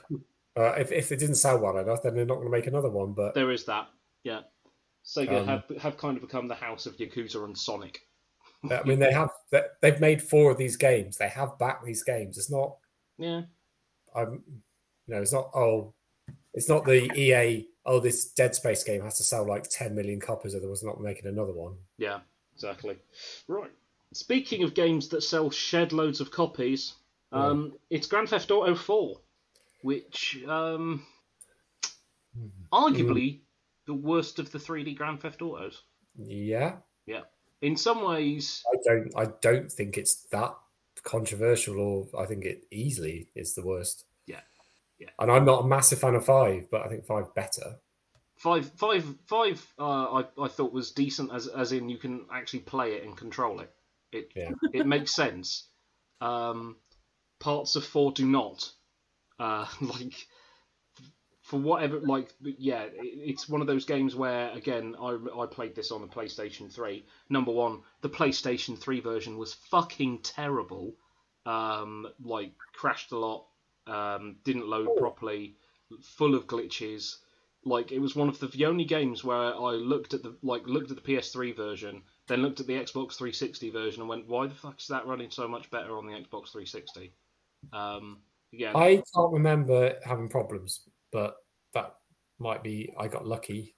uh, 0.58 0.74
if 0.74 0.92
if 0.92 1.12
it 1.12 1.20
didn't 1.20 1.36
sell 1.36 1.60
well 1.60 1.78
enough, 1.78 2.04
then 2.04 2.16
they're 2.16 2.26
not 2.26 2.36
going 2.36 2.48
to 2.48 2.52
make 2.52 2.68
another 2.68 2.90
one. 2.90 3.14
But 3.14 3.34
there 3.34 3.52
is 3.52 3.66
that. 3.66 3.88
Yeah. 4.24 4.42
Sega 5.06 5.40
Um, 5.42 5.48
have 5.48 5.64
have 5.82 5.98
kind 5.98 6.16
of 6.18 6.22
become 6.22 6.48
the 6.48 6.56
house 6.56 6.86
of 6.86 6.98
Yakuza 6.98 7.44
and 7.44 7.58
Sonic. 7.58 8.02
I 8.70 8.84
mean, 8.84 9.00
they 9.00 9.12
have 9.12 9.32
they- 9.50 9.68
they've 9.82 10.00
made 10.00 10.22
four 10.22 10.52
of 10.52 10.58
these 10.58 10.76
games. 10.78 11.18
They 11.18 11.30
have 11.30 11.58
backed 11.58 11.84
these 11.86 12.04
games. 12.04 12.38
It's 12.38 12.52
not 12.52 12.78
Yeah. 13.18 13.44
I'm 14.16 14.44
you 15.08 15.16
know 15.16 15.22
it's 15.22 15.34
not 15.34 15.50
oh 15.56 15.94
it's 16.54 16.70
not 16.70 16.86
the 16.86 17.12
EA 17.18 17.68
oh 17.86 18.00
this 18.00 18.26
Dead 18.34 18.54
Space 18.54 18.84
game 18.84 19.02
has 19.02 19.18
to 19.18 19.24
sell 19.24 19.48
like 19.48 19.64
ten 19.70 19.96
million 19.96 20.20
copies, 20.20 20.54
or 20.54 20.60
there 20.60 20.70
was 20.70 20.84
not 20.84 21.02
making 21.02 21.26
another 21.28 21.54
one. 21.54 21.76
Yeah, 21.98 22.20
exactly. 22.54 22.98
Right. 23.48 23.72
Speaking 24.14 24.64
of 24.64 24.74
games 24.74 25.08
that 25.10 25.22
sell 25.22 25.50
shed 25.50 25.94
loads 25.94 26.20
of 26.20 26.30
copies, 26.32 26.94
um, 27.32 27.78
it's 27.90 28.08
Grand 28.08 28.28
Theft 28.30 28.52
Auto 28.52 28.76
4, 28.76 29.16
which 29.84 30.44
um, 30.46 31.06
arguably 32.72 33.40
the 33.88 33.94
worst 33.94 34.38
of 34.40 34.52
the 34.52 34.58
3D 34.58 34.96
Grand 34.98 35.22
Theft 35.22 35.42
Autos. 35.42 35.84
Yeah, 36.18 36.78
Yeah. 37.06 37.22
In 37.62 37.78
some 37.78 38.04
ways, 38.04 38.64
I 38.72 38.78
don't 38.84 39.12
I 39.16 39.32
don't 39.42 39.72
think 39.72 39.98
it's 39.98 40.26
that 40.32 40.56
controversial, 41.04 41.80
or 41.80 42.08
I 42.20 42.26
think 42.26 42.46
it 42.46 42.66
easily 42.72 43.30
is 43.36 43.54
the 43.54 43.66
worst. 43.66 44.06
Yeah. 44.28 44.42
Yeah. 45.00 45.10
And 45.20 45.32
I'm 45.32 45.46
not 45.46 45.64
a 45.64 45.68
massive 45.68 46.00
fan 46.00 46.16
of 46.16 46.26
five, 46.26 46.70
but 46.72 46.82
I 46.82 46.88
think 46.90 47.06
five 47.06 47.34
better. 47.36 47.78
five, 48.38 48.72
five, 48.72 49.06
five. 49.28 49.74
Uh, 49.80 50.22
I 50.22 50.26
I 50.42 50.48
thought 50.48 50.74
was 50.74 50.92
decent 50.92 51.32
as 51.34 51.48
as 51.48 51.72
in 51.72 51.90
you 51.90 51.98
can 51.98 52.26
actually 52.32 52.62
play 52.62 52.94
it 52.94 53.04
and 53.04 53.16
control 53.16 53.60
it. 53.60 53.72
It 54.12 54.32
Yeah. 54.36 54.52
it 54.74 54.88
makes 54.88 55.14
sense. 55.14 55.68
Um, 56.20 56.78
parts 57.40 57.76
of 57.76 57.86
four 57.86 58.12
do 58.12 58.26
not. 58.26 58.72
Uh, 59.40 59.66
like 59.82 60.28
for 61.52 61.60
whatever, 61.60 62.00
like 62.00 62.34
yeah, 62.40 62.86
it's 62.94 63.50
one 63.50 63.60
of 63.60 63.68
those 63.68 63.84
games 63.84 64.16
where 64.16 64.50
again 64.52 64.96
I 64.98 65.18
I 65.38 65.46
played 65.48 65.76
this 65.76 65.92
on 65.92 66.00
the 66.00 66.08
PlayStation 66.08 66.72
Three. 66.72 67.06
Number 67.30 67.52
one, 67.52 67.82
the 68.00 68.10
PlayStation 68.10 68.80
Three 68.80 69.02
version 69.02 69.38
was 69.38 69.54
fucking 69.70 70.20
terrible. 70.20 70.96
Um, 71.46 72.08
like 72.24 72.54
crashed 72.74 73.12
a 73.12 73.18
lot. 73.18 73.48
um, 73.86 74.38
didn't 74.46 74.70
load 74.70 74.96
properly, 74.96 75.58
full 76.02 76.36
of 76.36 76.48
glitches. 76.48 77.18
Like 77.66 77.92
it 77.92 78.00
was 78.00 78.16
one 78.16 78.30
of 78.30 78.40
the, 78.40 78.48
the 78.48 78.66
only 78.66 78.86
games 78.86 79.22
where 79.22 79.54
I 79.54 79.72
looked 79.72 80.14
at 80.14 80.24
the 80.24 80.38
like 80.42 80.66
looked 80.68 80.92
at 80.92 81.04
the 81.04 81.14
PS3 81.14 81.54
version, 81.54 82.02
then 82.28 82.44
looked 82.44 82.62
at 82.62 82.68
the 82.68 82.76
Xbox 82.76 83.18
360 83.18 83.72
version, 83.72 84.00
and 84.02 84.10
went, 84.10 84.30
"Why 84.30 84.48
the 84.48 84.56
fuck 84.56 84.80
is 84.80 84.88
that 84.88 85.06
running 85.06 85.32
so 85.32 85.50
much 85.50 85.70
better 85.70 85.98
on 85.98 86.06
the 86.08 86.14
Xbox 86.14 86.54
360?" 86.54 87.12
Um, 87.74 88.22
yeah, 88.54 88.72
I 88.74 89.04
can't 89.14 89.34
remember 89.34 89.96
having 90.06 90.30
problems, 90.30 90.88
but 91.12 91.36
that 91.74 91.96
might 92.40 92.64
be 92.64 92.94
I 93.00 93.08
got 93.08 93.26
lucky. 93.28 93.76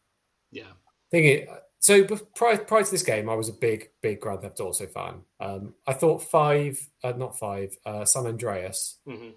yeah, 0.51 0.71
Thing 1.11 1.25
is, 1.25 1.47
so 1.79 2.05
prior, 2.35 2.57
prior 2.57 2.83
to 2.83 2.89
this 2.91 3.03
game, 3.03 3.29
I 3.29 3.35
was 3.35 3.49
a 3.49 3.53
big, 3.53 3.89
big 4.01 4.19
Grand 4.21 4.41
Theft 4.41 4.59
Auto 4.61 4.87
fan. 4.87 5.21
Um, 5.39 5.73
I 5.85 5.93
thought 5.93 6.23
five, 6.23 6.79
uh, 7.03 7.11
not 7.17 7.37
five, 7.37 7.75
uh, 7.85 8.05
San 8.05 8.25
Andreas, 8.27 8.99
hmm 9.07 9.29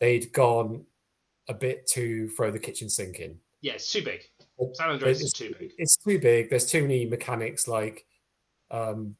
they'd 0.00 0.32
gone 0.32 0.84
a 1.48 1.54
bit 1.54 1.84
too 1.88 2.28
throw 2.36 2.52
the 2.52 2.58
kitchen 2.58 2.88
sink 2.88 3.18
in. 3.18 3.36
yeah. 3.62 3.72
It's 3.72 3.90
too 3.90 4.02
big. 4.04 4.22
San 4.74 4.90
Andreas 4.90 5.20
is 5.20 5.32
It's- 5.34 5.38
too 5.48 5.54
big. 5.58 5.72
It's 5.76 5.96
too 5.96 6.18
big. 6.20 6.50
There's 6.50 6.70
too 6.70 6.82
many 6.82 7.04
mechanics. 7.06 7.66
Like, 7.66 8.06
um, 8.70 9.16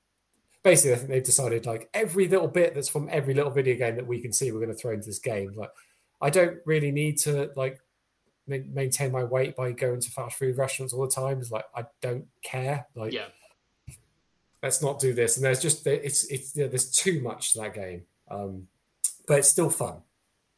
basically, 0.62 0.92
I 0.92 0.96
think 0.98 1.08
they've 1.10 1.22
decided 1.24 1.66
like 1.66 1.88
every 1.94 2.28
little 2.28 2.46
bit 2.48 2.74
that's 2.74 2.88
from 2.88 3.08
every 3.10 3.34
little 3.34 3.50
video 3.50 3.74
game 3.76 3.96
that 3.96 4.06
we 4.06 4.20
can 4.20 4.32
see, 4.32 4.52
we're 4.52 4.60
going 4.60 4.70
to 4.70 4.76
throw 4.78 4.92
into 4.92 5.06
this 5.08 5.18
game. 5.18 5.52
Like, 5.56 5.70
I 6.20 6.30
don't 6.30 6.58
really 6.64 6.92
need 6.92 7.18
to 7.20 7.50
like 7.56 7.80
maintain 8.48 9.12
my 9.12 9.24
weight 9.24 9.56
by 9.56 9.72
going 9.72 10.00
to 10.00 10.10
fast 10.10 10.38
food 10.38 10.56
restaurants 10.56 10.92
all 10.92 11.06
the 11.06 11.14
time. 11.14 11.38
It's 11.38 11.50
like 11.50 11.64
I 11.74 11.84
don't 12.00 12.26
care. 12.42 12.86
Like, 12.94 13.12
Yeah, 13.12 13.26
let's 14.62 14.82
not 14.82 15.00
do 15.00 15.12
this. 15.12 15.36
And 15.36 15.44
there's 15.44 15.60
just 15.60 15.86
it's 15.86 16.24
it's 16.26 16.56
yeah, 16.56 16.66
there's 16.66 16.90
too 16.90 17.20
much 17.20 17.52
to 17.52 17.60
that 17.60 17.74
game, 17.74 18.02
um, 18.30 18.68
but 19.26 19.38
it's 19.38 19.48
still 19.48 19.70
fun. 19.70 20.02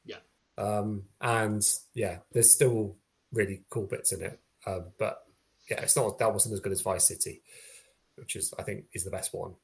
Yeah. 0.05 0.17
Um, 0.59 1.05
and 1.21 1.67
yeah, 1.95 2.19
there's 2.33 2.53
still 2.53 2.97
really 3.33 3.63
cool 3.69 3.87
bits 3.87 4.13
in 4.13 4.23
it. 4.23 4.39
Um, 4.67 4.87
but 4.99 5.25
yeah, 5.71 5.81
it's 5.81 5.97
not 5.97 6.19
that 6.19 6.33
wasn't 6.33 6.55
as 6.55 6.61
good 6.61 6.73
as 6.73 6.83
Vice 6.83 7.05
City, 7.05 7.43
which 8.17 8.37
is 8.37 8.53
I 8.59 8.63
think 8.63 8.85
is 8.93 9.05
the 9.05 9.11
best 9.11 9.35
one. 9.35 9.55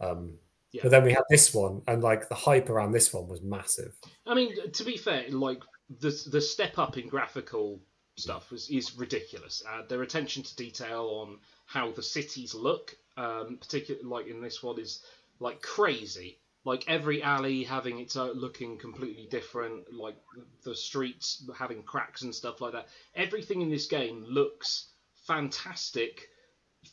Um, 0.00 0.34
Yeah. 0.76 0.82
But 0.82 0.90
then 0.90 1.04
we 1.04 1.12
had 1.12 1.24
this 1.30 1.54
one, 1.54 1.80
and 1.88 2.02
like 2.02 2.28
the 2.28 2.34
hype 2.34 2.68
around 2.68 2.92
this 2.92 3.10
one 3.12 3.28
was 3.28 3.40
massive. 3.40 3.96
I 4.26 4.34
mean, 4.34 4.70
to 4.70 4.84
be 4.84 4.98
fair, 4.98 5.24
like 5.30 5.62
the 6.00 6.10
the 6.30 6.40
step 6.40 6.78
up 6.78 6.98
in 6.98 7.08
graphical 7.08 7.80
stuff 8.16 8.52
is, 8.52 8.68
is 8.68 8.94
ridiculous. 8.94 9.62
Uh, 9.66 9.86
their 9.88 10.02
attention 10.02 10.42
to 10.42 10.54
detail 10.56 11.06
on 11.22 11.38
how 11.64 11.92
the 11.92 12.02
cities 12.02 12.54
look, 12.54 12.94
um, 13.16 13.56
particularly 13.58 14.06
like 14.06 14.26
in 14.26 14.42
this 14.42 14.62
one, 14.62 14.78
is 14.78 15.02
like 15.40 15.62
crazy. 15.62 16.40
Like 16.64 16.84
every 16.88 17.22
alley 17.22 17.64
having 17.64 17.98
its 17.98 18.16
own 18.16 18.34
looking 18.34 18.76
completely 18.76 19.28
different, 19.30 19.90
like 19.94 20.16
the 20.62 20.74
streets 20.74 21.48
having 21.58 21.82
cracks 21.84 22.20
and 22.20 22.34
stuff 22.34 22.60
like 22.60 22.72
that. 22.72 22.88
Everything 23.14 23.62
in 23.62 23.70
this 23.70 23.86
game 23.86 24.22
looks 24.28 24.88
fantastic 25.26 26.28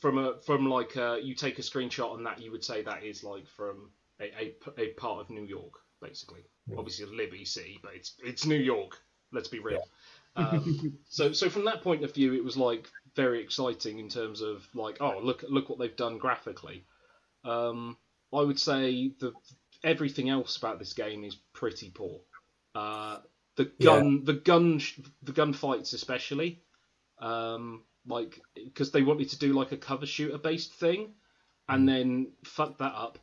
from 0.02 0.18
a 0.18 0.40
from 0.46 0.70
like 0.70 0.96
a, 0.96 1.20
you 1.22 1.36
take 1.36 1.60
a 1.60 1.62
screenshot 1.62 2.16
and 2.16 2.26
that 2.26 2.42
you 2.42 2.52
would 2.52 2.64
say 2.64 2.82
that 2.84 3.04
is 3.04 3.24
like 3.24 3.48
from 3.48 3.92
a, 4.20 4.26
a, 4.26 4.82
a 4.82 4.88
part 4.94 5.22
of 5.22 5.30
New 5.30 5.46
York 5.46 5.74
basically. 6.02 6.42
Obviously 6.78 7.06
Liberty 7.06 7.46
City, 7.46 7.80
but 7.82 7.94
it's 7.96 8.14
it's 8.24 8.46
New 8.46 8.58
York. 8.58 8.98
Let's 9.32 9.48
be 9.48 9.60
real. 9.60 9.84
Um, 10.36 10.98
so 11.10 11.34
so 11.34 11.50
from 11.50 11.66
that 11.66 11.82
point 11.82 12.04
of 12.04 12.14
view, 12.14 12.34
it 12.34 12.44
was 12.44 12.58
like 12.58 12.90
very 13.16 13.42
exciting 13.42 14.00
in 14.00 14.10
terms 14.10 14.42
of 14.42 14.66
like 14.74 14.98
oh 15.02 15.20
look 15.22 15.44
look 15.48 15.70
what 15.70 15.80
they've 15.80 15.96
done 15.96 16.18
graphically. 16.18 16.86
Um, 17.44 17.98
I 18.34 18.42
would 18.42 18.60
say 18.60 19.12
the 19.20 19.34
everything 19.84 20.30
else 20.30 20.58
about 20.58 20.80
this 20.80 20.94
game 20.94 21.24
is 21.24 21.36
pretty 21.54 21.90
poor. 21.90 22.20
Uh, 22.76 23.20
the 23.56 23.72
gun 23.82 24.24
the 24.24 24.34
gun 24.34 24.82
the 25.22 25.34
gun 25.34 25.54
fights 25.54 25.94
especially 25.94 26.62
um, 27.20 27.84
like 28.08 28.42
because 28.56 28.92
they 28.92 29.02
wanted 29.02 29.20
me 29.20 29.26
to 29.26 29.40
do 29.40 29.54
like 29.54 29.72
a 29.72 29.78
cover 29.78 30.06
shooter 30.06 30.38
based 30.38 30.74
thing 30.74 31.14
and 31.70 31.88
then 31.88 32.32
fuck 32.44 32.78
that 32.78 32.94
up 32.94 33.18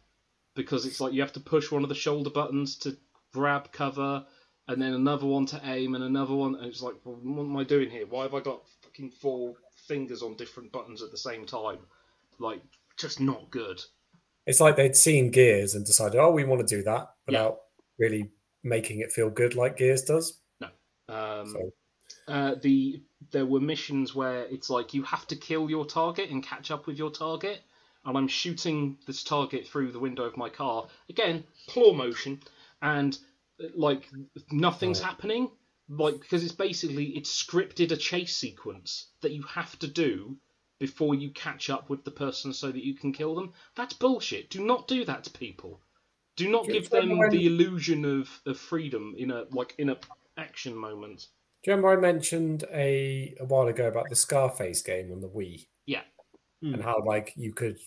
because 0.56 0.86
it's 0.86 1.00
like 1.00 1.12
you 1.12 1.20
have 1.20 1.32
to 1.32 1.40
push 1.40 1.70
one 1.70 1.82
of 1.82 1.88
the 1.88 1.94
shoulder 1.94 2.30
buttons 2.30 2.76
to 2.76 2.96
grab 3.32 3.70
cover 3.72 4.24
and 4.68 4.80
then 4.80 4.94
another 4.94 5.26
one 5.26 5.46
to 5.46 5.60
aim 5.64 5.94
and 5.94 6.04
another 6.04 6.34
one 6.34 6.54
and 6.54 6.66
it's 6.66 6.82
like 6.82 6.94
well, 7.04 7.16
what 7.22 7.42
am 7.44 7.56
i 7.56 7.64
doing 7.64 7.90
here 7.90 8.06
why 8.06 8.22
have 8.22 8.34
i 8.34 8.40
got 8.40 8.62
fucking 8.82 9.10
four 9.10 9.54
fingers 9.86 10.22
on 10.22 10.34
different 10.36 10.72
buttons 10.72 11.02
at 11.02 11.10
the 11.10 11.18
same 11.18 11.44
time 11.44 11.78
like 12.38 12.62
just 12.96 13.20
not 13.20 13.50
good 13.50 13.80
It's 14.46 14.60
like 14.60 14.76
they'd 14.76 14.96
seen 14.96 15.30
Gears 15.30 15.74
and 15.74 15.84
decided, 15.86 16.18
oh, 16.18 16.32
we 16.32 16.44
want 16.44 16.66
to 16.66 16.76
do 16.76 16.82
that 16.84 17.10
Yeah. 17.28 17.42
without 17.42 17.58
really 17.98 18.30
making 18.62 19.00
it 19.00 19.12
feel 19.12 19.30
good 19.30 19.54
like 19.54 19.76
Gears 19.76 20.02
does. 20.02 20.40
No. 20.60 20.68
Um, 21.08 21.46
So 21.48 21.70
uh, 22.28 22.54
the 22.60 23.02
there 23.32 23.46
were 23.46 23.60
missions 23.60 24.14
where 24.14 24.44
it's 24.44 24.70
like 24.70 24.94
you 24.94 25.02
have 25.02 25.26
to 25.28 25.36
kill 25.36 25.70
your 25.70 25.84
target 25.84 26.30
and 26.30 26.42
catch 26.42 26.70
up 26.70 26.86
with 26.86 26.98
your 26.98 27.10
target, 27.10 27.60
and 28.04 28.16
I'm 28.16 28.28
shooting 28.28 28.98
this 29.06 29.22
target 29.22 29.66
through 29.66 29.92
the 29.92 29.98
window 29.98 30.24
of 30.24 30.36
my 30.36 30.48
car 30.48 30.88
again, 31.08 31.44
claw 31.68 31.92
motion, 31.92 32.40
and 32.82 33.18
like 33.74 34.08
nothing's 34.50 35.00
happening, 35.00 35.50
like 35.88 36.20
because 36.20 36.42
it's 36.44 36.52
basically 36.52 37.06
it's 37.16 37.30
scripted 37.42 37.92
a 37.92 37.96
chase 37.96 38.36
sequence 38.36 39.10
that 39.22 39.32
you 39.32 39.42
have 39.42 39.78
to 39.80 39.88
do 39.88 40.36
before 40.78 41.14
you 41.14 41.30
catch 41.30 41.68
up 41.68 41.90
with 41.90 42.04
the 42.04 42.10
person 42.10 42.52
so 42.54 42.72
that 42.72 42.84
you 42.84 42.94
can 42.94 43.12
kill 43.12 43.34
them. 43.34 43.52
That's 43.76 43.92
bullshit. 43.92 44.50
Do 44.50 44.64
not 44.64 44.88
do 44.88 45.04
that 45.04 45.24
to 45.24 45.30
people. 45.30 45.80
Do 46.36 46.48
not 46.50 46.66
give 46.66 46.88
them 46.88 47.08
the 47.28 47.46
illusion 47.46 48.04
of, 48.06 48.40
of 48.46 48.58
freedom 48.58 49.14
in 49.18 49.30
a 49.30 49.44
like 49.50 49.74
in 49.78 49.90
a 49.90 49.98
action 50.38 50.74
moment. 50.74 51.26
Do 51.62 51.70
you 51.70 51.76
remember 51.76 51.88
I 51.90 51.96
mentioned 51.96 52.64
a, 52.72 53.34
a 53.40 53.44
while 53.44 53.68
ago 53.68 53.86
about 53.88 54.08
the 54.08 54.16
Scarface 54.16 54.82
game 54.82 55.12
on 55.12 55.20
the 55.20 55.28
Wii 55.28 55.66
Yeah. 55.86 56.02
and 56.62 56.82
how 56.82 57.02
like 57.04 57.32
you 57.36 57.52
could 57.52 57.78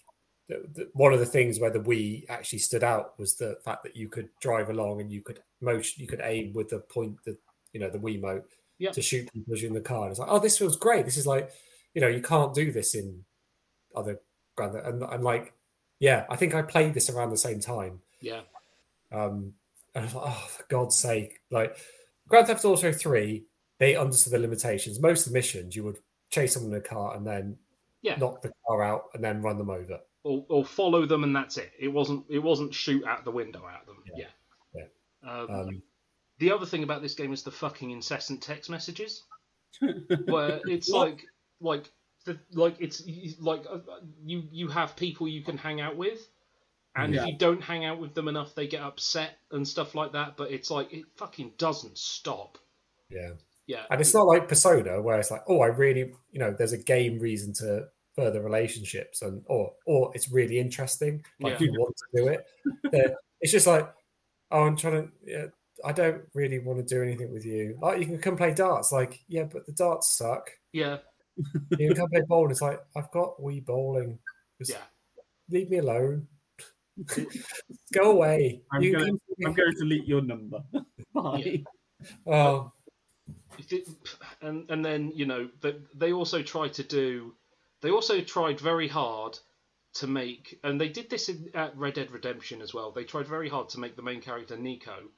the, 0.50 0.66
the, 0.74 0.90
one 0.94 1.14
of 1.14 1.20
the 1.20 1.26
things 1.26 1.60
where 1.60 1.70
the 1.72 1.80
Wii 1.80 2.26
actually 2.30 2.60
stood 2.60 2.84
out 2.84 3.18
was 3.18 3.36
the 3.36 3.58
fact 3.64 3.84
that 3.84 3.96
you 3.96 4.10
could 4.10 4.30
drive 4.42 4.70
along 4.70 5.02
and 5.02 5.12
you 5.12 5.22
could 5.22 5.40
motion 5.62 6.02
you 6.02 6.08
could 6.08 6.22
aim 6.24 6.54
with 6.54 6.70
the 6.70 6.80
point 6.80 7.16
the 7.26 7.38
you 7.72 7.80
know 7.80 7.90
the 7.90 7.98
Wiimote 7.98 8.44
Yeah. 8.78 8.92
to 8.92 9.02
shoot 9.02 9.32
people 9.34 9.58
you're 9.58 9.68
in 9.70 9.74
the 9.74 9.82
car. 9.82 10.04
And 10.04 10.12
it's 10.12 10.20
like, 10.20 10.30
oh, 10.30 10.40
this 10.40 10.58
feels 10.58 10.76
great. 10.76 11.06
This 11.06 11.18
is 11.18 11.26
like, 11.26 11.50
you 11.94 12.02
know, 12.02 12.08
you 12.10 12.22
can't 12.22 12.54
do 12.54 12.72
this 12.72 12.94
in 12.94 13.24
other 13.96 14.20
grand 14.56 14.76
and, 14.76 15.02
and 15.02 15.24
like, 15.24 15.54
yeah, 16.00 16.26
I 16.30 16.36
think 16.36 16.54
I 16.54 16.62
played 16.62 16.94
this 16.94 17.10
around 17.10 17.30
the 17.32 17.38
same 17.38 17.60
time. 17.60 18.02
Yeah. 18.22 18.42
Um, 19.12 19.54
and 19.96 20.04
I 20.04 20.06
was 20.06 20.14
like, 20.16 20.26
oh, 20.28 20.48
for 20.50 20.64
God's 20.70 20.96
sake! 20.98 21.40
Like 21.52 21.78
Grand 22.28 22.48
Theft 22.48 22.66
Auto 22.66 22.92
Three, 22.92 23.46
they 23.80 23.96
understood 23.96 24.34
the 24.34 24.40
limitations. 24.40 25.00
Most 25.02 25.26
of 25.26 25.34
the 25.34 25.38
missions, 25.40 25.76
you 25.76 25.84
would 25.84 26.00
chase 26.30 26.54
someone 26.54 26.72
in 26.74 26.78
a 26.80 26.82
car 26.82 27.16
and 27.16 27.26
then 27.26 27.58
Yeah. 28.02 28.16
knock 28.18 28.42
the 28.42 28.52
car 28.68 28.82
out 28.84 29.06
and 29.14 29.24
then 29.24 29.42
run 29.42 29.58
them 29.58 29.70
over. 29.70 30.00
or, 30.26 30.46
or 30.50 30.64
follow 30.66 31.06
them 31.06 31.24
and 31.26 31.36
that's 31.36 31.58
it. 31.58 31.72
It 31.78 31.90
wasn't 31.90 32.26
it 32.30 32.40
wasn't 32.40 32.74
shoot 32.74 33.04
out 33.06 33.26
the 33.26 33.32
window 33.32 33.68
at 33.68 33.86
them. 33.86 34.02
Yeah. 34.16 34.28
Yeah. 34.74 34.86
Um, 35.30 35.50
Um, 35.50 35.84
the 36.40 36.52
other 36.52 36.66
thing 36.66 36.84
about 36.84 37.02
this 37.02 37.14
game 37.14 37.34
is 37.34 37.44
the 37.44 37.52
fucking 37.52 37.92
incessant 37.92 38.42
text 38.42 38.70
messages, 38.70 39.24
where 40.26 40.62
it's 40.66 40.90
like 40.90 41.26
like 41.60 41.92
the, 42.26 42.40
like 42.54 42.78
it's 42.80 43.04
like 43.40 43.66
uh, 43.70 43.80
you 44.24 44.44
you 44.52 44.68
have 44.70 44.96
people 44.96 45.28
you 45.28 45.44
can 45.44 45.58
hang 45.58 45.82
out 45.82 45.98
with, 45.98 46.26
and 46.96 47.14
Yeah. 47.14 47.22
if 47.24 47.28
you 47.28 47.38
don't 47.38 47.62
hang 47.62 47.84
out 47.86 48.00
with 48.00 48.14
them 48.14 48.28
enough, 48.30 48.56
they 48.56 48.68
get 48.68 48.82
upset 48.82 49.38
and 49.52 49.68
stuff 49.68 49.94
like 49.94 50.14
that. 50.14 50.38
But 50.38 50.52
it's 50.52 50.72
like 50.72 50.94
it 50.94 51.04
fucking 51.18 51.54
doesn't 51.58 51.98
stop. 51.98 52.58
yeah, 53.10 53.32
Yeah. 53.68 53.84
and 53.90 54.02
it's 54.02 54.14
not 54.14 54.28
like 54.28 54.48
Persona 54.50 55.02
where 55.02 55.20
it's 55.20 55.32
like, 55.32 55.44
oh, 55.48 55.62
I 55.62 55.68
really, 55.68 56.12
you 56.32 56.40
know, 56.40 56.54
there's 56.58 56.74
a 56.74 56.78
game 56.78 57.20
reason 57.20 57.54
to 57.56 57.88
further 58.16 58.42
relationships, 58.42 59.22
and 59.22 59.42
or 59.48 59.74
or 59.86 60.12
it's 60.16 60.32
really 60.32 60.60
interesting, 60.60 61.24
like 61.40 61.60
Yeah. 61.60 61.68
you 61.68 61.80
want 61.80 61.96
to 61.98 62.22
do 62.22 62.28
it. 62.28 62.46
It's 63.42 63.52
just 63.52 63.68
like, 63.68 63.92
oh, 64.52 64.64
I'm 64.64 64.76
trying 64.78 65.04
to. 65.04 65.12
Yeah, 65.26 65.46
I 65.84 65.92
don't 65.92 66.22
really 66.34 66.60
want 66.60 66.80
to 66.80 66.86
do 66.96 67.02
anything 67.02 67.32
with 67.34 67.46
you. 67.46 67.78
Like, 67.82 68.00
you 68.00 68.06
can 68.06 68.20
come 68.20 68.38
play 68.38 68.54
darts. 68.54 68.92
Like, 68.92 69.20
yeah, 69.28 69.44
but 69.44 69.66
the 69.66 69.72
darts 69.74 70.16
suck. 70.18 70.50
Yeah. 70.72 70.98
You 71.78 71.88
can 71.88 71.96
come 71.96 72.10
play 72.10 72.22
bowling. 72.28 72.52
It's 72.52 72.62
like 72.62 72.80
I've 72.96 73.12
got 73.12 73.38
Wii 73.42 73.66
bowling. 73.66 74.20
Just 74.60 74.72
Yeah. 74.72 74.84
leave 75.50 75.70
me 75.70 75.78
alone. 75.80 76.28
Go 77.94 78.12
away. 78.12 78.62
I'm 78.72 78.82
You 78.82 78.94
going, 78.98 79.20
I'm 79.46 79.54
going 79.54 79.72
to 79.72 79.78
delete 79.80 80.06
your 80.08 80.22
number. 80.22 80.60
Bye. 81.14 81.64
Oh, 82.28 82.60
If 82.66 82.68
it- 82.68 82.83
and 84.42 84.70
and 84.70 84.84
then 84.84 85.12
you 85.16 85.26
know 85.26 85.50
they, 85.62 85.76
they 85.96 86.14
also 86.14 86.42
tried 86.42 86.74
to 86.74 86.84
do 86.84 87.34
they 87.82 87.90
also 87.90 88.22
tried 88.22 88.60
very 88.60 88.88
hard 88.88 89.38
to 89.94 90.08
make 90.08 90.60
and 90.64 90.80
they 90.80 90.90
did 90.90 91.10
this 91.10 91.30
in, 91.30 91.50
at 91.54 91.78
Red 91.78 91.96
Dead 91.96 92.12
Redemption 92.12 92.62
as 92.62 92.74
well 92.74 92.92
they 92.92 93.04
tried 93.04 93.28
very 93.28 93.50
hard 93.50 93.70
to 93.70 93.80
make 93.80 93.96
the 93.96 94.02
main 94.02 94.22
character 94.22 94.58
Niko 94.58 95.10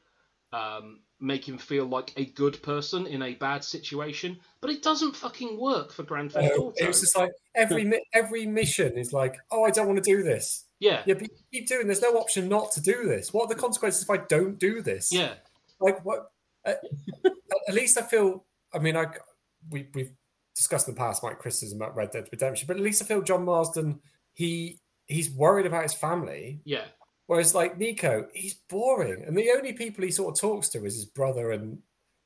um, 0.54 1.02
make 1.20 1.48
him 1.48 1.58
feel 1.58 1.86
like 1.86 2.14
a 2.18 2.26
good 2.26 2.62
person 2.62 3.08
in 3.08 3.22
a 3.22 3.36
bad 3.36 3.64
situation 3.64 4.40
but 4.62 4.70
it 4.70 4.84
doesn't 4.84 5.16
fucking 5.16 5.60
work 5.60 5.92
for 5.92 6.04
Grand 6.04 6.32
Theft 6.32 6.54
Auto 6.58 6.74
it 6.78 6.88
was 6.88 7.02
just 7.02 7.18
like 7.18 7.32
every 7.56 7.92
every 8.14 8.46
mission 8.46 8.98
is 8.98 9.14
like, 9.14 9.38
oh, 9.52 9.64
I 9.64 9.72
don't 9.72 9.88
want 9.88 10.04
to 10.04 10.16
do 10.16 10.24
this. 10.24 10.66
yeah 10.80 11.04
Yeah, 11.06 11.16
but 11.16 11.24
you 11.24 11.30
keep 11.52 11.68
doing. 11.68 11.88
There's 11.88 12.02
no 12.02 12.18
option 12.18 12.48
not 12.50 12.72
to 12.74 12.82
do 12.82 13.08
this. 13.08 13.34
What 13.34 13.46
are 13.46 13.56
the 13.56 13.60
consequences 13.60 14.04
if 14.04 14.10
I 14.10 14.18
don't 14.18 14.60
do 14.60 14.82
this? 14.82 15.12
yeah 15.12 15.34
Like 15.80 16.04
what? 16.06 16.32
At, 16.66 16.82
at 17.68 17.74
least 17.74 17.98
I 17.98 18.02
feel. 18.02 18.46
I 18.74 18.80
mean, 18.80 18.98
I 18.98 19.08
we 19.70 19.88
we've 19.94 20.12
discussed 20.56 20.88
in 20.88 20.94
the 20.94 21.00
past 21.00 21.24
my 21.24 21.34
criticism 21.34 21.82
about 21.82 21.96
Red 21.96 22.12
Dead 22.12 22.28
Redemption, 22.32 22.68
but 22.68 22.78
at 22.78 22.84
least 22.84 23.02
I 23.02 23.06
feel 23.06 23.22
John 23.22 23.46
Marston 23.46 24.00
he 24.34 24.80
he's 25.06 25.30
worried 25.32 25.66
about 25.66 25.84
his 25.84 25.94
family. 25.94 26.62
Yeah, 26.66 26.86
Whereas 27.28 27.56
like 27.56 27.78
Niko, 27.80 28.28
he's 28.34 28.56
boring, 28.70 29.24
and 29.26 29.38
the 29.38 29.52
only 29.52 29.74
people 29.74 30.04
he 30.04 30.12
sort 30.12 30.36
of 30.36 30.42
talks 30.42 30.70
to 30.70 30.86
is 30.86 30.96
his 30.96 31.06
brother 31.06 31.52
and 31.52 31.80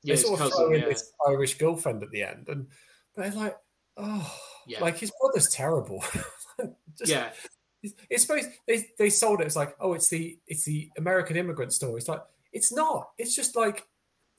yeah, 0.03 0.13
they 0.15 0.19
his 0.19 0.21
sort 0.21 0.33
of 0.41 0.49
cousin. 0.49 0.57
throw 0.57 0.73
in 0.73 0.81
Yeah, 0.81 0.89
this 0.89 1.11
Irish 1.27 1.57
girlfriend 1.57 2.03
at 2.03 2.11
the 2.11 2.23
end, 2.23 2.47
and 2.49 2.67
they're 3.15 3.31
like, 3.31 3.57
oh, 3.97 4.35
Yeah. 4.67 4.79
like 4.81 4.97
his 4.97 5.11
brother's 5.19 5.49
terrible. 5.49 6.03
Just- 6.97 7.11
yeah, 7.11 7.29
it's, 7.83 7.93
it's 8.09 8.21
supposed 8.23 8.49
they 8.67 8.85
they 8.97 9.09
sold 9.09 9.41
it. 9.41 9.45
It's 9.45 9.55
like, 9.55 9.75
oh, 9.79 9.93
it's 9.93 10.09
the 10.09 10.37
it's 10.47 10.63
the 10.65 10.89
American 10.97 11.37
immigrant 11.37 11.73
story. 11.73 11.97
It's 11.97 12.07
like 12.09 12.23
it's 12.51 12.71
not. 12.73 13.09
It's 13.17 13.35
just 13.35 13.55
like 13.55 13.87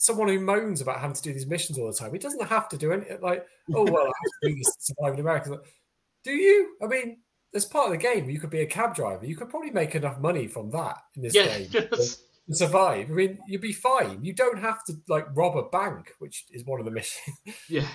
someone 0.00 0.28
who 0.28 0.40
moans 0.40 0.80
about 0.80 0.98
having 0.98 1.14
to 1.14 1.22
do 1.22 1.32
these 1.34 1.46
missions 1.46 1.78
all 1.78 1.86
the 1.86 1.92
time. 1.92 2.10
He 2.10 2.18
doesn't 2.18 2.46
have 2.46 2.70
to 2.70 2.78
do 2.78 2.90
anything. 2.90 3.20
Like, 3.20 3.46
oh 3.74 3.84
well, 3.84 4.04
I 4.04 4.06
have 4.06 4.40
to 4.42 4.48
do 4.48 4.54
this 4.54 4.74
to 4.76 4.82
survive 4.94 5.14
in 5.14 5.20
America. 5.20 5.50
Like, 5.50 5.60
do 6.24 6.32
you? 6.32 6.76
I 6.82 6.86
mean, 6.86 7.18
as 7.54 7.66
part 7.66 7.86
of 7.86 7.92
the 7.92 7.98
game, 7.98 8.30
you 8.30 8.40
could 8.40 8.48
be 8.48 8.62
a 8.62 8.66
cab 8.66 8.94
driver. 8.94 9.26
You 9.26 9.36
could 9.36 9.50
probably 9.50 9.70
make 9.70 9.94
enough 9.94 10.18
money 10.18 10.46
from 10.46 10.70
that 10.70 10.96
in 11.14 11.22
this 11.22 11.34
yeah. 11.34 11.58
game 11.58 11.68
to 11.92 12.16
survive. 12.50 13.10
I 13.10 13.12
mean, 13.12 13.38
you'd 13.46 13.60
be 13.60 13.74
fine. 13.74 14.24
You 14.24 14.32
don't 14.32 14.58
have 14.58 14.82
to 14.84 14.94
like 15.06 15.26
rob 15.36 15.58
a 15.58 15.68
bank, 15.68 16.14
which 16.18 16.46
is 16.50 16.64
one 16.64 16.80
of 16.80 16.86
the 16.86 16.92
missions. 16.92 17.36
yeah. 17.68 17.86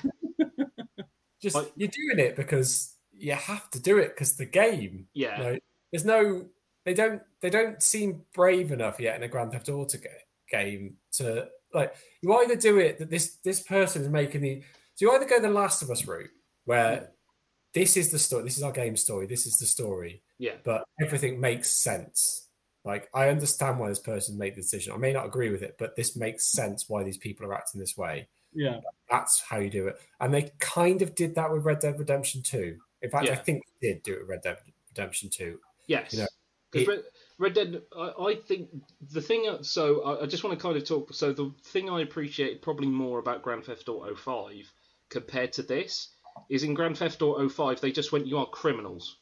Just 1.41 1.56
Like- 1.56 1.72
you're 1.76 1.90
doing 1.90 2.19
it 2.19 2.36
because 2.36 2.94
you 3.14 3.34
have 3.34 3.68
to 3.72 3.80
do 3.80 3.98
it 3.98 4.10
because 4.10 4.38
the 4.38 4.45
game. 4.45 5.07
Yeah. 5.15 5.38
You 5.38 5.44
know, 5.44 5.60
there's 5.91 6.06
no. 6.06 6.45
They 6.84 6.94
don't. 6.94 7.23
They 7.41 7.49
don't 7.49 7.82
seem 7.82 8.22
brave 8.32 8.72
enough 8.72 8.99
yet 8.99 9.15
in 9.15 9.23
a 9.23 9.27
Grand 9.27 9.53
Theft 9.53 9.69
Auto 9.69 9.98
game 10.52 10.98
to 11.14 11.48
like. 11.73 11.95
You 12.21 12.33
either 12.37 12.55
do 12.55 12.77
it 12.79 12.99
that 12.99 13.09
this 13.09 13.35
this 13.43 13.61
person 13.61 14.01
is 14.01 14.09
making 14.09 14.41
the. 14.41 14.61
So 14.95 15.05
you 15.05 15.11
either 15.11 15.25
go 15.25 15.39
the 15.39 15.49
Last 15.49 15.81
of 15.81 15.89
Us 15.91 16.05
route 16.07 16.29
where 16.65 17.11
this 17.73 17.97
is 17.97 18.11
the 18.11 18.19
story. 18.19 18.43
This 18.43 18.57
is 18.57 18.63
our 18.63 18.71
game 18.71 18.95
story. 18.95 19.25
This 19.27 19.45
is 19.45 19.57
the 19.57 19.65
story. 19.65 20.21
Yeah. 20.39 20.55
But 20.63 20.85
everything 21.01 21.39
makes 21.39 21.69
sense. 21.69 22.47
Like 22.85 23.09
I 23.13 23.29
understand 23.29 23.79
why 23.79 23.89
this 23.89 23.99
person 23.99 24.37
made 24.37 24.55
the 24.55 24.61
decision. 24.61 24.93
I 24.93 24.97
may 24.97 25.11
not 25.11 25.25
agree 25.25 25.49
with 25.49 25.63
it, 25.63 25.75
but 25.77 25.95
this 25.95 26.15
makes 26.15 26.51
sense 26.51 26.85
why 26.87 27.03
these 27.03 27.17
people 27.17 27.45
are 27.45 27.53
acting 27.53 27.81
this 27.81 27.97
way. 27.97 28.27
Yeah. 28.53 28.79
That's 29.11 29.41
how 29.41 29.57
you 29.59 29.69
do 29.69 29.87
it. 29.87 29.97
And 30.21 30.33
they 30.33 30.51
kind 30.59 31.01
of 31.01 31.13
did 31.15 31.35
that 31.35 31.51
with 31.51 31.65
Red 31.65 31.79
Dead 31.79 31.99
Redemption 31.99 32.41
2. 32.41 32.77
In 33.01 33.09
fact, 33.09 33.29
I 33.29 33.35
think 33.35 33.63
they 33.81 33.89
did 33.89 34.03
do 34.03 34.13
it 34.13 34.19
with 34.21 34.29
Red 34.29 34.41
Dead 34.43 34.57
Redemption 34.89 35.29
2. 35.29 35.59
Yes. 35.87 36.13
You 36.13 36.19
know, 36.19 36.27
it- 36.73 36.87
Red, 36.87 37.03
Red 37.38 37.53
Dead, 37.53 37.82
I, 37.95 38.12
I 38.20 38.36
think 38.36 38.70
the 39.12 39.22
thing. 39.22 39.57
So 39.62 40.02
I, 40.03 40.24
I 40.24 40.26
just 40.26 40.44
want 40.44 40.57
to 40.57 40.62
kind 40.62 40.78
of 40.78 40.86
talk. 40.86 41.14
So 41.14 41.34
the 41.34 41.52
thing 41.64 41.90
I 41.90 42.02
appreciate 42.02 42.62
probably 42.62 42.88
more 42.88 43.20
about 43.20 43.41
Grand 43.41 43.66
Theft 43.66 43.90
Auto 43.90 44.16
Five 44.16 44.72
compared 45.10 45.53
to 45.53 45.64
this 45.64 46.10
is 46.49 46.64
in 46.64 46.74
Grand 46.74 46.98
Theft 46.98 47.22
Auto 47.22 47.49
Five 47.49 47.82
they 47.82 47.91
just 47.91 48.12
went, 48.12 48.28
"You 48.28 48.38
are 48.38 48.45
criminals." 48.45 49.18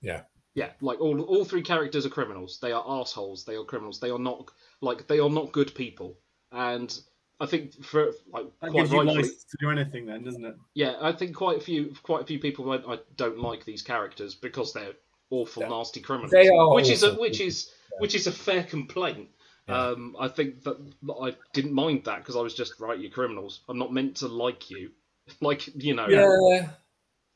Yeah. 0.00 0.22
Yeah, 0.54 0.70
like 0.80 1.00
all 1.00 1.20
all 1.22 1.44
three 1.44 1.62
characters 1.62 2.06
are 2.06 2.10
criminals. 2.10 2.60
They 2.60 2.70
are 2.72 2.84
assholes. 2.86 3.44
They 3.44 3.56
are 3.56 3.64
criminals. 3.64 3.98
They 3.98 4.10
are 4.10 4.18
not 4.18 4.50
like 4.80 5.08
they 5.08 5.18
are 5.18 5.30
not 5.30 5.50
good 5.52 5.74
people. 5.74 6.18
And 6.52 6.96
I 7.40 7.46
think 7.46 7.82
for 7.84 8.12
like 8.32 8.46
That 8.60 8.70
quite 8.70 8.82
gives 8.82 8.92
you 8.92 8.98
rightfully, 8.98 9.22
license 9.22 9.44
to 9.44 9.56
do 9.58 9.70
anything, 9.70 10.06
then, 10.06 10.22
doesn't 10.22 10.44
it? 10.44 10.54
yeah, 10.74 10.94
I 11.00 11.12
think 11.12 11.34
quite 11.34 11.58
a 11.58 11.60
few 11.60 11.94
quite 12.04 12.22
a 12.22 12.26
few 12.26 12.38
people 12.38 12.64
went, 12.64 12.84
I 12.86 12.98
don't 13.16 13.40
like 13.40 13.64
these 13.64 13.82
characters 13.82 14.36
because 14.36 14.72
they're 14.72 14.94
awful, 15.40 15.62
Yeah. 15.62 15.68
nasty 15.68 16.00
criminals. 16.00 16.30
They 16.32 16.48
are 16.48 16.74
which 16.74 16.88
is 16.90 17.02
a 17.02 17.14
which 17.14 17.40
is 17.40 17.70
which 17.98 18.14
is 18.14 18.26
a 18.26 18.32
fair 18.32 18.62
complaint. 18.64 19.28
Um, 19.66 20.14
I 20.20 20.28
think 20.28 20.62
that 20.64 20.76
I 21.22 21.34
didn't 21.54 21.72
mind 21.72 22.04
that 22.04 22.18
because 22.18 22.36
I 22.36 22.42
was 22.42 22.54
just 22.54 22.78
right. 22.80 22.98
You 22.98 23.10
criminals. 23.10 23.60
I'm 23.68 23.78
not 23.78 23.92
meant 23.92 24.16
to 24.18 24.28
like 24.28 24.70
you. 24.70 24.90
like 25.40 25.66
you 25.82 25.94
know. 25.94 26.06
Yeah. 26.08 26.68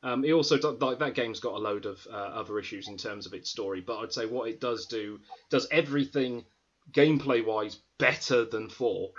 Um, 0.02 0.24
it 0.24 0.32
also 0.32 0.56
like 0.78 0.98
that 1.00 1.14
game's 1.14 1.40
got 1.40 1.54
a 1.54 1.58
load 1.58 1.86
of 1.86 2.06
uh, 2.08 2.14
other 2.14 2.58
issues 2.58 2.86
in 2.86 2.96
terms 2.98 3.26
of 3.26 3.32
its 3.34 3.50
story, 3.50 3.80
but 3.80 3.98
I'd 3.98 4.12
say 4.12 4.26
what 4.26 4.48
it 4.48 4.60
does 4.60 4.86
do 4.86 5.18
does 5.50 5.66
everything 5.72 6.44
gameplay 6.92 7.44
wise 7.44 7.78
better 7.98 8.44
than 8.44 8.68
four, 8.68 9.10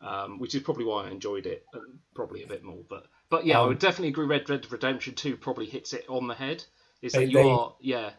um, 0.00 0.38
which 0.40 0.54
is 0.54 0.62
probably 0.62 0.84
why 0.84 1.04
I 1.06 1.10
enjoyed 1.10 1.46
it 1.46 1.64
uh, 1.74 1.78
probably 2.14 2.42
a 2.42 2.46
bit 2.48 2.64
more. 2.64 2.82
But 2.88 3.06
but 3.28 3.46
yeah, 3.46 3.58
I 3.60 3.62
Um, 3.62 3.68
would 3.68 3.78
definitely 3.78 4.08
agree. 4.08 4.26
Red 4.26 4.46
Dead 4.46 4.66
Redemption 4.72 5.14
Two 5.14 5.36
probably 5.36 5.66
hits 5.66 5.92
it 5.92 6.06
on 6.08 6.26
the 6.26 6.34
head. 6.34 6.64
Is 7.02 7.12
They- 7.12 7.24
that 7.26 7.30
you 7.30 7.38
they- 7.42 7.48
are 7.50 7.74
yeah, 7.80 8.10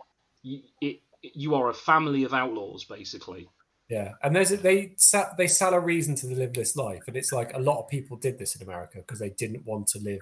you, 0.43 0.61
it, 0.81 0.99
you 1.21 1.55
are 1.55 1.69
a 1.69 1.73
family 1.73 2.23
of 2.23 2.33
outlaws 2.33 2.83
basically. 2.85 3.47
Yeah, 3.89 4.13
and 4.23 4.33
there's 4.35 4.51
a, 4.51 4.57
they 4.57 4.93
sa- 4.95 5.33
they 5.37 5.47
sell 5.47 5.73
a 5.73 5.79
reason 5.79 6.15
to 6.15 6.27
live 6.27 6.53
this 6.53 6.75
life, 6.77 7.03
and 7.07 7.17
it's 7.17 7.33
like 7.33 7.53
a 7.53 7.59
lot 7.59 7.79
of 7.79 7.89
people 7.89 8.15
did 8.17 8.37
this 8.39 8.55
in 8.55 8.61
America 8.61 8.99
because 8.99 9.19
they 9.19 9.31
didn't 9.31 9.65
want 9.65 9.87
to 9.87 9.99
live 9.99 10.21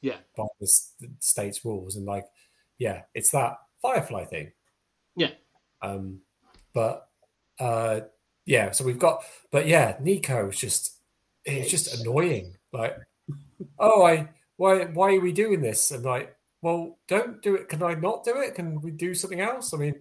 Yeah. 0.00 0.16
by 0.36 0.44
the, 0.58 0.66
the 1.00 1.10
state's 1.20 1.64
rules, 1.66 1.96
and 1.96 2.06
like, 2.06 2.24
yeah, 2.78 3.02
it's 3.14 3.30
that 3.30 3.58
Firefly 3.82 4.24
thing. 4.24 4.52
Yeah. 5.16 5.32
Um, 5.82 6.20
but 6.72 7.08
uh, 7.60 8.00
yeah, 8.46 8.70
so 8.70 8.82
we've 8.84 8.98
got, 8.98 9.22
but 9.52 9.66
yeah, 9.66 9.98
Niko 9.98 10.48
is 10.50 10.58
just 10.58 10.96
it's 11.44 11.70
just 11.70 12.00
annoying. 12.00 12.56
Like, 12.72 12.96
oh, 13.78 14.02
I 14.02 14.30
why 14.56 14.86
why 14.86 15.14
are 15.14 15.20
we 15.20 15.32
doing 15.32 15.60
this? 15.60 15.90
And 15.90 16.04
like, 16.04 16.34
well, 16.64 16.98
don't 17.08 17.42
do 17.42 17.54
it. 17.56 17.68
Can 17.68 17.82
I 17.82 17.92
not 17.94 18.24
do 18.24 18.40
it? 18.40 18.54
Can 18.54 18.80
we 18.80 18.90
do 18.90 19.14
something 19.14 19.40
else? 19.40 19.74
I 19.74 19.76
mean, 19.76 19.94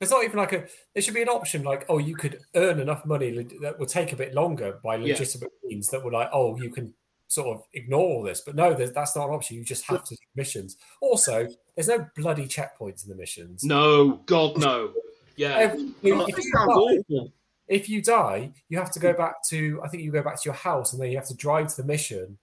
it's 0.00 0.10
not 0.12 0.22
even 0.24 0.38
like 0.38 0.52
a. 0.52 0.64
There 0.94 1.02
should 1.02 1.14
be 1.14 1.22
an 1.22 1.28
option 1.28 1.64
like, 1.64 1.84
oh, 1.88 1.98
you 1.98 2.14
could 2.14 2.38
earn 2.54 2.78
enough 2.78 3.04
money 3.04 3.30
that 3.60 3.78
will 3.78 3.86
take 3.86 4.12
a 4.12 4.16
bit 4.16 4.32
longer 4.32 4.78
by 4.84 4.94
Yeah. 4.96 5.14
legitimate 5.14 5.50
means 5.64 5.88
that 5.88 6.04
were 6.04 6.12
like, 6.12 6.30
oh, 6.32 6.56
you 6.56 6.70
can 6.70 6.94
sort 7.28 7.48
of 7.56 7.64
ignore 7.74 8.04
all 8.08 8.22
this. 8.22 8.42
But 8.46 8.54
no, 8.54 8.72
that's 8.72 9.16
not 9.16 9.28
an 9.28 9.34
option. 9.34 9.56
You 9.56 9.64
just 9.64 9.84
have 9.86 10.04
to 10.04 10.14
do 10.14 10.20
missions. 10.36 10.76
Also, 11.00 11.48
there's 11.74 11.88
no 11.88 12.06
bloody 12.14 12.46
checkpoints 12.46 13.02
in 13.04 13.10
the 13.10 13.16
missions. 13.16 13.64
No, 13.64 14.20
God 14.26 14.58
no. 14.58 14.92
Yeah, 15.34 15.56
Every- 15.56 15.92
Oh, 16.12 16.24
if, 16.28 16.38
you 16.38 16.52
oh, 16.56 16.66
die, 16.88 17.02
awful. 17.10 17.32
if 17.66 17.88
you 17.88 18.00
die, 18.00 18.52
you 18.68 18.78
have 18.78 18.92
to 18.92 19.00
go 19.00 19.12
back 19.12 19.42
to. 19.48 19.80
I 19.82 19.88
think 19.88 20.02
you 20.04 20.12
go 20.12 20.22
back 20.22 20.36
to 20.40 20.46
your 20.46 20.54
house, 20.54 20.92
and 20.92 21.02
then 21.02 21.10
you 21.10 21.16
have 21.16 21.26
to 21.28 21.34
drive 21.34 21.66
to 21.74 21.82
the 21.82 21.88
mission, 21.88 22.38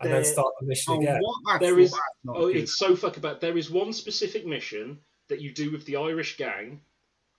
and 0.00 0.12
then 0.12 0.24
start 0.24 0.52
the 0.60 0.66
mission 0.66 0.94
Oh, 0.94 1.00
again. 1.00 1.20
what? 1.22 1.36
That's 1.46 1.60
There 1.60 1.72
not- 1.76 1.80
is- 1.82 1.90
that's 1.92 2.24
not 2.24 2.36
Oh, 2.36 2.46
good. 2.48 2.56
it's 2.56 2.78
so 2.78 2.94
fuck 2.96 3.16
about. 3.16 3.40
There 3.40 3.56
is 3.56 3.70
one 3.70 3.92
specific 3.92 4.46
mission 4.46 5.00
that 5.28 5.40
you 5.40 5.52
do 5.52 5.70
with 5.70 5.84
the 5.86 5.96
Irish 5.96 6.36
gang 6.36 6.82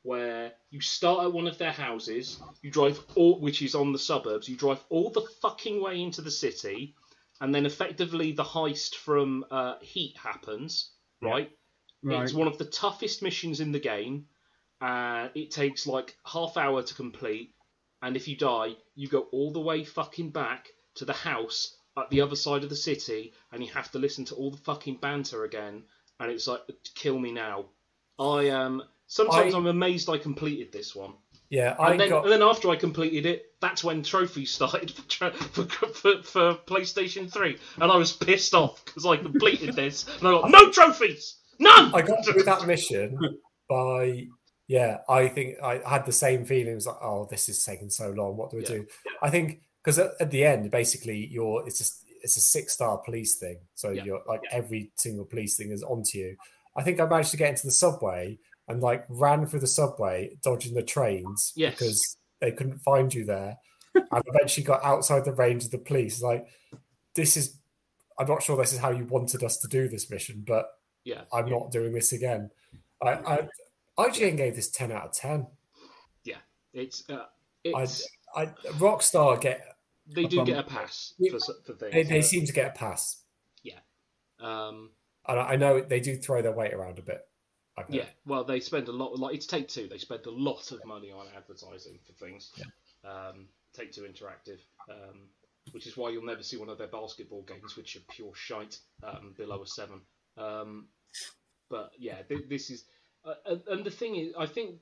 where 0.03 0.53
you 0.69 0.79
start 0.81 1.23
at 1.25 1.34
one 1.34 1.47
of 1.47 1.57
their 1.57 1.71
houses, 1.71 2.39
you 2.61 2.71
drive 2.71 2.99
all, 3.15 3.39
which 3.39 3.61
is 3.61 3.75
on 3.75 3.91
the 3.91 3.99
suburbs, 3.99 4.47
you 4.47 4.55
drive 4.55 4.84
all 4.89 5.09
the 5.09 5.21
fucking 5.41 5.81
way 5.81 6.01
into 6.01 6.21
the 6.21 6.31
city, 6.31 6.95
and 7.41 7.53
then 7.53 7.65
effectively 7.65 8.31
the 8.31 8.43
heist 8.43 8.95
from 8.95 9.45
uh, 9.51 9.77
Heat 9.81 10.15
happens, 10.17 10.91
right? 11.21 11.51
Right. 12.03 12.23
It's 12.23 12.34
one 12.34 12.47
of 12.47 12.57
the 12.57 12.65
toughest 12.65 13.21
missions 13.21 13.59
in 13.59 13.71
the 13.71 13.79
game. 13.79 14.27
Uh, 14.79 15.29
it 15.35 15.51
takes 15.51 15.88
like 15.88 16.15
half 16.25 16.55
hour 16.57 16.84
to 16.84 16.93
complete, 16.93 17.53
and 18.01 18.15
if 18.15 18.27
you 18.27 18.38
die, 18.38 18.75
you 18.95 19.07
go 19.07 19.21
all 19.31 19.51
the 19.51 19.59
way 19.59 19.84
fucking 19.84 20.29
back 20.29 20.69
to 20.95 21.05
the 21.05 21.13
house 21.13 21.76
at 21.98 22.10
the 22.10 22.22
other 22.22 22.36
side 22.36 22.64
of 22.64 22.69
the 22.69 22.76
city, 22.76 23.34
and 23.52 23.64
you 23.64 23.72
have 23.74 23.91
to 23.91 23.99
listen 23.99 24.26
to 24.26 24.36
all 24.36 24.52
the 24.52 24.57
fucking 24.57 24.98
banter 24.98 25.44
again. 25.44 25.84
And 26.19 26.32
it's 26.32 26.48
like, 26.48 26.61
kill 26.95 27.18
me 27.19 27.32
now. 27.32 27.65
I 28.19 28.44
am. 28.49 28.84
sometimes 29.07 29.53
I- 29.53 29.57
I'm 29.57 29.68
amazed 29.68 30.10
I 30.10 30.18
completed 30.18 30.72
this 30.72 30.95
one. 30.95 31.14
Yeah, 31.49 31.76
I 31.80 31.91
And 31.91 31.99
then, 32.02 32.10
got. 32.10 32.24
and 32.24 32.32
then 32.34 32.41
after 32.41 32.69
I 32.69 32.76
completed 32.76 33.26
it, 33.26 33.45
that's 33.61 33.82
when 33.84 34.03
trophies 34.03 34.52
started 34.52 34.91
for, 34.91 35.30
for, 35.32 35.88
for, 35.88 36.24
for 36.24 36.53
PlayStation 36.65 37.32
3. 37.32 37.57
And 37.82 37.90
I 37.91 37.95
was 37.95 38.11
pissed 38.11 38.53
off 38.53 38.84
because 38.84 39.06
I 39.06 39.15
completed 39.15 39.74
this. 39.76 40.06
And 40.19 40.28
I 40.28 40.32
got, 40.41 40.49
no 40.52 40.72
trophies! 40.72 41.38
None! 41.60 41.95
I 41.95 42.02
got 42.02 42.26
through 42.26 42.44
that 42.44 42.68
mission 42.68 43.18
by 43.69 44.28
yeah. 44.68 44.98
I 45.07 45.30
think 45.30 45.56
I 45.64 45.80
had 45.88 46.06
the 46.06 46.11
same 46.11 46.44
feelings 46.44 46.86
like, 46.86 46.98
oh, 47.02 47.28
this 47.32 47.48
is 47.48 47.64
taking 47.64 47.90
so 47.90 48.10
long. 48.11 48.36
What 48.36 48.52
do 48.52 48.57
we 48.57 48.64
Yeah. 48.64 48.69
do? 48.69 48.88
I 49.22 49.30
think 49.30 49.61
because 49.88 49.99
at, 49.99 50.11
at 50.19 50.31
the 50.31 50.43
end, 50.43 50.69
basically, 50.69 51.27
you're 51.31 51.65
it's 51.65 51.77
just 51.77 52.03
it's 52.22 52.35
a 52.35 52.41
six 52.41 52.73
star 52.73 52.97
police 52.97 53.35
thing. 53.35 53.57
So 53.76 53.91
Yeah. 53.91 54.03
you're 54.03 54.22
like 54.27 54.41
every 54.51 54.91
single 54.95 55.23
police 55.23 55.55
thing 55.55 55.72
is 55.72 55.81
onto 55.81 56.18
you. 56.18 56.35
I 56.76 56.84
think 56.84 56.99
I 56.99 57.05
managed 57.05 57.31
to 57.31 57.38
get 57.38 57.51
into 57.51 57.65
the 57.68 57.72
subway 57.72 58.38
and 58.68 58.81
like 58.81 59.05
ran 59.07 59.45
through 59.47 59.61
the 59.61 59.68
subway, 59.68 60.35
dodging 60.43 60.73
the 60.73 60.84
trains 60.84 61.53
Yes. 61.55 61.72
because 61.73 62.18
they 62.41 62.51
couldn't 62.51 62.80
find 62.80 63.14
you 63.14 63.23
there, 63.23 63.55
and 63.95 64.23
eventually 64.26 64.65
got 64.65 64.84
outside 64.84 65.23
the 65.23 65.31
range 65.31 65.64
of 65.64 65.72
the 65.72 65.77
police. 65.77 66.22
Like 66.22 66.45
this 67.15 67.38
is. 67.38 67.55
I'm 68.19 68.27
not 68.27 68.43
sure 68.43 68.57
this 68.57 68.73
is 68.73 68.80
how 68.80 68.89
you 68.89 69.05
wanted 69.05 69.41
us 69.43 69.57
to 69.59 69.68
do 69.69 69.88
this 69.88 70.09
mission, 70.09 70.43
but 70.45 70.68
Yeah. 71.05 71.22
I'm 71.31 71.47
not 71.49 71.72
doing 71.72 71.93
this 71.93 72.11
again. 72.11 72.49
I, 73.01 73.11
I 73.14 73.47
IGN 73.97 74.35
gave 74.35 74.55
this 74.57 74.69
10 74.69 74.91
out 74.91 75.05
of 75.05 75.11
10. 75.14 75.47
Yeah, 76.23 76.38
It's, 76.73 77.03
uh, 77.09 77.26
I, 77.76 77.84
it's 77.84 78.09
I 78.35 78.45
Rockstar 78.80 79.39
get 79.39 79.76
they 80.09 80.25
do 80.25 80.45
get 80.45 80.57
a 80.59 80.63
pass 80.63 81.13
for, 81.31 81.39
for 81.65 81.73
things. 81.73 81.93
they, 81.93 82.03
they 82.03 82.21
seem 82.21 82.45
to 82.45 82.53
get 82.53 82.67
a 82.75 82.77
pass, 82.77 83.23
Yeah. 83.63 83.79
um, 84.39 84.91
and 85.27 85.39
I 85.39 85.43
I 85.53 85.55
know 85.55 85.81
they 85.81 85.99
do 85.99 86.15
throw 86.17 86.41
their 86.41 86.51
weight 86.53 86.73
around 86.73 86.99
a 86.99 87.01
bit. 87.01 87.27
Yeah, 87.89 88.05
well, 88.25 88.43
they 88.43 88.59
spend 88.59 88.88
a 88.88 88.91
lot. 88.91 89.19
Like 89.19 89.35
it's 89.35 89.45
Take 89.45 89.67
Two. 89.67 89.88
They 89.88 89.99
spend 89.99 90.25
a 90.25 90.31
lot 90.31 90.71
of 90.71 90.84
money 90.85 91.11
on 91.11 91.27
advertising 91.35 91.99
for 92.05 92.13
things. 92.13 92.51
Yeah. 92.57 92.65
Um, 93.11 93.45
Take 93.73 93.91
Two 93.91 94.01
Interactive, 94.01 94.57
um, 94.89 95.27
which 95.73 95.85
is 95.85 95.95
why 95.95 96.09
you'll 96.09 96.25
never 96.25 96.41
see 96.41 96.57
one 96.57 96.69
of 96.69 96.79
their 96.79 96.88
basketball 96.88 97.43
games, 97.43 97.77
which 97.77 97.95
are 97.95 97.99
pure 98.09 98.34
shite, 98.34 98.79
um, 99.03 99.35
below 99.38 99.61
a 99.61 99.67
seven. 99.67 100.01
Um, 100.38 100.88
but 101.69 101.91
yeah, 101.99 102.23
th- 102.23 102.49
this 102.49 102.71
is, 102.71 102.85
uh, 103.25 103.35
and- 103.45 103.61
and 103.67 103.85
the 103.85 103.91
thing 103.91 104.15
is, 104.15 104.34
I 104.35 104.47
think, 104.47 104.79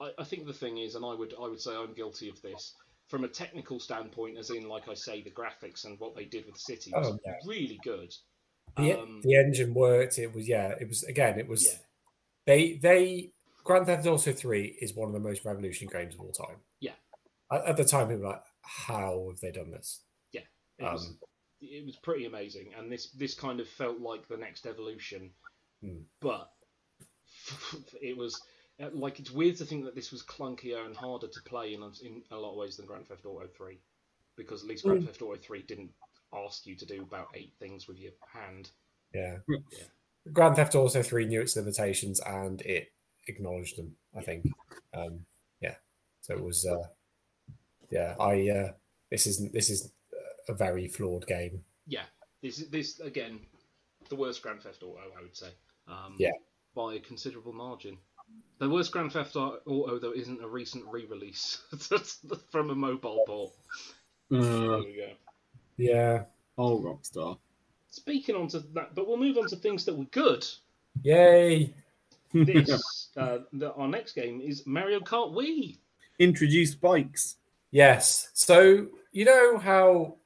I, 0.00 0.12
I 0.18 0.24
think 0.24 0.46
the 0.46 0.54
thing 0.54 0.78
is, 0.78 0.94
and 0.94 1.04
I 1.04 1.12
would, 1.14 1.34
I 1.38 1.46
would 1.46 1.60
say 1.60 1.74
I'm 1.76 1.92
guilty 1.92 2.30
of 2.30 2.40
this. 2.40 2.74
From 3.10 3.24
a 3.24 3.28
technical 3.28 3.80
standpoint, 3.80 4.38
as 4.38 4.50
in, 4.50 4.68
like 4.68 4.88
I 4.88 4.94
say, 4.94 5.20
the 5.20 5.30
graphics 5.32 5.84
and 5.84 5.98
what 5.98 6.14
they 6.14 6.24
did 6.24 6.46
with 6.46 6.54
the 6.54 6.60
city 6.60 6.92
was 6.94 7.08
Oh, 7.08 7.18
yeah. 7.26 7.38
really 7.44 7.78
good. 7.82 8.14
The, 8.76 8.92
Um, 9.00 9.20
the 9.22 9.34
engine 9.34 9.74
worked. 9.74 10.18
It 10.18 10.32
was 10.32 10.48
yeah. 10.48 10.74
It 10.80 10.86
was 10.88 11.02
again. 11.04 11.38
It 11.38 11.48
was 11.48 11.64
Yeah. 11.66 11.78
they 12.46 12.74
they 12.74 13.32
Grand 13.64 13.86
Theft 13.86 14.06
Auto 14.06 14.32
Three 14.32 14.78
is 14.80 14.94
one 14.94 15.08
of 15.08 15.12
the 15.14 15.20
most 15.28 15.44
revolutionary 15.44 16.04
games 16.04 16.14
of 16.14 16.20
all 16.20 16.32
time. 16.32 16.56
Yeah. 16.78 16.94
At, 17.50 17.66
at 17.66 17.76
the 17.76 17.84
time, 17.84 18.06
people 18.08 18.22
were 18.22 18.28
like, 18.28 18.44
"How 18.62 19.26
have 19.28 19.40
they 19.40 19.50
done 19.50 19.72
this?" 19.72 20.04
Yeah, 20.32 20.42
it 20.78 20.84
was 20.84 21.08
Um, 21.08 21.18
it 21.60 21.84
was 21.84 21.96
pretty 21.96 22.26
amazing, 22.26 22.72
and 22.74 22.90
this 22.92 23.10
this 23.10 23.34
kind 23.34 23.58
of 23.58 23.68
felt 23.68 23.98
like 23.98 24.28
the 24.28 24.36
next 24.36 24.66
evolution, 24.66 25.34
Hmm. 25.82 26.02
but 26.20 26.52
it 28.00 28.16
was 28.16 28.40
like 28.92 29.20
it's 29.20 29.30
weird 29.30 29.56
to 29.56 29.64
think 29.64 29.84
that 29.84 29.94
this 29.94 30.10
was 30.10 30.22
clunkier 30.22 30.84
and 30.86 30.96
harder 30.96 31.28
to 31.28 31.42
play 31.42 31.74
in 31.74 31.82
a, 31.82 31.90
in 32.04 32.22
a 32.30 32.36
lot 32.36 32.52
of 32.52 32.56
ways 32.56 32.76
than 32.76 32.86
Grand 32.86 33.06
Theft 33.06 33.26
Auto 33.26 33.46
Three, 33.46 33.78
because 34.36 34.62
at 34.62 34.68
least 34.68 34.84
Grand 34.84 35.02
Mm. 35.02 35.06
Theft 35.06 35.22
Auto 35.22 35.36
Three 35.40 35.62
didn't 35.62 35.90
ask 36.32 36.66
you 36.66 36.76
to 36.76 36.86
do 36.86 37.02
about 37.02 37.28
eight 37.34 37.52
things 37.58 37.88
with 37.88 37.98
your 37.98 38.12
hand. 38.32 38.70
Yeah. 39.12 39.38
Yeah. 39.48 39.84
Grand 40.32 40.54
Theft 40.56 40.74
Auto 40.74 41.02
3 41.02 41.24
knew 41.26 41.40
its 41.40 41.56
limitations 41.56 42.20
and 42.20 42.60
it 42.62 42.92
acknowledged 43.26 43.76
them, 43.78 43.96
I 44.16 44.20
think. 44.20 44.46
Um, 44.94 45.24
yeah. 45.60 45.74
So 46.20 46.34
it 46.34 46.44
was 46.44 46.64
uh, 46.66 46.84
yeah, 47.90 48.14
I 48.20 48.48
uh, 48.50 48.72
this 49.10 49.26
isn't 49.26 49.52
this 49.52 49.70
is 49.70 49.90
a 50.48 50.54
very 50.54 50.86
flawed 50.88 51.26
game. 51.26 51.64
Yeah, 51.86 52.04
this 52.42 52.58
this 52.68 53.00
again, 53.00 53.40
the 54.08 54.16
worst 54.16 54.42
Grand 54.42 54.62
Theft 54.62 54.82
Auto, 54.82 55.00
I 55.18 55.22
would 55.22 55.36
say. 55.36 55.48
Um, 55.88 56.14
Yeah. 56.18 56.30
by 56.74 56.94
a 56.94 57.00
considerable 57.00 57.52
margin. 57.52 57.98
The 58.58 58.68
worst 58.68 58.92
Grand 58.92 59.12
Theft 59.12 59.36
Auto 59.36 59.98
though 59.98 60.12
isn't 60.12 60.42
a 60.42 60.48
recent 60.48 60.84
re-release 60.86 61.62
from 62.50 62.70
a 62.70 62.74
mobile 62.74 63.24
port. 63.26 63.52
There 64.30 64.40
Uh, 64.42 64.78
we 64.78 64.96
go. 64.96 65.12
Yeah. 65.78 66.24
oh, 66.58 66.78
Rockstar. 66.80 67.38
Speaking 67.90 68.36
on 68.36 68.48
to 68.48 68.60
that, 68.74 68.94
but 68.94 69.08
we'll 69.08 69.16
move 69.16 69.38
on 69.38 69.48
to 69.48 69.56
things 69.56 69.84
that 69.86 69.96
were 69.96 70.04
good. 70.06 70.46
Yay. 71.02 71.74
This, 72.34 73.08
uh, 73.16 73.38
the, 73.52 73.72
our 73.72 73.88
next 73.88 74.12
game 74.12 74.40
is 74.40 74.66
Mario 74.66 75.00
Kart 75.00 75.32
Wii. 75.32 75.78
Introduced 76.18 76.80
bikes. 76.80 77.36
Yes. 77.70 78.30
So 78.34 78.86
you 79.12 79.24
know 79.24 79.58
how 79.58 80.16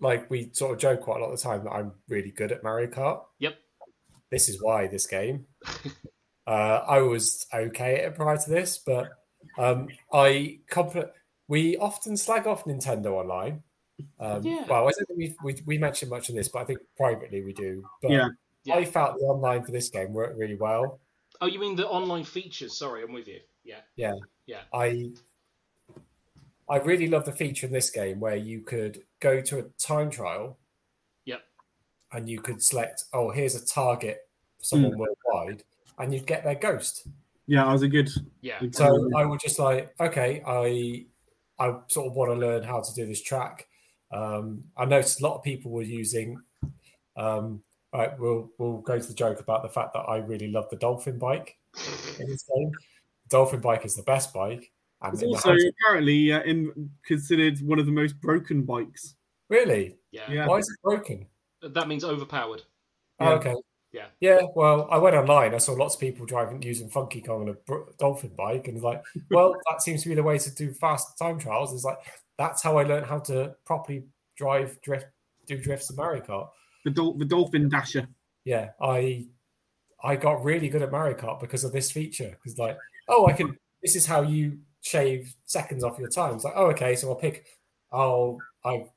like 0.00 0.28
we 0.28 0.50
sort 0.52 0.72
of 0.72 0.78
joke 0.78 1.00
quite 1.02 1.20
a 1.20 1.24
lot 1.24 1.30
of 1.32 1.38
the 1.40 1.42
time 1.48 1.64
that 1.64 1.70
I'm 1.70 1.92
really 2.08 2.32
good 2.32 2.50
at 2.52 2.62
Mario 2.64 2.88
Kart. 2.88 3.22
Yep. 3.38 3.54
This 4.30 4.48
is 4.48 4.60
why 4.60 4.88
this 4.88 5.06
game. 5.06 5.46
uh, 6.46 6.84
I 6.86 7.00
was 7.00 7.46
okay 7.52 7.96
at 8.00 8.12
it 8.12 8.14
prior 8.16 8.36
to 8.36 8.50
this, 8.50 8.78
but 8.78 9.08
um, 9.58 9.88
I 10.12 10.60
compl- 10.70 11.10
we 11.48 11.76
often 11.76 12.16
slag 12.16 12.46
off 12.46 12.64
Nintendo 12.64 13.12
online. 13.12 13.62
Um, 14.18 14.42
Yeah. 14.44 14.64
Well, 14.68 14.88
I 14.88 14.92
don't 14.92 15.06
think 15.06 15.18
we, 15.18 15.36
we 15.44 15.62
we 15.66 15.78
mentioned 15.78 16.10
much 16.10 16.28
in 16.28 16.36
this, 16.36 16.48
but 16.48 16.60
I 16.60 16.64
think 16.64 16.80
privately 16.96 17.42
we 17.42 17.52
do. 17.52 17.84
But 18.02 18.10
Yeah. 18.10 18.28
Yeah. 18.64 18.76
I 18.76 18.84
felt 18.84 19.18
the 19.18 19.26
online 19.26 19.62
for 19.62 19.72
this 19.72 19.90
game 19.90 20.12
worked 20.12 20.38
really 20.38 20.56
well. 20.56 21.00
Oh, 21.40 21.46
you 21.46 21.58
mean 21.58 21.76
the 21.76 21.86
online 21.86 22.24
features? 22.24 22.76
Sorry, 22.76 23.02
I'm 23.02 23.12
with 23.12 23.28
you. 23.28 23.40
Yeah, 23.62 23.80
Yeah. 23.96 24.14
yeah, 24.46 24.60
I 24.72 25.10
I 26.68 26.76
really 26.78 27.08
love 27.08 27.24
the 27.24 27.32
feature 27.32 27.66
in 27.66 27.72
this 27.72 27.90
game 27.90 28.20
where 28.20 28.36
you 28.36 28.62
could 28.62 29.02
go 29.20 29.40
to 29.42 29.58
a 29.58 29.62
time 29.78 30.10
trial 30.10 30.56
yep. 31.26 31.42
and 32.12 32.28
you 32.28 32.40
could 32.40 32.62
select, 32.62 33.04
oh, 33.12 33.30
here's 33.30 33.54
a 33.54 33.64
target 33.64 34.26
for 34.58 34.64
someone 34.64 34.96
worldwide, 34.96 35.62
and 35.98 36.12
you'd 36.12 36.26
get 36.26 36.44
their 36.44 36.54
ghost. 36.54 37.06
Yeah, 37.46 37.64
that 37.64 37.72
was 37.72 37.82
a 37.82 37.88
good. 37.88 38.10
Yeah. 38.40 38.60
good 38.60 38.74
So. 38.74 39.10
I 39.16 39.24
would 39.24 39.40
just 39.40 39.58
like, 39.58 39.94
okay, 40.00 40.42
I 40.46 41.06
I 41.58 41.76
sort 41.88 42.06
of 42.06 42.14
want 42.14 42.30
to 42.32 42.34
learn 42.36 42.62
how 42.62 42.80
to 42.80 42.94
do 42.94 43.06
this 43.06 43.22
track. 43.22 43.66
Um, 44.12 44.64
I 44.76 44.84
noticed 44.84 45.20
a 45.20 45.24
lot 45.24 45.36
of 45.36 45.42
people 45.42 45.70
were 45.70 45.82
using. 45.82 46.40
Um, 47.16 47.62
right, 47.92 48.18
we'll 48.18 48.50
we'll 48.58 48.78
go 48.78 48.98
to 48.98 49.06
the 49.06 49.14
joke 49.14 49.40
about 49.40 49.62
the 49.62 49.68
fact 49.68 49.92
that 49.94 50.00
I 50.00 50.18
really 50.18 50.50
love 50.50 50.68
the 50.70 50.76
dolphin 50.76 51.18
bike 51.18 51.56
in 52.18 52.28
this 52.28 52.44
game. 52.44 52.72
Dolphin 53.28 53.60
bike 53.60 53.84
is 53.84 53.94
the 53.94 54.02
best 54.02 54.32
bike, 54.32 54.70
and 55.02 55.14
It's 55.14 55.22
also 55.22 55.50
hands 55.50 55.64
apparently 55.64 56.32
uh, 56.32 56.42
in, 56.42 56.90
considered 57.06 57.58
one 57.60 57.78
of 57.78 57.86
the 57.86 57.92
most 57.92 58.20
broken 58.20 58.62
bikes. 58.62 59.16
really, 59.48 59.96
Yeah. 60.10 60.30
Yeah. 60.30 60.46
why 60.46 60.58
is 60.58 60.68
it 60.68 60.82
broken? 60.82 61.26
That 61.62 61.88
means 61.88 62.04
overpowered. 62.04 62.62
Oh, 63.20 63.34
okay. 63.34 63.54
Yeah. 63.94 64.06
Yeah, 64.20 64.40
well, 64.56 64.88
I 64.90 64.98
went 64.98 65.14
online. 65.14 65.54
I 65.54 65.58
saw 65.58 65.72
lots 65.72 65.94
of 65.94 66.00
people 66.00 66.26
driving 66.26 66.60
using 66.62 66.88
Funky 66.88 67.20
Kong 67.20 67.42
on 67.42 67.48
a 67.50 67.94
dolphin 67.96 68.32
bike, 68.36 68.66
and 68.66 68.82
like, 68.82 69.00
well, 69.30 69.54
that 69.70 69.82
seems 69.82 70.02
to 70.02 70.08
be 70.08 70.16
the 70.16 70.22
way 70.22 70.36
to 70.36 70.52
do 70.52 70.72
fast 70.72 71.16
time 71.16 71.38
trials. 71.38 71.72
It's 71.72 71.84
like 71.84 71.98
that's 72.36 72.60
how 72.60 72.76
I 72.76 72.82
learned 72.82 73.06
how 73.06 73.20
to 73.20 73.54
properly 73.64 74.04
drive, 74.36 74.80
drift, 74.82 75.06
do 75.46 75.56
drifts 75.58 75.90
in 75.90 75.96
Mario 75.96 76.22
Kart. 76.24 76.48
The 76.84 76.90
dol- 76.90 77.14
the 77.14 77.24
dolphin 77.24 77.68
dasher. 77.68 78.08
Yeah, 78.44 78.70
I 78.80 79.26
I 80.02 80.16
got 80.16 80.42
really 80.42 80.68
good 80.68 80.82
at 80.82 80.90
Mario 80.90 81.16
Kart 81.16 81.38
because 81.38 81.62
of 81.62 81.70
this 81.70 81.92
feature. 81.92 82.36
Because 82.42 82.58
like, 82.58 82.76
oh, 83.08 83.26
I 83.26 83.32
can. 83.32 83.56
This 83.80 83.94
is 83.94 84.06
how 84.06 84.22
you 84.22 84.58
shave 84.80 85.32
seconds 85.44 85.84
off 85.84 86.00
your 86.00 86.08
time. 86.08 86.34
It's 86.34 86.44
like, 86.44 86.54
oh, 86.56 86.66
okay, 86.70 86.96
so 86.96 87.10
I'll 87.10 87.14
pick. 87.14 87.46
Oh, 87.92 88.40
I've 88.64 88.90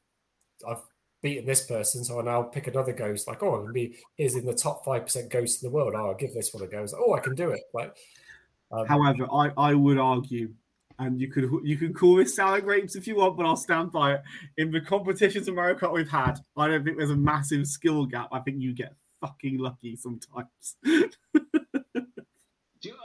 I've 0.67 0.81
beaten 1.27 1.45
this 1.45 1.65
person, 1.65 2.05
so 2.05 2.21
I 2.21 2.23
now 2.23 2.41
pick 2.41 2.67
another 2.67 2.93
ghost. 2.93 3.27
Like, 3.27 3.43
oh, 3.43 3.55
I'm 3.55 3.73
be 3.73 3.97
here's 4.15 4.35
in 4.35 4.45
the 4.45 4.53
top 4.53 4.85
five 4.85 5.03
percent 5.03 5.29
ghosts 5.29 5.61
in 5.61 5.67
the 5.69 5.75
world. 5.75 5.93
Oh, 5.93 6.07
I'll 6.07 6.15
give 6.15 6.33
this 6.33 6.53
one 6.53 6.63
a 6.63 6.67
go. 6.67 6.79
Like, 6.79 6.91
oh, 6.95 7.15
I 7.15 7.19
can 7.19 7.35
do 7.35 7.49
it. 7.49 7.59
Like, 7.73 7.97
um, 8.71 8.87
However, 8.87 9.27
I, 9.29 9.51
I 9.57 9.73
would 9.73 9.97
argue, 9.97 10.53
and 10.99 11.19
you 11.19 11.29
could 11.29 11.49
you 11.63 11.75
can 11.75 11.93
call 11.93 12.15
this 12.15 12.33
sour 12.33 12.61
grapes 12.61 12.95
if 12.95 13.07
you 13.07 13.17
want, 13.17 13.35
but 13.35 13.45
I'll 13.45 13.57
stand 13.57 13.91
by 13.91 14.13
it. 14.13 14.21
In 14.55 14.71
the 14.71 14.79
competitions 14.79 15.49
of 15.49 15.55
Mario 15.55 15.75
Kart 15.75 15.91
we've 15.91 16.09
had, 16.09 16.39
I 16.55 16.69
don't 16.69 16.85
think 16.85 16.97
there's 16.97 17.09
a 17.09 17.15
massive 17.17 17.67
skill 17.67 18.05
gap. 18.05 18.29
I 18.31 18.39
think 18.39 18.61
you 18.61 18.73
get 18.73 18.95
fucking 19.19 19.57
lucky 19.57 19.97
sometimes. 19.97 20.77
Do 22.79 22.89
you, 22.89 22.93
uh, 22.93 22.97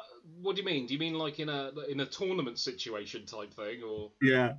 what 0.43 0.55
do 0.55 0.63
you 0.63 0.67
mean? 0.67 0.87
Do 0.87 0.93
you 0.95 1.01
mean 1.01 1.15
like 1.15 1.41
in 1.41 1.49
a 1.49 1.73
in 1.89 2.01
a 2.01 2.07
tournament 2.07 2.59
situation 2.61 3.27
type 3.27 3.53
thing, 3.55 3.83
or? 3.83 4.13
yeah, 4.21 4.53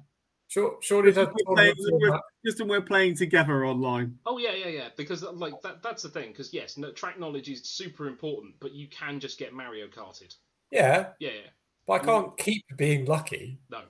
sure, 0.53 0.77
surely 0.81 1.11
the 1.11 1.25
We're 1.25 1.55
playing- 1.55 1.75
we're- 1.79 2.19
just 2.45 2.59
when 2.59 2.69
we're 2.69 2.81
playing 2.81 3.15
together 3.15 3.65
online. 3.65 4.17
Oh 4.25 4.37
yeah, 4.37 4.53
yeah, 4.53 4.67
yeah. 4.67 4.89
Because 4.95 5.23
like 5.23 5.53
that 5.63 5.81
that's 5.81 6.03
the 6.03 6.09
thing. 6.09 6.29
Because 6.31 6.53
yes, 6.53 6.77
no, 6.77 6.91
track 6.91 7.19
knowledge 7.19 7.49
is 7.49 7.63
super 7.67 8.07
important, 8.07 8.55
but 8.59 8.71
you 8.73 8.87
can 8.87 9.19
just 9.19 9.37
get 9.39 9.53
Mario 9.53 9.87
Karted. 9.87 10.35
yeah, 10.71 11.09
Yeah, 11.19 11.29
yeah. 11.31 11.49
but 11.87 11.93
I 11.93 11.99
can't 12.05 12.37
keep 12.37 12.63
being 12.77 13.05
lucky. 13.05 13.59
No. 13.69 13.81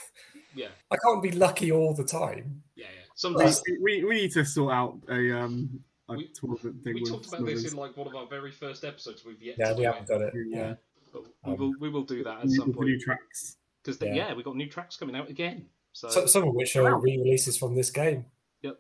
Yeah, 0.56 0.68
I 0.92 0.96
can't 1.04 1.20
be 1.20 1.32
lucky 1.32 1.72
all 1.72 1.94
the 1.94 2.04
time. 2.04 2.62
yeah, 2.76 2.84
yeah. 2.86 3.00
We, 3.02 3.16
Sometimes 3.16 3.60
we, 3.82 4.04
we 4.04 4.14
need 4.14 4.32
to 4.34 4.44
sort 4.44 4.72
out 4.72 5.00
a 5.08 5.32
um 5.36 5.80
a 6.08 6.14
We- 6.14 6.28
tournament 6.28 6.84
thing. 6.84 6.94
we 6.94 7.04
talked 7.04 7.26
about 7.26 7.44
this 7.44 7.64
in 7.72 7.76
like 7.76 7.96
one 7.96 8.06
of 8.06 8.14
our 8.14 8.26
very 8.28 8.52
first 8.52 8.84
episodes. 8.84 9.24
We've 9.24 9.42
yet 9.42 9.56
Yeah, 9.58 9.70
to 9.70 9.74
we 9.74 9.82
haven't 9.84 10.02
it, 10.04 10.08
done 10.08 10.22
it. 10.22 10.34
Yeah, 10.48 10.74
but 11.12 11.22
we 11.44 11.52
Um, 11.54 11.58
will 11.58 11.72
we 11.80 11.88
will 11.88 12.04
do 12.04 12.22
that 12.22 12.44
at 12.44 12.50
some 12.50 12.68
with 12.68 12.76
new 12.76 12.92
point. 12.92 13.02
tracks. 13.02 13.56
Because 13.84 14.00
Yeah. 14.00 14.14
yeah. 14.14 14.34
we 14.34 14.42
got 14.42 14.56
new 14.56 14.68
tracks 14.68 14.96
coming 14.96 15.14
out 15.16 15.28
again. 15.28 15.66
So, 15.92 16.08
So, 16.08 16.26
some 16.26 16.48
of 16.48 16.54
which 16.54 16.74
are 16.76 16.98
re-releases 16.98 17.56
from 17.56 17.74
this 17.74 17.90
game. 17.90 18.26
Yep. 18.62 18.78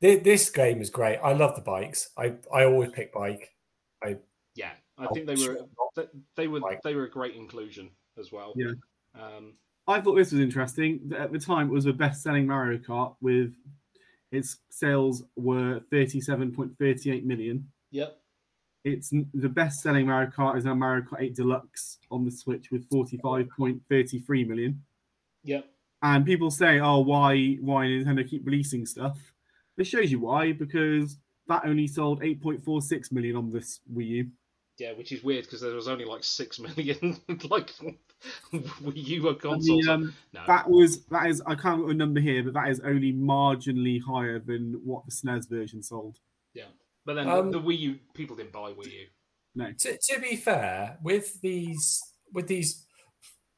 Thi- 0.00 0.16
This 0.16 0.48
game 0.50 0.80
is 0.80 0.90
great. 0.90 1.18
I 1.18 1.32
love 1.34 1.54
the 1.56 1.60
bikes. 1.60 2.10
I, 2.16 2.34
I 2.52 2.64
always 2.64 2.90
pick 2.92 3.12
bike. 3.12 3.54
I 4.02 4.16
yeah, 4.54 4.70
I 4.96 5.04
I'll 5.04 5.12
think 5.14 5.26
they 5.26 5.34
were 5.34 5.58
they, 5.96 6.04
they 6.36 6.48
were 6.48 6.60
Like- 6.60 6.82
they 6.82 6.94
were 6.94 7.04
a 7.04 7.10
great 7.10 7.34
inclusion 7.34 7.90
as 8.18 8.32
well. 8.32 8.54
Yeah. 8.56 8.72
Um, 9.14 9.54
I 9.86 10.00
thought 10.00 10.14
this 10.14 10.32
was 10.32 10.40
interesting. 10.40 11.12
At 11.16 11.32
the 11.32 11.38
time, 11.38 11.68
it 11.68 11.72
was 11.72 11.84
the 11.84 11.92
best-selling 11.92 12.46
Mario 12.46 12.78
Kart 12.78 13.16
with 13.20 13.54
its 14.30 14.58
sales 14.70 15.22
were 15.36 15.80
37.38 15.90 17.24
million. 17.24 17.66
yep. 17.90 18.20
It's 18.84 19.10
the 19.10 19.48
best-selling 19.48 20.06
Mario 20.06 20.30
Kart 20.30 20.56
is 20.56 20.64
now 20.64 20.74
Mario 20.74 21.04
Kart 21.04 21.22
8 21.22 21.34
Deluxe 21.34 21.98
on 22.10 22.24
the 22.24 22.30
Switch 22.30 22.70
with 22.70 22.88
45.33 22.90 24.46
million. 24.46 24.82
Yep. 25.44 25.66
And 26.02 26.24
people 26.24 26.50
say, 26.50 26.78
"Oh, 26.78 27.00
why 27.00 27.56
why 27.60 27.86
Nintendo 27.86 28.28
keep 28.28 28.46
releasing 28.46 28.86
stuff?" 28.86 29.18
This 29.76 29.88
shows 29.88 30.12
you 30.12 30.20
why 30.20 30.52
because 30.52 31.18
that 31.48 31.64
only 31.64 31.86
sold 31.86 32.20
8.46 32.20 33.10
million 33.10 33.36
on 33.36 33.50
this 33.50 33.80
Wii 33.92 34.06
U. 34.06 34.30
Yeah, 34.78 34.92
which 34.92 35.10
is 35.10 35.24
weird 35.24 35.44
because 35.44 35.60
there 35.60 35.74
was 35.74 35.88
only 35.88 36.04
like 36.04 36.22
six 36.22 36.58
million 36.60 37.20
like 37.50 37.72
Wii 38.52 38.94
U 38.94 39.34
consoles. 39.34 39.84
the, 39.84 39.92
um, 39.92 40.14
no. 40.32 40.42
That 40.46 40.70
was 40.70 41.04
that 41.06 41.26
is 41.26 41.42
I 41.46 41.56
can't 41.56 41.84
get 41.84 41.90
a 41.90 41.94
number 41.94 42.20
here, 42.20 42.44
but 42.44 42.54
that 42.54 42.68
is 42.68 42.80
only 42.80 43.12
marginally 43.12 44.00
higher 44.00 44.38
than 44.38 44.80
what 44.84 45.04
the 45.04 45.10
SNES 45.10 45.48
version 45.48 45.82
sold. 45.82 46.18
Yeah, 46.54 46.66
but 47.08 47.14
then 47.14 47.26
Um, 47.26 47.50
the, 47.50 47.58
the 47.58 47.66
Wii 47.66 47.78
U 47.78 47.98
people 48.12 48.36
didn't 48.36 48.52
buy 48.52 48.70
Wii 48.72 48.92
U. 48.92 49.06
No, 49.54 49.72
To, 49.72 49.96
to 49.96 50.20
be 50.20 50.36
fair, 50.36 50.98
with 51.02 51.40
these 51.40 52.02
with 52.34 52.48
these 52.48 52.84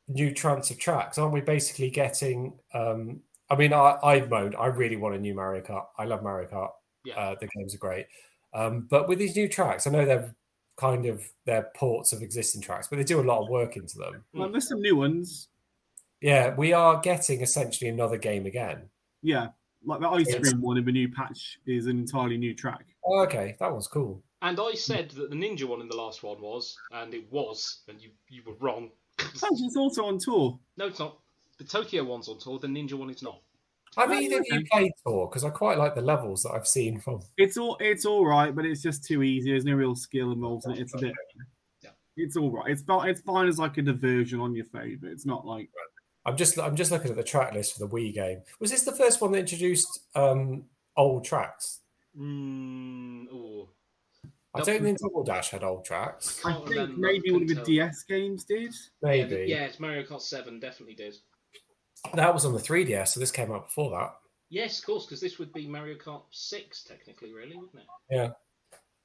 new 0.06 0.32
trans 0.32 0.70
of 0.70 0.78
tracks, 0.78 1.18
aren't 1.18 1.35
we 1.35 1.40
basically 1.40 1.90
getting 1.90 2.56
um, 2.72 3.22
I 3.51 3.56
mean, 3.56 3.72
I, 3.72 3.98
I've 4.05 4.31
moaned. 4.31 4.55
I 4.56 4.66
really 4.66 4.94
want 4.94 5.16
a 5.16 5.18
new 5.18 5.35
Mario 5.35 5.62
Kart. 5.62 5.86
I 5.98 6.05
love 6.05 6.22
Mario 6.22 6.48
Kart. 6.48 6.70
Yeah. 7.05 7.18
Uh, 7.18 7.35
the 7.40 7.48
games 7.48 7.74
are 7.74 7.78
great. 7.78 8.06
Um, 8.55 8.86
but 8.89 9.09
with 9.09 9.18
these 9.18 9.35
new 9.35 9.48
tracks, 9.48 9.89
I 9.89 9.90
know 9.90 10.05
they're 10.05 10.32
kind 10.77 11.06
of 11.06 11.28
they're 11.44 11.70
ports 11.74 12.12
of 12.12 12.22
existing 12.22 12.62
tracks, 12.62 12.86
but 12.86 12.98
they 12.98 13.05
do 13.05 13.20
a 13.20 13.22
lot 13.22 13.43
of 13.43 13.48
work 13.48 13.77
into 13.77 13.98
them. 13.98 14.24
Well, 14.32 14.48
there's 14.48 14.68
some 14.68 14.81
new 14.81 14.94
ones. 14.94 15.48
Yeah, 16.20 16.55
we 16.55 16.72
are 16.72 17.01
getting 17.01 17.40
essentially 17.40 17.90
another 17.90 18.16
game 18.16 18.47
again. 18.47 18.90
Yeah, 19.22 19.48
like 19.85 20.01
the 20.01 20.09
ice 20.09 20.32
cream 20.36 20.60
one 20.60 20.77
in 20.77 20.85
the 20.85 20.93
new 20.93 21.09
patch 21.09 21.59
is 21.66 21.86
an 21.86 21.98
entirely 21.98 22.39
new 22.39 22.55
track. 22.55 22.89
Oh, 23.05 23.20
okay, 23.22 23.56
that 23.59 23.72
one's 23.72 23.86
cool. 23.86 24.22
And 24.43 24.59
I 24.59 24.72
said 24.72 25.10
that 25.10 25.31
the 25.31 25.36
ninja 25.36 25.64
one 25.64 25.81
in 25.81 25.89
the 25.89 25.97
last 25.97 26.22
one 26.22 26.40
was, 26.40 26.77
and 26.93 27.12
it 27.14 27.31
was, 27.31 27.81
and 27.89 28.01
you 28.01 28.10
you 28.28 28.43
were 28.47 28.55
wrong. 28.60 28.90
It's 29.18 29.77
also 29.77 30.05
on 30.06 30.18
tour. 30.18 30.59
No, 30.77 30.86
it's 30.86 30.98
not. 30.98 31.18
The 31.59 31.64
Tokyo 31.64 32.05
one's 32.05 32.28
on 32.28 32.39
tour. 32.39 32.59
The 32.59 32.66
ninja 32.66 32.94
one 32.94 33.10
is 33.10 33.22
not. 33.22 33.40
I 33.97 34.06
mean, 34.06 34.22
either 34.22 34.39
of 34.39 34.47
you 34.48 34.64
played 34.70 34.93
Tour? 35.05 35.27
Because 35.27 35.44
I 35.44 35.51
quite 35.51 35.77
like 35.77 35.94
the 35.94 36.01
levels 36.01 36.44
that 36.44 36.52
I've 36.52 36.66
seen 36.66 37.01
from. 37.01 37.22
It's 37.36 37.56
all 37.56 37.77
it's 37.81 38.06
all 38.06 38.24
right, 38.24 38.55
but 38.55 38.64
it's 38.64 38.82
just 38.82 39.05
too 39.05 39.22
easy. 39.22 39.51
There's 39.51 39.64
no 39.64 39.74
real 39.74 39.97
skill 39.97 40.32
involved 40.32 40.66
in 40.66 40.72
it. 40.72 40.78
It's 40.78 40.94
a 40.94 40.98
bit. 40.98 41.12
Yeah. 41.82 41.90
It's 42.16 42.36
all 42.36 42.51
right. 42.51 42.70
It's 42.70 42.82
fine. 42.82 43.09
It's 43.09 43.20
fine 43.20 43.48
as 43.48 43.59
like 43.59 43.78
a 43.78 43.82
diversion 43.82 44.40
on 44.40 44.55
your 44.55 44.66
phone, 44.66 44.98
but 45.01 45.10
it's 45.10 45.27
not 45.27 45.44
like 45.44 45.70
I'm 46.24 46.36
just 46.36 46.59
I'm 46.59 46.77
just 46.77 46.93
looking 46.93 47.10
at 47.10 47.16
the 47.16 47.24
track 47.24 47.52
list 47.52 47.74
for 47.74 47.81
the 47.81 47.89
Wii 47.89 48.14
game. 48.14 48.43
Was 48.60 48.70
this 48.70 48.85
the 48.85 48.93
first 48.93 49.20
one 49.20 49.32
that 49.32 49.39
introduced 49.39 49.89
um, 50.14 50.64
old 50.97 51.24
tracks? 51.24 51.80
Mm, 52.19 53.27
ooh. 53.32 53.69
I 54.53 54.61
don't 54.62 54.82
think 54.82 54.99
Double 54.99 55.23
Dash 55.23 55.51
had 55.51 55.62
old 55.62 55.85
tracks. 55.85 56.41
I 56.45 56.51
Can't 56.53 56.66
think 56.66 56.81
remember, 56.81 57.01
maybe 57.01 57.31
one 57.31 57.43
of 57.43 57.49
the. 57.49 57.62
DS 57.62 58.03
games 58.03 58.45
did. 58.45 58.74
Maybe 59.01 59.45
Yeah, 59.47 59.65
it's 59.65 59.78
Mario 59.78 60.03
Kart 60.03 60.20
7, 60.20 60.59
definitely 60.59 60.97
did. 60.97 61.15
that 62.15 62.35
was 62.35 62.45
on 62.45 62.53
the 62.53 62.59
3DS, 62.59 63.09
so 63.09 63.20
this 63.20 63.31
came 63.31 63.53
out 63.53 63.66
before 63.66 63.91
that. 63.93 64.11
Yes, 64.49 64.81
of 64.81 64.87
course, 64.87 65.07
because 65.07 65.20
this 65.20 65.39
would 65.39 65.53
be 65.53 65.69
Mario 65.69 65.97
Kart 65.97 66.23
6, 66.32 66.82
technically, 66.82 67.32
really, 67.32 67.57
wouldn't 67.57 67.77
it? 67.77 67.87
Yeah. 68.11 68.31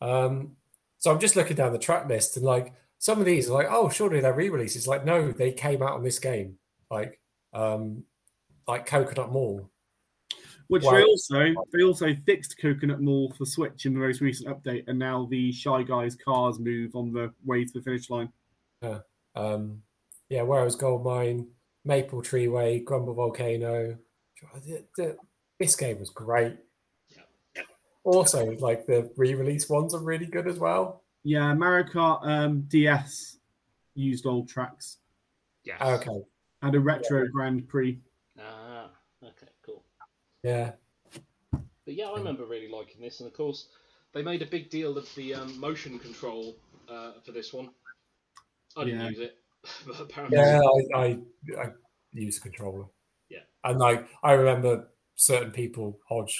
Um, 0.01 0.55
so 0.97 1.11
I'm 1.11 1.19
just 1.19 1.35
looking 1.35 1.55
down 1.55 1.73
the 1.73 1.79
track 1.79 2.09
list 2.09 2.35
and 2.37 2.45
like 2.45 2.73
some 2.97 3.19
of 3.19 3.25
these 3.25 3.49
are 3.49 3.53
like, 3.53 3.67
oh, 3.69 3.89
surely 3.89 4.21
they're 4.21 4.33
re-releases. 4.33 4.87
Like, 4.87 5.05
no, 5.05 5.31
they 5.31 5.51
came 5.51 5.83
out 5.83 5.93
on 5.93 6.03
this 6.03 6.17
game. 6.17 6.57
Like, 6.89 7.19
um, 7.53 8.03
like 8.67 8.87
Coconut 8.87 9.31
Mall. 9.31 9.69
Which 10.67 10.83
Wow. 10.83 10.91
they 10.93 11.03
also 11.03 11.53
they 11.73 11.83
also 11.83 12.15
fixed 12.25 12.57
Coconut 12.59 12.99
Mall 13.01 13.31
for 13.37 13.45
Switch 13.45 13.85
in 13.85 13.93
the 13.93 13.99
most 13.99 14.19
recent 14.21 14.49
update, 14.49 14.85
and 14.87 14.97
now 14.97 15.27
the 15.29 15.51
Shy 15.51 15.83
Guys 15.83 16.15
cars 16.15 16.59
move 16.59 16.95
on 16.95 17.11
the 17.13 17.31
way 17.45 17.65
to 17.65 17.71
the 17.73 17.81
finish 17.81 18.09
line. 18.09 18.31
Um, 19.35 19.81
yeah, 20.29 20.41
Whereas 20.43 20.75
Gold 20.75 21.03
Mine, 21.03 21.47
Maple 21.83 22.21
Tree 22.21 22.47
Way, 22.47 22.79
Grumble 22.79 23.13
Volcano. 23.13 23.97
The- 24.65 24.85
the- 24.97 25.17
this 25.59 25.75
game 25.75 25.99
was 25.99 26.09
great. 26.09 26.57
Also, 28.03 28.51
like 28.57 28.85
the 28.85 29.11
re-release 29.17 29.67
ones 29.67 29.93
are 29.95 29.99
really 30.03 30.27
good 30.27 30.47
as 30.47 30.59
well. 30.59 31.03
Yeah, 31.23 31.53
Mario 31.55 31.85
Kart 31.87 32.23
um, 32.23 32.61
DS 32.67 33.37
used 33.95 34.25
old 34.27 34.47
tracks. 34.47 34.97
Yeah. 35.63 35.95
Okay, 35.95 36.21
Had 36.61 36.75
a 36.75 36.79
retro 36.79 37.27
Grand 37.27 37.67
Prix. 37.67 37.99
Ah, 40.45 40.49
okay, 40.49 40.71
cool. 41.13 41.23
yeah, 41.53 41.59
But 41.85 41.93
yeah, 41.95 42.05
I 42.05 42.17
remember 42.17 42.45
really 42.45 42.69
liking 42.69 43.01
this, 43.01 43.19
and 43.19 43.27
of 43.27 43.33
course, 43.33 43.67
they 44.13 44.21
made 44.23 44.41
a 44.41 44.45
big 44.45 44.69
deal 44.69 44.97
of 44.97 45.13
the 45.15 45.33
um, 45.35 45.59
motion 45.59 45.99
control 45.99 46.55
uh, 46.89 47.13
for 47.25 47.31
this 47.31 47.53
one. 47.53 47.69
I 48.77 48.83
didn't 48.85 48.99
Yeah. 49.01 49.09
use 49.09 49.19
it, 49.19 49.37
but 49.87 49.99
apparently, 49.99 50.37
yeah. 50.37 50.59
I, 50.95 50.99
I 50.99 51.19
I 51.61 51.71
use 52.13 52.37
a 52.37 52.41
controller. 52.41 52.85
Yeah. 53.29 53.39
and 53.63 53.79
like 53.79 54.07
I 54.23 54.33
remember 54.33 54.87
certain 55.15 55.51
people, 55.51 55.99
Hodge, 56.07 56.39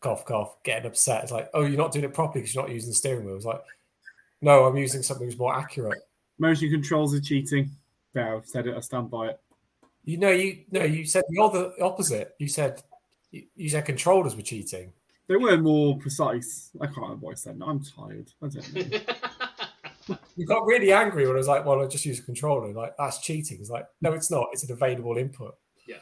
cough 0.00 0.24
cough, 0.24 0.62
getting 0.64 0.86
upset. 0.86 1.22
It's 1.22 1.32
like, 1.32 1.48
oh, 1.54 1.62
you're 1.62 1.76
not 1.78 1.92
doing 1.92 2.04
it 2.04 2.14
properly 2.14 2.40
because 2.42 2.54
you're 2.54 2.64
not 2.64 2.72
using 2.72 2.90
the 2.90 2.94
steering 2.94 3.24
wheel. 3.24 3.36
It's 3.36 3.44
like, 3.44 3.62
no, 4.42 4.64
I'm 4.64 4.76
using 4.76 5.02
something 5.02 5.26
that's 5.28 5.38
more 5.38 5.54
accurate. 5.54 5.98
Motion 6.38 6.70
controls 6.70 7.14
are 7.14 7.20
cheating. 7.20 7.70
There, 8.14 8.34
I've 8.36 8.46
said 8.46 8.66
it. 8.66 8.74
I 8.76 8.80
stand 8.80 9.10
by 9.10 9.28
it. 9.28 9.40
You 10.04 10.18
know, 10.18 10.30
you 10.30 10.64
no, 10.70 10.84
you 10.84 11.04
said 11.04 11.24
the 11.28 11.42
other 11.42 11.72
opposite. 11.80 12.34
You 12.38 12.48
said 12.48 12.82
you, 13.30 13.44
you 13.56 13.68
said 13.68 13.84
controllers 13.84 14.34
were 14.34 14.42
cheating. 14.42 14.92
They 15.28 15.36
were 15.36 15.56
more 15.58 15.96
precise. 15.98 16.70
I 16.80 16.86
can't 16.86 16.98
remember 16.98 17.26
what 17.26 17.32
I 17.32 17.34
said. 17.36 17.58
No, 17.58 17.66
I'm 17.66 17.82
tired. 17.84 18.32
I 18.42 18.48
don't 18.48 18.74
know. 18.74 18.98
You 20.36 20.44
got 20.44 20.66
really 20.66 20.92
angry 20.92 21.24
when 21.24 21.36
I 21.36 21.38
was 21.38 21.46
like, 21.46 21.64
"Well, 21.64 21.80
I 21.80 21.86
just 21.86 22.04
use 22.04 22.18
a 22.18 22.22
controller." 22.22 22.72
Like 22.72 22.96
that's 22.98 23.20
cheating. 23.20 23.58
It's 23.60 23.70
like, 23.70 23.86
no, 24.00 24.12
it's 24.12 24.28
not. 24.30 24.48
It's 24.52 24.64
an 24.64 24.72
available 24.72 25.16
input. 25.16 25.56
yeah. 25.86 25.98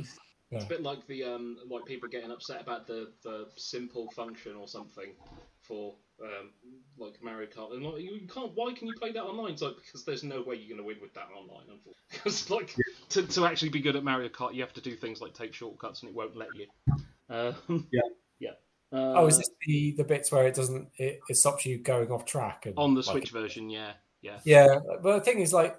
Yeah. 0.50 0.56
It's 0.56 0.64
a 0.64 0.68
bit 0.68 0.82
like 0.82 1.06
the 1.08 1.24
um, 1.24 1.58
like 1.68 1.84
people 1.84 2.08
getting 2.08 2.30
upset 2.30 2.62
about 2.62 2.86
the, 2.86 3.12
the 3.22 3.48
simple 3.56 4.10
function 4.12 4.56
or 4.56 4.66
something 4.66 5.10
for 5.60 5.94
um, 6.22 6.50
like 6.98 7.22
Mario 7.22 7.46
Kart. 7.46 7.72
And 7.74 7.84
like, 7.84 8.02
you 8.02 8.14
you 8.14 8.28
can't. 8.28 8.52
Why 8.54 8.72
can 8.72 8.88
you 8.88 8.94
play 8.94 9.12
that 9.12 9.22
online? 9.22 9.52
It's 9.52 9.62
like 9.62 9.76
because 9.76 10.04
there's 10.04 10.24
no 10.24 10.42
way 10.42 10.56
you're 10.56 10.76
going 10.76 10.78
to 10.78 10.84
win 10.84 10.96
with 11.00 11.14
that 11.14 11.28
online. 11.36 11.64
Unfortunately, 11.70 11.94
because 12.10 12.50
like 12.50 12.74
to, 13.10 13.26
to 13.26 13.46
actually 13.46 13.70
be 13.70 13.80
good 13.80 13.96
at 13.96 14.04
Mario 14.04 14.28
Kart, 14.28 14.54
you 14.54 14.62
have 14.62 14.72
to 14.74 14.80
do 14.80 14.96
things 14.96 15.20
like 15.20 15.34
take 15.34 15.54
shortcuts, 15.54 16.02
and 16.02 16.10
it 16.10 16.14
won't 16.14 16.36
let 16.36 16.48
you. 16.54 16.66
Uh, 17.30 17.52
Yeah. 17.90 18.00
yeah. 18.40 18.50
Uh, 18.90 19.14
oh, 19.16 19.26
is 19.26 19.38
this 19.38 19.50
the 19.66 19.92
the 19.92 20.04
bits 20.04 20.32
where 20.32 20.46
it 20.46 20.54
doesn't 20.54 20.88
it, 20.96 21.20
it 21.28 21.36
stops 21.36 21.66
you 21.66 21.78
going 21.78 22.10
off 22.10 22.24
track? 22.24 22.66
And, 22.66 22.74
on 22.78 22.94
the 22.94 23.00
like, 23.00 23.10
Switch 23.10 23.30
version? 23.30 23.68
Yeah, 23.70 23.92
yeah. 24.22 24.38
Yeah, 24.44 24.78
but 25.02 25.18
the 25.18 25.20
thing 25.20 25.40
is, 25.40 25.52
like 25.52 25.78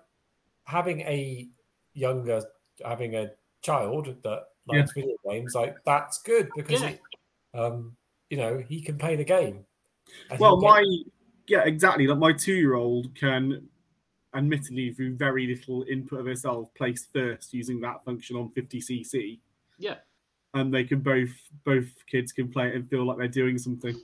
having 0.66 1.02
a 1.02 1.48
younger, 1.94 2.41
having 2.86 3.16
a 3.16 3.32
child 3.61 4.16
that 4.24 4.44
likes 4.68 4.94
video 4.94 5.16
games, 5.28 5.56
like 5.56 5.76
that's 5.86 6.22
good 6.22 6.49
because 6.56 6.82
Yeah. 6.82 6.90
it, 6.90 7.02
um, 7.53 7.98
you 8.30 8.38
know, 8.38 8.64
he 8.68 8.82
can 8.82 8.98
play 8.98 9.16
the 9.16 9.24
game. 9.24 9.66
And 10.30 10.40
Well, 10.40 10.60
he'll 10.60 10.69
my 10.69 10.86
yeah, 11.48 11.64
exactly. 11.65 12.06
Like 12.07 12.19
my 12.19 12.31
two-year-old 12.34 13.15
can, 13.15 13.68
admittedly, 14.36 14.94
through 14.94 15.15
very 15.15 15.48
little 15.48 15.84
input 15.90 16.19
of 16.19 16.27
herself, 16.27 16.72
place 16.76 17.07
first 17.11 17.53
using 17.53 17.81
that 17.81 18.06
function 18.06 18.36
on 18.36 18.49
50cc, 18.52 19.40
Yeah. 19.80 19.95
and 20.53 20.72
they 20.72 20.84
can 20.84 20.99
both 20.99 21.31
both 21.64 21.88
kids 22.06 22.31
can 22.31 22.49
play 22.52 22.68
it 22.68 22.76
and 22.76 22.88
feel 22.90 23.03
like 23.06 23.18
they're 23.18 23.27
doing 23.27 23.57
something, 23.57 23.99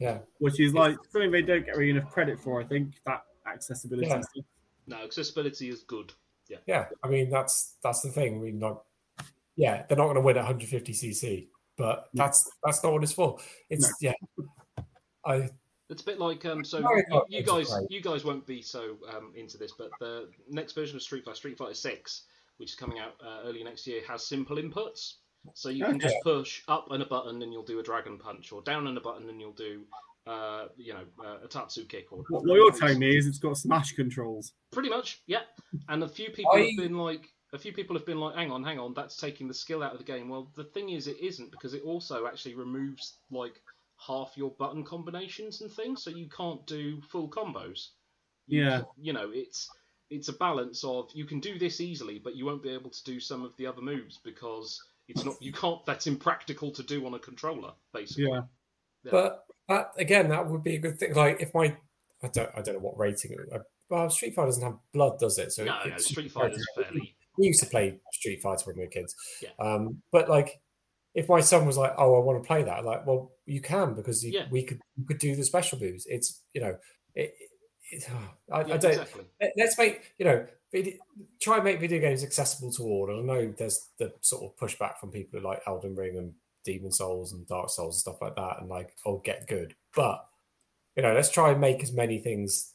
yeah, 0.00 0.18
which 0.38 0.58
is 0.58 0.74
like 0.74 0.96
something 1.10 1.30
they 1.30 1.42
don't 1.42 1.64
get 1.64 1.76
really 1.76 1.90
enough 1.90 2.10
credit 2.10 2.40
for. 2.40 2.60
I 2.60 2.64
think 2.64 2.94
that 3.06 3.22
accessibility. 3.46 4.08
Yeah. 4.08 4.22
No, 4.88 4.96
accessibility 5.04 5.68
is 5.68 5.82
good. 5.84 6.12
Yeah. 6.48 6.58
yeah. 6.66 6.86
I 7.04 7.08
mean, 7.08 7.30
that's 7.30 7.76
that's 7.84 8.00
the 8.00 8.10
thing. 8.10 8.34
I 8.34 8.38
mean, 8.38 8.58
like, 8.58 8.76
yeah, 9.54 9.84
they're 9.86 9.96
not 9.96 10.06
going 10.06 10.16
to 10.16 10.20
win 10.22 10.36
at 10.36 10.40
150 10.40 10.92
cc, 10.92 11.46
but 11.76 12.08
that's 12.14 12.50
that's 12.64 12.82
not 12.82 12.92
what 12.94 13.04
it's 13.04 13.12
for. 13.12 13.38
It's 13.68 13.88
No. 14.02 14.10
yeah. 14.10 14.44
I 15.24 15.48
It's 15.88 16.02
a 16.02 16.04
bit 16.04 16.18
like 16.18 16.44
um. 16.46 16.64
So 16.64 16.80
Mario 16.80 17.04
you, 17.10 17.38
you 17.38 17.42
guys, 17.42 17.72
you 17.88 18.00
guys 18.00 18.24
won't 18.24 18.46
be 18.46 18.62
so 18.62 18.96
um 19.12 19.32
into 19.34 19.58
this, 19.58 19.72
but 19.76 19.90
the 20.00 20.28
next 20.48 20.72
version 20.72 20.96
of 20.96 21.02
Street 21.02 21.24
Fighter, 21.24 21.36
Street 21.36 21.58
Fighter 21.58 21.74
Six, 21.74 22.24
which 22.58 22.70
is 22.70 22.74
coming 22.76 22.98
out 22.98 23.14
uh, 23.24 23.40
early 23.48 23.62
next 23.64 23.86
year, 23.86 24.00
has 24.08 24.26
simple 24.26 24.56
inputs. 24.56 25.14
So 25.54 25.70
you 25.70 25.84
can 25.86 25.98
just 25.98 26.16
push 26.22 26.62
up 26.68 26.90
and 26.90 27.02
a 27.02 27.06
button 27.06 27.40
and 27.42 27.52
you'll 27.52 27.62
do 27.62 27.78
a 27.78 27.82
dragon 27.82 28.18
punch, 28.18 28.52
or 28.52 28.60
down 28.62 28.86
and 28.86 28.98
a 28.98 29.00
button 29.00 29.28
and 29.30 29.40
you'll 29.40 29.52
do, 29.52 29.82
uh, 30.26 30.66
you 30.76 30.92
know, 30.92 31.04
uh, 31.24 31.38
a 31.42 31.48
tatsu 31.48 31.86
kick. 31.86 32.12
Or 32.12 32.18
What, 32.28 32.44
what 32.44 32.54
you're 32.56 32.70
telling 32.72 32.98
me 32.98 33.16
is 33.16 33.26
it's 33.26 33.38
got 33.38 33.56
smash 33.56 33.92
controls. 33.92 34.52
Pretty 34.70 34.90
much, 34.90 35.22
yeah. 35.26 35.40
And 35.88 36.02
a 36.04 36.08
few 36.08 36.28
people 36.30 36.52
I- 36.52 36.66
have 36.66 36.76
been 36.76 36.98
like, 36.98 37.32
a 37.54 37.58
few 37.58 37.72
people 37.72 37.96
have 37.96 38.04
been 38.04 38.20
like, 38.20 38.36
hang 38.36 38.52
on, 38.52 38.62
hang 38.62 38.78
on, 38.78 38.92
that's 38.92 39.16
taking 39.16 39.48
the 39.48 39.54
skill 39.54 39.82
out 39.82 39.92
of 39.92 39.98
the 39.98 40.04
game. 40.04 40.28
Well, 40.28 40.50
the 40.56 40.64
thing 40.64 40.90
is, 40.90 41.06
it 41.08 41.16
isn't 41.20 41.50
because 41.50 41.72
it 41.72 41.82
also 41.84 42.26
actually 42.26 42.54
removes 42.54 43.14
like 43.30 43.62
half 44.06 44.32
your 44.36 44.50
button 44.52 44.84
combinations 44.84 45.60
and 45.60 45.70
things, 45.70 46.02
so 46.02 46.10
you 46.10 46.28
can't 46.28 46.66
do 46.66 47.00
full 47.02 47.28
combos. 47.28 47.88
You 48.46 48.62
Yeah. 48.64 48.82
You 49.00 49.12
know, 49.12 49.30
it's 49.32 49.68
it's 50.10 50.28
a 50.28 50.32
balance 50.32 50.82
of 50.82 51.08
you 51.14 51.24
can 51.24 51.38
do 51.40 51.58
this 51.58 51.80
easily, 51.80 52.18
but 52.18 52.34
you 52.34 52.44
won't 52.44 52.62
be 52.62 52.70
able 52.70 52.90
to 52.90 53.04
do 53.04 53.20
some 53.20 53.44
of 53.44 53.56
the 53.56 53.66
other 53.66 53.80
moves 53.82 54.18
because 54.24 54.82
it's 55.08 55.24
not 55.24 55.40
you 55.40 55.52
can't. 55.52 55.84
That's 55.86 56.06
impractical 56.06 56.70
to 56.72 56.82
do 56.82 57.06
on 57.06 57.14
a 57.14 57.18
controller, 57.18 57.72
basically. 57.92 58.24
Yeah. 58.24 58.42
Yeah. 59.04 59.10
But 59.12 59.44
that 59.68 59.92
again, 59.98 60.28
that 60.30 60.48
would 60.48 60.62
be 60.64 60.74
a 60.76 60.78
good 60.78 60.98
thing. 60.98 61.14
Like 61.14 61.40
if 61.40 61.54
my, 61.54 61.76
I 62.22 62.28
don't, 62.28 62.50
I 62.56 62.62
don't 62.62 62.74
know 62.76 62.80
what 62.80 62.98
rating. 62.98 63.32
it- 63.32 63.52
uh, 63.52 63.60
Well, 63.88 64.10
Street 64.10 64.34
Fighter 64.34 64.48
doesn't 64.48 64.62
have 64.62 64.78
blood, 64.92 65.18
does 65.18 65.38
it? 65.38 65.52
So 65.52 65.64
No, 65.64 65.78
it- 65.84 65.88
no, 65.88 65.94
it's 65.94 66.06
Street 66.06 66.30
Fighter's 66.32 66.64
fairly. 66.74 67.14
We 67.38 67.46
used 67.46 67.60
to 67.62 67.66
play 67.70 67.98
Street 68.12 68.42
Fighter 68.42 68.62
when 68.66 68.76
we 68.76 68.82
were 68.84 68.90
kids. 68.90 69.14
Yeah. 69.40 69.50
Um, 69.58 70.02
but 70.12 70.28
like, 70.28 70.60
if 71.14 71.28
my 71.28 71.40
son 71.40 71.66
was 71.66 71.76
like, 71.76 71.92
"Oh, 71.98 72.14
I 72.20 72.24
want 72.24 72.42
to 72.42 72.46
play 72.46 72.62
that," 72.62 72.84
like, 72.84 73.06
well, 73.06 73.32
you 73.46 73.60
can 73.60 73.94
because 73.94 74.24
you, 74.24 74.32
Yeah. 74.32 74.46
we 74.50 74.62
could 74.64 74.80
you 74.96 75.04
could 75.04 75.18
do 75.18 75.34
the 75.36 75.44
special 75.44 75.78
moves. 75.78 76.06
It's 76.06 76.42
you 76.54 76.60
know, 76.60 76.76
it, 77.14 77.34
it, 77.90 78.08
I, 78.52 78.60
Yeah, 78.60 78.74
I 78.74 78.76
don't. 78.76 78.84
exactly. 78.92 79.24
let- 79.40 79.52
Let's 79.56 79.76
make 79.78 80.14
you 80.18 80.24
know, 80.24 80.46
vid- 80.72 80.98
try 81.40 81.56
and 81.56 81.64
make 81.64 81.80
video 81.80 82.00
games 82.00 82.22
accessible 82.22 82.72
to 82.74 82.82
all. 82.84 83.10
And 83.10 83.30
I 83.30 83.34
know 83.34 83.54
there's 83.58 83.88
the 83.98 84.12
sort 84.20 84.44
of 84.44 84.56
pushback 84.56 84.98
from 84.98 85.10
people 85.10 85.40
who 85.40 85.46
like 85.46 85.62
Elden 85.66 85.94
Ring 85.96 86.16
and 86.16 86.34
Demon 86.64 86.92
Souls 86.92 87.32
and 87.32 87.46
Dark 87.48 87.70
Souls 87.70 87.96
and 87.96 88.00
stuff 88.00 88.20
like 88.22 88.36
that, 88.36 88.60
and 88.60 88.68
like, 88.68 88.94
oh, 89.06 89.18
get 89.18 89.46
good. 89.48 89.74
But 89.96 90.24
you 90.96 91.02
know, 91.02 91.14
let's 91.14 91.30
try 91.30 91.50
and 91.50 91.60
make 91.60 91.82
as 91.82 91.92
many 91.92 92.18
things 92.18 92.74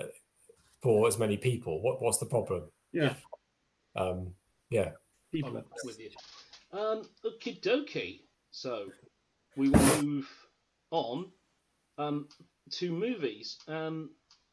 uh, 0.00 0.04
for 0.82 1.06
as 1.08 1.18
many 1.18 1.36
people. 1.36 1.80
What 1.82 2.02
what's 2.02 2.18
the 2.18 2.26
problem? 2.26 2.64
Yeah. 2.92 3.14
Um, 3.96 4.34
yeah. 4.70 4.90
People. 5.32 5.62
I'm 6.74 6.98
with 6.98 7.08
you. 7.24 7.30
Um, 7.30 7.32
okie 7.40 7.60
dokie. 7.60 8.20
So 8.50 8.86
we 9.56 9.68
will 9.70 10.02
move 10.02 10.28
on 10.90 11.30
um, 11.98 12.28
to 12.72 12.92
movies. 12.92 13.58
Um, 13.68 14.10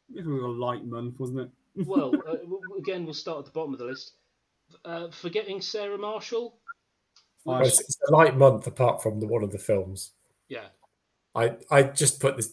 This 0.08 0.24
was 0.26 0.42
a 0.42 0.46
light 0.46 0.84
month, 0.84 1.18
wasn't 1.18 1.40
it? 1.40 1.50
well, 1.86 2.08
uh, 2.08 2.32
w- 2.32 2.60
w- 2.60 2.78
again, 2.78 3.04
we'll 3.04 3.14
start 3.14 3.38
at 3.40 3.44
the 3.46 3.50
bottom 3.52 3.72
of 3.72 3.78
the 3.78 3.86
list. 3.86 4.12
Uh, 4.84 5.08
forgetting 5.10 5.60
Sarah 5.60 5.98
Marshall. 5.98 6.58
Well, 7.44 7.62
It's, 7.62 7.80
it's 7.80 7.98
a 8.08 8.12
light 8.12 8.36
month 8.36 8.66
apart 8.66 9.02
from 9.02 9.20
the 9.20 9.26
one 9.26 9.42
of 9.42 9.52
the 9.52 9.58
films. 9.58 10.12
Yeah. 10.48 10.66
I 11.34 11.56
I 11.70 11.82
just 11.84 12.20
put 12.20 12.36
this 12.36 12.52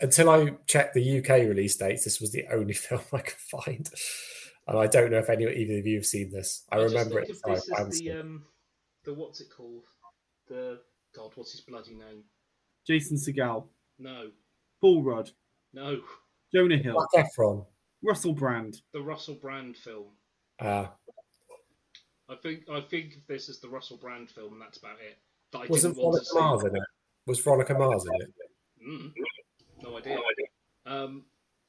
until 0.00 0.30
I 0.30 0.54
checked 0.66 0.94
the 0.94 1.18
UK 1.18 1.28
release 1.48 1.76
dates. 1.76 2.04
This 2.04 2.20
was 2.20 2.32
the 2.32 2.46
only 2.52 2.74
film 2.86 3.02
I 3.12 3.18
could 3.18 3.34
find, 3.34 3.90
and 4.66 4.78
I 4.78 4.86
don't 4.86 5.10
know 5.10 5.18
if 5.18 5.28
any 5.28 5.44
either 5.44 5.78
of 5.78 5.86
you 5.86 5.96
have 5.96 6.06
seen 6.06 6.30
this. 6.30 6.64
I, 6.70 6.78
just 6.78 6.94
remember 6.94 7.24
think 7.24 7.30
it. 7.30 7.40
of 7.44 7.54
this 7.54 7.70
as 7.70 7.78
fancied 7.78 8.06
the 8.06 8.20
um, 8.20 8.44
the 9.04 9.14
what's 9.14 9.40
it 9.40 9.48
called? 9.54 9.84
The 10.48 10.80
God, 11.14 11.32
what's 11.34 11.52
his 11.52 11.60
bloody 11.62 11.94
name? 11.94 12.24
Jason 12.86 13.16
Segel, 13.16 13.66
No, 13.98 14.30
Paul 14.80 15.02
Rudd, 15.02 15.30
no, 15.72 16.00
Jonah 16.54 16.76
Hill, 16.78 17.06
Zac 17.14 17.26
Efron. 17.36 17.66
Russell 18.02 18.32
Brand. 18.32 18.76
the 18.92 19.00
Russell 19.02 19.34
Brand 19.34 19.76
film. 19.76 20.06
Uh, 20.58 20.86
I 22.28 22.34
think 22.42 22.60
I 22.70 22.80
think 22.80 23.14
of 23.16 23.26
this 23.28 23.48
as 23.48 23.60
the 23.60 23.68
Russell 23.68 23.96
Brand 23.98 24.30
film, 24.30 24.52
and 24.54 24.62
that's 24.62 24.78
about 24.78 24.96
it. 25.00 25.18
That 25.52 25.58
I 25.62 25.66
wasn't 25.66 25.96
didn't 25.96 26.06
want 26.06 26.26
Veronica. 26.32 26.48
Mars 26.48 26.64
in 26.64 26.76
it? 26.76 26.82
Was 27.26 27.40
Veronica 27.40 27.74
Mars 27.74 28.04
in 28.06 28.22
it? 28.22 28.34
Mm, 28.88 29.12
no 29.82 29.98
idea. 29.98 30.18
Um, 30.86 31.24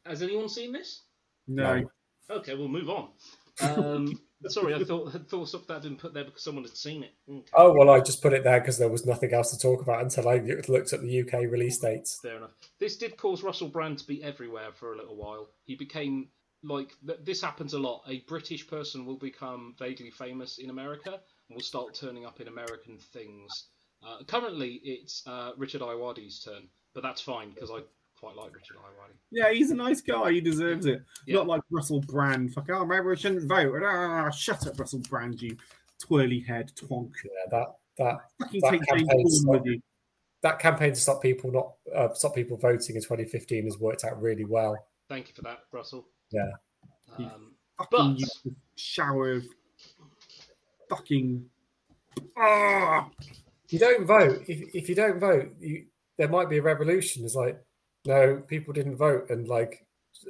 has 0.05 0.21
anyone 0.21 0.47
seen 0.49 0.71
this? 0.71 1.03
No. 1.47 1.83
Okay, 2.29 2.55
we'll 2.55 2.67
move 2.67 2.89
on. 2.89 3.09
Um, 3.61 4.19
sorry, 4.47 4.73
I 4.73 4.83
thought 4.83 5.11
thought 5.29 5.49
something 5.49 5.67
that 5.67 5.83
been 5.83 5.97
put 5.97 6.13
there 6.13 6.23
because 6.23 6.43
someone 6.43 6.63
had 6.63 6.75
seen 6.75 7.03
it. 7.03 7.13
Mm, 7.29 7.43
Oh 7.53 7.73
well, 7.73 7.89
I 7.89 7.99
just 7.99 8.21
put 8.21 8.33
it 8.33 8.43
there 8.43 8.59
because 8.59 8.77
there 8.77 8.89
was 8.89 9.05
nothing 9.05 9.33
else 9.33 9.51
to 9.51 9.57
talk 9.57 9.81
about 9.81 10.01
until 10.01 10.27
I 10.27 10.37
looked 10.67 10.93
at 10.93 11.01
the 11.01 11.21
UK 11.21 11.33
release 11.49 11.79
dates. 11.79 12.19
Fair 12.21 12.37
enough. 12.37 12.51
This 12.79 12.97
did 12.97 13.17
cause 13.17 13.43
Russell 13.43 13.69
Brand 13.69 13.99
to 13.99 14.07
be 14.07 14.23
everywhere 14.23 14.71
for 14.73 14.93
a 14.93 14.97
little 14.97 15.15
while. 15.15 15.49
He 15.65 15.75
became 15.75 16.29
like 16.63 16.93
this 17.23 17.41
happens 17.41 17.73
a 17.73 17.79
lot. 17.79 18.03
A 18.07 18.19
British 18.21 18.67
person 18.67 19.05
will 19.05 19.17
become 19.17 19.75
vaguely 19.79 20.11
famous 20.11 20.57
in 20.57 20.69
America 20.69 21.11
and 21.11 21.55
will 21.55 21.61
start 21.61 21.95
turning 21.95 22.25
up 22.25 22.39
in 22.39 22.47
American 22.47 22.97
things. 22.97 23.65
Uh, 24.03 24.23
currently, 24.25 24.81
it's 24.83 25.23
uh, 25.27 25.51
Richard 25.57 25.81
Ayoade's 25.81 26.43
turn, 26.43 26.67
but 26.93 27.03
that's 27.03 27.21
fine 27.21 27.51
because 27.51 27.69
I 27.71 27.81
quite 28.21 28.35
like 28.35 28.55
Richard 28.55 28.77
Ayoade. 28.77 29.15
Yeah, 29.31 29.51
he's 29.51 29.71
a 29.71 29.75
nice 29.75 30.01
guy. 30.01 30.31
He 30.31 30.41
deserves 30.41 30.85
it. 30.85 31.03
Yeah. 31.25 31.37
Not 31.37 31.47
like 31.47 31.61
Russell 31.71 32.01
Brand. 32.01 32.53
Fuck, 32.53 32.69
oh, 32.69 32.85
maybe 32.85 33.05
we 33.07 33.15
shouldn't 33.15 33.47
vote. 33.47 33.81
Ah, 33.83 34.29
shut 34.29 34.65
up, 34.67 34.79
Russell 34.79 35.01
Brand, 35.09 35.41
you 35.41 35.57
twirly 35.99 36.39
head 36.39 36.71
twonk. 36.75 37.11
Yeah, 37.25 37.31
that 37.49 37.75
that 37.97 38.17
Fucking 38.39 38.61
that 38.61 38.71
take 38.71 38.85
campaign 38.87 39.07
Corden 39.07 39.47
with 39.47 39.65
you. 39.65 39.81
that 40.43 40.59
campaign 40.59 40.93
to 40.93 40.99
stop 40.99 41.21
people 41.21 41.51
not 41.51 41.73
uh, 41.95 42.13
stop 42.13 42.35
people 42.35 42.57
voting 42.57 42.95
in 42.95 43.01
2015 43.01 43.65
has 43.65 43.79
worked 43.79 44.03
out 44.03 44.21
really 44.21 44.45
well. 44.45 44.77
Thank 45.09 45.27
you 45.27 45.33
for 45.33 45.41
that, 45.41 45.59
Russell. 45.71 46.05
Yeah. 46.31 46.51
Um, 47.17 47.53
Fucking 47.77 47.87
but 47.91 48.19
useless 48.19 48.55
shower 48.75 49.31
of 49.33 49.45
fucking. 50.89 51.45
Ah! 52.37 53.09
If 53.65 53.73
you 53.73 53.79
don't 53.79 54.05
vote, 54.05 54.43
if, 54.47 54.75
if 54.75 54.89
you 54.89 54.95
don't 54.95 55.19
vote, 55.19 55.53
you, 55.59 55.85
there 56.17 56.27
might 56.27 56.49
be 56.49 56.57
a 56.57 56.61
revolution. 56.61 57.23
It's 57.23 57.35
like, 57.35 57.57
no, 58.05 58.37
people 58.47 58.73
didn't 58.73 58.95
vote, 58.97 59.29
and 59.29 59.47
like 59.47 59.85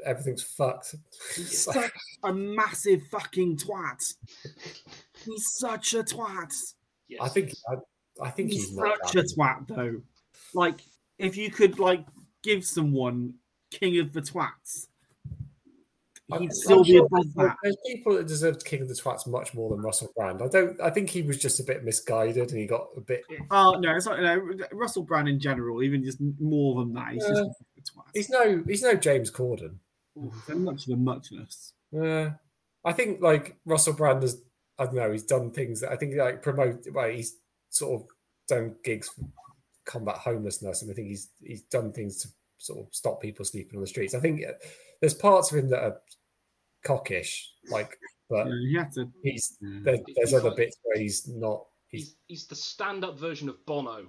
everything's 0.06 0.44
fucked. 0.44 0.96
He's 1.36 1.64
such 1.74 1.92
a 2.24 2.34
massive 2.34 3.02
fucking 3.12 3.58
twat. 3.58 4.14
He's 5.26 5.46
such 5.58 5.94
a 5.94 6.04
twat. 6.04 6.52
yes, 7.08 7.20
I 7.22 7.28
think 7.30 7.54
I, 7.70 7.76
I 8.26 8.30
think 8.30 8.52
He's 8.52 8.68
he's, 8.70 8.76
such 8.76 9.14
that. 9.14 9.20
a 9.20 9.36
twat, 9.36 9.68
though. 9.68 10.02
Like, 10.54 10.82
if 11.18 11.38
you 11.38 11.50
could 11.52 11.80
like 11.80 12.06
give 12.44 12.66
someone 12.66 13.34
king 13.72 14.00
of 14.00 14.14
the 14.14 14.22
twats, 14.22 14.32
I'm- 14.34 14.91
he'd 16.40 16.50
I'm 16.50 16.52
still 16.52 16.84
be 16.84 16.92
sure 16.92 17.06
above 17.06 17.34
there's- 17.36 17.50
that. 17.50 17.58
There's 17.64 17.78
people 17.86 18.16
that 18.16 18.28
deserve 18.28 18.64
King 18.64 18.82
of 18.84 18.88
the 18.88 18.94
Twats 18.94 19.28
much 19.28 19.54
more 19.54 19.70
than 19.70 19.82
Russell 19.82 20.12
Brand. 20.16 20.42
I 20.42 20.48
don't. 20.48 20.80
I 20.82 20.90
think 20.90 21.10
he 21.10 21.22
was 21.22 21.38
just 21.38 21.60
a 21.60 21.64
bit 21.64 21.84
misguided, 21.84 22.50
and 22.52 22.60
he 22.60 22.66
got 22.66 22.88
a 22.98 23.02
bit. 23.02 23.24
Oh 23.50 23.74
no, 23.80 23.96
it's 23.96 24.06
not. 24.06 24.20
No, 24.20 24.42
Russell 24.72 25.04
Brand 25.04 25.28
in 25.28 25.40
general, 25.40 25.84
even 25.84 26.04
just 26.04 26.20
more 26.40 26.84
than 26.84 26.94
that, 26.94 27.14
he's 27.14 27.26
just 27.28 27.42
Yeah. 27.42 27.42
a 27.44 27.82
twat. 28.00 28.06
He's 28.14 28.30
no. 28.30 28.64
He's 28.68 28.84
no 28.84 28.94
James 28.96 29.32
Corden. 29.32 29.76
They're 30.48 30.56
much 30.56 30.88
of 30.88 30.94
a 30.94 30.98
muchness. 30.98 31.74
Yeah, 31.92 32.34
I 32.84 32.94
think 32.94 33.22
like 33.22 33.58
Russell 33.66 33.94
Brand 33.94 34.22
has. 34.24 34.42
I 34.80 34.86
don't 34.86 34.96
know. 34.96 35.12
He's 35.12 35.24
done 35.24 35.52
things 35.52 35.82
that 35.82 35.92
I 35.92 35.96
think 35.96 36.16
like 36.16 36.42
promote. 36.42 36.86
Well, 36.92 37.10
he's 37.10 37.38
sort 37.70 38.02
of 38.02 38.08
done 38.48 38.76
gigs 38.84 39.10
for 39.10 39.22
combat 39.86 40.16
homelessness, 40.18 40.82
and 40.82 40.92
I 40.92 40.94
think 40.94 41.08
he's 41.08 41.30
he's 41.42 41.62
done 41.64 41.92
things 41.92 42.22
to 42.24 42.30
sort 42.58 42.80
of 42.80 42.94
stop 42.94 43.22
people 43.22 43.44
sleeping 43.46 43.78
on 43.78 43.82
the 43.82 43.88
streets. 43.88 44.14
I 44.14 44.20
think 44.20 44.44
uh, 44.46 44.52
there's 45.00 45.14
parts 45.14 45.52
of 45.52 45.58
him 45.58 45.70
that 45.70 45.84
are 45.84 45.98
cockish, 46.84 47.50
like, 47.70 47.98
but 48.30 48.48
Yeah, 48.48 48.54
you 48.62 48.86
to. 48.96 49.12
he's 49.24 49.58
Yeah. 49.62 49.80
there, 49.84 49.98
there's 50.16 50.34
other 50.34 50.52
bits 50.56 50.78
where 50.84 50.98
he's 51.00 51.28
not. 51.28 51.66
He's 51.90 52.02
he's 52.08 52.16
he's 52.28 52.48
the 52.48 52.56
stand-up 52.56 53.18
version 53.20 53.50
of 53.50 53.64
Bono. 53.66 54.08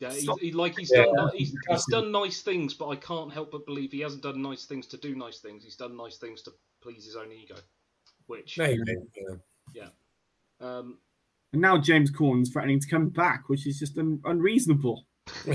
Yeah, 0.00 0.12
he's, 0.12 0.28
he, 0.40 0.52
like 0.52 0.76
he's 0.78 0.90
Yeah. 0.92 1.04
done 1.04 1.30
he's, 1.34 1.54
he's 1.68 1.86
done 1.86 2.10
nice 2.12 2.42
things, 2.42 2.74
but 2.74 2.88
I 2.88 2.96
can't 2.96 3.32
help 3.32 3.52
but 3.52 3.64
believe 3.66 3.92
he 3.92 4.00
hasn't 4.00 4.22
done 4.22 4.42
nice 4.42 4.66
things 4.66 4.86
to 4.88 4.96
do 4.96 5.14
nice 5.14 5.38
things. 5.40 5.64
He's 5.64 5.76
done 5.76 5.96
nice 5.96 6.18
things 6.18 6.42
to 6.42 6.52
please 6.82 7.04
his 7.04 7.16
own 7.16 7.32
ego, 7.32 7.56
which 8.26 8.58
maybe. 8.58 8.82
Yeah. 9.74 9.88
um, 10.60 10.98
And 11.52 11.62
now 11.62 11.78
James 11.78 12.10
Corden's 12.10 12.50
threatening 12.50 12.80
to 12.80 12.88
come 12.88 13.08
back, 13.08 13.48
which 13.48 13.66
is 13.66 13.78
just 13.78 13.96
un- 13.98 14.20
unreasonable. 14.24 15.06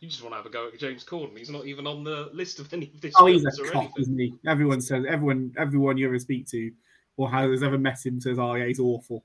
you 0.00 0.08
just 0.08 0.22
want 0.22 0.32
to 0.32 0.36
have 0.36 0.46
a 0.46 0.50
go 0.50 0.68
at 0.68 0.78
James 0.78 1.04
Corden. 1.04 1.36
He's 1.36 1.50
not 1.50 1.66
even 1.66 1.86
on 1.86 2.04
the 2.04 2.30
list 2.32 2.58
of 2.60 2.72
any 2.72 2.90
of 2.94 3.00
this 3.00 3.14
Oh, 3.18 3.26
he's 3.26 3.44
a 3.44 3.50
anything. 3.62 3.92
isn't 3.98 4.18
he? 4.18 4.34
Everyone 4.46 4.80
says, 4.80 5.04
everyone, 5.08 5.52
everyone 5.58 5.96
you 5.98 6.06
ever 6.06 6.18
speak 6.18 6.46
to, 6.48 6.70
or 7.16 7.30
has 7.30 7.62
ever 7.62 7.78
met 7.78 8.04
him, 8.04 8.20
says, 8.20 8.38
"Oh, 8.38 8.54
yeah, 8.54 8.66
he's 8.66 8.80
awful," 8.80 9.24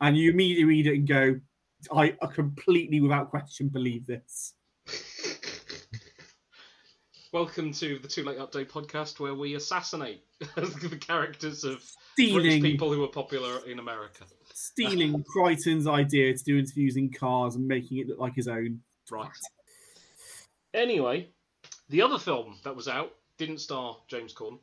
and 0.00 0.16
you 0.16 0.30
immediately 0.30 0.64
read 0.64 0.86
it 0.86 0.94
and 0.94 1.06
go, 1.06 1.38
"I, 1.94 2.16
I 2.22 2.26
completely, 2.26 3.00
without 3.00 3.28
question, 3.30 3.68
believe 3.68 4.06
this." 4.06 4.54
Welcome 7.30 7.72
to 7.74 7.98
the 7.98 8.08
Too 8.08 8.24
Late 8.24 8.38
Update 8.38 8.70
podcast, 8.70 9.20
where 9.20 9.34
we 9.34 9.54
assassinate 9.56 10.22
the 10.56 10.98
characters 10.98 11.62
of 11.62 11.82
Stealing, 12.14 12.42
British 12.42 12.62
people 12.62 12.90
who 12.90 13.04
are 13.04 13.08
popular 13.08 13.60
in 13.66 13.78
America. 13.78 14.24
stealing 14.54 15.22
Crichton's 15.28 15.86
idea 15.86 16.34
to 16.34 16.42
do 16.42 16.58
interviews 16.58 16.96
in 16.96 17.10
cars 17.12 17.56
and 17.56 17.68
making 17.68 17.98
it 17.98 18.08
look 18.08 18.18
like 18.18 18.34
his 18.34 18.48
own. 18.48 18.80
Right. 19.10 19.28
Anyway, 20.74 21.28
the 21.88 22.02
other 22.02 22.18
film 22.18 22.56
that 22.64 22.74
was 22.74 22.88
out 22.88 23.12
didn't 23.38 23.58
star 23.58 23.96
James 24.08 24.34
Corden. 24.34 24.58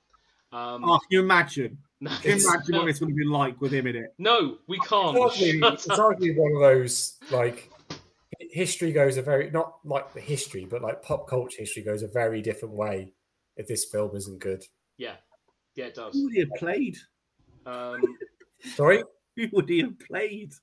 Um, 0.51 0.83
Oh, 0.85 0.97
can 0.99 1.07
you 1.09 1.19
imagine? 1.21 1.77
no, 2.01 2.09
Can 2.21 2.31
you 2.31 2.35
it's- 2.37 2.45
imagine 2.45 2.75
what 2.77 2.85
this 2.85 2.99
would 2.99 3.09
have 3.09 3.17
been 3.17 3.31
like 3.31 3.59
with 3.61 3.73
him 3.73 3.87
in 3.87 3.95
it? 3.95 4.13
no, 4.17 4.57
we 4.67 4.77
can't. 4.79 5.17
It's 5.17 5.37
arguably, 5.41 5.73
it's 5.73 5.89
up. 5.89 5.97
one 6.37 6.51
of 6.53 6.59
those 6.61 7.17
like 7.31 7.71
history 8.39 8.91
goes 8.91 9.17
a 9.17 9.21
very 9.21 9.49
not 9.51 9.79
like 9.85 10.13
the 10.13 10.21
history, 10.21 10.65
but 10.65 10.81
like 10.81 11.01
pop 11.01 11.27
culture 11.27 11.57
history 11.59 11.83
goes 11.83 12.03
a 12.03 12.07
very 12.07 12.41
different 12.41 12.75
way 12.75 13.13
if 13.57 13.67
this 13.67 13.85
film 13.85 14.15
isn't 14.15 14.39
good. 14.39 14.63
Yeah, 14.97 15.15
yeah, 15.75 15.85
it 15.85 15.95
does. 15.95 16.13
Who 16.13 16.25
would 16.25 16.33
he 16.33 16.39
have 16.41 16.49
played? 16.57 16.97
Um, 17.65 18.01
Sorry, 18.75 19.03
Who 19.35 19.47
would 19.53 19.67
he 19.69 19.79
have 19.81 19.97
played? 19.99 20.53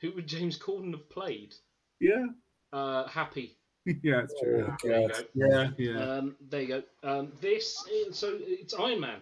who 0.00 0.12
would 0.12 0.26
James 0.26 0.58
Corden 0.58 0.92
have 0.92 1.08
played? 1.10 1.54
Yeah, 2.00 2.26
Uh, 2.72 3.06
Happy. 3.08 3.58
yeah, 4.02 4.22
it's 4.22 4.34
true. 4.40 4.66
Oh, 4.68 4.76
There 4.82 5.00
you 5.00 5.08
God. 5.08 5.16
go. 5.16 5.46
Yeah, 5.46 5.70
yeah. 5.78 5.98
Um, 6.16 6.36
there 6.50 6.60
you 6.62 6.68
go. 6.68 6.82
Um, 7.02 7.32
this 7.40 7.84
is, 7.90 8.18
so 8.18 8.36
it's 8.40 8.74
Iron 8.74 9.00
Man, 9.00 9.20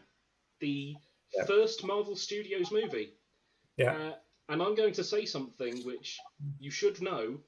the 0.60 0.96
Yeah. 1.34 1.44
first 1.44 1.84
Marvel 1.84 2.16
Studios 2.16 2.70
movie. 2.72 3.14
Yeah. 3.76 3.92
Uh, 3.92 4.14
and 4.48 4.62
I'm 4.62 4.74
going 4.74 4.94
to 4.94 5.04
say 5.04 5.24
something 5.26 5.84
which 5.84 6.18
you 6.58 6.70
should 6.70 7.00
know. 7.02 7.38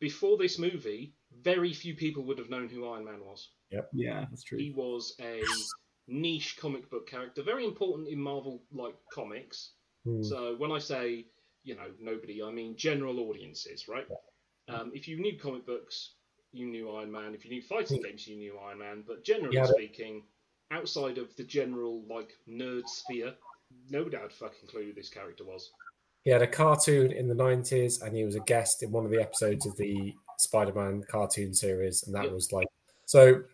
Before 0.00 0.36
this 0.36 0.58
movie, 0.60 1.14
very 1.42 1.72
few 1.72 1.94
people 1.96 2.22
would 2.24 2.38
have 2.38 2.50
known 2.50 2.68
who 2.68 2.88
Iron 2.88 3.04
Man 3.04 3.20
was. 3.24 3.48
yeah, 3.92 4.26
that's 4.30 4.44
true. 4.44 4.58
He 4.58 4.70
was 4.70 5.14
a 5.20 5.42
niche 6.06 6.56
comic 6.60 6.88
book 6.90 7.08
character, 7.08 7.42
very 7.42 7.64
important 7.64 8.08
in 8.08 8.20
Marvel 8.20 8.62
like 8.72 8.94
comics. 9.12 9.72
Hmm. 10.04 10.22
So 10.22 10.54
when 10.56 10.70
I 10.70 10.78
say 10.78 11.26
you 11.64 11.74
know 11.74 11.90
nobody, 12.00 12.42
I 12.42 12.50
mean 12.52 12.76
general 12.76 13.18
audiences, 13.28 13.88
right? 13.88 14.06
Um, 14.68 14.92
if 14.94 15.08
you 15.08 15.18
knew 15.18 15.36
comic 15.38 15.66
books, 15.66 16.14
you 16.52 16.66
knew 16.66 16.90
Iron 16.90 17.10
Man. 17.12 17.34
If 17.34 17.44
you 17.44 17.50
knew 17.50 17.62
fighting 17.62 18.02
games, 18.02 18.26
you 18.26 18.36
knew 18.36 18.58
Iron 18.58 18.78
Man. 18.78 19.04
But 19.06 19.24
generally 19.24 19.56
Yeah, 19.56 19.62
but- 19.66 19.74
speaking, 19.74 20.22
outside 20.70 21.18
of 21.18 21.34
the 21.36 21.44
general 21.44 22.02
like 22.08 22.36
nerd 22.48 22.86
sphere, 22.88 23.34
no 23.90 24.04
doubt 24.08 24.32
fucking 24.32 24.68
clue 24.68 24.86
who 24.86 24.92
this 24.92 25.08
character 25.10 25.44
was. 25.44 25.70
he 26.24 26.30
had 26.30 26.42
a 26.42 26.46
cartoon 26.46 27.10
in 27.12 27.26
the 27.28 27.34
nineties, 27.34 28.02
and 28.02 28.14
he 28.14 28.24
was 28.24 28.34
a 28.34 28.40
guest 28.40 28.82
in 28.82 28.90
one 28.90 29.04
of 29.04 29.10
the 29.10 29.20
episodes 29.20 29.64
of 29.66 29.74
the 29.76 30.14
Spider-Man 30.38 31.02
cartoon 31.08 31.54
series, 31.54 32.02
and 32.02 32.14
that 32.14 32.24
Yep. 32.24 32.32
was 32.32 32.52
like 32.52 32.68
so. 33.06 33.44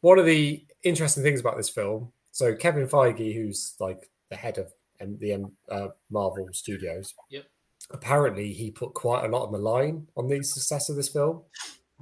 One 0.00 0.18
of 0.18 0.26
the 0.26 0.62
interesting 0.82 1.22
things 1.22 1.40
about 1.40 1.56
this 1.56 1.70
film, 1.70 2.12
so 2.30 2.54
Kevin 2.54 2.86
Feige, 2.88 3.32
who's 3.34 3.74
like 3.80 4.10
the 4.28 4.36
head 4.36 4.58
of 4.58 4.72
the 5.00 5.46
uh, 5.70 5.88
Marvel 6.10 6.48
Studios. 6.52 7.14
Yep. 7.30 7.46
Apparently, 7.90 8.52
he 8.52 8.70
put 8.70 8.92
quite 8.94 9.24
a 9.24 9.28
lot 9.28 9.46
on 9.46 9.52
the 9.52 9.58
line 9.58 10.06
on 10.16 10.28
the 10.28 10.42
success 10.42 10.88
of 10.90 10.96
this 10.96 11.08
film. 11.08 11.42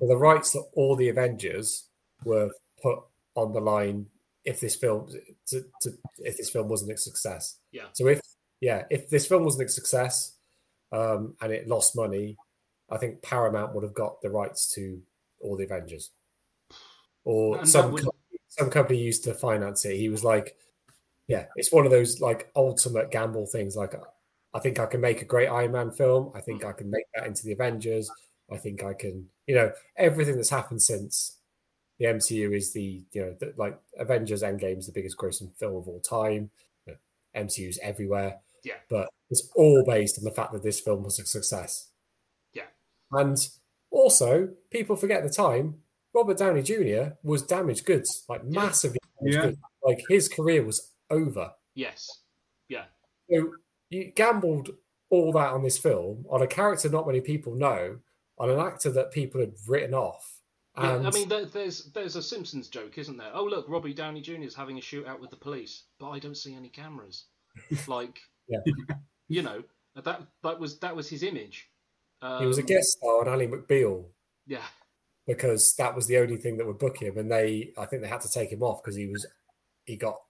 The 0.08 0.16
rights 0.16 0.50
to 0.52 0.62
all 0.74 0.96
the 0.96 1.08
Avengers 1.08 1.88
were 2.24 2.50
put 2.82 2.98
on 3.36 3.52
the 3.52 3.60
line 3.60 4.06
if 4.44 4.58
this 4.58 4.74
film 4.74 5.08
to, 5.46 5.64
to 5.82 5.90
if 6.18 6.36
this 6.36 6.50
film 6.50 6.68
wasn't 6.68 6.90
a 6.92 6.96
success. 6.96 7.58
Yeah. 7.70 7.84
So 7.92 8.08
if 8.08 8.20
yeah, 8.60 8.84
if 8.90 9.08
this 9.08 9.26
film 9.26 9.44
wasn't 9.44 9.68
a 9.68 9.72
success 9.72 10.36
um, 10.90 11.34
and 11.40 11.52
it 11.52 11.68
lost 11.68 11.94
money, 11.96 12.36
I 12.90 12.98
think 12.98 13.22
Paramount 13.22 13.74
would 13.74 13.84
have 13.84 13.94
got 13.94 14.20
the 14.20 14.30
rights 14.30 14.72
to 14.74 15.00
all 15.40 15.56
the 15.56 15.64
Avengers. 15.64 16.10
Or 17.24 17.58
And 17.58 17.68
some 17.68 17.92
would- 17.92 18.02
company, 18.02 18.38
some 18.48 18.70
company 18.70 18.98
used 18.98 19.24
to 19.24 19.34
finance 19.34 19.84
it. 19.84 19.96
He 19.96 20.08
was 20.08 20.24
like, 20.24 20.56
yeah, 21.28 21.46
it's 21.56 21.72
one 21.72 21.84
of 21.86 21.92
those 21.92 22.20
like 22.20 22.50
ultimate 22.56 23.10
gamble 23.12 23.46
things. 23.46 23.76
Like, 23.76 23.94
I 24.52 24.58
think 24.58 24.78
I 24.80 24.86
can 24.86 25.00
make 25.00 25.22
a 25.22 25.26
great 25.26 25.48
Iron 25.48 25.72
Man 25.72 25.90
film. 25.92 26.32
I 26.34 26.40
think 26.40 26.64
I 26.64 26.72
can 26.72 26.90
make 26.90 27.04
that 27.14 27.26
into 27.26 27.44
the 27.44 27.52
Avengers. 27.52 28.10
I 28.52 28.58
think 28.58 28.84
I 28.84 28.92
can, 28.94 29.28
you 29.46 29.54
know, 29.54 29.72
everything 29.96 30.36
that's 30.36 30.50
happened 30.50 30.82
since 30.82 31.38
the 31.98 32.06
MCU 32.06 32.54
is 32.54 32.72
the, 32.72 33.04
you 33.12 33.20
know, 33.22 33.36
the, 33.38 33.54
like 33.56 33.78
Avengers 33.98 34.42
Endgame 34.42 34.78
is 34.78 34.86
the 34.86 34.92
biggest 34.92 35.16
grossing 35.16 35.54
film 35.56 35.76
of 35.76 35.88
all 35.88 36.00
time. 36.00 36.50
You 36.86 36.94
know, 36.94 37.42
MCU's 37.42 37.78
everywhere. 37.82 38.38
Yeah. 38.64 38.74
But 38.88 39.08
it's 39.30 39.50
all 39.56 39.84
based 39.84 40.18
on 40.18 40.24
the 40.24 40.30
fact 40.30 40.52
that 40.52 40.62
this 40.62 40.80
film 40.80 41.04
was 41.04 41.18
a 41.18 41.26
success. 41.26 41.88
Yeah. 42.52 42.64
And 43.10 43.36
also, 43.90 44.50
people 44.70 44.96
forget 44.96 45.22
the 45.22 45.30
time. 45.30 45.76
Robert 46.14 46.38
Downey 46.38 46.62
Jr. 46.62 47.14
was 47.22 47.42
damaged 47.42 47.86
goods, 47.86 48.24
like 48.28 48.44
massively 48.44 48.98
damaged 49.18 49.36
Yeah. 49.36 49.46
goods. 49.46 49.58
Like 49.82 50.04
his 50.08 50.28
career 50.28 50.64
was 50.64 50.90
over. 51.10 51.52
Yes. 51.74 52.20
Yeah. 52.68 52.84
So 53.30 53.52
you 53.90 54.12
gambled 54.14 54.70
all 55.10 55.32
that 55.32 55.52
on 55.52 55.62
this 55.62 55.78
film 55.78 56.24
on 56.30 56.42
a 56.42 56.46
character 56.46 56.88
not 56.88 57.06
many 57.06 57.20
people 57.20 57.54
know, 57.54 57.98
on 58.42 58.50
an 58.50 58.58
actor 58.58 58.90
that 58.90 59.12
people 59.12 59.40
had 59.40 59.54
written 59.68 59.94
off. 59.94 60.40
Yeah, 60.76 60.96
And 60.96 61.06
I 61.06 61.10
mean, 61.10 61.28
there, 61.28 61.44
there's 61.44 61.84
there's 61.92 62.16
a 62.16 62.22
Simpsons 62.22 62.68
joke, 62.68 62.98
isn't 62.98 63.16
there? 63.16 63.30
Oh 63.32 63.44
look, 63.44 63.66
Robbie 63.68 63.94
Downey 63.94 64.20
Jr. 64.20 64.42
is 64.42 64.54
having 64.54 64.78
a 64.78 64.80
shootout 64.80 65.20
with 65.20 65.30
the 65.30 65.36
police, 65.36 65.84
but 66.00 66.10
I 66.10 66.18
don't 66.18 66.36
see 66.36 66.54
any 66.54 66.68
cameras. 66.68 67.24
like, 67.86 68.18
Yeah. 68.48 68.58
you 69.28 69.42
know, 69.42 69.62
that 69.94 70.22
that 70.42 70.58
was 70.58 70.78
that 70.80 70.96
was 70.96 71.08
his 71.08 71.22
image. 71.22 71.68
Um, 72.20 72.40
he 72.40 72.46
was 72.46 72.58
a 72.58 72.62
guest 72.62 72.88
star 72.98 73.20
on 73.20 73.28
Ally 73.28 73.46
McBeal 73.46 74.06
Yeah, 74.46 74.62
because 75.26 75.74
that 75.78 75.94
was 75.94 76.06
the 76.06 76.18
only 76.18 76.36
thing 76.36 76.56
that 76.56 76.66
would 76.66 76.78
book 76.78 77.00
him, 77.00 77.18
and 77.18 77.30
they 77.30 77.72
I 77.78 77.86
think 77.86 78.02
they 78.02 78.08
had 78.08 78.20
to 78.22 78.30
take 78.30 78.50
him 78.50 78.62
off 78.62 78.82
because 78.82 78.96
he 78.96 79.06
was 79.06 79.26
he 79.84 79.96
got 79.96 80.20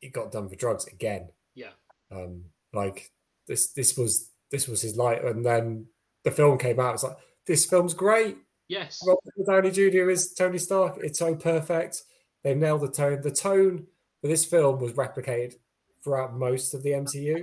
he 0.00 0.08
got 0.08 0.32
done 0.32 0.48
for 0.48 0.56
drugs 0.56 0.86
again. 0.86 1.28
yeah, 1.54 1.70
Um, 2.10 2.44
like 2.72 3.12
this 3.46 3.72
this 3.72 3.96
was 3.96 4.30
this 4.50 4.66
was 4.68 4.82
his 4.82 4.96
light, 4.96 5.24
and 5.24 5.44
then 5.46 5.86
the 6.24 6.30
film 6.30 6.58
came 6.58 6.80
out. 6.80 6.94
It's 6.94 7.04
like 7.04 7.16
this 7.46 7.64
film's 7.66 7.94
great. 7.94 8.36
yes, 8.68 9.00
Robert 9.06 9.46
Downey 9.46 9.70
Jr. 9.70 10.10
is 10.10 10.32
Tony 10.34 10.58
Stark. 10.58 10.98
It's 11.02 11.18
so 11.18 11.34
perfect. 11.34 12.02
They 12.42 12.54
nailed 12.54 12.82
the 12.82 12.88
tone. 12.90 13.20
The 13.22 13.30
tone 13.30 13.86
for 14.20 14.28
this 14.28 14.44
film 14.44 14.78
was 14.80 14.92
replicated 14.92 15.54
throughout 16.02 16.34
most 16.34 16.74
of 16.74 16.82
the 16.82 16.90
MCU. 16.90 17.42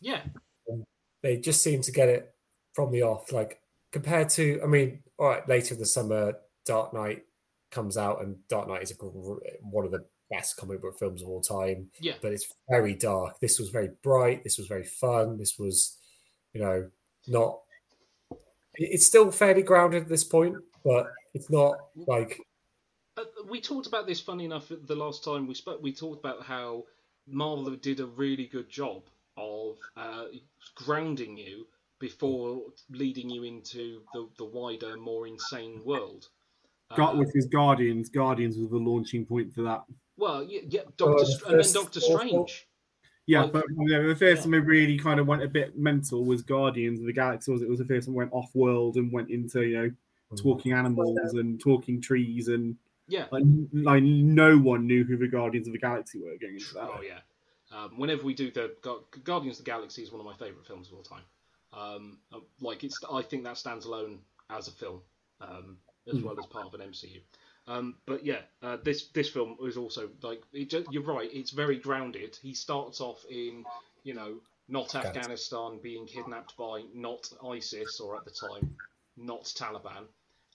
yeah, 0.00 0.20
um, 0.70 0.84
They 1.22 1.36
just 1.38 1.62
seem 1.62 1.82
to 1.82 1.92
get 1.92 2.08
it 2.08 2.34
from 2.74 2.90
the 2.92 3.02
off. 3.02 3.32
Like 3.32 3.60
compared 3.92 4.28
to, 4.30 4.60
I 4.62 4.66
mean, 4.66 5.00
all 5.18 5.28
right, 5.28 5.48
later 5.48 5.74
in 5.74 5.80
the 5.80 5.86
summer, 5.86 6.34
Dark 6.66 6.92
Knight 6.94 7.24
comes 7.70 7.96
out, 7.96 8.22
and 8.22 8.36
Dark 8.48 8.68
Knight 8.68 8.82
is 8.82 8.90
a, 8.90 8.94
one 8.94 9.84
of 9.86 9.90
the 9.92 10.04
best 10.30 10.56
comic 10.56 10.80
book 10.80 10.98
films 10.98 11.22
of 11.22 11.28
all 11.28 11.40
time. 11.42 11.90
yeah, 12.00 12.14
But 12.22 12.32
it's 12.32 12.46
very 12.68 12.94
dark. 12.94 13.38
This 13.40 13.58
was 13.58 13.68
very 13.70 13.90
bright. 14.02 14.44
This 14.44 14.56
was 14.58 14.66
very 14.66 14.84
fun. 14.84 15.36
This 15.38 15.58
was, 15.58 15.98
you 16.52 16.60
know, 16.62 16.88
not. 17.28 17.58
It- 18.74 18.90
It's 18.94 19.06
still 19.06 19.30
fairly 19.30 19.62
grounded 19.62 20.02
at 20.02 20.08
this 20.08 20.24
point, 20.24 20.56
but 20.84 21.06
it's 21.34 21.50
not 21.50 21.76
like 21.94 22.40
Uh, 23.16 23.24
we 23.46 23.60
talked 23.60 23.86
about 23.86 24.06
this. 24.06 24.20
Funny 24.20 24.46
enough, 24.46 24.68
the 24.70 24.96
last 24.96 25.22
time 25.22 25.46
we 25.46 25.54
spoke, 25.54 25.82
we 25.82 25.92
talked 25.92 26.18
about 26.20 26.42
how 26.42 26.84
Marvel 27.26 27.76
did 27.76 28.00
a 28.00 28.06
really 28.06 28.46
good 28.46 28.70
job 28.70 29.02
of 29.36 29.76
uh, 29.96 30.24
grounding 30.76 31.36
you 31.36 31.66
before 32.00 32.62
leading 32.90 33.28
you 33.30 33.42
into 33.44 34.02
the, 34.14 34.28
the 34.38 34.44
wider, 34.44 34.96
more 34.96 35.26
insane 35.26 35.82
world. 35.84 36.28
Got 36.96 37.14
Uh, 37.14 37.18
with 37.18 37.32
his 37.34 37.46
Guardians. 37.46 38.08
Guardians 38.08 38.56
was 38.56 38.70
the 38.70 38.78
launching 38.78 39.24
point 39.26 39.52
for 39.54 39.62
that. 39.62 39.84
well, 40.16 40.42
yeah, 40.42 40.60
yeah 40.68 40.80
Oh, 40.86 40.92
Doctor, 40.96 41.24
the 41.24 41.26
Str- 41.26 41.44
and 41.44 41.52
then 41.54 41.58
first 41.60 41.74
Doctor 41.74 42.00
Awful- 42.00 42.16
Strange. 42.18 42.68
Yeah, 43.26 43.46
but 43.46 43.64
you 43.68 44.08
the 44.08 44.16
first 44.16 44.40
Yeah. 44.40 44.44
time 44.44 44.54
it 44.54 44.66
really 44.66 44.98
kind 44.98 45.20
of 45.20 45.26
went 45.26 45.42
a 45.42 45.48
bit 45.48 45.78
mental 45.78 46.24
was 46.24 46.42
Guardians 46.42 47.00
of 47.00 47.06
the 47.06 47.12
Galaxy. 47.12 47.52
Was 47.52 47.62
it 47.62 47.68
was 47.68 47.78
the 47.78 47.84
first 47.84 48.06
time 48.06 48.14
it 48.14 48.18
went 48.18 48.32
off 48.32 48.54
world 48.54 48.96
and 48.96 49.12
went 49.12 49.30
into 49.30 49.62
you 49.62 49.76
know 49.76 49.90
talking 50.36 50.72
animals 50.72 51.34
and 51.34 51.60
talking 51.60 52.00
trees 52.00 52.48
and 52.48 52.76
Yeah. 53.06 53.26
like, 53.30 53.44
like 53.72 54.02
no 54.02 54.58
one 54.58 54.86
knew 54.86 55.04
who 55.04 55.16
the 55.16 55.28
Guardians 55.28 55.66
of 55.68 55.72
the 55.72 55.78
Galaxy 55.78 56.18
were 56.20 56.36
going 56.40 56.54
into 56.54 56.74
that. 56.74 56.84
Oh 56.90 57.00
yeah. 57.02 57.20
Um, 57.70 57.96
whenever 57.98 58.24
we 58.24 58.34
do 58.34 58.50
the 58.50 58.74
Guardians 59.24 59.58
of 59.58 59.64
the 59.64 59.70
Galaxy 59.70 60.02
is 60.02 60.10
one 60.10 60.20
of 60.20 60.26
my 60.26 60.34
favourite 60.34 60.66
films 60.66 60.88
of 60.88 60.94
all 60.94 61.02
time. 61.02 61.22
Um, 61.72 62.18
uh, 62.32 62.40
like 62.60 62.84
it's, 62.84 62.98
I 63.10 63.22
think 63.22 63.44
that 63.44 63.56
stands 63.56 63.86
alone 63.86 64.18
as 64.50 64.68
a 64.68 64.72
film, 64.72 65.00
um, 65.40 65.78
as 66.06 66.18
Hmm. 66.18 66.24
well 66.24 66.38
as 66.38 66.44
part 66.46 66.66
of 66.66 66.74
an 66.74 66.82
MCU. 66.82 67.20
Um, 67.68 67.96
but 68.06 68.24
yeah, 68.24 68.40
uh, 68.62 68.78
this 68.82 69.06
this 69.08 69.28
film 69.28 69.56
is 69.62 69.76
also 69.76 70.08
like 70.22 70.42
it, 70.52 70.70
ju- 70.70 70.86
you're 70.90 71.02
right. 71.02 71.30
It's 71.32 71.50
very 71.50 71.78
grounded. 71.78 72.36
He 72.42 72.54
starts 72.54 73.00
off 73.00 73.24
in 73.30 73.64
you 74.02 74.14
know 74.14 74.34
not 74.68 74.94
Afghanistan. 74.94 75.78
Being 75.82 76.06
kidnapped 76.06 76.56
by 76.56 76.82
not 76.92 77.30
ISIS 77.44 78.00
or 78.00 78.16
at 78.16 78.24
the 78.24 78.32
time 78.32 78.76
not 79.16 79.44
Taliban, 79.44 80.06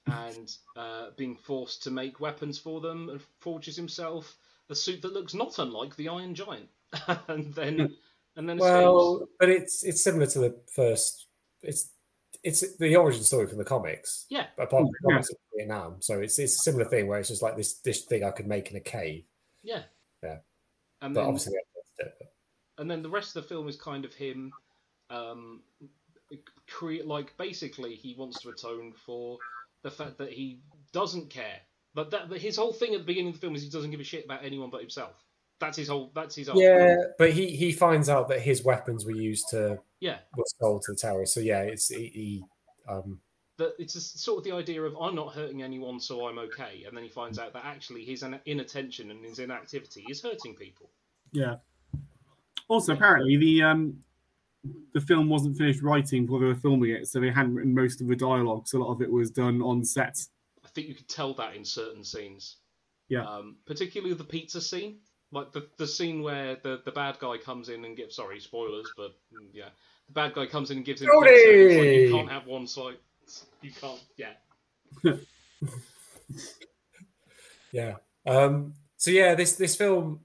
and 0.08 0.52
uh, 0.76 1.08
being 1.16 1.36
forced 1.36 1.84
to 1.84 1.92
make 1.92 2.20
weapons 2.20 2.58
for 2.58 2.82
them, 2.82 3.10
and 3.10 3.22
forges 3.40 3.76
himself 3.76 4.36
a 4.70 4.76
suit 4.76 5.02
that 5.02 5.14
looks 5.14 5.34
not 5.34 5.60
unlike 5.60 5.96
the 5.96 6.10
Iron 6.10 6.36
Giant, 6.36 6.70
and 7.28 7.54
then 7.54 7.96
and 8.36 8.50
then 8.50 8.58
escapes. 8.58 8.72
Well, 8.74 9.28
but 9.40 9.50
it's 9.50 9.84
it's 9.84 10.04
similar 10.04 10.26
to 10.28 10.40
the 10.40 10.56
first. 10.74 11.28
It's 11.62 11.90
it's 12.48 12.78
the 12.78 12.95
origin 12.95 13.24
story 13.24 13.48
from 13.48 13.57
the 13.57 13.65
comics. 13.65 14.26
Yeah. 14.30 14.48
But 14.56 14.64
apart 14.64 14.82
from 14.84 14.88
the 14.91 14.98
Yeah. 15.02 15.14
comics, 15.15 15.30
it's 15.30 15.40
Vietnam, 15.56 16.02
so 16.02 16.19
it's 16.22 16.40
it's 16.40 16.56
a 16.56 16.60
similar 16.60 16.86
thing 16.86 17.07
where 17.07 17.19
it's 17.19 17.30
just 17.30 17.41
like 17.41 17.56
this 17.57 17.80
this 17.80 18.06
thing 18.06 18.24
I 18.24 18.32
could 18.32 18.48
make 18.48 18.72
in 18.72 18.78
a 18.78 18.82
cave. 18.82 19.26
Yeah. 19.64 19.84
Yeah. 20.24 20.40
And 21.02 21.14
But 21.14 21.22
then, 21.22 21.28
obviously, 21.30 21.53
they 21.53 21.60
haven't 22.03 22.18
done 22.19 22.28
it. 22.28 22.34
and 22.80 22.90
then 22.91 23.02
the 23.03 23.10
rest 23.10 23.36
of 23.36 23.44
the 23.44 23.49
film 23.49 23.68
is 23.68 23.76
kind 23.76 24.06
of 24.06 24.14
him, 24.14 24.52
um, 25.10 25.64
cre- 26.68 27.03
like 27.06 27.36
basically 27.38 27.95
he 27.95 28.15
wants 28.15 28.41
to 28.41 28.49
atone 28.49 28.94
for 28.94 29.38
the 29.84 29.91
fact 29.91 30.18
that 30.18 30.32
he 30.32 30.61
doesn't 30.94 31.30
care. 31.30 31.60
But 31.94 32.11
that 32.11 32.30
but 32.30 32.40
his 32.40 32.56
whole 32.57 32.74
thing 32.74 32.94
at 32.94 32.99
the 33.02 33.06
beginning 33.06 33.30
of 33.30 33.36
the 33.36 33.41
film 33.41 33.56
is 33.56 33.61
he 33.64 33.69
doesn't 33.69 33.91
give 33.91 33.99
a 33.99 34.03
shit 34.03 34.26
about 34.26 34.44
anyone 34.44 34.69
but 34.69 34.82
himself. 34.82 35.24
That's 35.60 35.78
his 35.78 35.88
whole. 35.88 36.12
That's 36.14 36.36
his 36.36 36.48
whole. 36.48 36.62
Yeah, 36.62 36.96
but 37.18 37.32
he 37.32 37.56
he 37.56 37.72
finds 37.72 38.10
out 38.10 38.28
that 38.30 38.42
his 38.42 38.64
weapons 38.64 39.06
were 39.06 39.12
used 39.12 39.46
to 39.50 39.80
Yeah. 40.00 40.20
were 40.36 40.44
sold 40.60 40.84
to 40.86 40.94
the 40.94 40.98
terrorists. 40.98 41.34
So 41.34 41.42
yeah, 41.42 41.62
it's 41.62 41.88
he, 41.88 42.06
he 42.14 42.44
um 42.88 43.20
That 43.58 43.74
it's 43.80 43.94
just 43.94 44.20
sort 44.20 44.38
of 44.40 44.44
the 44.44 44.52
idea 44.52 44.82
of 44.84 44.96
I'm 45.00 45.16
not 45.16 45.34
hurting 45.34 45.64
anyone, 45.64 46.00
so 46.00 46.28
I'm 46.28 46.38
okay. 46.40 46.84
And 46.86 46.96
then 46.96 47.04
he 47.04 47.10
finds 47.10 47.40
out 47.40 47.54
that 47.54 47.66
actually 47.66 48.06
his 48.06 48.24
inattention 48.46 49.10
and 49.10 49.24
his 49.26 49.40
inactivity 49.40 50.06
is 50.10 50.22
hurting 50.22 50.56
people. 50.56 50.90
Yeah. 51.32 51.56
Also, 52.68 52.94
apparently 52.94 53.38
the 53.38 53.64
um 53.64 54.04
the 54.94 55.02
film 55.02 55.30
wasn't 55.30 55.58
finished 55.58 55.82
writing 55.82 56.26
before 56.26 56.40
they 56.40 56.46
were 56.46 56.56
filming 56.56 56.92
it, 56.92 57.08
so 57.08 57.20
they 57.20 57.32
hadn't 57.32 57.56
written 57.56 57.74
most 57.74 58.02
of 58.02 58.08
the 58.08 58.16
dialogue. 58.16 58.68
So 58.68 58.80
a 58.80 58.84
lot 58.84 58.92
of 58.92 59.02
it 59.02 59.10
was 59.12 59.32
done 59.32 59.62
on 59.62 59.84
set. 59.84 60.18
I 60.64 60.68
think 60.68 60.88
you 60.88 60.94
could 60.96 61.08
tell 61.08 61.34
that 61.36 61.56
in 61.56 61.64
certain 61.66 62.04
scenes. 62.04 62.58
Yeah. 63.10 63.24
Um, 63.24 63.56
particularly 63.66 64.14
the 64.14 64.26
pizza 64.26 64.60
scene, 64.60 64.98
like 65.32 65.52
the 65.52 65.68
the 65.78 65.88
scene 65.88 66.22
where 66.22 66.58
the, 66.64 66.82
the 66.86 66.91
bad 66.91 67.18
guy 67.20 67.38
comes 67.38 67.70
in 67.70 67.86
and 67.86 67.98
gives 67.98 68.16
sorry 68.16 68.40
spoilers, 68.40 68.91
but 68.95 69.12
mm, 69.34 69.48
yeah, 69.54 69.70
the 70.08 70.14
bad 70.14 70.34
guy 70.34 70.45
comes 70.45 70.72
in 70.72 70.78
and 70.78 70.86
gives 70.86 71.02
him 71.02 71.10
pizza. 71.10 71.26
It's 71.30 71.78
like 71.78 71.88
you 71.88 72.12
can't 72.12 72.32
have 72.32 72.48
one 72.48 72.68
side. 72.68 72.98
You 73.62 73.72
can't. 73.72 73.99
Yeah. 74.16 74.34
yeah. 77.72 77.95
Um 78.26 78.74
so 78.98 79.12
yeah, 79.12 79.36
this 79.36 79.56
this 79.56 79.76
film 79.76 80.22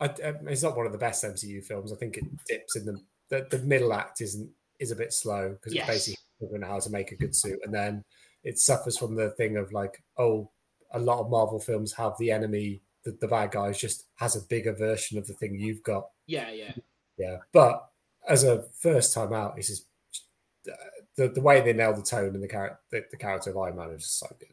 I, 0.00 0.06
I, 0.06 0.34
it's 0.48 0.62
not 0.62 0.76
one 0.76 0.86
of 0.86 0.92
the 0.92 0.98
best 0.98 1.24
MCU 1.24 1.64
films. 1.64 1.92
I 1.92 1.96
think 1.96 2.18
it 2.18 2.24
dips 2.46 2.76
in 2.76 2.84
the 2.84 3.00
the, 3.28 3.46
the 3.50 3.58
middle 3.64 3.92
act 3.92 4.20
isn't 4.20 4.50
is 4.78 4.90
a 4.90 4.96
bit 4.96 5.12
slow 5.12 5.50
because 5.50 5.74
Yes. 5.74 5.88
it's 5.88 5.96
basically 5.96 6.22
figuring 6.38 6.62
out 6.62 6.70
how 6.70 6.80
to 6.80 6.90
make 6.90 7.12
a 7.12 7.16
good 7.16 7.34
suit, 7.34 7.58
and 7.64 7.72
then 7.72 8.04
it 8.44 8.58
suffers 8.58 8.98
from 8.98 9.14
the 9.14 9.30
thing 9.30 9.56
of 9.56 9.72
like, 9.72 10.02
oh, 10.18 10.50
a 10.92 10.98
lot 10.98 11.20
of 11.20 11.30
Marvel 11.30 11.58
films 11.58 11.92
have 11.94 12.12
the 12.18 12.30
enemy, 12.30 12.82
the, 13.06 13.16
the 13.20 13.28
bad 13.28 13.52
guys 13.52 13.78
just 13.78 14.04
has 14.16 14.36
a 14.36 14.40
bigger 14.42 14.72
version 14.74 15.16
of 15.16 15.26
the 15.26 15.32
thing 15.32 15.54
you've 15.58 15.82
got. 15.82 16.08
Yeah, 16.26 16.50
yeah. 16.50 16.72
Yeah, 17.16 17.38
but 17.52 17.88
as 18.28 18.44
a 18.44 18.64
first 18.78 19.14
time 19.14 19.32
out, 19.32 19.54
it's 19.56 19.68
just 19.68 19.86
the 21.16 21.28
the 21.28 21.40
way 21.40 21.60
they 21.60 21.72
nail 21.72 21.94
the 21.94 22.02
tone 22.02 22.34
and 22.34 22.42
the 22.42 22.48
character 22.48 22.78
the, 22.90 23.04
the 23.10 23.16
character 23.16 23.50
of 23.50 23.56
Iron 23.56 23.76
Man 23.76 23.90
is 23.90 24.02
just 24.02 24.18
so 24.18 24.26
good. 24.38 24.48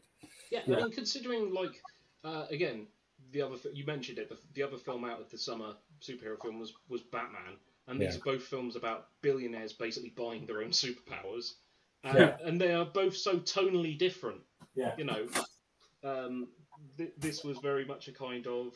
Yeah, 0.50 0.60
I 0.66 0.70
mean, 0.82 0.90
considering 0.92 1.52
like 1.52 1.82
uh, 2.24 2.46
again, 2.50 2.86
the 3.32 3.42
other 3.42 3.56
fi- 3.56 3.70
you 3.74 3.84
mentioned 3.84 4.18
it, 4.18 4.28
the, 4.28 4.38
the 4.54 4.62
other 4.62 4.78
film 4.78 5.04
out 5.04 5.20
of 5.20 5.28
the 5.30 5.36
summer 5.38 5.74
superhero 6.00 6.40
film 6.40 6.58
was 6.58 6.72
was 6.88 7.02
Batman, 7.02 7.56
and 7.88 8.00
these 8.00 8.14
Yeah. 8.14 8.20
are 8.20 8.36
both 8.36 8.44
films 8.44 8.76
about 8.76 9.08
billionaires 9.20 9.72
basically 9.72 10.10
buying 10.16 10.46
their 10.46 10.62
own 10.62 10.70
superpowers, 10.70 11.54
and, 12.04 12.18
Yeah. 12.18 12.36
and 12.44 12.60
they 12.60 12.72
are 12.72 12.84
both 12.86 13.16
so 13.16 13.38
tonally 13.40 13.98
different. 13.98 14.40
Yeah. 14.74 14.94
You 14.96 15.04
know, 15.04 15.26
um, 16.02 16.48
th- 16.96 17.12
this 17.18 17.44
was 17.44 17.58
very 17.58 17.84
much 17.84 18.08
a 18.08 18.12
kind 18.12 18.46
of 18.46 18.74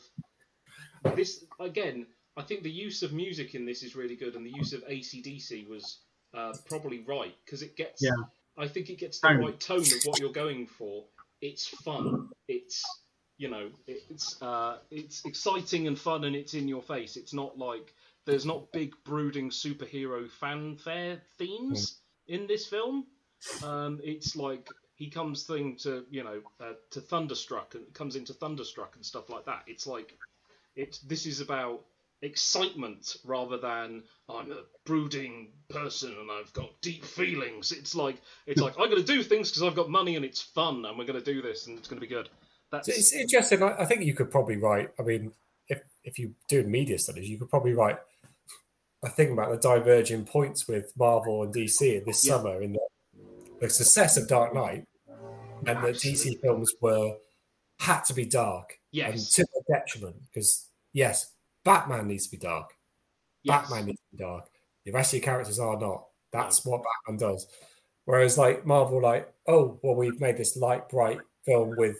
this 1.15 1.43
again. 1.59 2.05
I 2.37 2.43
think 2.43 2.63
the 2.63 2.71
use 2.71 3.03
of 3.03 3.11
music 3.11 3.55
in 3.55 3.65
this 3.65 3.83
is 3.83 3.95
really 3.95 4.15
good, 4.15 4.35
and 4.35 4.45
the 4.45 4.51
use 4.51 4.73
of 4.73 4.85
ACDC 4.87 5.67
was 5.67 5.99
uh, 6.33 6.53
probably 6.67 6.99
right 7.07 7.35
because 7.45 7.61
it 7.61 7.75
gets. 7.75 8.01
Yeah. 8.01 8.11
I 8.57 8.67
think 8.67 8.89
it 8.89 8.97
gets 8.97 9.19
the 9.19 9.29
right 9.29 9.59
tone 9.59 9.79
of 9.79 10.03
what 10.03 10.19
you're 10.19 10.33
going 10.33 10.67
for. 10.67 11.05
It's 11.41 11.67
fun. 11.67 12.29
It's 12.47 12.83
you 13.37 13.49
know, 13.49 13.69
it's 13.87 14.39
uh, 14.41 14.77
it's 14.91 15.23
exciting 15.25 15.87
and 15.87 15.97
fun, 15.97 16.25
and 16.25 16.35
it's 16.35 16.53
in 16.53 16.67
your 16.67 16.81
face. 16.81 17.15
It's 17.15 17.33
not 17.33 17.57
like 17.57 17.93
there's 18.25 18.45
not 18.45 18.71
big 18.73 18.93
brooding 19.05 19.49
superhero 19.49 20.29
fanfare 20.29 21.21
themes 21.37 21.99
in 22.27 22.47
this 22.47 22.67
film. 22.67 23.05
Um, 23.63 24.01
it's 24.03 24.35
like 24.35 24.67
he 24.99 25.09
comes 25.09 25.43
thing 25.43 25.77
to 25.77 26.05
you 26.11 26.23
know 26.23 26.41
uh, 26.59 26.73
to 26.91 27.01
Thunderstruck 27.01 27.73
and 27.73 27.91
comes 27.93 28.15
into 28.15 28.33
Thunderstruck 28.33 28.95
and 28.95 29.03
stuff 29.03 29.29
like 29.29 29.45
that. 29.45 29.63
It's 29.65 29.87
like 29.87 30.13
it's 30.75 30.99
this 30.99 31.25
is 31.25 31.39
about 31.39 31.85
excitement 32.21 33.15
rather 33.23 33.57
than 33.57 34.03
I'm 34.27 34.51
a 34.51 34.63
brooding 34.85 35.53
person 35.69 36.11
and 36.19 36.29
I've 36.29 36.51
got 36.51 36.69
deep 36.81 37.05
feelings. 37.05 37.71
It's 37.71 37.95
like 37.95 38.21
it's 38.45 38.61
like 38.61 38.73
I'm 38.77 38.89
going 38.89 39.03
to 39.03 39.13
do 39.13 39.23
things 39.23 39.49
because 39.49 39.63
I've 39.63 39.75
got 39.75 39.89
money 39.89 40.17
and 40.17 40.25
it's 40.25 40.41
fun 40.41 40.85
and 40.85 40.97
we're 40.97 41.05
going 41.05 41.23
to 41.23 41.33
do 41.33 41.41
this 41.41 41.67
and 41.67 41.79
it's 41.79 41.87
going 41.87 42.01
to 42.01 42.05
be 42.05 42.13
good. 42.13 42.29
That's 42.71 42.89
it's 42.89 43.13
interesting. 43.13 43.63
I 43.63 43.77
I 43.79 43.85
think 43.85 44.03
you 44.03 44.13
could 44.13 44.29
probably 44.29 44.57
write. 44.57 44.91
I 44.99 45.03
mean, 45.03 45.31
if 45.69 45.81
if 46.03 46.19
you 46.19 46.35
do 46.49 46.63
media 46.63 46.99
studies, 46.99 47.29
you 47.29 47.37
could 47.37 47.49
probably 47.49 47.73
write 47.73 47.99
a 49.01 49.09
thing 49.09 49.31
about 49.31 49.49
the 49.49 49.57
diverging 49.57 50.25
points 50.25 50.67
with 50.67 50.91
Marvel 50.97 51.41
and 51.43 51.53
DC 51.53 52.03
this 52.05 52.25
Yeah. 52.25 52.35
summer. 52.35 52.61
In 52.61 52.75
the, 53.59 53.69
success 53.69 54.17
of 54.17 54.27
Dark 54.27 54.53
Knight 54.53 54.85
and 55.65 55.83
the 55.83 55.89
DC 55.91 56.39
films 56.41 56.73
were 56.81 57.15
had 57.79 58.01
to 58.05 58.13
be 58.13 58.25
dark 58.25 58.71
and 58.93 59.13
yes, 59.15 59.31
to 59.33 59.43
the 59.43 59.61
detriment. 59.73 60.15
Because 60.33 60.67
yes, 60.93 61.33
Batman 61.63 62.07
needs 62.07 62.25
to 62.25 62.31
be 62.31 62.37
dark. 62.37 62.71
yes. 63.43 63.61
Batman 63.61 63.85
needs 63.85 63.99
to 63.99 64.17
be 64.17 64.23
dark. 64.23 64.45
The 64.85 64.91
rest 64.91 65.13
of 65.13 65.19
your 65.19 65.25
characters 65.25 65.59
are 65.59 65.79
not. 65.79 66.05
That's 66.31 66.65
what 66.65 66.81
Batman 67.05 67.19
does. 67.29 67.47
Whereas 68.05 68.37
like 68.37 68.65
Marvel, 68.65 69.01
like, 69.01 69.31
oh 69.47 69.79
well, 69.83 69.95
we've 69.95 70.19
made 70.19 70.37
this 70.37 70.57
light, 70.57 70.89
bright 70.89 71.19
film 71.45 71.75
with 71.77 71.97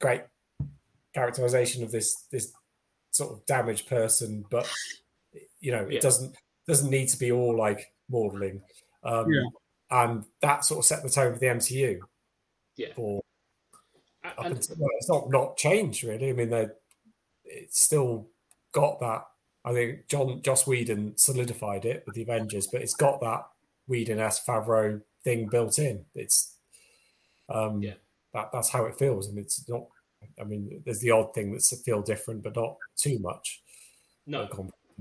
great 0.00 0.22
characterization 1.14 1.82
of 1.82 1.90
this 1.90 2.14
this 2.30 2.52
sort 3.10 3.32
of 3.32 3.44
damaged 3.46 3.88
person, 3.88 4.44
but 4.50 4.70
you 5.60 5.72
know, 5.72 5.86
Yeah. 5.88 5.96
it 5.98 6.02
doesn't 6.02 6.36
doesn't 6.66 6.90
need 6.90 7.08
to 7.08 7.18
be 7.18 7.32
all 7.32 7.56
like 7.56 7.92
maudling. 8.10 8.62
Um, 9.02 9.30
Yeah. 9.30 9.42
And 9.90 10.24
that 10.42 10.64
sort 10.64 10.78
of 10.80 10.84
set 10.84 11.02
the 11.02 11.08
tone 11.10 11.32
for 11.32 11.38
the 11.38 11.46
MCU. 11.46 12.00
Yeah. 12.76 12.92
For 12.94 13.22
and- 14.38 14.54
until, 14.54 14.76
well, 14.78 14.90
it's 14.98 15.08
not 15.08 15.30
not 15.30 15.56
changed 15.56 16.04
really. 16.04 16.28
I 16.30 16.32
mean, 16.32 16.50
they 16.50 16.66
it's 17.44 17.80
still 17.80 18.28
got 18.72 19.00
that. 19.00 19.24
I 19.64 19.72
think 19.72 20.06
John 20.08 20.42
Joss 20.42 20.66
Whedon 20.66 21.16
solidified 21.16 21.84
it 21.84 22.04
with 22.06 22.14
the 22.14 22.22
Avengers, 22.22 22.66
but 22.66 22.82
it's 22.82 22.94
got 22.94 23.20
that 23.20 23.46
Whedon 23.86 24.18
s 24.18 24.44
Favreau 24.44 25.02
thing 25.24 25.48
built 25.48 25.78
in. 25.78 26.04
It's 26.14 26.54
um, 27.48 27.82
Yeah. 27.82 27.94
that 28.34 28.50
that's 28.52 28.68
how 28.68 28.84
it 28.84 28.98
feels, 28.98 29.26
and 29.28 29.38
it's 29.38 29.66
not. 29.68 29.86
I 30.40 30.44
mean, 30.44 30.82
there's 30.84 31.00
the 31.00 31.12
odd 31.12 31.32
thing 31.32 31.52
that's 31.52 31.74
feel 31.82 32.02
different, 32.02 32.42
but 32.42 32.56
not 32.56 32.76
too 32.96 33.18
much. 33.20 33.62
no, 34.26 34.42
Like 34.42 34.50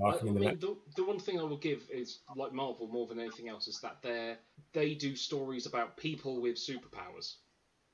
I, 0.03 0.09
I 0.09 0.17
the 0.19 0.25
mean, 0.25 0.59
the, 0.59 0.77
the 0.95 1.03
one 1.05 1.19
thing 1.19 1.39
I 1.39 1.43
will 1.43 1.57
give 1.57 1.89
is 1.91 2.19
like 2.35 2.53
Marvel 2.53 2.87
more 2.87 3.07
than 3.07 3.19
anything 3.19 3.49
else 3.49 3.67
is 3.67 3.79
that 3.81 4.01
they 4.01 4.37
they 4.73 4.93
do 4.95 5.15
stories 5.15 5.65
about 5.65 5.97
people 5.97 6.41
with 6.41 6.55
superpowers, 6.55 7.35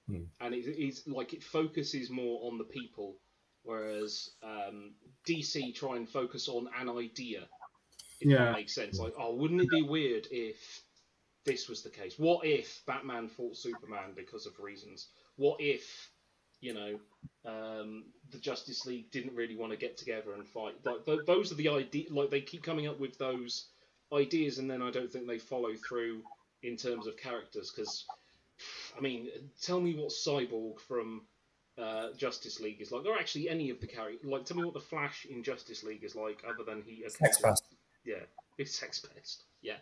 Hmm. 0.07 0.23
and 0.41 0.53
it 0.53 0.67
is 0.67 1.07
like 1.07 1.33
it 1.33 1.43
focuses 1.43 2.09
more 2.09 2.51
on 2.51 2.57
the 2.57 2.65
people, 2.65 3.17
whereas 3.63 4.31
um, 4.43 4.95
DC 5.25 5.73
try 5.75 5.95
and 5.95 6.09
focus 6.09 6.49
on 6.49 6.67
an 6.77 6.89
idea. 6.89 7.47
If 8.19 8.29
Yeah. 8.29 8.45
that 8.45 8.53
makes 8.53 8.73
sense. 8.75 8.99
Like, 8.99 9.13
oh, 9.17 9.35
wouldn't 9.35 9.61
it 9.61 9.69
be 9.69 9.81
weird 9.81 10.27
if 10.31 10.83
this 11.45 11.67
was 11.69 11.83
the 11.83 11.89
case? 11.89 12.17
What 12.19 12.45
if 12.45 12.85
Batman 12.85 13.27
fought 13.29 13.57
Superman 13.57 14.13
because 14.15 14.45
of 14.45 14.59
reasons? 14.59 15.09
What 15.35 15.61
if 15.61 16.12
you 16.63 16.73
know, 16.73 16.99
um, 17.45 18.05
the 18.31 18.37
Justice 18.39 18.85
League 18.85 19.11
didn't 19.11 19.35
really 19.35 19.55
want 19.55 19.71
to 19.71 19.77
get 19.77 19.97
together 19.97 20.33
and 20.33 20.47
fight. 20.47 20.75
Like 20.85 21.05
th- 21.05 21.25
those 21.27 21.51
are 21.51 21.55
the 21.55 21.69
idea. 21.69 22.05
Like 22.09 22.29
they 22.31 22.41
keep 22.41 22.63
coming 22.63 22.87
up 22.87 22.99
with 22.99 23.17
those 23.17 23.65
ideas, 24.11 24.59
and 24.59 24.69
then 24.71 24.81
I 24.81 24.89
don't 24.91 25.11
think 25.11 25.27
they 25.27 25.39
follow 25.39 25.73
through 25.87 26.21
in 26.63 26.77
terms 26.77 27.05
of 27.07 27.17
characters. 27.17 27.71
Because, 27.75 28.05
I 28.97 29.01
mean, 29.01 29.27
tell 29.61 29.81
me 29.81 29.95
what 29.95 30.09
Cyborg 30.09 30.79
from 30.79 31.23
uh, 31.77 32.09
Justice 32.17 32.59
League 32.59 32.81
is 32.81 32.91
like, 32.91 33.05
or 33.05 33.17
actually 33.17 33.49
any 33.49 33.69
of 33.69 33.81
the 33.81 33.87
characters. 33.87 34.23
Like, 34.23 34.45
tell 34.45 34.57
me 34.57 34.63
what 34.63 34.73
the 34.73 34.79
Flash 34.79 35.25
in 35.29 35.43
Justice 35.43 35.83
League 35.83 36.03
is 36.03 36.15
like, 36.15 36.43
other 36.47 36.63
than 36.63 36.81
he. 36.85 37.03
Sex 37.09 37.39
pest. 37.39 37.65
Yeah, 38.05 38.23
it's 38.57 38.73
sex 38.79 38.99
pest. 38.99 39.43
Yeah, 39.61 39.77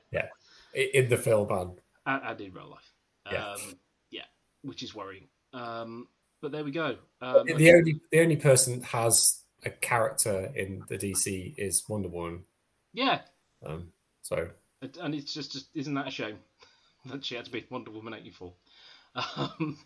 i- 0.75 0.89
in 0.93 1.09
the 1.09 1.17
film, 1.17 1.51
and, 1.51 2.21
and 2.23 2.41
in 2.41 2.53
real 2.53 2.69
life. 2.69 2.93
Yeah. 3.31 3.51
Um, 3.51 3.75
yeah, 4.09 4.23
which 4.63 4.81
is 4.83 4.95
worrying. 4.95 5.27
Um, 5.53 6.07
but 6.41 6.51
there 6.51 6.63
we 6.63 6.71
go. 6.71 6.97
Um, 7.21 7.45
the 7.45 7.71
only 7.73 7.99
the 8.11 8.19
only 8.21 8.35
person 8.37 8.79
that 8.79 8.85
has 8.87 9.43
a 9.63 9.69
character 9.69 10.51
in 10.55 10.83
the 10.89 10.97
DC 10.97 11.53
is 11.57 11.83
Wonder 11.87 12.09
Woman. 12.09 12.43
yeah, 12.93 13.21
Um, 13.63 13.91
so 14.23 14.49
And- 14.81 14.97
and 14.97 15.13
it's 15.15 15.33
just, 15.33 15.51
just 15.51 15.69
isn't 15.75 15.93
that 15.93 16.07
a 16.07 16.11
shame 16.11 16.39
that 17.05 17.23
she 17.23 17.35
had 17.35 17.45
to 17.45 17.51
be 17.51 17.65
Wonder 17.69 17.91
Woman 17.91 18.13
eighty 18.15 18.31
four? 18.31 18.53
Um, 19.15 19.77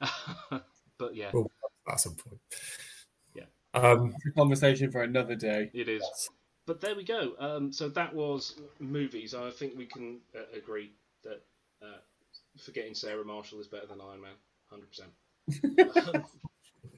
but 0.98 1.14
yeah, 1.14 1.30
Well, 1.32 1.50
at 1.90 2.00
some 2.00 2.14
point, 2.14 2.40
Yeah. 3.34 3.44
Um, 3.74 4.12
It's 4.16 4.26
a 4.26 4.30
conversation 4.32 4.90
for 4.90 5.02
another 5.02 5.34
day. 5.34 5.70
it 5.72 5.88
is. 5.88 6.02
But 6.66 6.80
there 6.80 6.94
we 6.94 7.04
go. 7.04 7.32
Um, 7.38 7.72
so 7.72 7.88
that 7.88 8.14
was 8.14 8.60
movies. 8.78 9.34
I 9.34 9.50
think 9.50 9.76
we 9.76 9.86
can 9.86 10.20
uh, 10.36 10.40
agree 10.56 10.92
that 11.24 11.42
uh, 11.82 11.98
forgetting 12.58 12.94
Sarah 12.94 13.24
Marshall 13.24 13.60
is 13.60 13.66
better 13.66 13.86
than 13.86 14.00
Iron 14.00 14.20
Man, 14.20 14.34
hundred 14.68 14.88
percent. 14.90 15.10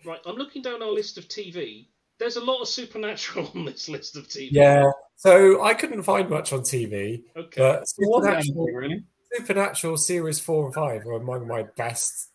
Right, 0.04 0.18
I'm 0.26 0.36
looking 0.36 0.62
down 0.62 0.82
our 0.82 0.90
list 0.90 1.16
of 1.18 1.28
TV. 1.28 1.86
There's 2.18 2.36
a 2.36 2.44
lot 2.44 2.60
of 2.60 2.68
supernatural 2.68 3.50
on 3.54 3.64
this 3.64 3.88
list 3.88 4.16
of 4.16 4.28
TV. 4.28 4.48
yeah. 4.50 4.90
So 5.16 5.62
I 5.62 5.74
couldn't 5.74 6.02
find 6.02 6.28
much 6.28 6.52
on 6.52 6.60
TV, 6.60 7.22
Okay. 7.36 7.60
but 7.60 7.88
Supernatural, 7.88 8.66
really. 8.66 9.04
Supernatural 9.32 9.96
series 9.96 10.40
four 10.40 10.66
and 10.66 10.74
five 10.74 11.06
are 11.06 11.12
among 11.12 11.46
my 11.46 11.62
best, 11.76 12.30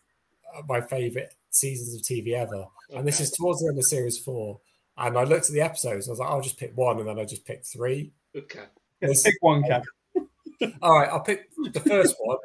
uh, 0.56 0.62
my 0.66 0.80
favorite 0.80 1.34
seasons 1.50 1.94
of 1.94 2.00
TV 2.02 2.32
ever. 2.32 2.64
And 2.94 3.06
this 3.06 3.20
is 3.20 3.30
towards 3.30 3.60
the 3.60 3.68
end 3.68 3.78
of 3.78 3.84
series 3.84 4.18
four. 4.18 4.60
And 4.96 5.16
I 5.18 5.24
looked 5.24 5.46
at 5.46 5.52
the 5.52 5.60
episodes. 5.60 6.08
I 6.08 6.12
was 6.12 6.18
like, 6.18 6.28
I'll 6.30 6.40
just 6.40 6.58
pick 6.58 6.74
one, 6.76 6.98
and 6.98 7.06
then 7.06 7.18
I 7.18 7.24
just 7.24 7.44
picked 7.44 7.66
three. 7.66 8.12
Okay. 8.34 8.64
Yeah, 9.02 9.10
pick 9.22 9.34
one, 9.40 9.62
Kev. 9.62 9.84
All 10.82 10.98
right, 10.98 11.08
I'll 11.08 11.20
pick 11.20 11.50
the 11.72 11.80
first 11.80 12.16
one. 12.18 12.38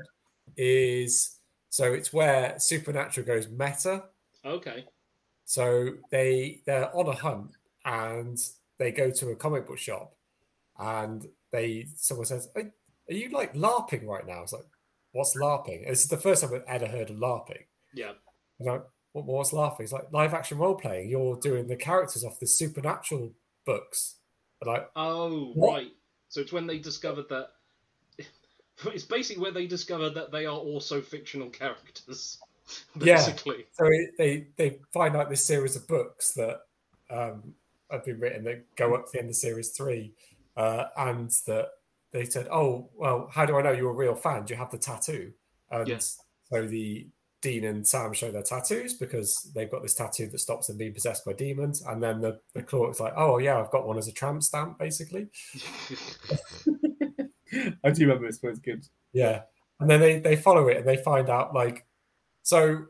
Is 0.58 1.40
so 1.74 1.92
it's 1.92 2.14
where 2.14 2.54
Supernatural 2.60 3.26
goes 3.26 3.50
meta. 3.50 4.04
Okay. 4.46 4.86
So 5.46 5.96
they 6.12 6.62
they're 6.68 6.96
on 6.96 7.08
a 7.08 7.14
hunt 7.16 7.50
and 7.84 8.38
they 8.78 8.92
go 8.92 9.10
to 9.10 9.30
a 9.30 9.36
comic 9.36 9.66
book 9.66 9.80
shop 9.80 10.16
and 10.78 11.26
they 11.52 11.88
someone 11.96 12.28
says, 12.28 12.48
"Are, 12.56 12.62
are 13.10 13.14
you 13.16 13.30
like 13.30 13.56
LARPing 13.56 14.06
right 14.06 14.24
now?" 14.28 14.44
It's 14.44 14.54
like, 14.54 14.68
"What's 15.14 15.36
LARPing?" 15.36 15.82
And 15.82 15.92
this 15.92 16.04
is 16.04 16.10
the 16.10 16.18
first 16.18 16.44
time 16.44 16.54
I've 16.54 16.82
ever 16.84 16.86
heard 16.86 17.10
of 17.10 17.16
LARPing. 17.16 17.64
Yeah. 17.96 18.12
And 18.60 18.70
I'm 18.70 18.76
like, 18.76 18.84
what, 19.14 19.26
what's 19.26 19.52
LARPing? 19.52 19.80
It's 19.80 19.92
like 19.92 20.12
live 20.12 20.36
action 20.36 20.60
role 20.60 20.76
playing. 20.76 21.10
You're 21.10 21.38
doing 21.40 21.66
the 21.66 21.76
characters 21.76 22.24
off 22.24 22.40
the 22.40 22.46
Supernatural 22.46 23.32
books. 23.66 24.18
And 24.62 24.70
like, 24.72 24.92
Oh, 24.96 25.54
What? 25.56 25.74
right. 25.74 25.92
So 26.30 26.40
it's 26.40 26.54
when 26.54 26.68
they 26.68 26.78
discovered 26.78 27.30
that. 27.30 27.48
It's 28.92 29.04
basically 29.06 29.42
where 29.42 29.52
they 29.52 29.68
discover 29.68 30.10
that 30.12 30.32
they 30.32 30.46
are 30.46 30.58
also 30.58 31.02
fictional 31.02 31.50
characters. 31.50 32.40
Yeah. 33.00 33.16
Basically. 33.18 33.66
so 33.74 33.86
it, 33.88 34.12
they 34.18 34.48
they 34.56 34.80
find 34.94 35.18
out 35.18 35.30
this 35.30 35.46
series 35.46 35.76
of 35.76 35.86
books 35.86 36.32
that 36.36 36.62
um, 37.10 37.54
have 37.92 38.06
been 38.06 38.20
written 38.22 38.46
that 38.46 38.74
go 38.78 38.96
up 38.96 39.06
to 39.08 39.12
the 39.14 39.20
end 39.20 39.30
of 39.30 39.36
series 39.36 39.72
three, 39.72 40.14
uh, 40.56 40.86
and 40.96 41.30
that 41.46 41.68
they 42.12 42.24
said, 42.24 42.48
"Oh, 42.50 42.90
well, 42.96 43.30
how 43.32 43.46
do 43.46 43.58
I 43.58 43.62
know 43.64 43.74
you're 43.74 43.92
a 43.92 43.94
real 43.94 44.16
fan? 44.16 44.46
Do 44.46 44.54
you 44.54 44.58
have 44.58 44.72
the 44.72 44.78
tattoo?" 44.78 45.34
And 45.72 45.90
Yes. 45.90 46.22
so 46.50 46.66
the 46.66 47.06
Dean 47.42 47.66
and 47.66 47.86
Sam 47.86 48.14
show 48.14 48.32
their 48.32 48.42
tattoos 48.44 48.94
because 48.94 49.52
they've 49.54 49.70
got 49.70 49.82
this 49.84 49.94
tattoo 49.96 50.28
that 50.28 50.40
stops 50.40 50.68
them 50.68 50.78
being 50.78 50.94
possessed 50.94 51.26
by 51.26 51.34
demons, 51.34 51.82
and 51.82 52.02
then 52.02 52.22
the 52.22 52.40
the 52.54 52.64
Clark's 52.64 53.02
like, 53.02 53.14
"Oh 53.18 53.40
yeah, 53.40 53.60
I've 53.60 53.72
got 53.72 53.86
one 53.86 53.98
as 53.98 54.08
a 54.08 54.14
tramp 54.14 54.42
stamp, 54.42 54.80
basically." 54.80 55.28
I 57.84 57.92
do 57.92 58.04
remember 58.08 58.28
this 58.28 58.42
was 58.42 58.60
good. 58.60 58.86
Yeah. 59.14 59.42
And 59.80 59.90
then 59.90 60.00
they, 60.00 60.20
they 60.20 60.36
follow 60.36 60.68
it 60.68 60.78
and 60.78 60.88
they 60.88 60.98
find 60.98 61.30
out 61.30 61.54
like 61.54 61.86
so 62.42 62.86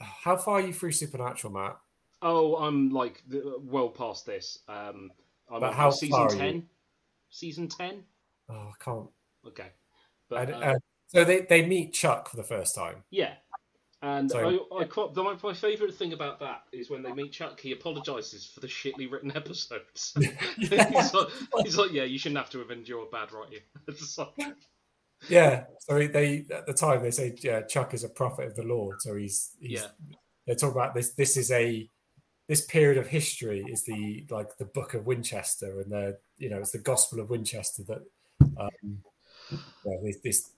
how 0.00 0.36
far 0.36 0.54
are 0.54 0.60
you 0.60 0.72
through 0.72 0.92
Supernatural, 0.92 1.52
Matt? 1.52 1.76
oh, 2.22 2.56
I'm 2.56 2.90
like 2.90 3.22
th- 3.30 3.42
well 3.60 3.88
past 3.88 4.24
this. 4.26 4.60
Um, 4.68 5.10
I'm 5.50 5.60
But 5.60 5.74
how 5.74 5.90
season 5.90 6.10
far 6.16 6.28
are 6.28 6.32
you? 6.32 6.38
ten. 6.38 6.68
season 7.30 7.68
ten. 7.68 8.04
Oh, 8.48 8.54
I 8.54 8.84
can't. 8.84 9.08
Okay, 9.46 9.68
but 10.28 10.46
d- 10.46 10.52
uh, 10.52 10.58
uh, 10.60 10.78
so 11.08 11.24
they, 11.24 11.40
they 11.42 11.66
meet 11.66 11.92
Chuck 11.92 12.28
for 12.28 12.36
the 12.36 12.44
first 12.44 12.74
time. 12.74 13.02
yeah. 13.10 13.34
And 14.02 14.28
So- 14.30 14.66
I, 14.72 14.80
I 14.80 14.84
quite, 14.84 15.14
my, 15.14 15.36
my 15.42 15.54
favourite 15.54 15.94
thing 15.94 16.12
about 16.12 16.40
that 16.40 16.62
is 16.72 16.90
when 16.90 17.02
they 17.02 17.12
meet 17.12 17.32
Chuck, 17.32 17.60
he 17.60 17.70
apologises 17.72 18.44
for 18.46 18.58
the 18.60 18.66
shitly 18.66 19.10
written 19.10 19.30
episodes. 19.36 20.12
he's, 20.58 20.70
like, 20.72 21.28
he's 21.62 21.76
like, 21.78 21.92
"Yeah, 21.92 22.02
you 22.02 22.18
shouldn't 22.18 22.38
have 22.38 22.50
to 22.50 22.58
have 22.58 22.70
endured 22.72 23.10
bad 23.12 23.32
writing." 23.32 23.60
Like, 24.18 24.54
Yeah. 25.28 25.64
So 25.78 25.98
they 26.08 26.44
at 26.52 26.66
the 26.66 26.72
time 26.74 27.02
they 27.02 27.12
say 27.12 27.34
yeah, 27.42 27.62
Chuck 27.62 27.94
is 27.94 28.02
a 28.02 28.08
prophet 28.08 28.48
of 28.48 28.56
the 28.56 28.64
Lord. 28.64 29.00
So 29.00 29.14
he's, 29.14 29.52
he's 29.60 29.80
Yeah. 29.82 29.86
they're 30.46 30.56
talking 30.56 30.76
about 30.76 30.94
this. 30.94 31.12
This 31.12 31.36
is 31.36 31.52
a 31.52 31.88
this 32.48 32.62
period 32.66 32.98
of 32.98 33.06
history 33.06 33.64
is 33.70 33.84
the 33.84 34.26
like 34.30 34.56
the 34.58 34.64
Book 34.64 34.94
of 34.94 35.06
Winchester, 35.06 35.80
and 35.80 35.92
the 35.92 36.18
you 36.38 36.50
know 36.50 36.58
it's 36.58 36.72
the 36.72 36.78
Gospel 36.78 37.20
of 37.20 37.30
Winchester 37.30 37.84
that 37.84 38.02
um, 38.58 38.98
yeah, 39.86 39.96
this, 40.02 40.16
this 40.24 40.50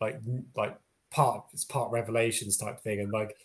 like 0.00 0.20
like 0.56 0.76
part 1.10 1.44
it's 1.52 1.64
part 1.64 1.90
Revelations 1.90 2.56
type 2.56 2.80
thing, 2.80 3.00
and 3.00 3.12
like 3.12 3.36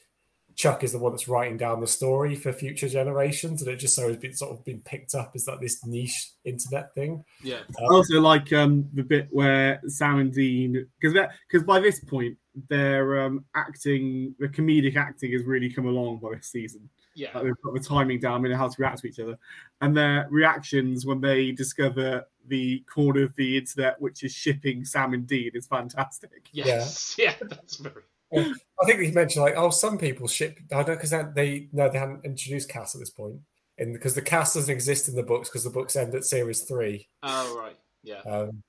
Chuck 0.55 0.83
is 0.83 0.93
the 0.93 0.99
one 0.99 1.11
that's 1.11 1.27
writing 1.27 1.57
down 1.57 1.81
the 1.81 1.87
story 1.87 2.35
for 2.35 2.53
future 2.53 2.87
generations, 2.87 3.61
and 3.61 3.69
it 3.69 3.77
just 3.77 3.95
so 3.95 4.07
has 4.07 4.17
been 4.17 4.33
sort 4.33 4.51
of 4.51 4.63
been 4.63 4.81
picked 4.81 5.13
up 5.13 5.31
as 5.35 5.47
like 5.47 5.59
this 5.59 5.85
niche 5.85 6.31
internet 6.45 6.93
thing. 6.95 7.23
yeah, 7.43 7.59
I 7.77 7.83
also 7.93 8.21
like 8.21 8.53
um, 8.53 8.89
the 8.93 9.03
bit 9.03 9.27
where 9.31 9.81
Sam 9.87 10.19
and 10.19 10.33
Dean, 10.33 10.87
because 10.99 11.17
because 11.49 11.65
by 11.65 11.79
this 11.79 11.99
point 11.99 12.37
their 12.69 13.25
um, 13.25 13.43
acting, 13.53 14.33
the 14.39 14.47
comedic 14.47 14.95
acting 14.95 15.33
has 15.33 15.43
really 15.43 15.69
come 15.69 15.87
along 15.87 16.19
by 16.19 16.35
this 16.35 16.47
season. 16.47 16.89
Yeah, 17.15 17.29
Like 17.33 17.45
they've 17.45 17.61
got 17.63 17.73
the 17.73 17.79
timing 17.79 18.19
down, 18.19 18.43
they 18.43 18.49
know 18.49 18.57
how 18.57 18.67
to 18.67 18.75
react 18.81 18.99
to 18.99 19.07
each 19.07 19.19
other, 19.19 19.37
and 19.81 19.95
their 19.95 20.27
reactions 20.29 21.05
when 21.05 21.21
they 21.21 21.51
discover 21.51 22.27
the 22.47 22.79
corner 22.81 23.23
of 23.23 23.35
the 23.37 23.57
internet 23.57 23.99
which 23.99 24.23
is 24.23 24.31
shipping 24.31 24.85
Sam 24.85 25.13
and 25.13 25.25
Dean 25.25 25.51
is 25.53 25.65
fantastic. 25.65 26.49
yes, 26.51 27.15
yeah, 27.17 27.33
that's 27.41 27.77
very. 27.77 28.03
I 28.33 28.85
think 28.85 28.99
he 28.99 29.11
mentioned 29.11 29.43
like, 29.45 29.55
oh, 29.55 29.69
some 29.69 29.97
people 29.97 30.27
ship. 30.27 30.59
I 30.71 30.83
don't 30.83 30.95
because 31.01 31.11
they 31.33 31.69
no, 31.71 31.89
they 31.89 31.97
hadn't 31.97 32.25
introduced 32.25 32.69
Cass 32.69 32.93
at 32.93 32.99
this 32.99 33.09
point, 33.09 33.39
and 33.77 33.93
because 33.93 34.13
the 34.13 34.21
Cass 34.21 34.53
doesn't 34.53 34.73
exist 34.73 35.07
in 35.07 35.15
the 35.15 35.23
books 35.23 35.49
because 35.49 35.63
the 35.63 35.69
books 35.69 35.95
end 35.95 36.13
at 36.13 36.25
series 36.25 36.61
three. 36.61 37.07
Oh 37.23 37.57
right, 37.57 37.77
yeah, 38.03 38.19
Um, 38.29 38.61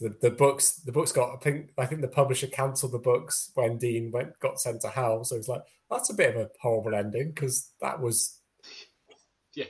so 0.00 0.08
the, 0.08 0.16
the 0.22 0.30
books, 0.30 0.76
the 0.76 0.92
books 0.92 1.12
got. 1.12 1.34
I 1.34 1.36
think 1.36 1.70
I 1.78 1.86
think 1.86 2.00
the 2.00 2.08
publisher 2.08 2.46
cancelled 2.46 2.92
the 2.92 2.98
books 2.98 3.50
when 3.54 3.78
Dean 3.78 4.10
went 4.10 4.38
got 4.40 4.60
sent 4.60 4.80
to 4.82 4.88
hell. 4.88 5.24
So 5.24 5.36
it's 5.36 5.48
like 5.48 5.62
that's 5.90 6.10
a 6.10 6.14
bit 6.14 6.34
of 6.34 6.40
a 6.42 6.50
horrible 6.60 6.94
ending 6.94 7.30
because 7.32 7.70
that 7.80 8.00
was 8.00 8.38
yeah, 9.54 9.64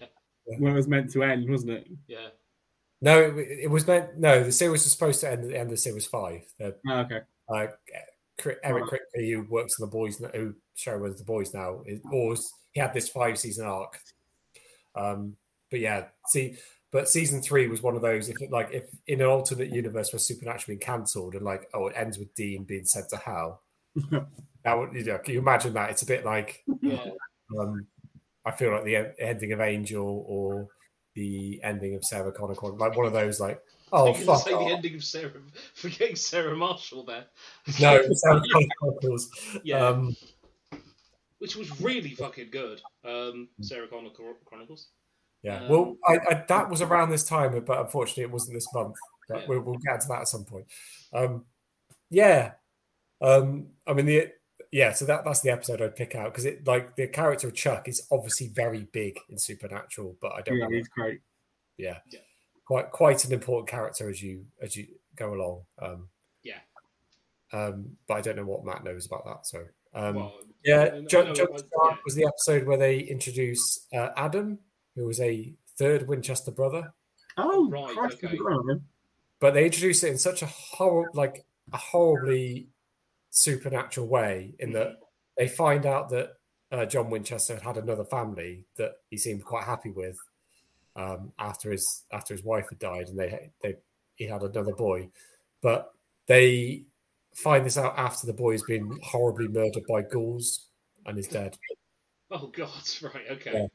Where 0.44 0.72
it 0.72 0.76
was 0.76 0.88
meant 0.88 1.10
to 1.12 1.22
end, 1.22 1.48
wasn't 1.48 1.72
it? 1.72 1.88
yeah. 2.06 2.28
no, 3.00 3.20
it, 3.20 3.36
it 3.62 3.70
was 3.70 3.86
meant. 3.86 4.18
No, 4.18 4.44
the 4.44 4.52
series 4.52 4.84
was 4.84 4.92
supposed 4.92 5.20
to 5.20 5.30
end 5.30 5.42
at 5.44 5.48
the 5.48 5.58
end 5.58 5.72
of 5.72 5.78
series 5.78 6.06
five. 6.06 6.42
The, 6.58 6.76
Oh, 6.88 6.98
okay. 7.00 7.20
uh, 7.52 7.66
Eric 8.62 8.90
Right. 8.90 9.00
Kripke, 9.16 9.30
who 9.34 9.46
works 9.50 9.78
on 9.80 9.86
the 9.86 9.90
boys, 9.92 10.22
who 10.34 10.54
show 10.74 10.98
with 10.98 11.18
the 11.18 11.24
boys 11.24 11.52
now, 11.52 11.82
is, 11.86 12.00
or 12.10 12.34
he 12.72 12.80
had 12.80 12.94
this 12.94 13.08
five 13.08 13.38
season 13.38 13.66
arc. 13.66 14.00
Um, 14.94 15.36
but 15.70 15.80
yeah, 15.80 16.06
see, 16.28 16.56
but 16.92 17.08
season 17.08 17.40
three 17.42 17.68
was 17.68 17.82
one 17.82 17.94
of 17.96 18.02
those. 18.02 18.28
If 18.28 18.40
it, 18.42 18.50
like 18.50 18.70
if 18.72 18.84
in 19.06 19.20
an 19.20 19.26
alternate 19.26 19.70
universe 19.72 20.12
where 20.12 20.18
Supernatural 20.20 20.76
been 20.76 20.84
cancelled 20.84 21.34
and 21.34 21.44
like 21.44 21.68
oh 21.74 21.86
it 21.88 21.94
ends 21.96 22.18
with 22.18 22.34
Dean 22.34 22.64
being 22.64 22.84
sent 22.84 23.08
to 23.10 23.16
hell, 23.16 23.62
that 24.64 24.74
would 24.78 24.94
you 24.94 25.04
know 25.04 25.18
can 25.18 25.34
you 25.34 25.40
imagine 25.40 25.72
that? 25.74 25.90
It's 25.90 26.02
a 26.02 26.06
bit 26.06 26.24
like 26.24 26.62
Yeah. 26.82 27.04
um, 27.58 27.86
I 28.44 28.50
feel 28.52 28.72
like 28.72 28.84
the 28.84 29.12
ending 29.18 29.52
of 29.52 29.60
Angel 29.60 30.24
or 30.26 30.68
the 31.14 31.60
ending 31.62 31.94
of 31.94 32.04
Sarah 32.04 32.32
Connor, 32.32 32.54
Chron- 32.54 32.78
like 32.78 32.96
one 32.96 33.06
of 33.06 33.12
those 33.12 33.40
like 33.40 33.60
oh 33.92 34.10
I 34.12 34.14
fuck 34.14 34.42
say 34.46 34.52
off. 34.52 34.66
the 34.68 34.74
ending 34.74 34.94
of 34.94 35.04
Sarah, 35.04 35.32
forgetting 35.74 36.16
Sarah 36.16 36.56
Marshall 36.56 37.04
there. 37.04 37.24
no 37.80 38.02
Sarah 38.12 38.40
Connor 38.52 38.66
Chronicles. 38.78 39.30
Yeah. 39.64 39.86
Um, 39.86 40.16
which 41.38 41.56
was 41.56 41.80
really 41.80 42.10
fucking 42.14 42.48
good. 42.50 42.82
Um, 43.04 43.48
Sarah 43.62 43.88
Connor 43.88 44.10
Chronicles. 44.44 44.88
Yeah, 45.42 45.62
Um, 45.64 45.68
well, 45.68 45.96
I, 46.06 46.18
I, 46.30 46.44
that 46.48 46.68
was 46.68 46.82
around 46.82 47.10
this 47.10 47.24
time, 47.24 47.62
but 47.64 47.78
unfortunately, 47.80 48.24
it 48.24 48.30
wasn't 48.30 48.54
this 48.54 48.68
month. 48.74 48.94
But 49.28 49.40
Yeah. 49.42 49.46
we'll, 49.48 49.60
we'll 49.60 49.78
get 49.78 50.00
to 50.02 50.08
that 50.08 50.20
at 50.22 50.28
some 50.28 50.44
point. 50.44 50.66
Um, 51.12 51.44
yeah, 52.10 52.52
um, 53.20 53.68
I 53.86 53.92
mean 53.92 54.06
the 54.06 54.28
yeah, 54.72 54.92
so 54.92 55.04
that 55.06 55.24
that's 55.24 55.40
the 55.40 55.50
episode 55.50 55.80
I'd 55.82 55.96
pick 55.96 56.14
out 56.14 56.32
because 56.32 56.44
it 56.44 56.66
like 56.66 56.94
the 56.96 57.06
character 57.08 57.48
of 57.48 57.54
Chuck 57.54 57.88
is 57.88 58.06
obviously 58.10 58.48
very 58.48 58.86
big 58.92 59.18
in 59.28 59.38
Supernatural, 59.38 60.16
but 60.20 60.32
I 60.32 60.42
don't 60.42 60.58
Yeah, 60.58 60.64
know. 60.66 60.70
he's 60.76 60.88
great. 60.88 61.20
Yeah, 61.76 61.98
Yeah. 62.10 62.20
quite 62.66 62.90
quite 62.90 63.24
an 63.24 63.32
important 63.32 63.68
character 63.68 64.08
as 64.10 64.22
you 64.22 64.46
as 64.60 64.76
you 64.76 64.86
go 65.16 65.34
along. 65.34 65.62
Um, 65.80 66.08
Yeah. 66.42 66.58
um, 67.52 67.96
but 68.06 68.14
I 68.14 68.20
don't 68.20 68.36
know 68.36 68.44
what 68.44 68.64
Matt 68.64 68.84
knows 68.84 69.06
about 69.06 69.24
that. 69.26 69.46
So 69.46 69.64
um, 69.94 70.14
Well, 70.16 70.32
yeah, 70.64 70.82
I 70.82 71.00
know- 71.00 71.06
John, 71.08 71.34
John 71.34 71.48
I- 71.52 71.56
yeah. 71.90 71.96
was 72.04 72.14
the 72.14 72.24
episode 72.26 72.64
where 72.66 72.78
they 72.78 72.98
introduce 73.00 73.86
uh, 73.92 74.10
Adam, 74.16 74.58
who 74.94 75.06
was 75.06 75.20
a 75.20 75.54
third 75.78 76.08
Winchester 76.08 76.50
brother. 76.50 76.92
Oh, 77.36 77.70
Right, 77.70 77.94
Christ, 77.94 78.18
okay. 78.22 78.36
forgot 78.36 78.80
but 79.40 79.54
they 79.54 79.64
introduced 79.64 80.04
it 80.04 80.10
in 80.10 80.18
such 80.18 80.42
a 80.42 80.46
horrible, 80.46 81.10
like 81.14 81.44
a 81.72 81.76
horribly 81.78 82.68
supernatural 83.30 84.06
way. 84.06 84.54
In 84.58 84.72
that 84.72 84.98
they 85.36 85.48
find 85.48 85.86
out 85.86 86.10
that 86.10 86.34
uh, 86.70 86.84
John 86.84 87.10
Winchester 87.10 87.54
had 87.54 87.62
had 87.62 87.76
another 87.78 88.04
family 88.04 88.66
that 88.76 88.92
he 89.08 89.16
seemed 89.16 89.44
quite 89.44 89.64
happy 89.64 89.90
with 89.90 90.18
um, 90.94 91.32
after 91.38 91.72
his 91.72 92.04
after 92.12 92.34
his 92.34 92.44
wife 92.44 92.66
had 92.68 92.78
died, 92.78 93.08
and 93.08 93.18
they 93.18 93.50
they 93.62 93.76
he 94.16 94.26
had 94.26 94.42
another 94.42 94.74
boy, 94.74 95.08
but 95.62 95.90
they 96.26 96.84
find 97.34 97.64
this 97.64 97.78
out 97.78 97.98
after 97.98 98.26
the 98.26 98.34
boy's 98.34 98.62
been 98.64 98.98
horribly 99.02 99.48
murdered 99.48 99.84
by 99.88 100.02
ghouls 100.02 100.66
and 101.06 101.18
is 101.18 101.28
dead. 101.28 101.56
Oh 102.30 102.48
God, 102.48 102.68
right, 103.02 103.24
okay. 103.30 103.52
Yeah. 103.54 103.66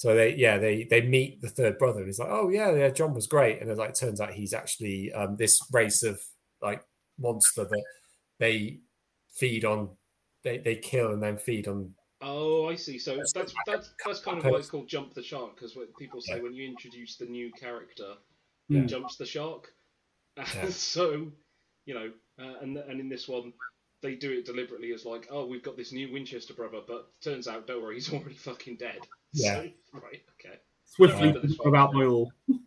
So 0.00 0.14
they, 0.14 0.34
yeah, 0.34 0.56
they 0.56 0.84
they 0.88 1.02
meet 1.02 1.42
the 1.42 1.50
third 1.50 1.76
brother, 1.76 1.98
and 1.98 2.08
he's 2.08 2.18
like, 2.18 2.30
"Oh 2.30 2.48
yeah, 2.48 2.74
yeah, 2.74 2.88
John 2.88 3.12
was 3.12 3.26
great." 3.26 3.60
And 3.60 3.70
it 3.70 3.76
like 3.76 3.92
turns 3.92 4.18
out 4.18 4.32
he's 4.32 4.54
actually 4.54 5.12
um, 5.12 5.36
this 5.36 5.60
race 5.70 6.02
of 6.02 6.18
like 6.62 6.80
monster 7.18 7.64
that 7.64 7.84
they 8.38 8.78
feed 9.34 9.66
on, 9.66 9.90
they 10.42 10.56
they 10.56 10.76
kill 10.76 11.12
and 11.12 11.22
then 11.22 11.36
feed 11.36 11.68
on. 11.68 11.92
Oh, 12.22 12.66
I 12.66 12.76
see. 12.76 12.98
So 12.98 13.14
that's 13.34 13.52
that's 13.66 13.92
that's 14.06 14.20
kind 14.20 14.38
of 14.38 14.44
why 14.46 14.56
it's 14.56 14.70
called 14.70 14.88
jump 14.88 15.12
the 15.12 15.22
shark 15.22 15.54
because 15.54 15.76
people 15.98 16.22
say 16.22 16.36
Yeah. 16.36 16.44
when 16.44 16.54
you 16.54 16.66
introduce 16.66 17.18
the 17.18 17.26
new 17.26 17.52
character, 17.52 18.14
Yeah. 18.70 18.86
jumps 18.86 19.16
the 19.18 19.26
shark. 19.26 19.68
Yeah. 20.38 20.70
so, 20.70 21.30
you 21.84 21.92
know, 21.92 22.10
uh, 22.42 22.54
and 22.62 22.74
and 22.78 23.00
in 23.00 23.10
this 23.10 23.28
one, 23.28 23.52
they 24.00 24.14
do 24.14 24.32
it 24.32 24.46
deliberately 24.46 24.94
as 24.94 25.04
like, 25.04 25.28
oh, 25.30 25.44
we've 25.44 25.62
got 25.62 25.76
this 25.76 25.92
new 25.92 26.10
Winchester 26.10 26.54
brother, 26.54 26.80
but 26.88 27.10
turns 27.20 27.46
out, 27.48 27.66
don't 27.66 27.82
worry, 27.82 27.96
he's 27.96 28.10
already 28.10 28.36
fucking 28.36 28.76
dead. 28.76 29.00
Yeah. 29.32 29.62
So, 29.62 29.98
right. 30.00 30.22
Okay. 30.40 30.56
Swiftly 30.86 31.28
remember 31.28 31.68
about 31.68 31.94
my 31.94 32.04
all. 32.04 32.32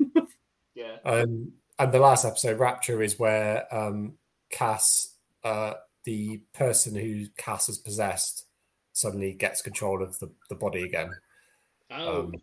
Yeah. 0.76 0.98
Um, 1.06 1.54
and 1.80 1.92
the 1.92 2.00
last 2.00 2.26
episode, 2.26 2.60
Rapture, 2.60 3.02
is 3.02 3.20
where 3.20 3.74
um, 3.74 4.14
Cass, 4.50 5.16
uh, 5.44 5.74
the 6.04 6.42
person 6.54 6.96
who 6.96 7.26
Cass 7.38 7.68
has 7.68 7.78
possessed, 7.78 8.46
suddenly 8.94 9.34
gets 9.34 9.62
control 9.62 10.04
of 10.04 10.18
the, 10.20 10.32
the 10.50 10.56
body 10.56 10.84
again. 10.84 11.12
Oh. 11.92 12.22
Um, 12.22 12.34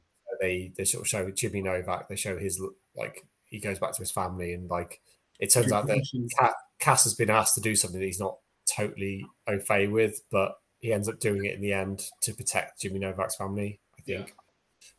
they 0.40 0.72
they 0.76 0.84
sort 0.84 1.02
of 1.02 1.08
show 1.08 1.30
Jimmy 1.30 1.62
Novak. 1.62 2.08
They 2.08 2.16
show 2.16 2.38
his 2.38 2.62
like 2.96 3.26
he 3.46 3.60
goes 3.60 3.78
back 3.78 3.92
to 3.92 4.00
his 4.00 4.10
family, 4.10 4.54
and 4.54 4.70
like 4.70 5.00
it 5.38 5.52
turns 5.52 5.72
out 5.72 5.86
that 5.86 6.54
Cass 6.78 7.04
has 7.04 7.14
been 7.14 7.30
asked 7.30 7.54
to 7.56 7.60
do 7.60 7.76
something 7.76 8.00
that 8.00 8.06
he's 8.06 8.20
not 8.20 8.38
totally 8.66 9.26
au 9.46 9.58
fait 9.58 9.88
with, 9.88 10.22
but 10.30 10.56
he 10.78 10.92
ends 10.92 11.08
up 11.08 11.20
doing 11.20 11.44
it 11.44 11.54
in 11.54 11.60
the 11.60 11.72
end 11.72 12.06
to 12.22 12.32
protect 12.32 12.80
Jimmy 12.80 13.00
Novak's 13.00 13.36
family. 13.36 13.80
I 14.08 14.12
Yeah. 14.12 14.16
think, 14.24 14.34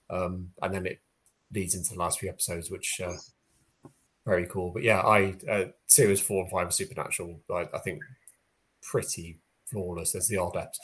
um, 0.10 0.53
and 0.61 0.73
then 0.73 0.86
it 0.86 0.99
leads 1.53 1.76
into 1.76 1.94
the 1.94 1.99
last 1.99 2.19
few 2.19 2.30
episodes, 2.30 2.69
which 2.72 2.99
uh, 3.03 3.18
very 4.26 4.45
cool. 4.48 4.72
But 4.72 4.84
yeah, 4.84 4.99
I 5.02 5.36
uh, 5.49 5.65
series 5.88 6.22
four 6.22 6.44
and 6.44 6.52
five 6.52 6.68
of 6.68 6.73
Supernatural, 6.73 7.41
I, 7.52 7.68
I 7.73 7.80
think 7.80 8.02
pretty 8.82 9.40
flawless. 9.69 10.11
There's 10.14 10.28
the 10.28 10.38
odd, 10.38 10.56
ep- 10.57 10.76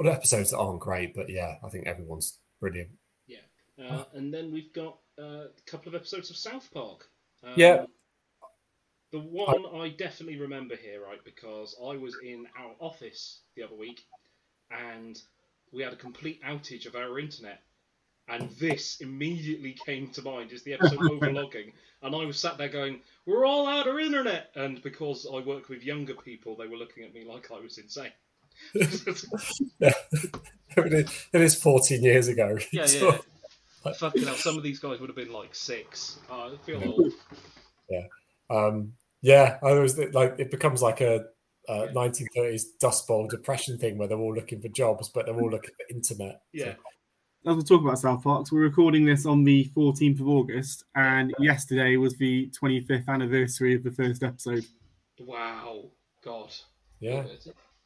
odd 0.00 0.06
episodes 0.08 0.50
that 0.50 0.58
aren't 0.58 0.80
great, 0.80 1.14
but 1.14 1.28
yeah, 1.28 1.56
I 1.64 1.68
think 1.68 1.86
everyone's 1.86 2.38
brilliant. 2.60 2.90
Yeah. 3.26 3.38
Uh, 3.78 4.04
and 4.14 4.32
then 4.32 4.52
we've 4.52 4.72
got 4.72 4.98
uh, 5.18 5.46
a 5.46 5.62
couple 5.66 5.88
of 5.88 5.94
episodes 5.94 6.30
of 6.30 6.36
South 6.36 6.68
Park. 6.72 7.08
Um, 7.42 7.54
Yeah. 7.56 7.86
The 9.12 9.18
one 9.18 9.64
I 9.74 9.88
definitely 9.88 10.38
remember 10.38 10.76
here, 10.76 11.02
right, 11.02 11.18
because 11.24 11.74
I 11.84 11.96
was 11.96 12.16
in 12.24 12.46
our 12.56 12.76
office 12.78 13.40
the 13.56 13.64
other 13.64 13.74
week 13.74 14.04
and 14.70 15.20
we 15.72 15.82
had 15.82 15.92
a 15.92 15.96
complete 15.96 16.42
outage 16.42 16.86
of 16.86 16.94
our 16.96 17.18
internet. 17.18 17.60
And 18.28 18.48
this 18.60 19.00
immediately 19.00 19.76
came 19.84 20.08
to 20.10 20.22
mind 20.22 20.52
is 20.52 20.62
the 20.62 20.74
episode 20.74 21.00
overlogging. 21.10 21.72
And 22.02 22.14
I 22.14 22.24
was 22.24 22.38
sat 22.38 22.58
there 22.58 22.68
going, 22.68 23.00
We're 23.26 23.44
all 23.44 23.66
out 23.66 23.88
of 23.88 23.98
internet! 23.98 24.50
And 24.54 24.80
because 24.82 25.26
I 25.32 25.40
work 25.40 25.68
with 25.68 25.82
younger 25.82 26.14
people, 26.14 26.56
they 26.56 26.66
were 26.66 26.76
looking 26.76 27.04
at 27.04 27.12
me 27.12 27.24
like 27.24 27.50
I 27.50 27.60
was 27.60 27.78
insane. 27.78 28.12
Yeah, 29.80 29.92
it 30.76 30.92
is- 30.92 31.26
it 31.32 31.40
is 31.40 31.54
14 31.60 32.02
years 32.02 32.28
ago. 32.28 32.56
Yeah, 32.72 32.86
yeah. 32.86 33.18
Fucking 33.94 34.24
hell, 34.24 34.34
some 34.34 34.56
of 34.58 34.62
these 34.62 34.78
guys 34.78 35.00
would 35.00 35.08
have 35.08 35.16
been 35.16 35.32
like 35.32 35.54
six. 35.54 36.18
Uh, 36.30 36.50
I 36.52 36.56
feel 36.64 36.82
old. 36.84 37.12
Um, 38.50 38.92
yeah, 39.22 39.58
I 39.62 39.72
was 39.72 39.98
like 39.98 40.34
it 40.38 40.50
becomes 40.50 40.82
like 40.82 41.00
a, 41.00 41.24
a 41.70 41.88
1930s 41.88 42.78
Dust 42.80 43.06
Bowl 43.06 43.28
depression 43.28 43.78
thing 43.78 43.96
where 43.96 44.08
they're 44.08 44.18
all 44.18 44.34
looking 44.34 44.60
for 44.60 44.68
jobs, 44.68 45.08
but 45.08 45.26
they're 45.26 45.40
all 45.40 45.50
looking 45.50 45.70
for 45.70 45.94
internet. 45.94 46.42
Yeah. 46.52 46.74
As 47.46 47.56
we 47.56 47.62
talk 47.62 47.82
about 47.82 47.98
South 47.98 48.22
Park, 48.22 48.46
so 48.46 48.56
we're 48.56 48.62
recording 48.62 49.06
this 49.06 49.24
on 49.24 49.44
the 49.44 49.70
14th 49.76 50.20
of 50.20 50.28
August, 50.28 50.84
and 50.94 51.32
yesterday 51.38 51.96
was 51.96 52.16
the 52.16 52.50
25th 52.50 53.08
anniversary 53.08 53.74
of 53.74 53.82
the 53.82 53.90
first 53.90 54.22
episode. 54.22 54.66
Wow. 55.20 55.84
God. 56.22 56.52
Yeah. 56.98 57.24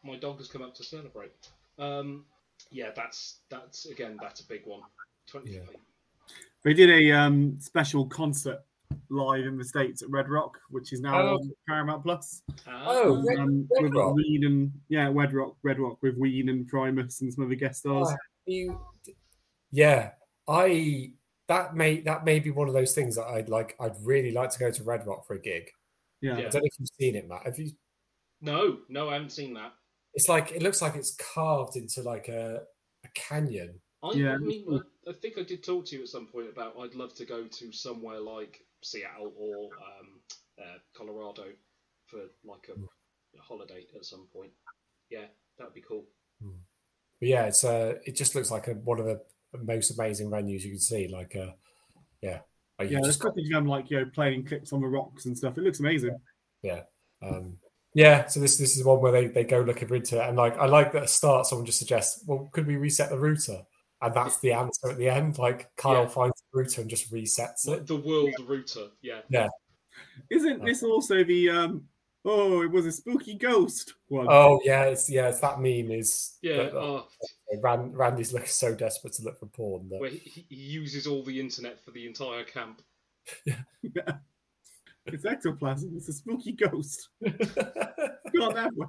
My 0.03 0.17
dog 0.17 0.39
has 0.39 0.49
come 0.49 0.63
up 0.63 0.75
to 0.77 0.85
celebrate. 0.85 1.33
Um, 1.79 2.25
yeah, 2.71 2.91
that's 2.95 3.39
that's 3.49 3.87
again 3.87 4.19
that's 4.21 4.41
a 4.41 4.47
big 4.47 4.63
one. 4.65 4.81
Twenty. 5.27 5.53
Yeah. 5.53 5.61
They 6.63 6.75
did 6.75 6.91
a 6.91 7.13
um, 7.13 7.57
special 7.61 8.07
concert 8.07 8.61
live 9.11 9.45
in 9.47 9.57
the 9.59 9.65
states 9.65 10.03
at 10.03 10.11
Red 10.11 10.29
Rock, 10.29 10.59
which 10.71 10.93
is 10.93 11.01
now 11.01 11.21
Oh. 11.21 11.35
on 11.35 11.53
Paramount 11.69 12.03
Plus. 12.03 12.43
Oh, 12.67 13.23
Red- 13.27 13.39
um, 13.39 13.69
Red 13.75 13.83
with 13.85 13.95
Rock? 13.95 14.15
Ween 14.17 14.45
and 14.47 14.73
yeah, 14.89 15.11
Red 15.13 15.33
Rock, 15.33 15.57
Red 15.63 15.79
Rock 15.79 16.03
with 16.03 16.17
Ween 16.17 16.49
and 16.49 16.67
Primus 16.67 17.21
and 17.21 17.33
some 17.33 17.45
other 17.45 17.55
guest 17.55 17.81
stars. 17.81 18.09
Oh, 18.11 18.17
you, 18.47 18.81
yeah, 19.71 20.13
I 20.49 21.13
that 21.49 21.75
may 21.77 22.01
that 22.01 22.25
may 22.25 22.39
be 22.41 22.51
one 22.51 22.69
of 22.69 22.75
those 22.75 22.95
things 22.95 23.17
that 23.17 23.27
I'd 23.27 23.49
like. 23.49 23.77
I'd 23.81 23.97
really 24.03 24.31
like 24.33 24.51
to 24.51 24.59
go 24.59 24.71
to 24.71 24.83
Red 24.85 25.07
Rock 25.07 25.27
for 25.27 25.35
a 25.35 25.41
gig. 25.41 25.71
Yeah. 26.21 26.37
I 26.39 26.43
don't 26.43 26.55
know 26.55 26.61
if 26.65 26.73
you've 26.79 26.89
seen 26.99 27.17
it, 27.17 27.29
Matt. 27.29 27.43
Have 27.45 27.59
you? 27.59 27.71
No, 28.41 28.79
no, 28.89 29.11
I 29.11 29.15
haven't 29.15 29.31
seen 29.33 29.55
that. 29.55 29.73
It's 30.15 30.29
like 30.29 30.53
it 30.53 30.63
looks 30.63 30.81
like 30.81 30.95
it's 30.97 31.15
carved 31.35 31.77
into 31.77 32.03
like 32.03 32.29
a, 32.29 32.63
a 33.05 33.09
canyon. 33.15 33.81
I, 34.03 34.13
Yeah. 34.13 34.35
I 34.35 34.39
mean, 34.39 34.65
I, 35.07 35.11
I 35.11 35.13
think 35.13 35.39
I 35.39 35.43
did 35.43 35.63
talk 35.65 35.87
to 35.87 35.97
you 35.97 36.03
at 36.03 36.09
some 36.09 36.27
point 36.27 36.49
about 36.51 36.75
I'd 36.81 36.95
love 36.95 37.15
to 37.17 37.25
go 37.27 37.45
to 37.47 37.73
somewhere 37.73 38.21
like 38.21 38.61
Seattle 38.85 39.33
or 39.37 39.65
um, 39.65 40.21
uh, 40.61 40.79
Colorado 40.97 41.45
for 42.07 42.21
like 42.45 42.69
a, 42.69 42.79
a 42.79 43.43
holiday 43.43 43.87
at 43.97 44.05
some 44.05 44.27
point. 44.33 44.51
Yeah, 45.11 45.27
that'd 45.59 45.75
be 45.75 45.81
cool. 45.81 46.05
But 47.21 47.29
yeah, 47.29 47.45
it's 47.47 47.65
uh, 47.65 47.95
it 48.05 48.17
just 48.17 48.35
looks 48.35 48.51
like 48.51 48.69
a, 48.69 48.73
one 48.73 49.01
of 49.01 49.07
the 49.07 49.21
most 49.63 49.91
amazing 49.99 50.31
venues 50.31 50.63
you 50.63 50.71
can 50.71 50.81
see. 50.81 51.09
Like, 51.09 51.35
uh, 51.37 51.53
yeah, 52.21 52.41
like 52.79 52.91
Yeah, 52.91 52.99
there's 53.01 53.15
just 53.15 53.21
got- 53.21 53.31
footage 53.35 53.47
of 53.47 53.53
them 53.55 53.67
like 53.67 53.91
you 53.91 54.01
know 54.01 54.11
playing 54.15 54.45
clips 54.45 54.73
on 54.73 54.81
the 54.81 54.87
rocks 54.87 55.27
and 55.27 55.37
stuff. 55.37 55.57
It 55.57 55.63
looks 55.63 55.81
amazing. 55.81 56.17
yeah, 56.63 56.83
um, 57.23 57.57
yeah. 57.95 58.27
So 58.27 58.41
this 58.41 58.59
this 58.59 58.77
is 58.77 58.85
one 58.85 59.01
where 59.01 59.13
they, 59.13 59.27
they 59.29 59.45
go 59.45 59.61
looking 59.61 59.89
for 59.89 59.95
internet, 59.95 60.29
and 60.29 60.37
like 60.37 60.59
I 60.59 60.67
like 60.67 60.93
that 60.93 61.05
at 61.05 61.11
start 61.11 61.47
someone 61.47 61.65
just 61.67 61.79
suggests, 61.79 62.23
well, 62.27 62.49
could 62.53 62.67
we 62.67 62.77
reset 62.77 63.09
the 63.11 63.19
router? 63.19 63.63
And 64.03 64.13
that's 64.13 64.39
the 64.41 64.53
answer 64.53 64.91
at 64.91 64.99
the 64.99 65.09
end. 65.09 65.39
Like 65.39 65.71
Kyle 65.77 66.03
Yeah. 66.03 66.09
finds 66.09 66.34
the 66.34 66.34
router 66.55 66.81
and 66.81 66.91
just 66.91 67.13
resets 67.13 67.67
Like 67.67 67.79
it. 67.79 67.87
the 67.87 67.97
world 67.97 68.35
router. 68.47 68.87
Yeah. 69.03 69.21
Yeah. 69.29 69.49
Isn't 70.31 70.65
this 70.65 70.83
also 70.83 71.23
the 71.25 71.51
um? 71.51 71.85
Oh, 72.25 72.63
it 72.63 72.71
was 72.71 72.87
a 72.87 72.93
spooky 72.93 73.35
ghost 73.35 73.95
one. 74.09 74.27
Oh 74.31 74.59
yeah, 74.65 74.85
it's 74.85 75.11
yeah, 75.11 75.29
it's 75.29 75.41
that 75.41 75.61
meme 75.61 75.91
is 75.91 76.39
Yeah. 76.43 76.57
that- 76.57 76.73
that- 76.73 76.79
Oh, 76.81 77.07
Rand, 77.63 77.97
Randy's 77.97 78.33
looking 78.33 78.49
so 78.49 78.75
desperate 78.75 79.13
to 79.15 79.23
look 79.23 79.39
for 79.39 79.47
porn 79.47 79.89
that 79.91 80.01
where 80.01 80.11
he, 80.11 80.45
he 80.49 80.55
uses 80.55 81.07
all 81.07 81.23
the 81.23 81.39
internet 81.39 81.85
for 81.85 81.91
the 81.93 82.07
entire 82.07 82.43
camp. 82.45 82.83
yeah. 83.45 83.57
yeah. 83.83 84.13
It's 85.07 85.27
ectoplasm. 85.27 85.93
It's 85.99 86.09
a 86.09 86.15
spooky 86.15 86.53
ghost. 86.53 87.11
Not 87.21 88.55
that 88.55 88.71
way. 88.75 88.87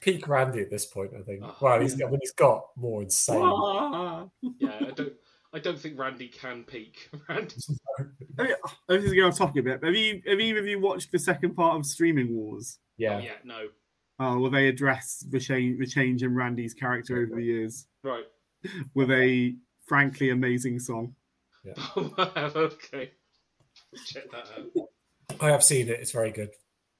peak 0.00 0.28
Randy 0.28 0.60
at 0.60 0.70
this 0.70 0.86
point. 0.86 1.10
I 1.18 1.22
think. 1.22 1.42
Oh, 1.42 1.56
well, 1.60 1.80
he's 1.80 2.00
I 2.00 2.06
mean, 2.06 2.20
he's 2.22 2.32
got 2.32 2.66
more 2.76 3.02
insane. 3.02 3.40
Ah. 3.42 4.26
Yeah, 4.60 4.76
I 4.80 4.90
don't. 4.92 5.12
I 5.54 5.60
don't 5.60 5.78
think 5.78 5.98
Randy 5.98 6.28
can 6.28 6.64
peak. 6.64 7.08
Randy. 7.28 7.54
I 8.38 8.42
mean, 8.42 8.54
oh, 8.64 8.72
this 8.88 9.04
is 9.04 9.12
going 9.12 9.28
off 9.28 9.38
topic 9.38 9.60
a 9.60 9.62
bit. 9.62 9.84
Have 9.84 9.94
you 9.94 10.20
have 10.26 10.40
either 10.40 10.58
of 10.58 10.66
you 10.66 10.80
watched 10.80 11.12
the 11.12 11.18
second 11.18 11.54
part 11.54 11.76
of 11.78 11.86
Streaming 11.86 12.34
Wars? 12.34 12.78
Yeah. 12.98 13.16
Oh, 13.16 13.18
yeah. 13.20 13.32
No. 13.44 13.68
Oh, 14.18 14.38
will 14.38 14.50
they 14.50 14.68
address 14.68 15.24
the 15.30 15.38
change 15.40 15.78
the 15.78 15.86
change 15.86 16.22
in 16.22 16.34
Randy's 16.34 16.74
character 16.74 17.18
over 17.18 17.36
the 17.36 17.42
years 17.44 17.86
Right. 18.02 18.24
with 18.94 19.10
a 19.10 19.54
frankly 19.86 20.30
amazing 20.30 20.80
song? 20.80 21.14
Yeah. 21.64 21.74
okay. 21.96 23.12
Check 24.06 24.24
that 24.32 24.48
out. 24.58 25.40
I 25.40 25.50
have 25.50 25.64
seen 25.64 25.88
it. 25.88 26.00
It's 26.00 26.12
very 26.12 26.30
good. 26.30 26.50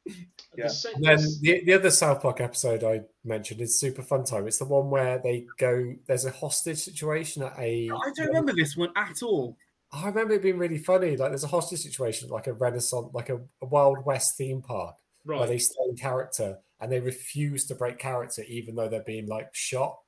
Yeah. 0.56 0.68
The 0.68 0.92
And 0.94 1.04
then 1.04 1.18
the, 1.40 1.64
the 1.64 1.72
other 1.72 1.90
South 1.90 2.22
Park 2.22 2.40
episode 2.40 2.84
I 2.84 3.02
mentioned 3.24 3.60
is 3.60 3.80
Super 3.80 4.02
Fun 4.02 4.24
Time. 4.24 4.46
It's 4.46 4.58
the 4.58 4.64
one 4.64 4.88
where 4.88 5.18
they 5.18 5.46
go. 5.58 5.94
There's 6.06 6.26
a 6.26 6.30
hostage 6.30 6.78
situation 6.78 7.42
at 7.42 7.58
a. 7.58 7.90
I 7.90 8.10
don't 8.14 8.20
um, 8.20 8.26
remember 8.28 8.52
this 8.52 8.76
one 8.76 8.90
at 8.94 9.22
all. 9.24 9.56
I 9.92 10.06
remember 10.06 10.34
it 10.34 10.42
being 10.42 10.58
really 10.58 10.78
funny. 10.78 11.16
Like 11.16 11.30
there's 11.30 11.44
a 11.44 11.48
hostage 11.48 11.80
situation, 11.80 12.28
like 12.28 12.46
a 12.46 12.52
Renaissance, 12.52 13.08
like 13.12 13.30
a, 13.30 13.36
a 13.62 13.66
Wild 13.66 14.04
West 14.04 14.36
theme 14.36 14.62
park, 14.62 14.96
where 15.24 15.38
Right. 15.38 15.48
they 15.48 15.58
stay 15.58 15.82
in 15.88 15.96
character 15.96 16.58
and 16.80 16.90
they 16.90 17.00
refuse 17.00 17.66
to 17.66 17.74
break 17.74 17.98
character, 17.98 18.42
even 18.48 18.74
though 18.74 18.88
they're 18.88 19.02
being 19.02 19.26
like 19.26 19.48
shot. 19.52 19.98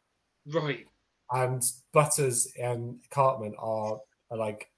Right. 0.47 0.86
And 1.32 1.62
Butters 1.93 2.47
and 2.60 2.98
Cartman 3.10 3.55
are, 3.59 3.98
are 4.31 4.39
like 4.39 4.70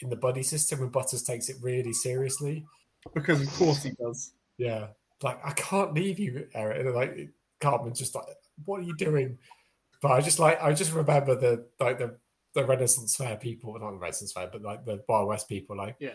in 0.00 0.10
the 0.10 0.16
buddy 0.16 0.42
system, 0.42 0.82
and 0.82 0.92
Butters 0.92 1.22
takes 1.22 1.48
it 1.48 1.56
really 1.62 1.92
seriously. 1.92 2.66
Because 3.14 3.40
of 3.40 3.50
course 3.54 3.82
he 3.82 3.90
does. 3.92 4.32
Yeah, 4.58 4.88
like 5.22 5.38
I 5.44 5.52
can't 5.52 5.94
leave 5.94 6.18
you, 6.18 6.46
Eric. 6.54 6.86
And 6.86 6.94
like 6.94 7.30
Cartman's 7.60 7.98
just 7.98 8.14
like, 8.14 8.26
what 8.64 8.80
are 8.80 8.84
you 8.84 8.96
doing? 8.96 9.38
But 10.02 10.12
I 10.12 10.20
just 10.20 10.38
like 10.38 10.62
I 10.62 10.72
just 10.72 10.92
remember 10.92 11.34
the 11.34 11.66
like 11.80 11.98
the 11.98 12.16
the 12.54 12.64
Renaissance 12.64 13.16
Fair 13.16 13.36
people, 13.36 13.78
not 13.78 13.90
the 13.90 13.96
Renaissance 13.98 14.32
Fair, 14.32 14.48
but 14.50 14.62
like 14.62 14.84
the 14.84 15.02
Wild 15.08 15.28
West 15.28 15.46
people, 15.48 15.76
like, 15.76 15.96
Yeah. 15.98 16.14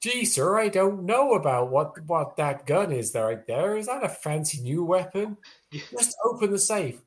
gee, 0.00 0.24
sir, 0.24 0.56
I 0.56 0.68
don't 0.68 1.04
know 1.04 1.34
about 1.34 1.70
what 1.70 2.00
what 2.06 2.36
that 2.36 2.64
gun 2.66 2.92
is 2.92 3.10
there 3.12 3.26
right 3.26 3.46
there. 3.46 3.76
Is 3.76 3.86
that 3.86 4.04
a 4.04 4.08
fancy 4.08 4.60
new 4.62 4.84
weapon? 4.84 5.36
Yeah. 5.72 5.82
Just 5.90 6.16
open 6.24 6.52
the 6.52 6.58
safe. 6.58 7.00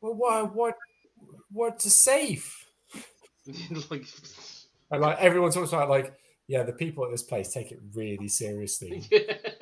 Well, 0.00 0.14
what 0.14 0.54
what 0.54 0.74
what's 1.50 1.84
a 1.84 1.90
safe? 1.90 2.64
like. 3.90 4.04
And 4.92 5.02
like 5.02 5.18
everyone 5.18 5.52
talks 5.52 5.72
about 5.72 5.88
like, 5.88 6.12
yeah, 6.48 6.64
the 6.64 6.72
people 6.72 7.04
at 7.04 7.10
this 7.12 7.22
place 7.22 7.52
take 7.52 7.70
it 7.70 7.80
really 7.94 8.28
seriously. 8.28 9.02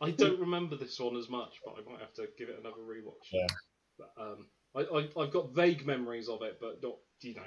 I 0.00 0.10
don't 0.10 0.40
remember 0.40 0.76
this 0.76 0.98
one 0.98 1.16
as 1.16 1.28
much, 1.28 1.60
but 1.64 1.74
I 1.74 1.90
might 1.90 2.00
have 2.00 2.14
to 2.14 2.26
give 2.38 2.48
it 2.48 2.58
another 2.58 2.80
rewatch. 2.80 3.32
Yeah. 3.32 3.46
But, 3.98 4.12
um, 4.18 4.46
I, 4.74 4.80
I, 4.80 5.22
I've 5.22 5.32
got 5.32 5.54
vague 5.54 5.86
memories 5.86 6.28
of 6.28 6.42
it, 6.42 6.58
but 6.60 6.82
not, 6.82 6.96
you 7.20 7.34
know, 7.34 7.42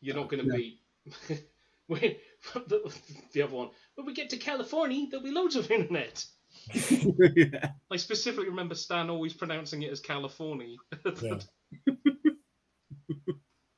you're 0.00 0.16
not 0.16 0.28
going 0.28 0.44
to 0.44 0.52
be. 0.52 0.80
when, 1.86 2.16
the, 2.54 2.94
the 3.32 3.42
other 3.42 3.54
one, 3.54 3.70
when 3.94 4.06
we 4.06 4.12
get 4.12 4.30
to 4.30 4.36
California, 4.36 5.06
there'll 5.10 5.24
be 5.24 5.32
loads 5.32 5.56
of 5.56 5.70
internet. 5.70 6.24
yeah. 6.72 7.70
I 7.90 7.96
specifically 7.96 8.48
remember 8.48 8.74
Stan 8.74 9.08
always 9.10 9.32
pronouncing 9.32 9.82
it 9.82 9.92
as 9.92 10.00
California. 10.00 10.76
Yeah. 11.22 11.38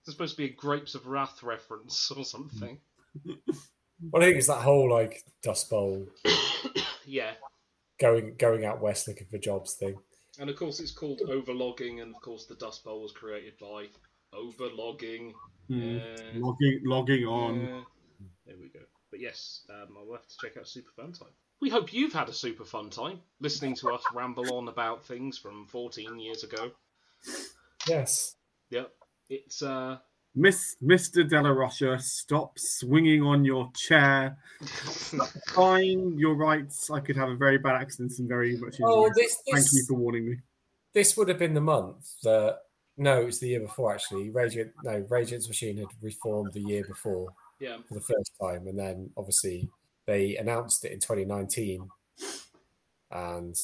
It's 0.07 0.13
supposed 0.13 0.37
to 0.37 0.43
be 0.43 0.53
a 0.53 0.55
Grapes 0.55 0.95
of 0.95 1.09
Wrath 1.09 1.43
reference 1.43 2.13
or 2.17 2.25
something. 2.25 2.79
Well, 3.25 4.23
I 4.23 4.27
think 4.27 4.37
it's 4.37 4.47
that 4.47 4.63
whole 4.63 4.89
like 4.89 5.25
Dust 5.43 5.69
Bowl 5.69 6.07
Yeah. 7.07 7.33
Going 7.99 8.35
going 8.37 8.65
out 8.65 8.81
west 8.81 9.09
looking 9.09 9.27
for 9.27 9.39
jobs 9.39 9.75
thing. 9.75 9.97
And 10.39 10.51
of 10.51 10.57
course, 10.57 10.81
it's 10.81 10.93
called 10.93 11.23
overlogging, 11.29 12.01
and 12.01 12.15
of 12.15 12.21
course, 12.21 12.47
the 12.47 12.57
Dust 12.57 12.85
Bowl 12.85 13.03
was 13.03 13.13
created 13.13 13.55
by 13.59 13.87
overlogging. 14.33 15.35
Hmm. 15.69 15.99
Uh, 15.99 16.17
Logging 16.35 16.81
logging 16.85 17.25
on. 17.25 17.67
uh, 17.67 17.81
there 18.47 18.57
we 18.61 18.69
go. 18.69 18.81
But 19.11 19.21
yes, 19.21 19.63
um, 19.71 19.97
I'll 19.97 20.13
have 20.13 20.27
to 20.27 20.37
check 20.41 20.57
out 20.57 20.69
Super 20.69 20.91
Fun 20.97 21.13
Time. 21.13 21.33
We 21.61 21.71
hope 21.71 21.93
you've 21.93 22.13
had 22.13 22.29
a 22.29 22.35
super 22.35 22.65
fun 22.65 22.91
time 22.91 23.21
listening 23.41 23.75
to 23.77 23.91
us 23.91 24.03
ramble 24.15 24.53
on 24.59 24.69
about 24.69 25.07
things 25.07 25.39
from 25.39 25.67
14 25.67 26.19
years 26.19 26.45
ago. 26.45 26.71
Yes. 27.89 28.37
Yep, 28.71 28.93
it's 29.31 29.63
uh, 29.63 29.97
Miss 30.39 30.77
Mr. 30.85 31.27
Della 31.29 31.53
Rocha, 31.53 31.99
stop 31.99 32.59
swinging 32.59 33.23
on 33.23 33.43
your 33.43 33.71
chair. 33.75 34.37
Fine, 35.49 36.19
you're 36.19 36.35
right. 36.37 36.71
I 36.93 37.01
could 37.01 37.17
have 37.17 37.31
a 37.31 37.37
very 37.37 37.57
bad 37.57 37.81
accident 37.81 38.13
and 38.19 38.29
very 38.29 38.55
much. 38.59 38.77
Oh, 38.85 39.11
this, 39.17 39.39
Thank 39.51 39.65
you 39.73 39.79
this 39.79 39.87
for 39.89 39.95
warning 39.95 40.29
me. 40.29 40.37
this 40.93 41.17
would 41.17 41.29
have 41.29 41.39
been 41.39 41.55
the 41.55 41.63
month 41.63 42.21
that 42.23 42.59
no, 42.99 43.23
it 43.23 43.25
was 43.25 43.41
the 43.41 43.49
year 43.49 43.61
before 43.61 43.95
actually. 43.95 44.29
Radiant 44.29 44.73
no, 44.85 45.07
Radiant's 45.09 45.49
machine 45.49 45.79
had 45.79 45.87
reformed 46.03 46.53
the 46.53 46.61
year 46.61 46.85
before 46.85 47.29
yeah, 47.59 47.79
for 47.89 47.95
the 47.95 48.01
first 48.01 48.33
time, 48.39 48.67
and 48.67 48.79
then 48.79 49.11
obviously 49.17 49.71
they 50.05 50.37
announced 50.37 50.85
it 50.85 50.93
in 50.93 51.01
2019, 51.01 51.89
and 53.11 53.57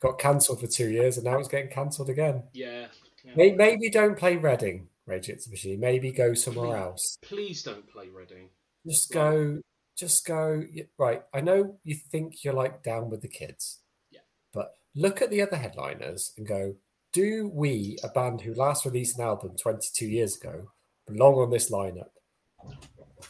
got 0.00 0.18
cancelled 0.18 0.60
for 0.60 0.66
two 0.66 0.88
years, 0.88 1.18
and 1.18 1.24
now 1.24 1.38
it's 1.38 1.48
getting 1.48 1.70
cancelled 1.70 2.08
again. 2.08 2.44
yeah. 2.54 2.86
yeah. 3.24 3.32
Maybe, 3.36 3.56
maybe 3.56 3.90
don't 3.90 4.16
play 4.16 4.36
Reading, 4.36 4.88
Radiant's 5.08 5.48
machine. 5.48 5.80
Maybe 5.80 6.12
go 6.12 6.34
somewhere 6.34 6.76
else. 6.76 7.18
Please 7.22 7.62
don't 7.62 7.88
play 7.88 8.08
Reading. 8.08 8.50
Just 8.86 9.10
go, 9.12 9.60
just 9.96 10.26
go. 10.26 10.62
Right. 10.98 11.22
I 11.34 11.40
know 11.40 11.78
you 11.84 11.96
think 11.96 12.44
you're 12.44 12.54
like 12.54 12.82
down 12.82 13.10
with 13.10 13.22
the 13.22 13.28
kids. 13.28 13.80
Yeah. 14.10 14.20
But 14.52 14.74
look 14.94 15.22
at 15.22 15.30
the 15.30 15.42
other 15.42 15.56
headliners 15.56 16.32
and 16.36 16.46
go, 16.46 16.74
do 17.12 17.50
we, 17.52 17.98
a 18.04 18.08
band 18.08 18.42
who 18.42 18.54
last 18.54 18.84
released 18.84 19.18
an 19.18 19.24
album 19.24 19.56
22 19.60 20.06
years 20.06 20.36
ago, 20.36 20.70
belong 21.06 21.34
on 21.34 21.50
this 21.50 21.70
lineup? 21.70 22.10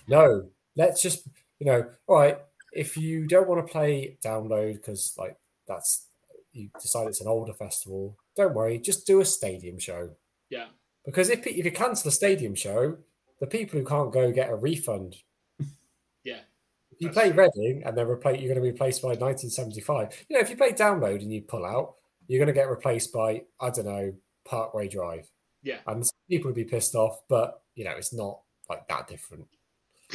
No. 0.07 0.49
let's 0.77 1.03
just 1.03 1.29
you 1.59 1.67
know, 1.67 1.85
all 2.07 2.17
right. 2.17 2.39
If 2.73 2.97
you 2.97 3.27
don't 3.27 3.49
want 3.49 3.67
to 3.67 3.73
play 3.73 4.19
download 4.25 4.75
because 4.75 5.15
like 5.19 5.37
that's 5.67 6.07
you 6.53 6.71
decide 6.81 7.09
it's 7.09 7.21
an 7.21 7.29
older 7.29 7.53
festival, 7.53 8.17
don't 8.37 8.55
worry. 8.55 8.79
Just 8.79 9.07
do 9.07 9.21
a 9.21 9.25
stadium 9.25 9.79
show 9.79 10.11
Yeah. 10.51 10.67
Because 11.09 11.31
if 11.31 11.47
if 11.47 11.65
you 11.65 11.73
cancel 11.73 12.09
a 12.09 12.13
stadium 12.13 12.55
show, 12.55 12.99
the 13.41 13.47
people 13.47 13.79
who 13.79 13.85
can't 13.85 14.13
go 14.13 14.31
get 14.33 14.51
a 14.51 14.55
refund. 14.57 15.17
Yeah. 16.25 16.41
If 16.91 17.01
you 17.01 17.11
play 17.11 17.31
true. 17.33 17.49
Reading 17.57 17.83
and 17.87 17.97
they're 17.97 18.05
repla- 18.05 18.39
you're 18.39 18.53
going 18.53 18.57
to 18.57 18.61
be 18.61 18.71
replaced 18.73 19.01
by 19.03 19.11
1975. 19.11 20.27
You 20.29 20.37
know, 20.37 20.41
if 20.41 20.51
you 20.51 20.57
play 20.57 20.73
download 20.73 21.23
and 21.23 21.33
you 21.33 21.41
pull 21.43 21.65
out, 21.65 21.95
you're 22.27 22.39
going 22.45 22.49
to 22.55 22.61
get 22.61 22.69
replaced 22.69 23.13
by 23.13 23.43
I 23.61 23.71
don't 23.71 23.87
know 23.87 24.13
Parkway 24.45 24.89
Drive, 24.89 25.27
Yeah. 25.63 25.79
and 25.87 26.05
some 26.05 26.19
people 26.29 26.49
would 26.49 26.55
be 26.57 26.65
pissed 26.65 26.95
off. 26.95 27.21
But 27.29 27.63
you 27.77 27.85
know, 27.85 27.93
it's 27.93 28.13
not 28.13 28.41
like 28.69 28.87
that 28.89 29.09
different. 29.09 29.47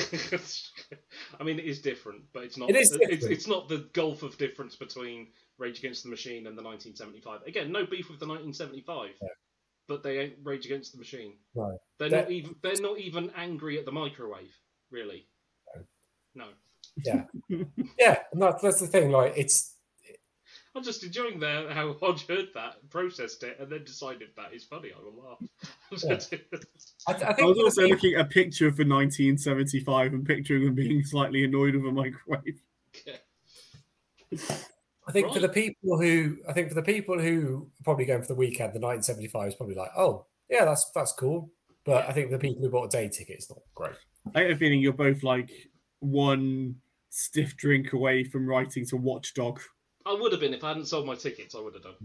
I 1.40 1.44
mean, 1.44 1.60
it 1.60 1.66
is 1.66 1.82
different, 1.82 2.22
but 2.34 2.44
it's 2.44 2.58
not. 2.58 2.70
It 2.70 2.76
is 2.76 2.98
It's, 3.00 3.26
it's 3.26 3.48
not 3.48 3.70
the 3.70 3.88
gulf 3.94 4.22
of 4.24 4.38
difference 4.38 4.76
between 4.76 5.28
Rage 5.58 5.80
Against 5.80 6.04
the 6.04 6.10
Machine 6.10 6.48
and 6.48 6.58
the 6.58 6.64
1975. 6.64 7.48
Again, 7.48 7.72
no 7.72 7.86
beef 7.86 8.10
with 8.10 8.20
the 8.20 8.28
1975, 8.28 9.12
Yeah. 9.22 9.28
But 9.88 10.04
they 10.04 10.20
ain't 10.20 10.34
Rage 10.44 10.66
Against 10.66 10.92
the 10.94 10.98
Machine. 11.00 11.34
No. 11.56 11.78
They're 12.00 12.10
They're- 12.10 12.22
not 12.22 12.32
even. 12.32 12.56
They're 12.62 12.82
not 12.82 13.00
even 13.00 13.32
angry 13.36 13.78
at 13.80 13.86
the 13.86 13.92
microwave, 13.92 14.56
really. 14.92 15.28
No. 16.36 16.46
Yeah, 17.04 17.24
yeah, 18.00 18.20
and 18.32 18.42
that's 18.42 18.62
that's 18.62 18.80
the 18.80 18.88
thing. 18.88 19.10
Like 19.12 19.34
it's 19.36 19.76
I'm 20.76 20.84
just 20.84 21.04
enjoying 21.04 21.40
the, 21.40 21.68
how 21.72 21.94
Hodge 21.94 22.26
heard 22.28 22.48
that, 22.56 22.88
processed 22.90 23.44
it, 23.44 23.58
and 23.60 23.72
then 23.72 23.84
decided 23.84 24.30
that 24.36 24.54
is 24.54 24.64
funny. 24.64 24.90
I 24.96 25.00
will 25.04 25.24
laugh. 25.24 25.38
I, 27.08 27.14
th- 27.14 27.24
I 27.26 27.30
I 27.30 27.34
think 27.34 27.48
was 27.48 27.58
also 27.60 27.82
people- 27.84 27.96
looking 27.96 28.14
at 28.16 28.22
a 28.22 28.26
picture 28.26 28.66
for 28.72 28.84
1975 28.86 30.14
and 30.14 30.26
picturing 30.26 30.66
them 30.66 30.76
being 30.76 31.04
slightly 31.04 31.44
annoyed 31.44 31.76
with 31.76 31.86
a 31.86 31.92
microwave. 31.92 32.62
I 35.08 35.12
think 35.12 35.34
for 35.34 35.40
the 35.40 35.50
people 35.50 36.00
who 36.00 36.38
I 36.48 36.54
think 36.54 36.70
for 36.70 36.76
the 36.76 36.82
people 36.82 37.20
who 37.20 37.68
are 37.80 37.84
probably 37.84 38.06
going 38.06 38.22
for 38.22 38.28
the 38.28 38.36
weekend, 38.36 38.74
the 38.74 38.80
1975 38.80 39.48
is 39.50 39.56
probably 39.56 39.76
like, 39.76 39.92
oh 39.98 40.26
yeah, 40.50 40.66
that's 40.66 40.90
that's 40.96 41.14
cool. 41.14 41.52
But 41.86 42.08
I 42.08 42.14
think 42.14 42.32
the 42.32 42.40
people 42.40 42.62
who 42.62 42.70
bought 42.70 42.86
a 42.86 42.98
day 42.98 43.10
ticket, 43.10 43.36
it's 43.36 43.50
not 43.50 43.60
great. 43.76 43.96
I 44.34 44.42
have 44.42 44.52
a 44.52 44.56
feeling 44.56 44.80
you're 44.80 44.94
both 44.94 45.22
like 45.24 45.52
one 46.00 46.76
stiff 47.10 47.58
drink 47.58 47.92
away 47.94 48.24
from 48.24 48.48
writing 48.48 48.86
to 48.88 48.98
Watchdog. 48.98 49.60
I 50.06 50.14
would 50.14 50.32
have 50.32 50.42
been 50.42 50.54
if 50.54 50.64
I 50.64 50.70
hadn't 50.70 50.86
sold 50.88 51.06
my 51.06 51.16
tickets. 51.16 51.56
I 51.56 51.60
would 51.60 51.74
have 51.74 51.84
done. 51.84 51.96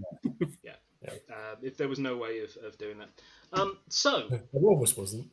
Yeah. 0.62 0.72
Yeah. 1.02 1.10
Uh, 1.30 1.54
if 1.62 1.76
there 1.76 1.86
was 1.86 2.00
no 2.00 2.16
way 2.16 2.40
of, 2.40 2.50
of 2.64 2.76
doing 2.76 2.98
that. 2.98 3.08
Um, 3.52 3.78
so 3.88 4.26
There 4.30 4.62
almost 4.64 4.98
wasn't. 4.98 5.28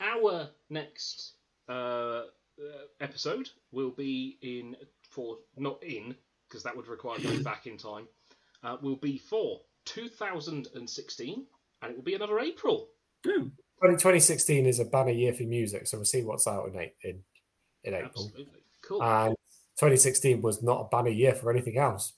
our 0.00 0.48
next 0.70 1.32
uh, 1.68 1.72
uh, 1.72 2.84
episode 3.00 3.50
will 3.72 3.90
be 3.90 4.38
in 4.40 4.76
for 5.10 5.38
not 5.56 5.82
in 5.82 6.14
because 6.48 6.62
that 6.62 6.76
would 6.76 6.88
require 6.88 7.18
going 7.18 7.42
back 7.52 7.66
in 7.66 7.76
time. 7.76 8.06
Uh, 8.62 8.76
will 8.80 8.96
be 8.96 9.18
for 9.18 9.60
2016, 9.84 11.46
and 11.82 11.90
it 11.90 11.96
will 11.96 12.04
be 12.04 12.14
another 12.14 12.40
April. 12.40 12.88
Oh, 13.26 13.50
20, 13.80 13.96
2016 13.96 14.66
is 14.66 14.80
a 14.80 14.84
banner 14.84 15.10
year 15.10 15.34
for 15.34 15.42
music, 15.42 15.86
so 15.86 15.98
we'll 15.98 16.04
see 16.06 16.22
what's 16.22 16.46
out 16.46 16.68
in 16.68 16.78
eight, 16.78 16.94
in, 17.02 17.20
in 17.82 17.94
April. 17.94 18.26
Absolutely 18.26 18.64
cool. 18.82 19.02
And 19.02 19.34
2016 19.78 20.40
was 20.40 20.62
not 20.62 20.80
a 20.80 20.88
banner 20.88 21.10
year 21.10 21.34
for 21.34 21.50
anything 21.50 21.78
else. 21.78 22.14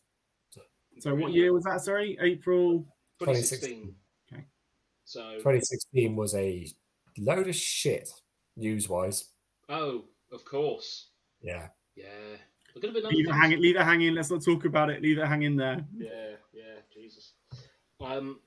so 0.98 1.14
what 1.14 1.32
year 1.32 1.52
was 1.52 1.64
that? 1.64 1.80
Sorry, 1.80 2.18
April. 2.20 2.86
2016. 3.20 3.94
Okay. 4.32 4.44
So 5.04 5.20
2016 5.36 6.16
was 6.16 6.34
a 6.34 6.66
load 7.18 7.48
of 7.48 7.54
shit 7.54 8.10
news 8.56 8.88
wise. 8.88 9.30
oh, 9.68 10.04
of 10.32 10.44
course. 10.44 11.08
Yeah. 11.40 11.68
Yeah. 11.94 12.36
We're 12.76 12.82
gonna 12.82 12.92
be 12.94 13.00
Leave 13.16 13.24
it 13.26 13.30
thing. 13.30 13.40
hanging. 13.40 13.60
Leave 13.62 13.76
it 13.76 13.82
hanging. 13.82 14.14
Let's 14.14 14.30
not 14.30 14.44
talk 14.44 14.66
about 14.66 14.90
it. 14.90 15.00
Leave 15.00 15.16
it 15.18 15.26
hanging 15.26 15.56
there. 15.56 15.82
Yeah, 15.96 16.10
yeah, 16.52 16.74
Jesus. 16.92 17.32
Um, 18.02 18.40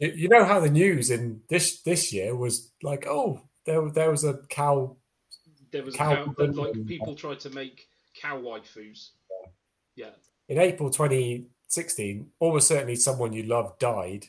You, 0.00 0.08
you 0.14 0.28
know 0.28 0.44
how 0.44 0.58
the 0.58 0.68
news 0.70 1.10
in 1.10 1.40
this 1.48 1.82
this 1.82 2.12
year 2.12 2.34
was 2.34 2.72
like, 2.82 3.06
oh, 3.06 3.40
there 3.64 3.88
there 3.90 4.10
was 4.10 4.24
a 4.24 4.38
cow. 4.48 4.96
there 5.70 5.84
was 5.84 5.94
a 5.94 5.98
Cow- 5.98 6.14
cow, 6.26 6.34
but, 6.36 6.54
like 6.56 6.86
people 6.86 7.14
tried 7.14 7.38
to 7.40 7.50
make 7.50 7.86
cow 8.20 8.40
waifus. 8.40 9.10
Yeah, 9.94 10.10
In 10.48 10.58
April 10.58 10.90
2016, 10.90 12.30
almost 12.40 12.68
certainly 12.68 12.96
someone 12.96 13.32
you 13.32 13.44
love 13.44 13.78
died, 13.78 14.26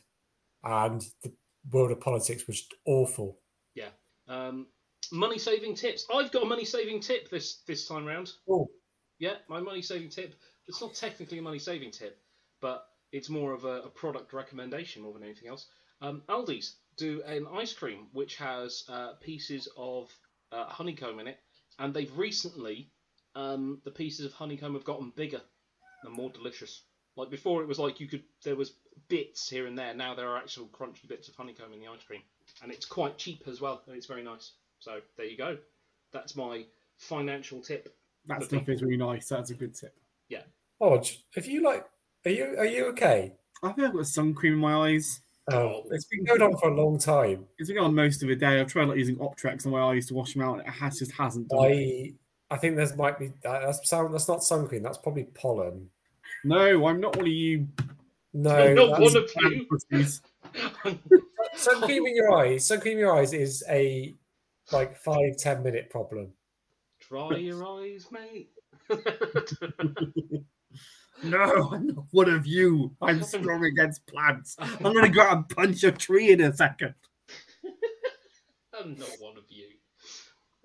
and 0.64 1.02
the 1.24 1.32
world 1.72 1.92
of 1.92 2.00
politics 2.00 2.46
was 2.48 2.68
awful. 2.86 3.40
yeah. 3.76 3.90
Um, 4.30 4.68
money 5.12 5.38
saving 5.40 5.74
tips. 5.76 6.06
I've 6.14 6.32
got 6.32 6.44
a 6.44 6.46
money 6.46 6.64
saving 6.66 7.00
tip 7.02 7.30
this 7.30 7.64
this 7.68 7.88
time 7.88 8.06
round. 8.06 8.34
Oh, 8.50 8.70
Yeah, 9.20 9.36
my 9.48 9.60
money 9.60 9.82
saving 9.82 10.10
tip. 10.10 10.34
It's 10.68 10.82
not 10.82 10.94
technically 10.94 11.40
a 11.40 11.42
money 11.42 11.60
saving 11.60 11.92
tip, 11.92 12.20
but 12.62 12.88
it's 13.12 13.30
more 13.30 13.54
of 13.54 13.66
a, 13.66 13.84
a 13.84 13.90
product 13.90 14.34
recommendation 14.34 15.02
more 15.02 15.14
than 15.14 15.24
anything 15.24 15.50
else. 15.50 15.68
Um, 16.02 16.22
Aldi's 16.30 16.76
do 16.98 17.24
an 17.24 17.48
ice 17.54 17.74
cream 17.74 18.08
which 18.12 18.36
has 18.38 18.84
uh, 18.90 19.14
pieces 19.22 19.68
of 19.78 20.10
uh, 20.52 20.66
honeycomb 20.66 21.20
in 21.20 21.28
it, 21.28 21.40
and 21.80 21.94
they've 21.94 22.16
recently 22.18 22.92
um, 23.36 23.82
the 23.86 23.92
pieces 23.92 24.26
of 24.26 24.34
honeycomb 24.34 24.74
have 24.74 24.84
gotten 24.84 25.12
bigger 25.16 25.42
and 26.04 26.14
more 26.14 26.30
delicious. 26.30 26.82
Like 27.16 27.30
before, 27.32 27.64
it 27.64 27.68
was 27.68 27.80
like 27.80 28.00
you 28.00 28.08
could 28.08 28.24
there 28.44 28.56
was 28.56 28.74
bits 29.08 29.50
here 29.50 29.66
and 29.66 29.78
there. 29.78 29.94
Now 29.96 30.14
there 30.14 30.28
are 30.28 30.38
actual 30.38 30.68
crunchy 30.68 31.08
bits 31.08 31.28
of 31.28 31.36
honeycomb 31.36 31.74
in 31.74 31.80
the 31.80 31.88
ice 31.88 32.04
cream, 32.04 32.22
and 32.62 32.72
it's 32.72 32.86
quite 32.86 33.18
cheap 33.18 33.48
as 33.48 33.60
well, 33.60 33.82
and 33.88 33.96
it's 33.96 34.06
very 34.06 34.24
nice. 34.24 34.52
So 34.80 35.00
there 35.18 35.26
you 35.26 35.38
go. 35.38 35.58
That's 36.14 36.36
my 36.36 36.66
financial 36.98 37.62
tip. 37.62 37.96
That 38.28 38.44
stuff 38.44 38.60
people. 38.60 38.74
is 38.74 38.82
really 38.82 38.98
nice. 38.98 39.30
That's 39.30 39.52
a 39.52 39.54
good 39.54 39.76
tip. 39.76 39.96
Yeah. 40.30 40.42
Hodge, 40.82 41.24
if 41.36 41.48
you 41.48 41.64
like, 41.64 41.86
are 42.26 42.32
you 42.32 42.56
are 42.58 42.66
you 42.66 42.86
okay? 42.88 43.34
I 43.64 43.72
think 43.72 43.88
I've 43.88 43.94
got 43.94 44.08
sun 44.08 44.34
cream 44.34 44.54
in 44.54 44.60
my 44.60 44.90
eyes. 44.90 45.22
Oh, 45.50 45.84
it's 45.92 46.06
been 46.06 46.26
going 46.26 46.42
on 46.42 46.58
for 46.58 46.70
a 46.70 46.76
long 46.76 47.00
time. 47.00 47.46
It's 47.58 47.70
been 47.70 47.80
on 47.80 47.96
most 47.96 48.22
of 48.22 48.28
the 48.28 48.36
day. 48.36 48.60
I've 48.60 48.68
tried 48.68 48.90
like 48.90 48.98
using 48.98 49.16
Optrex 49.16 49.66
on 49.66 49.72
my 49.72 49.82
eyes 49.82 50.08
to 50.08 50.14
wash 50.14 50.34
them 50.34 50.42
out, 50.44 50.60
and 50.60 50.68
it 50.68 50.72
has 50.72 51.00
just 51.00 51.14
hasn't 51.14 51.48
done. 51.48 51.72
it. 51.72 52.14
I 52.52 52.56
I 52.56 52.58
think 52.58 52.76
there's 52.76 52.96
might 52.96 53.20
be 53.20 53.32
uh, 53.46 53.60
that's 53.60 53.90
sound 53.90 54.14
that's 54.14 54.28
not 54.28 54.44
sun 54.44 54.68
cream. 54.68 54.84
That's 54.84 54.98
probably 54.98 55.24
pollen. 55.24 55.90
No, 56.44 56.88
I'm 56.88 57.00
not 57.00 57.16
one 57.16 57.26
of 57.26 57.32
you. 57.32 57.68
No, 58.34 58.56
I'm 58.56 58.76
not 58.76 59.00
one 59.00 59.18
of 59.18 59.30
you. 59.38 59.66
pussies. 59.92 60.22
sun 61.56 61.82
cream 61.82 62.06
in 62.06 62.16
your 62.16 62.34
eyes. 62.38 62.66
Sun 62.66 62.82
cream 62.82 62.94
in 62.94 63.00
your 63.00 63.18
eyes 63.18 63.34
is 63.34 63.64
a 63.70 64.14
like 64.72 64.98
five 64.98 65.38
ten 65.38 65.64
minute 65.64 65.90
problem. 65.90 66.34
Dry 67.08 67.38
your 67.38 67.66
eyes, 67.66 68.08
mate. 68.12 68.52
No, 71.24 71.70
I'm 71.72 71.88
not 71.88 72.06
one 72.12 72.30
of 72.30 72.46
you. 72.46 72.96
I'm 73.02 73.24
strong 73.24 73.66
against 73.66 74.06
plants. 74.06 74.56
I'm 74.60 74.94
gonna 74.94 75.10
go 75.10 75.22
out 75.24 75.36
and 75.38 75.50
punch 75.50 75.84
a 75.84 75.92
tree 75.92 76.32
in 76.32 76.42
a 76.42 76.56
second. 76.56 76.94
I'm 78.80 78.96
not 78.96 79.10
one 79.20 79.36
of 79.36 79.46
you. 79.50 79.66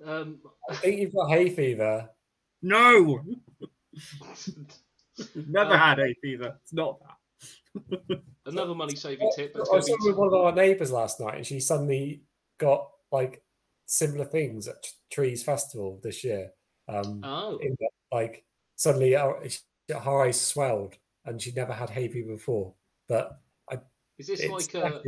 Um, 0.04 0.40
I 0.68 0.74
think 0.74 1.00
you've 1.00 1.14
got 1.14 1.30
hay 1.30 1.48
fever. 1.48 2.10
No, 2.60 3.22
never 5.34 5.72
Um, 5.72 5.78
had 5.78 5.98
hay 6.00 6.14
fever. 6.20 6.58
It's 6.62 6.74
not 6.74 6.98
that. 7.00 8.20
another 8.44 8.74
money 8.74 8.94
saving 8.94 9.30
tip. 9.34 9.52
I 9.54 9.58
That's 9.58 9.70
was 9.70 9.86
be 9.86 9.96
with 10.08 10.16
one 10.16 10.28
of 10.28 10.34
our 10.34 10.52
neighbours 10.52 10.92
last 10.92 11.18
night, 11.18 11.36
and 11.36 11.46
she 11.46 11.60
suddenly 11.60 12.24
got 12.58 12.90
like 13.10 13.42
similar 13.86 14.24
things 14.24 14.68
at 14.68 14.86
Trees 15.10 15.42
Festival 15.42 16.00
this 16.02 16.24
year. 16.24 16.50
Um, 16.88 17.20
oh, 17.24 17.58
in 17.58 17.76
that, 17.80 17.90
like 18.10 18.44
suddenly 18.76 19.12
her, 19.12 19.40
her 19.88 20.22
eyes 20.22 20.40
swelled, 20.40 20.94
and 21.24 21.40
she 21.40 21.52
never 21.52 21.72
had 21.72 21.90
hay 21.90 22.08
fever 22.08 22.32
before. 22.32 22.74
But 23.08 23.40
I, 23.70 23.78
is 24.18 24.26
this 24.26 24.46
like 24.46 24.74
a? 24.74 25.02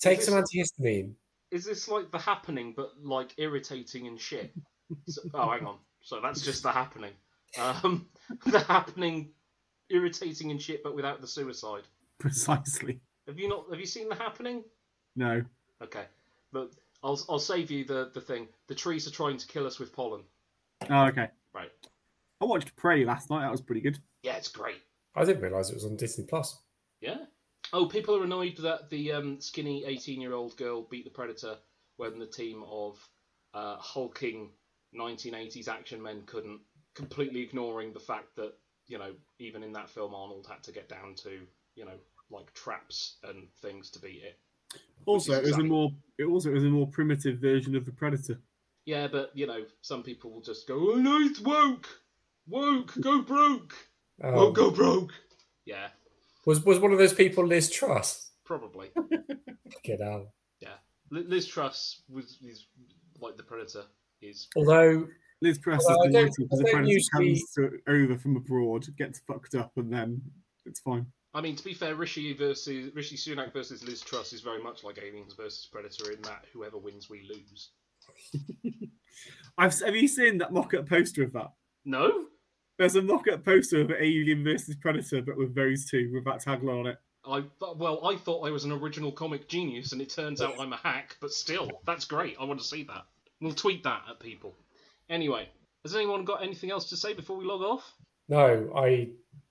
take 0.00 0.20
is 0.20 0.26
some 0.26 0.34
antihistamine. 0.42 1.12
Is 1.50 1.64
this 1.64 1.88
like 1.88 2.10
the 2.10 2.18
happening, 2.18 2.74
but 2.76 2.92
like 3.02 3.34
irritating 3.38 4.06
and 4.06 4.20
shit? 4.20 4.52
So, 5.08 5.22
oh, 5.34 5.50
hang 5.50 5.66
on. 5.66 5.78
So 6.00 6.20
that's 6.22 6.42
just 6.42 6.62
the 6.62 6.70
happening. 6.70 7.12
Um, 7.58 8.06
the 8.46 8.60
happening, 8.60 9.30
irritating 9.90 10.50
and 10.50 10.62
shit, 10.62 10.82
but 10.82 10.94
without 10.94 11.20
the 11.20 11.26
suicide. 11.26 11.82
Precisely. 12.18 13.00
Have 13.26 13.38
you 13.38 13.48
not? 13.48 13.64
Have 13.70 13.80
you 13.80 13.86
seen 13.86 14.08
the 14.08 14.14
happening? 14.14 14.62
No. 15.16 15.42
Okay, 15.82 16.04
but 16.52 16.70
I'll 17.02 17.20
I'll 17.28 17.38
save 17.38 17.70
you 17.70 17.84
the 17.84 18.10
the 18.12 18.20
thing. 18.20 18.48
The 18.68 18.74
trees 18.74 19.06
are 19.06 19.12
trying 19.12 19.36
to 19.38 19.46
kill 19.46 19.66
us 19.66 19.78
with 19.78 19.92
pollen. 19.92 20.22
Oh, 20.90 21.06
okay. 21.06 21.28
Right. 21.54 21.70
I 22.40 22.44
watched 22.44 22.76
Prey 22.76 23.04
last 23.04 23.30
night. 23.30 23.42
That 23.42 23.50
was 23.50 23.62
pretty 23.62 23.80
good. 23.80 23.98
Yeah, 24.22 24.36
it's 24.36 24.48
great. 24.48 24.82
I 25.14 25.24
didn't 25.24 25.42
realise 25.42 25.70
it 25.70 25.74
was 25.74 25.84
on 25.84 25.96
Disney 25.96 26.24
Plus. 26.24 26.58
Yeah. 27.00 27.18
Oh, 27.72 27.86
people 27.86 28.16
are 28.16 28.24
annoyed 28.24 28.58
that 28.58 28.90
the 28.90 29.12
um, 29.12 29.40
skinny 29.40 29.84
18 29.84 30.20
year 30.20 30.34
old 30.34 30.56
girl 30.56 30.82
beat 30.82 31.04
the 31.04 31.10
Predator 31.10 31.56
when 31.96 32.18
the 32.18 32.26
team 32.26 32.62
of 32.68 32.98
uh, 33.54 33.76
hulking 33.76 34.50
1980s 34.94 35.68
action 35.68 36.02
men 36.02 36.22
couldn't, 36.26 36.60
completely 36.94 37.40
ignoring 37.40 37.92
the 37.92 38.00
fact 38.00 38.36
that, 38.36 38.52
you 38.86 38.98
know, 38.98 39.12
even 39.38 39.62
in 39.62 39.72
that 39.72 39.90
film, 39.90 40.14
Arnold 40.14 40.46
had 40.48 40.62
to 40.64 40.72
get 40.72 40.88
down 40.88 41.14
to, 41.16 41.40
you 41.74 41.84
know, 41.84 41.98
like 42.30 42.52
traps 42.52 43.16
and 43.24 43.48
things 43.62 43.90
to 43.90 43.98
beat 43.98 44.22
it. 44.22 44.38
Also, 45.06 45.32
it 45.34 45.44
was 45.44 45.56
a 45.58 45.62
more. 45.62 45.90
It 46.18 46.24
also 46.24 46.50
was 46.50 46.64
a 46.64 46.68
more 46.68 46.86
primitive 46.86 47.38
version 47.38 47.76
of 47.76 47.84
the 47.84 47.92
Predator. 47.92 48.40
Yeah, 48.86 49.06
but 49.08 49.30
you 49.34 49.46
know, 49.46 49.64
some 49.82 50.02
people 50.02 50.30
will 50.30 50.40
just 50.40 50.66
go, 50.66 50.92
"Oh 50.92 50.96
no, 50.96 51.18
it's 51.20 51.40
woke, 51.40 51.88
woke, 52.48 52.94
go 53.00 53.22
broke, 53.22 53.74
Um, 54.22 54.34
woke, 54.34 54.54
go 54.56 54.70
broke." 54.70 55.12
Yeah, 55.64 55.88
was 56.44 56.64
was 56.64 56.78
one 56.78 56.92
of 56.92 56.98
those 56.98 57.12
people 57.14 57.46
Liz 57.46 57.70
Truss? 57.70 58.30
probably. 58.44 58.90
Get 59.84 60.00
out. 60.00 60.28
Yeah, 60.60 60.74
Liz 61.10 61.46
Truss 61.46 62.02
was 62.08 62.38
is 62.42 62.66
like 63.20 63.36
the 63.36 63.42
Predator 63.42 63.82
is. 64.22 64.48
Although 64.56 65.08
Liz 65.42 65.58
Truss 65.58 65.84
Well, 65.86 66.02
I 66.02 66.06
is 66.06 66.12
don't- 66.14 66.34
because 66.38 66.58
the 66.58 66.64
predator 66.70 66.92
usually- 66.92 67.28
comes 67.28 67.52
to, 67.56 67.78
over 67.88 68.16
from 68.18 68.36
abroad, 68.36 68.86
gets 68.96 69.18
fucked 69.20 69.54
up, 69.54 69.72
and 69.76 69.92
then 69.92 70.22
it's 70.64 70.80
fine. 70.80 71.06
I 71.36 71.42
mean, 71.42 71.54
to 71.54 71.62
be 71.62 71.74
fair, 71.74 71.94
Rishi 71.94 72.32
versus 72.32 72.94
Rishi 72.94 73.14
Sunak 73.14 73.52
versus 73.52 73.84
Liz 73.84 74.00
Truss 74.00 74.32
is 74.32 74.40
very 74.40 74.62
much 74.62 74.82
like 74.82 74.98
Aliens 74.98 75.34
versus 75.34 75.68
Predator 75.70 76.10
in 76.10 76.22
that 76.22 76.46
whoever 76.50 76.78
wins, 76.78 77.10
we 77.10 77.28
lose. 77.28 77.72
I've 79.58 79.78
have 79.80 79.94
you 79.94 80.08
seen 80.08 80.38
that 80.38 80.54
mock-up 80.54 80.88
poster 80.88 81.24
of 81.24 81.34
that? 81.34 81.52
No, 81.84 82.24
There's 82.78 82.96
a 82.96 83.02
mock-up 83.02 83.44
poster 83.44 83.82
of 83.82 83.90
Alien 83.90 84.44
versus 84.44 84.76
Predator, 84.76 85.20
but 85.20 85.36
with 85.36 85.54
those 85.54 85.84
two 85.84 86.10
with 86.14 86.24
that 86.24 86.42
tagline 86.42 86.80
on 86.80 86.86
it. 86.86 86.96
I 87.28 87.42
well, 87.60 88.06
I 88.06 88.16
thought 88.16 88.46
I 88.46 88.50
was 88.50 88.64
an 88.64 88.72
original 88.72 89.12
comic 89.12 89.46
genius, 89.46 89.92
and 89.92 90.00
it 90.00 90.08
turns 90.08 90.40
out 90.40 90.58
I'm 90.58 90.72
a 90.72 90.78
hack. 90.78 91.18
But 91.20 91.32
still, 91.32 91.70
that's 91.84 92.06
great. 92.06 92.38
I 92.40 92.44
want 92.44 92.60
to 92.60 92.66
see 92.66 92.84
that. 92.84 93.04
We'll 93.42 93.52
tweet 93.52 93.84
that 93.84 94.04
at 94.08 94.20
people. 94.20 94.54
Anyway, 95.10 95.50
has 95.84 95.94
anyone 95.94 96.24
got 96.24 96.42
anything 96.42 96.70
else 96.70 96.88
to 96.88 96.96
say 96.96 97.12
before 97.12 97.36
we 97.36 97.44
log 97.44 97.60
off? 97.60 97.92
no, 98.26 98.72
I 98.74 99.10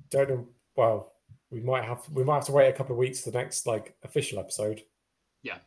don't 0.10 0.30
know. 0.30 0.48
Well, 0.76 1.15
we 1.52 1.62
might 1.62 1.84
have 1.86 2.08
we 2.12 2.24
might 2.24 2.36
have 2.36 2.46
to 2.46 2.52
wait 2.52 2.68
a 2.70 2.74
couple 2.74 2.94
of 2.94 2.98
weeks 3.00 3.22
for 3.22 3.32
the 3.32 3.38
next 3.38 3.66
like 3.68 3.96
official 4.04 4.40
episode. 4.40 4.82
Yeah, 5.44 5.58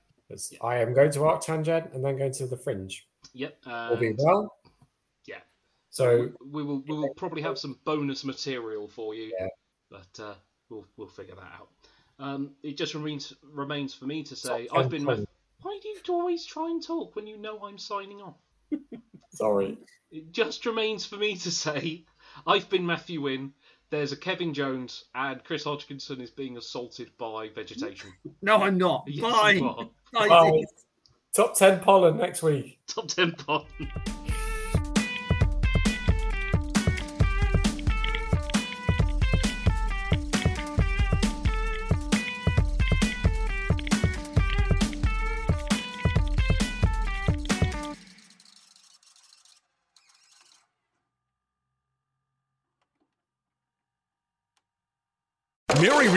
I 0.61 0.79
am 0.79 0.93
going 0.93 1.11
to 1.13 1.21
ArcTanGent 1.21 1.95
and 1.95 2.05
then 2.05 2.19
going 2.19 2.33
to 2.33 2.47
the 2.47 2.57
Fringe. 2.57 3.07
Yep. 3.33 3.57
All 3.67 3.97
being 3.97 4.17
well. 4.19 4.55
Yeah. 5.27 5.37
So 5.91 6.31
we 6.51 6.63
will 6.63 6.83
we 6.87 6.97
will 6.97 7.15
probably 7.15 7.43
have 7.43 7.59
some 7.59 7.79
bonus 7.85 8.25
material 8.25 8.89
for 8.89 9.15
you, 9.15 9.33
Yeah. 9.39 9.49
but 9.91 10.23
uh, 10.23 10.35
we'll 10.69 10.87
we'll 10.97 11.09
figure 11.09 11.35
that 11.35 11.53
out. 11.61 11.69
Um, 12.19 12.51
it 12.63 12.77
just 12.77 12.95
remains 12.95 13.33
remains 13.43 13.95
for 13.95 14.07
me 14.07 14.23
to 14.25 14.37
say 14.37 14.67
Top 14.67 14.79
I've 14.79 14.91
been. 14.91 15.07
10 15.07 15.19
Math- 15.19 15.27
Why 15.63 15.79
do 15.83 15.89
you 15.89 16.01
always 16.09 16.45
try 16.45 16.69
and 16.69 16.83
talk 16.83 17.15
when 17.17 17.27
you 17.27 17.39
know 17.39 17.61
I'm 17.65 17.79
signing 17.79 18.21
off? 18.21 18.37
sorry. 19.31 19.79
It 20.11 20.33
just 20.33 20.67
remains 20.67 21.05
for 21.07 21.17
me 21.17 21.37
to 21.37 21.51
say 21.51 22.05
I've 22.47 22.69
been 22.69 22.85
Matthew 22.87 23.23
Wynn. 23.23 23.53
There's 23.91 24.13
a 24.13 24.17
Kevin 24.17 24.53
Jones, 24.53 25.05
and 25.15 25.43
Chris 25.45 25.65
Hodgkinson 25.65 26.21
is 26.21 26.31
being 26.31 26.57
assaulted 26.57 27.11
by 27.19 27.49
vegetation. 27.55 28.13
No, 28.43 28.57
I'm 28.63 28.79
not. 28.79 29.05
Yes, 29.07 29.23
Bye. 29.23 29.59
Bye. 30.13 30.29
Bye. 30.29 30.63
Top 31.35 31.55
ten 31.55 31.81
pollen 31.81 32.17
next 32.17 32.43
week. 32.43 32.79
Top 32.87 33.09
ten 33.09 33.33
pod. 33.33 33.67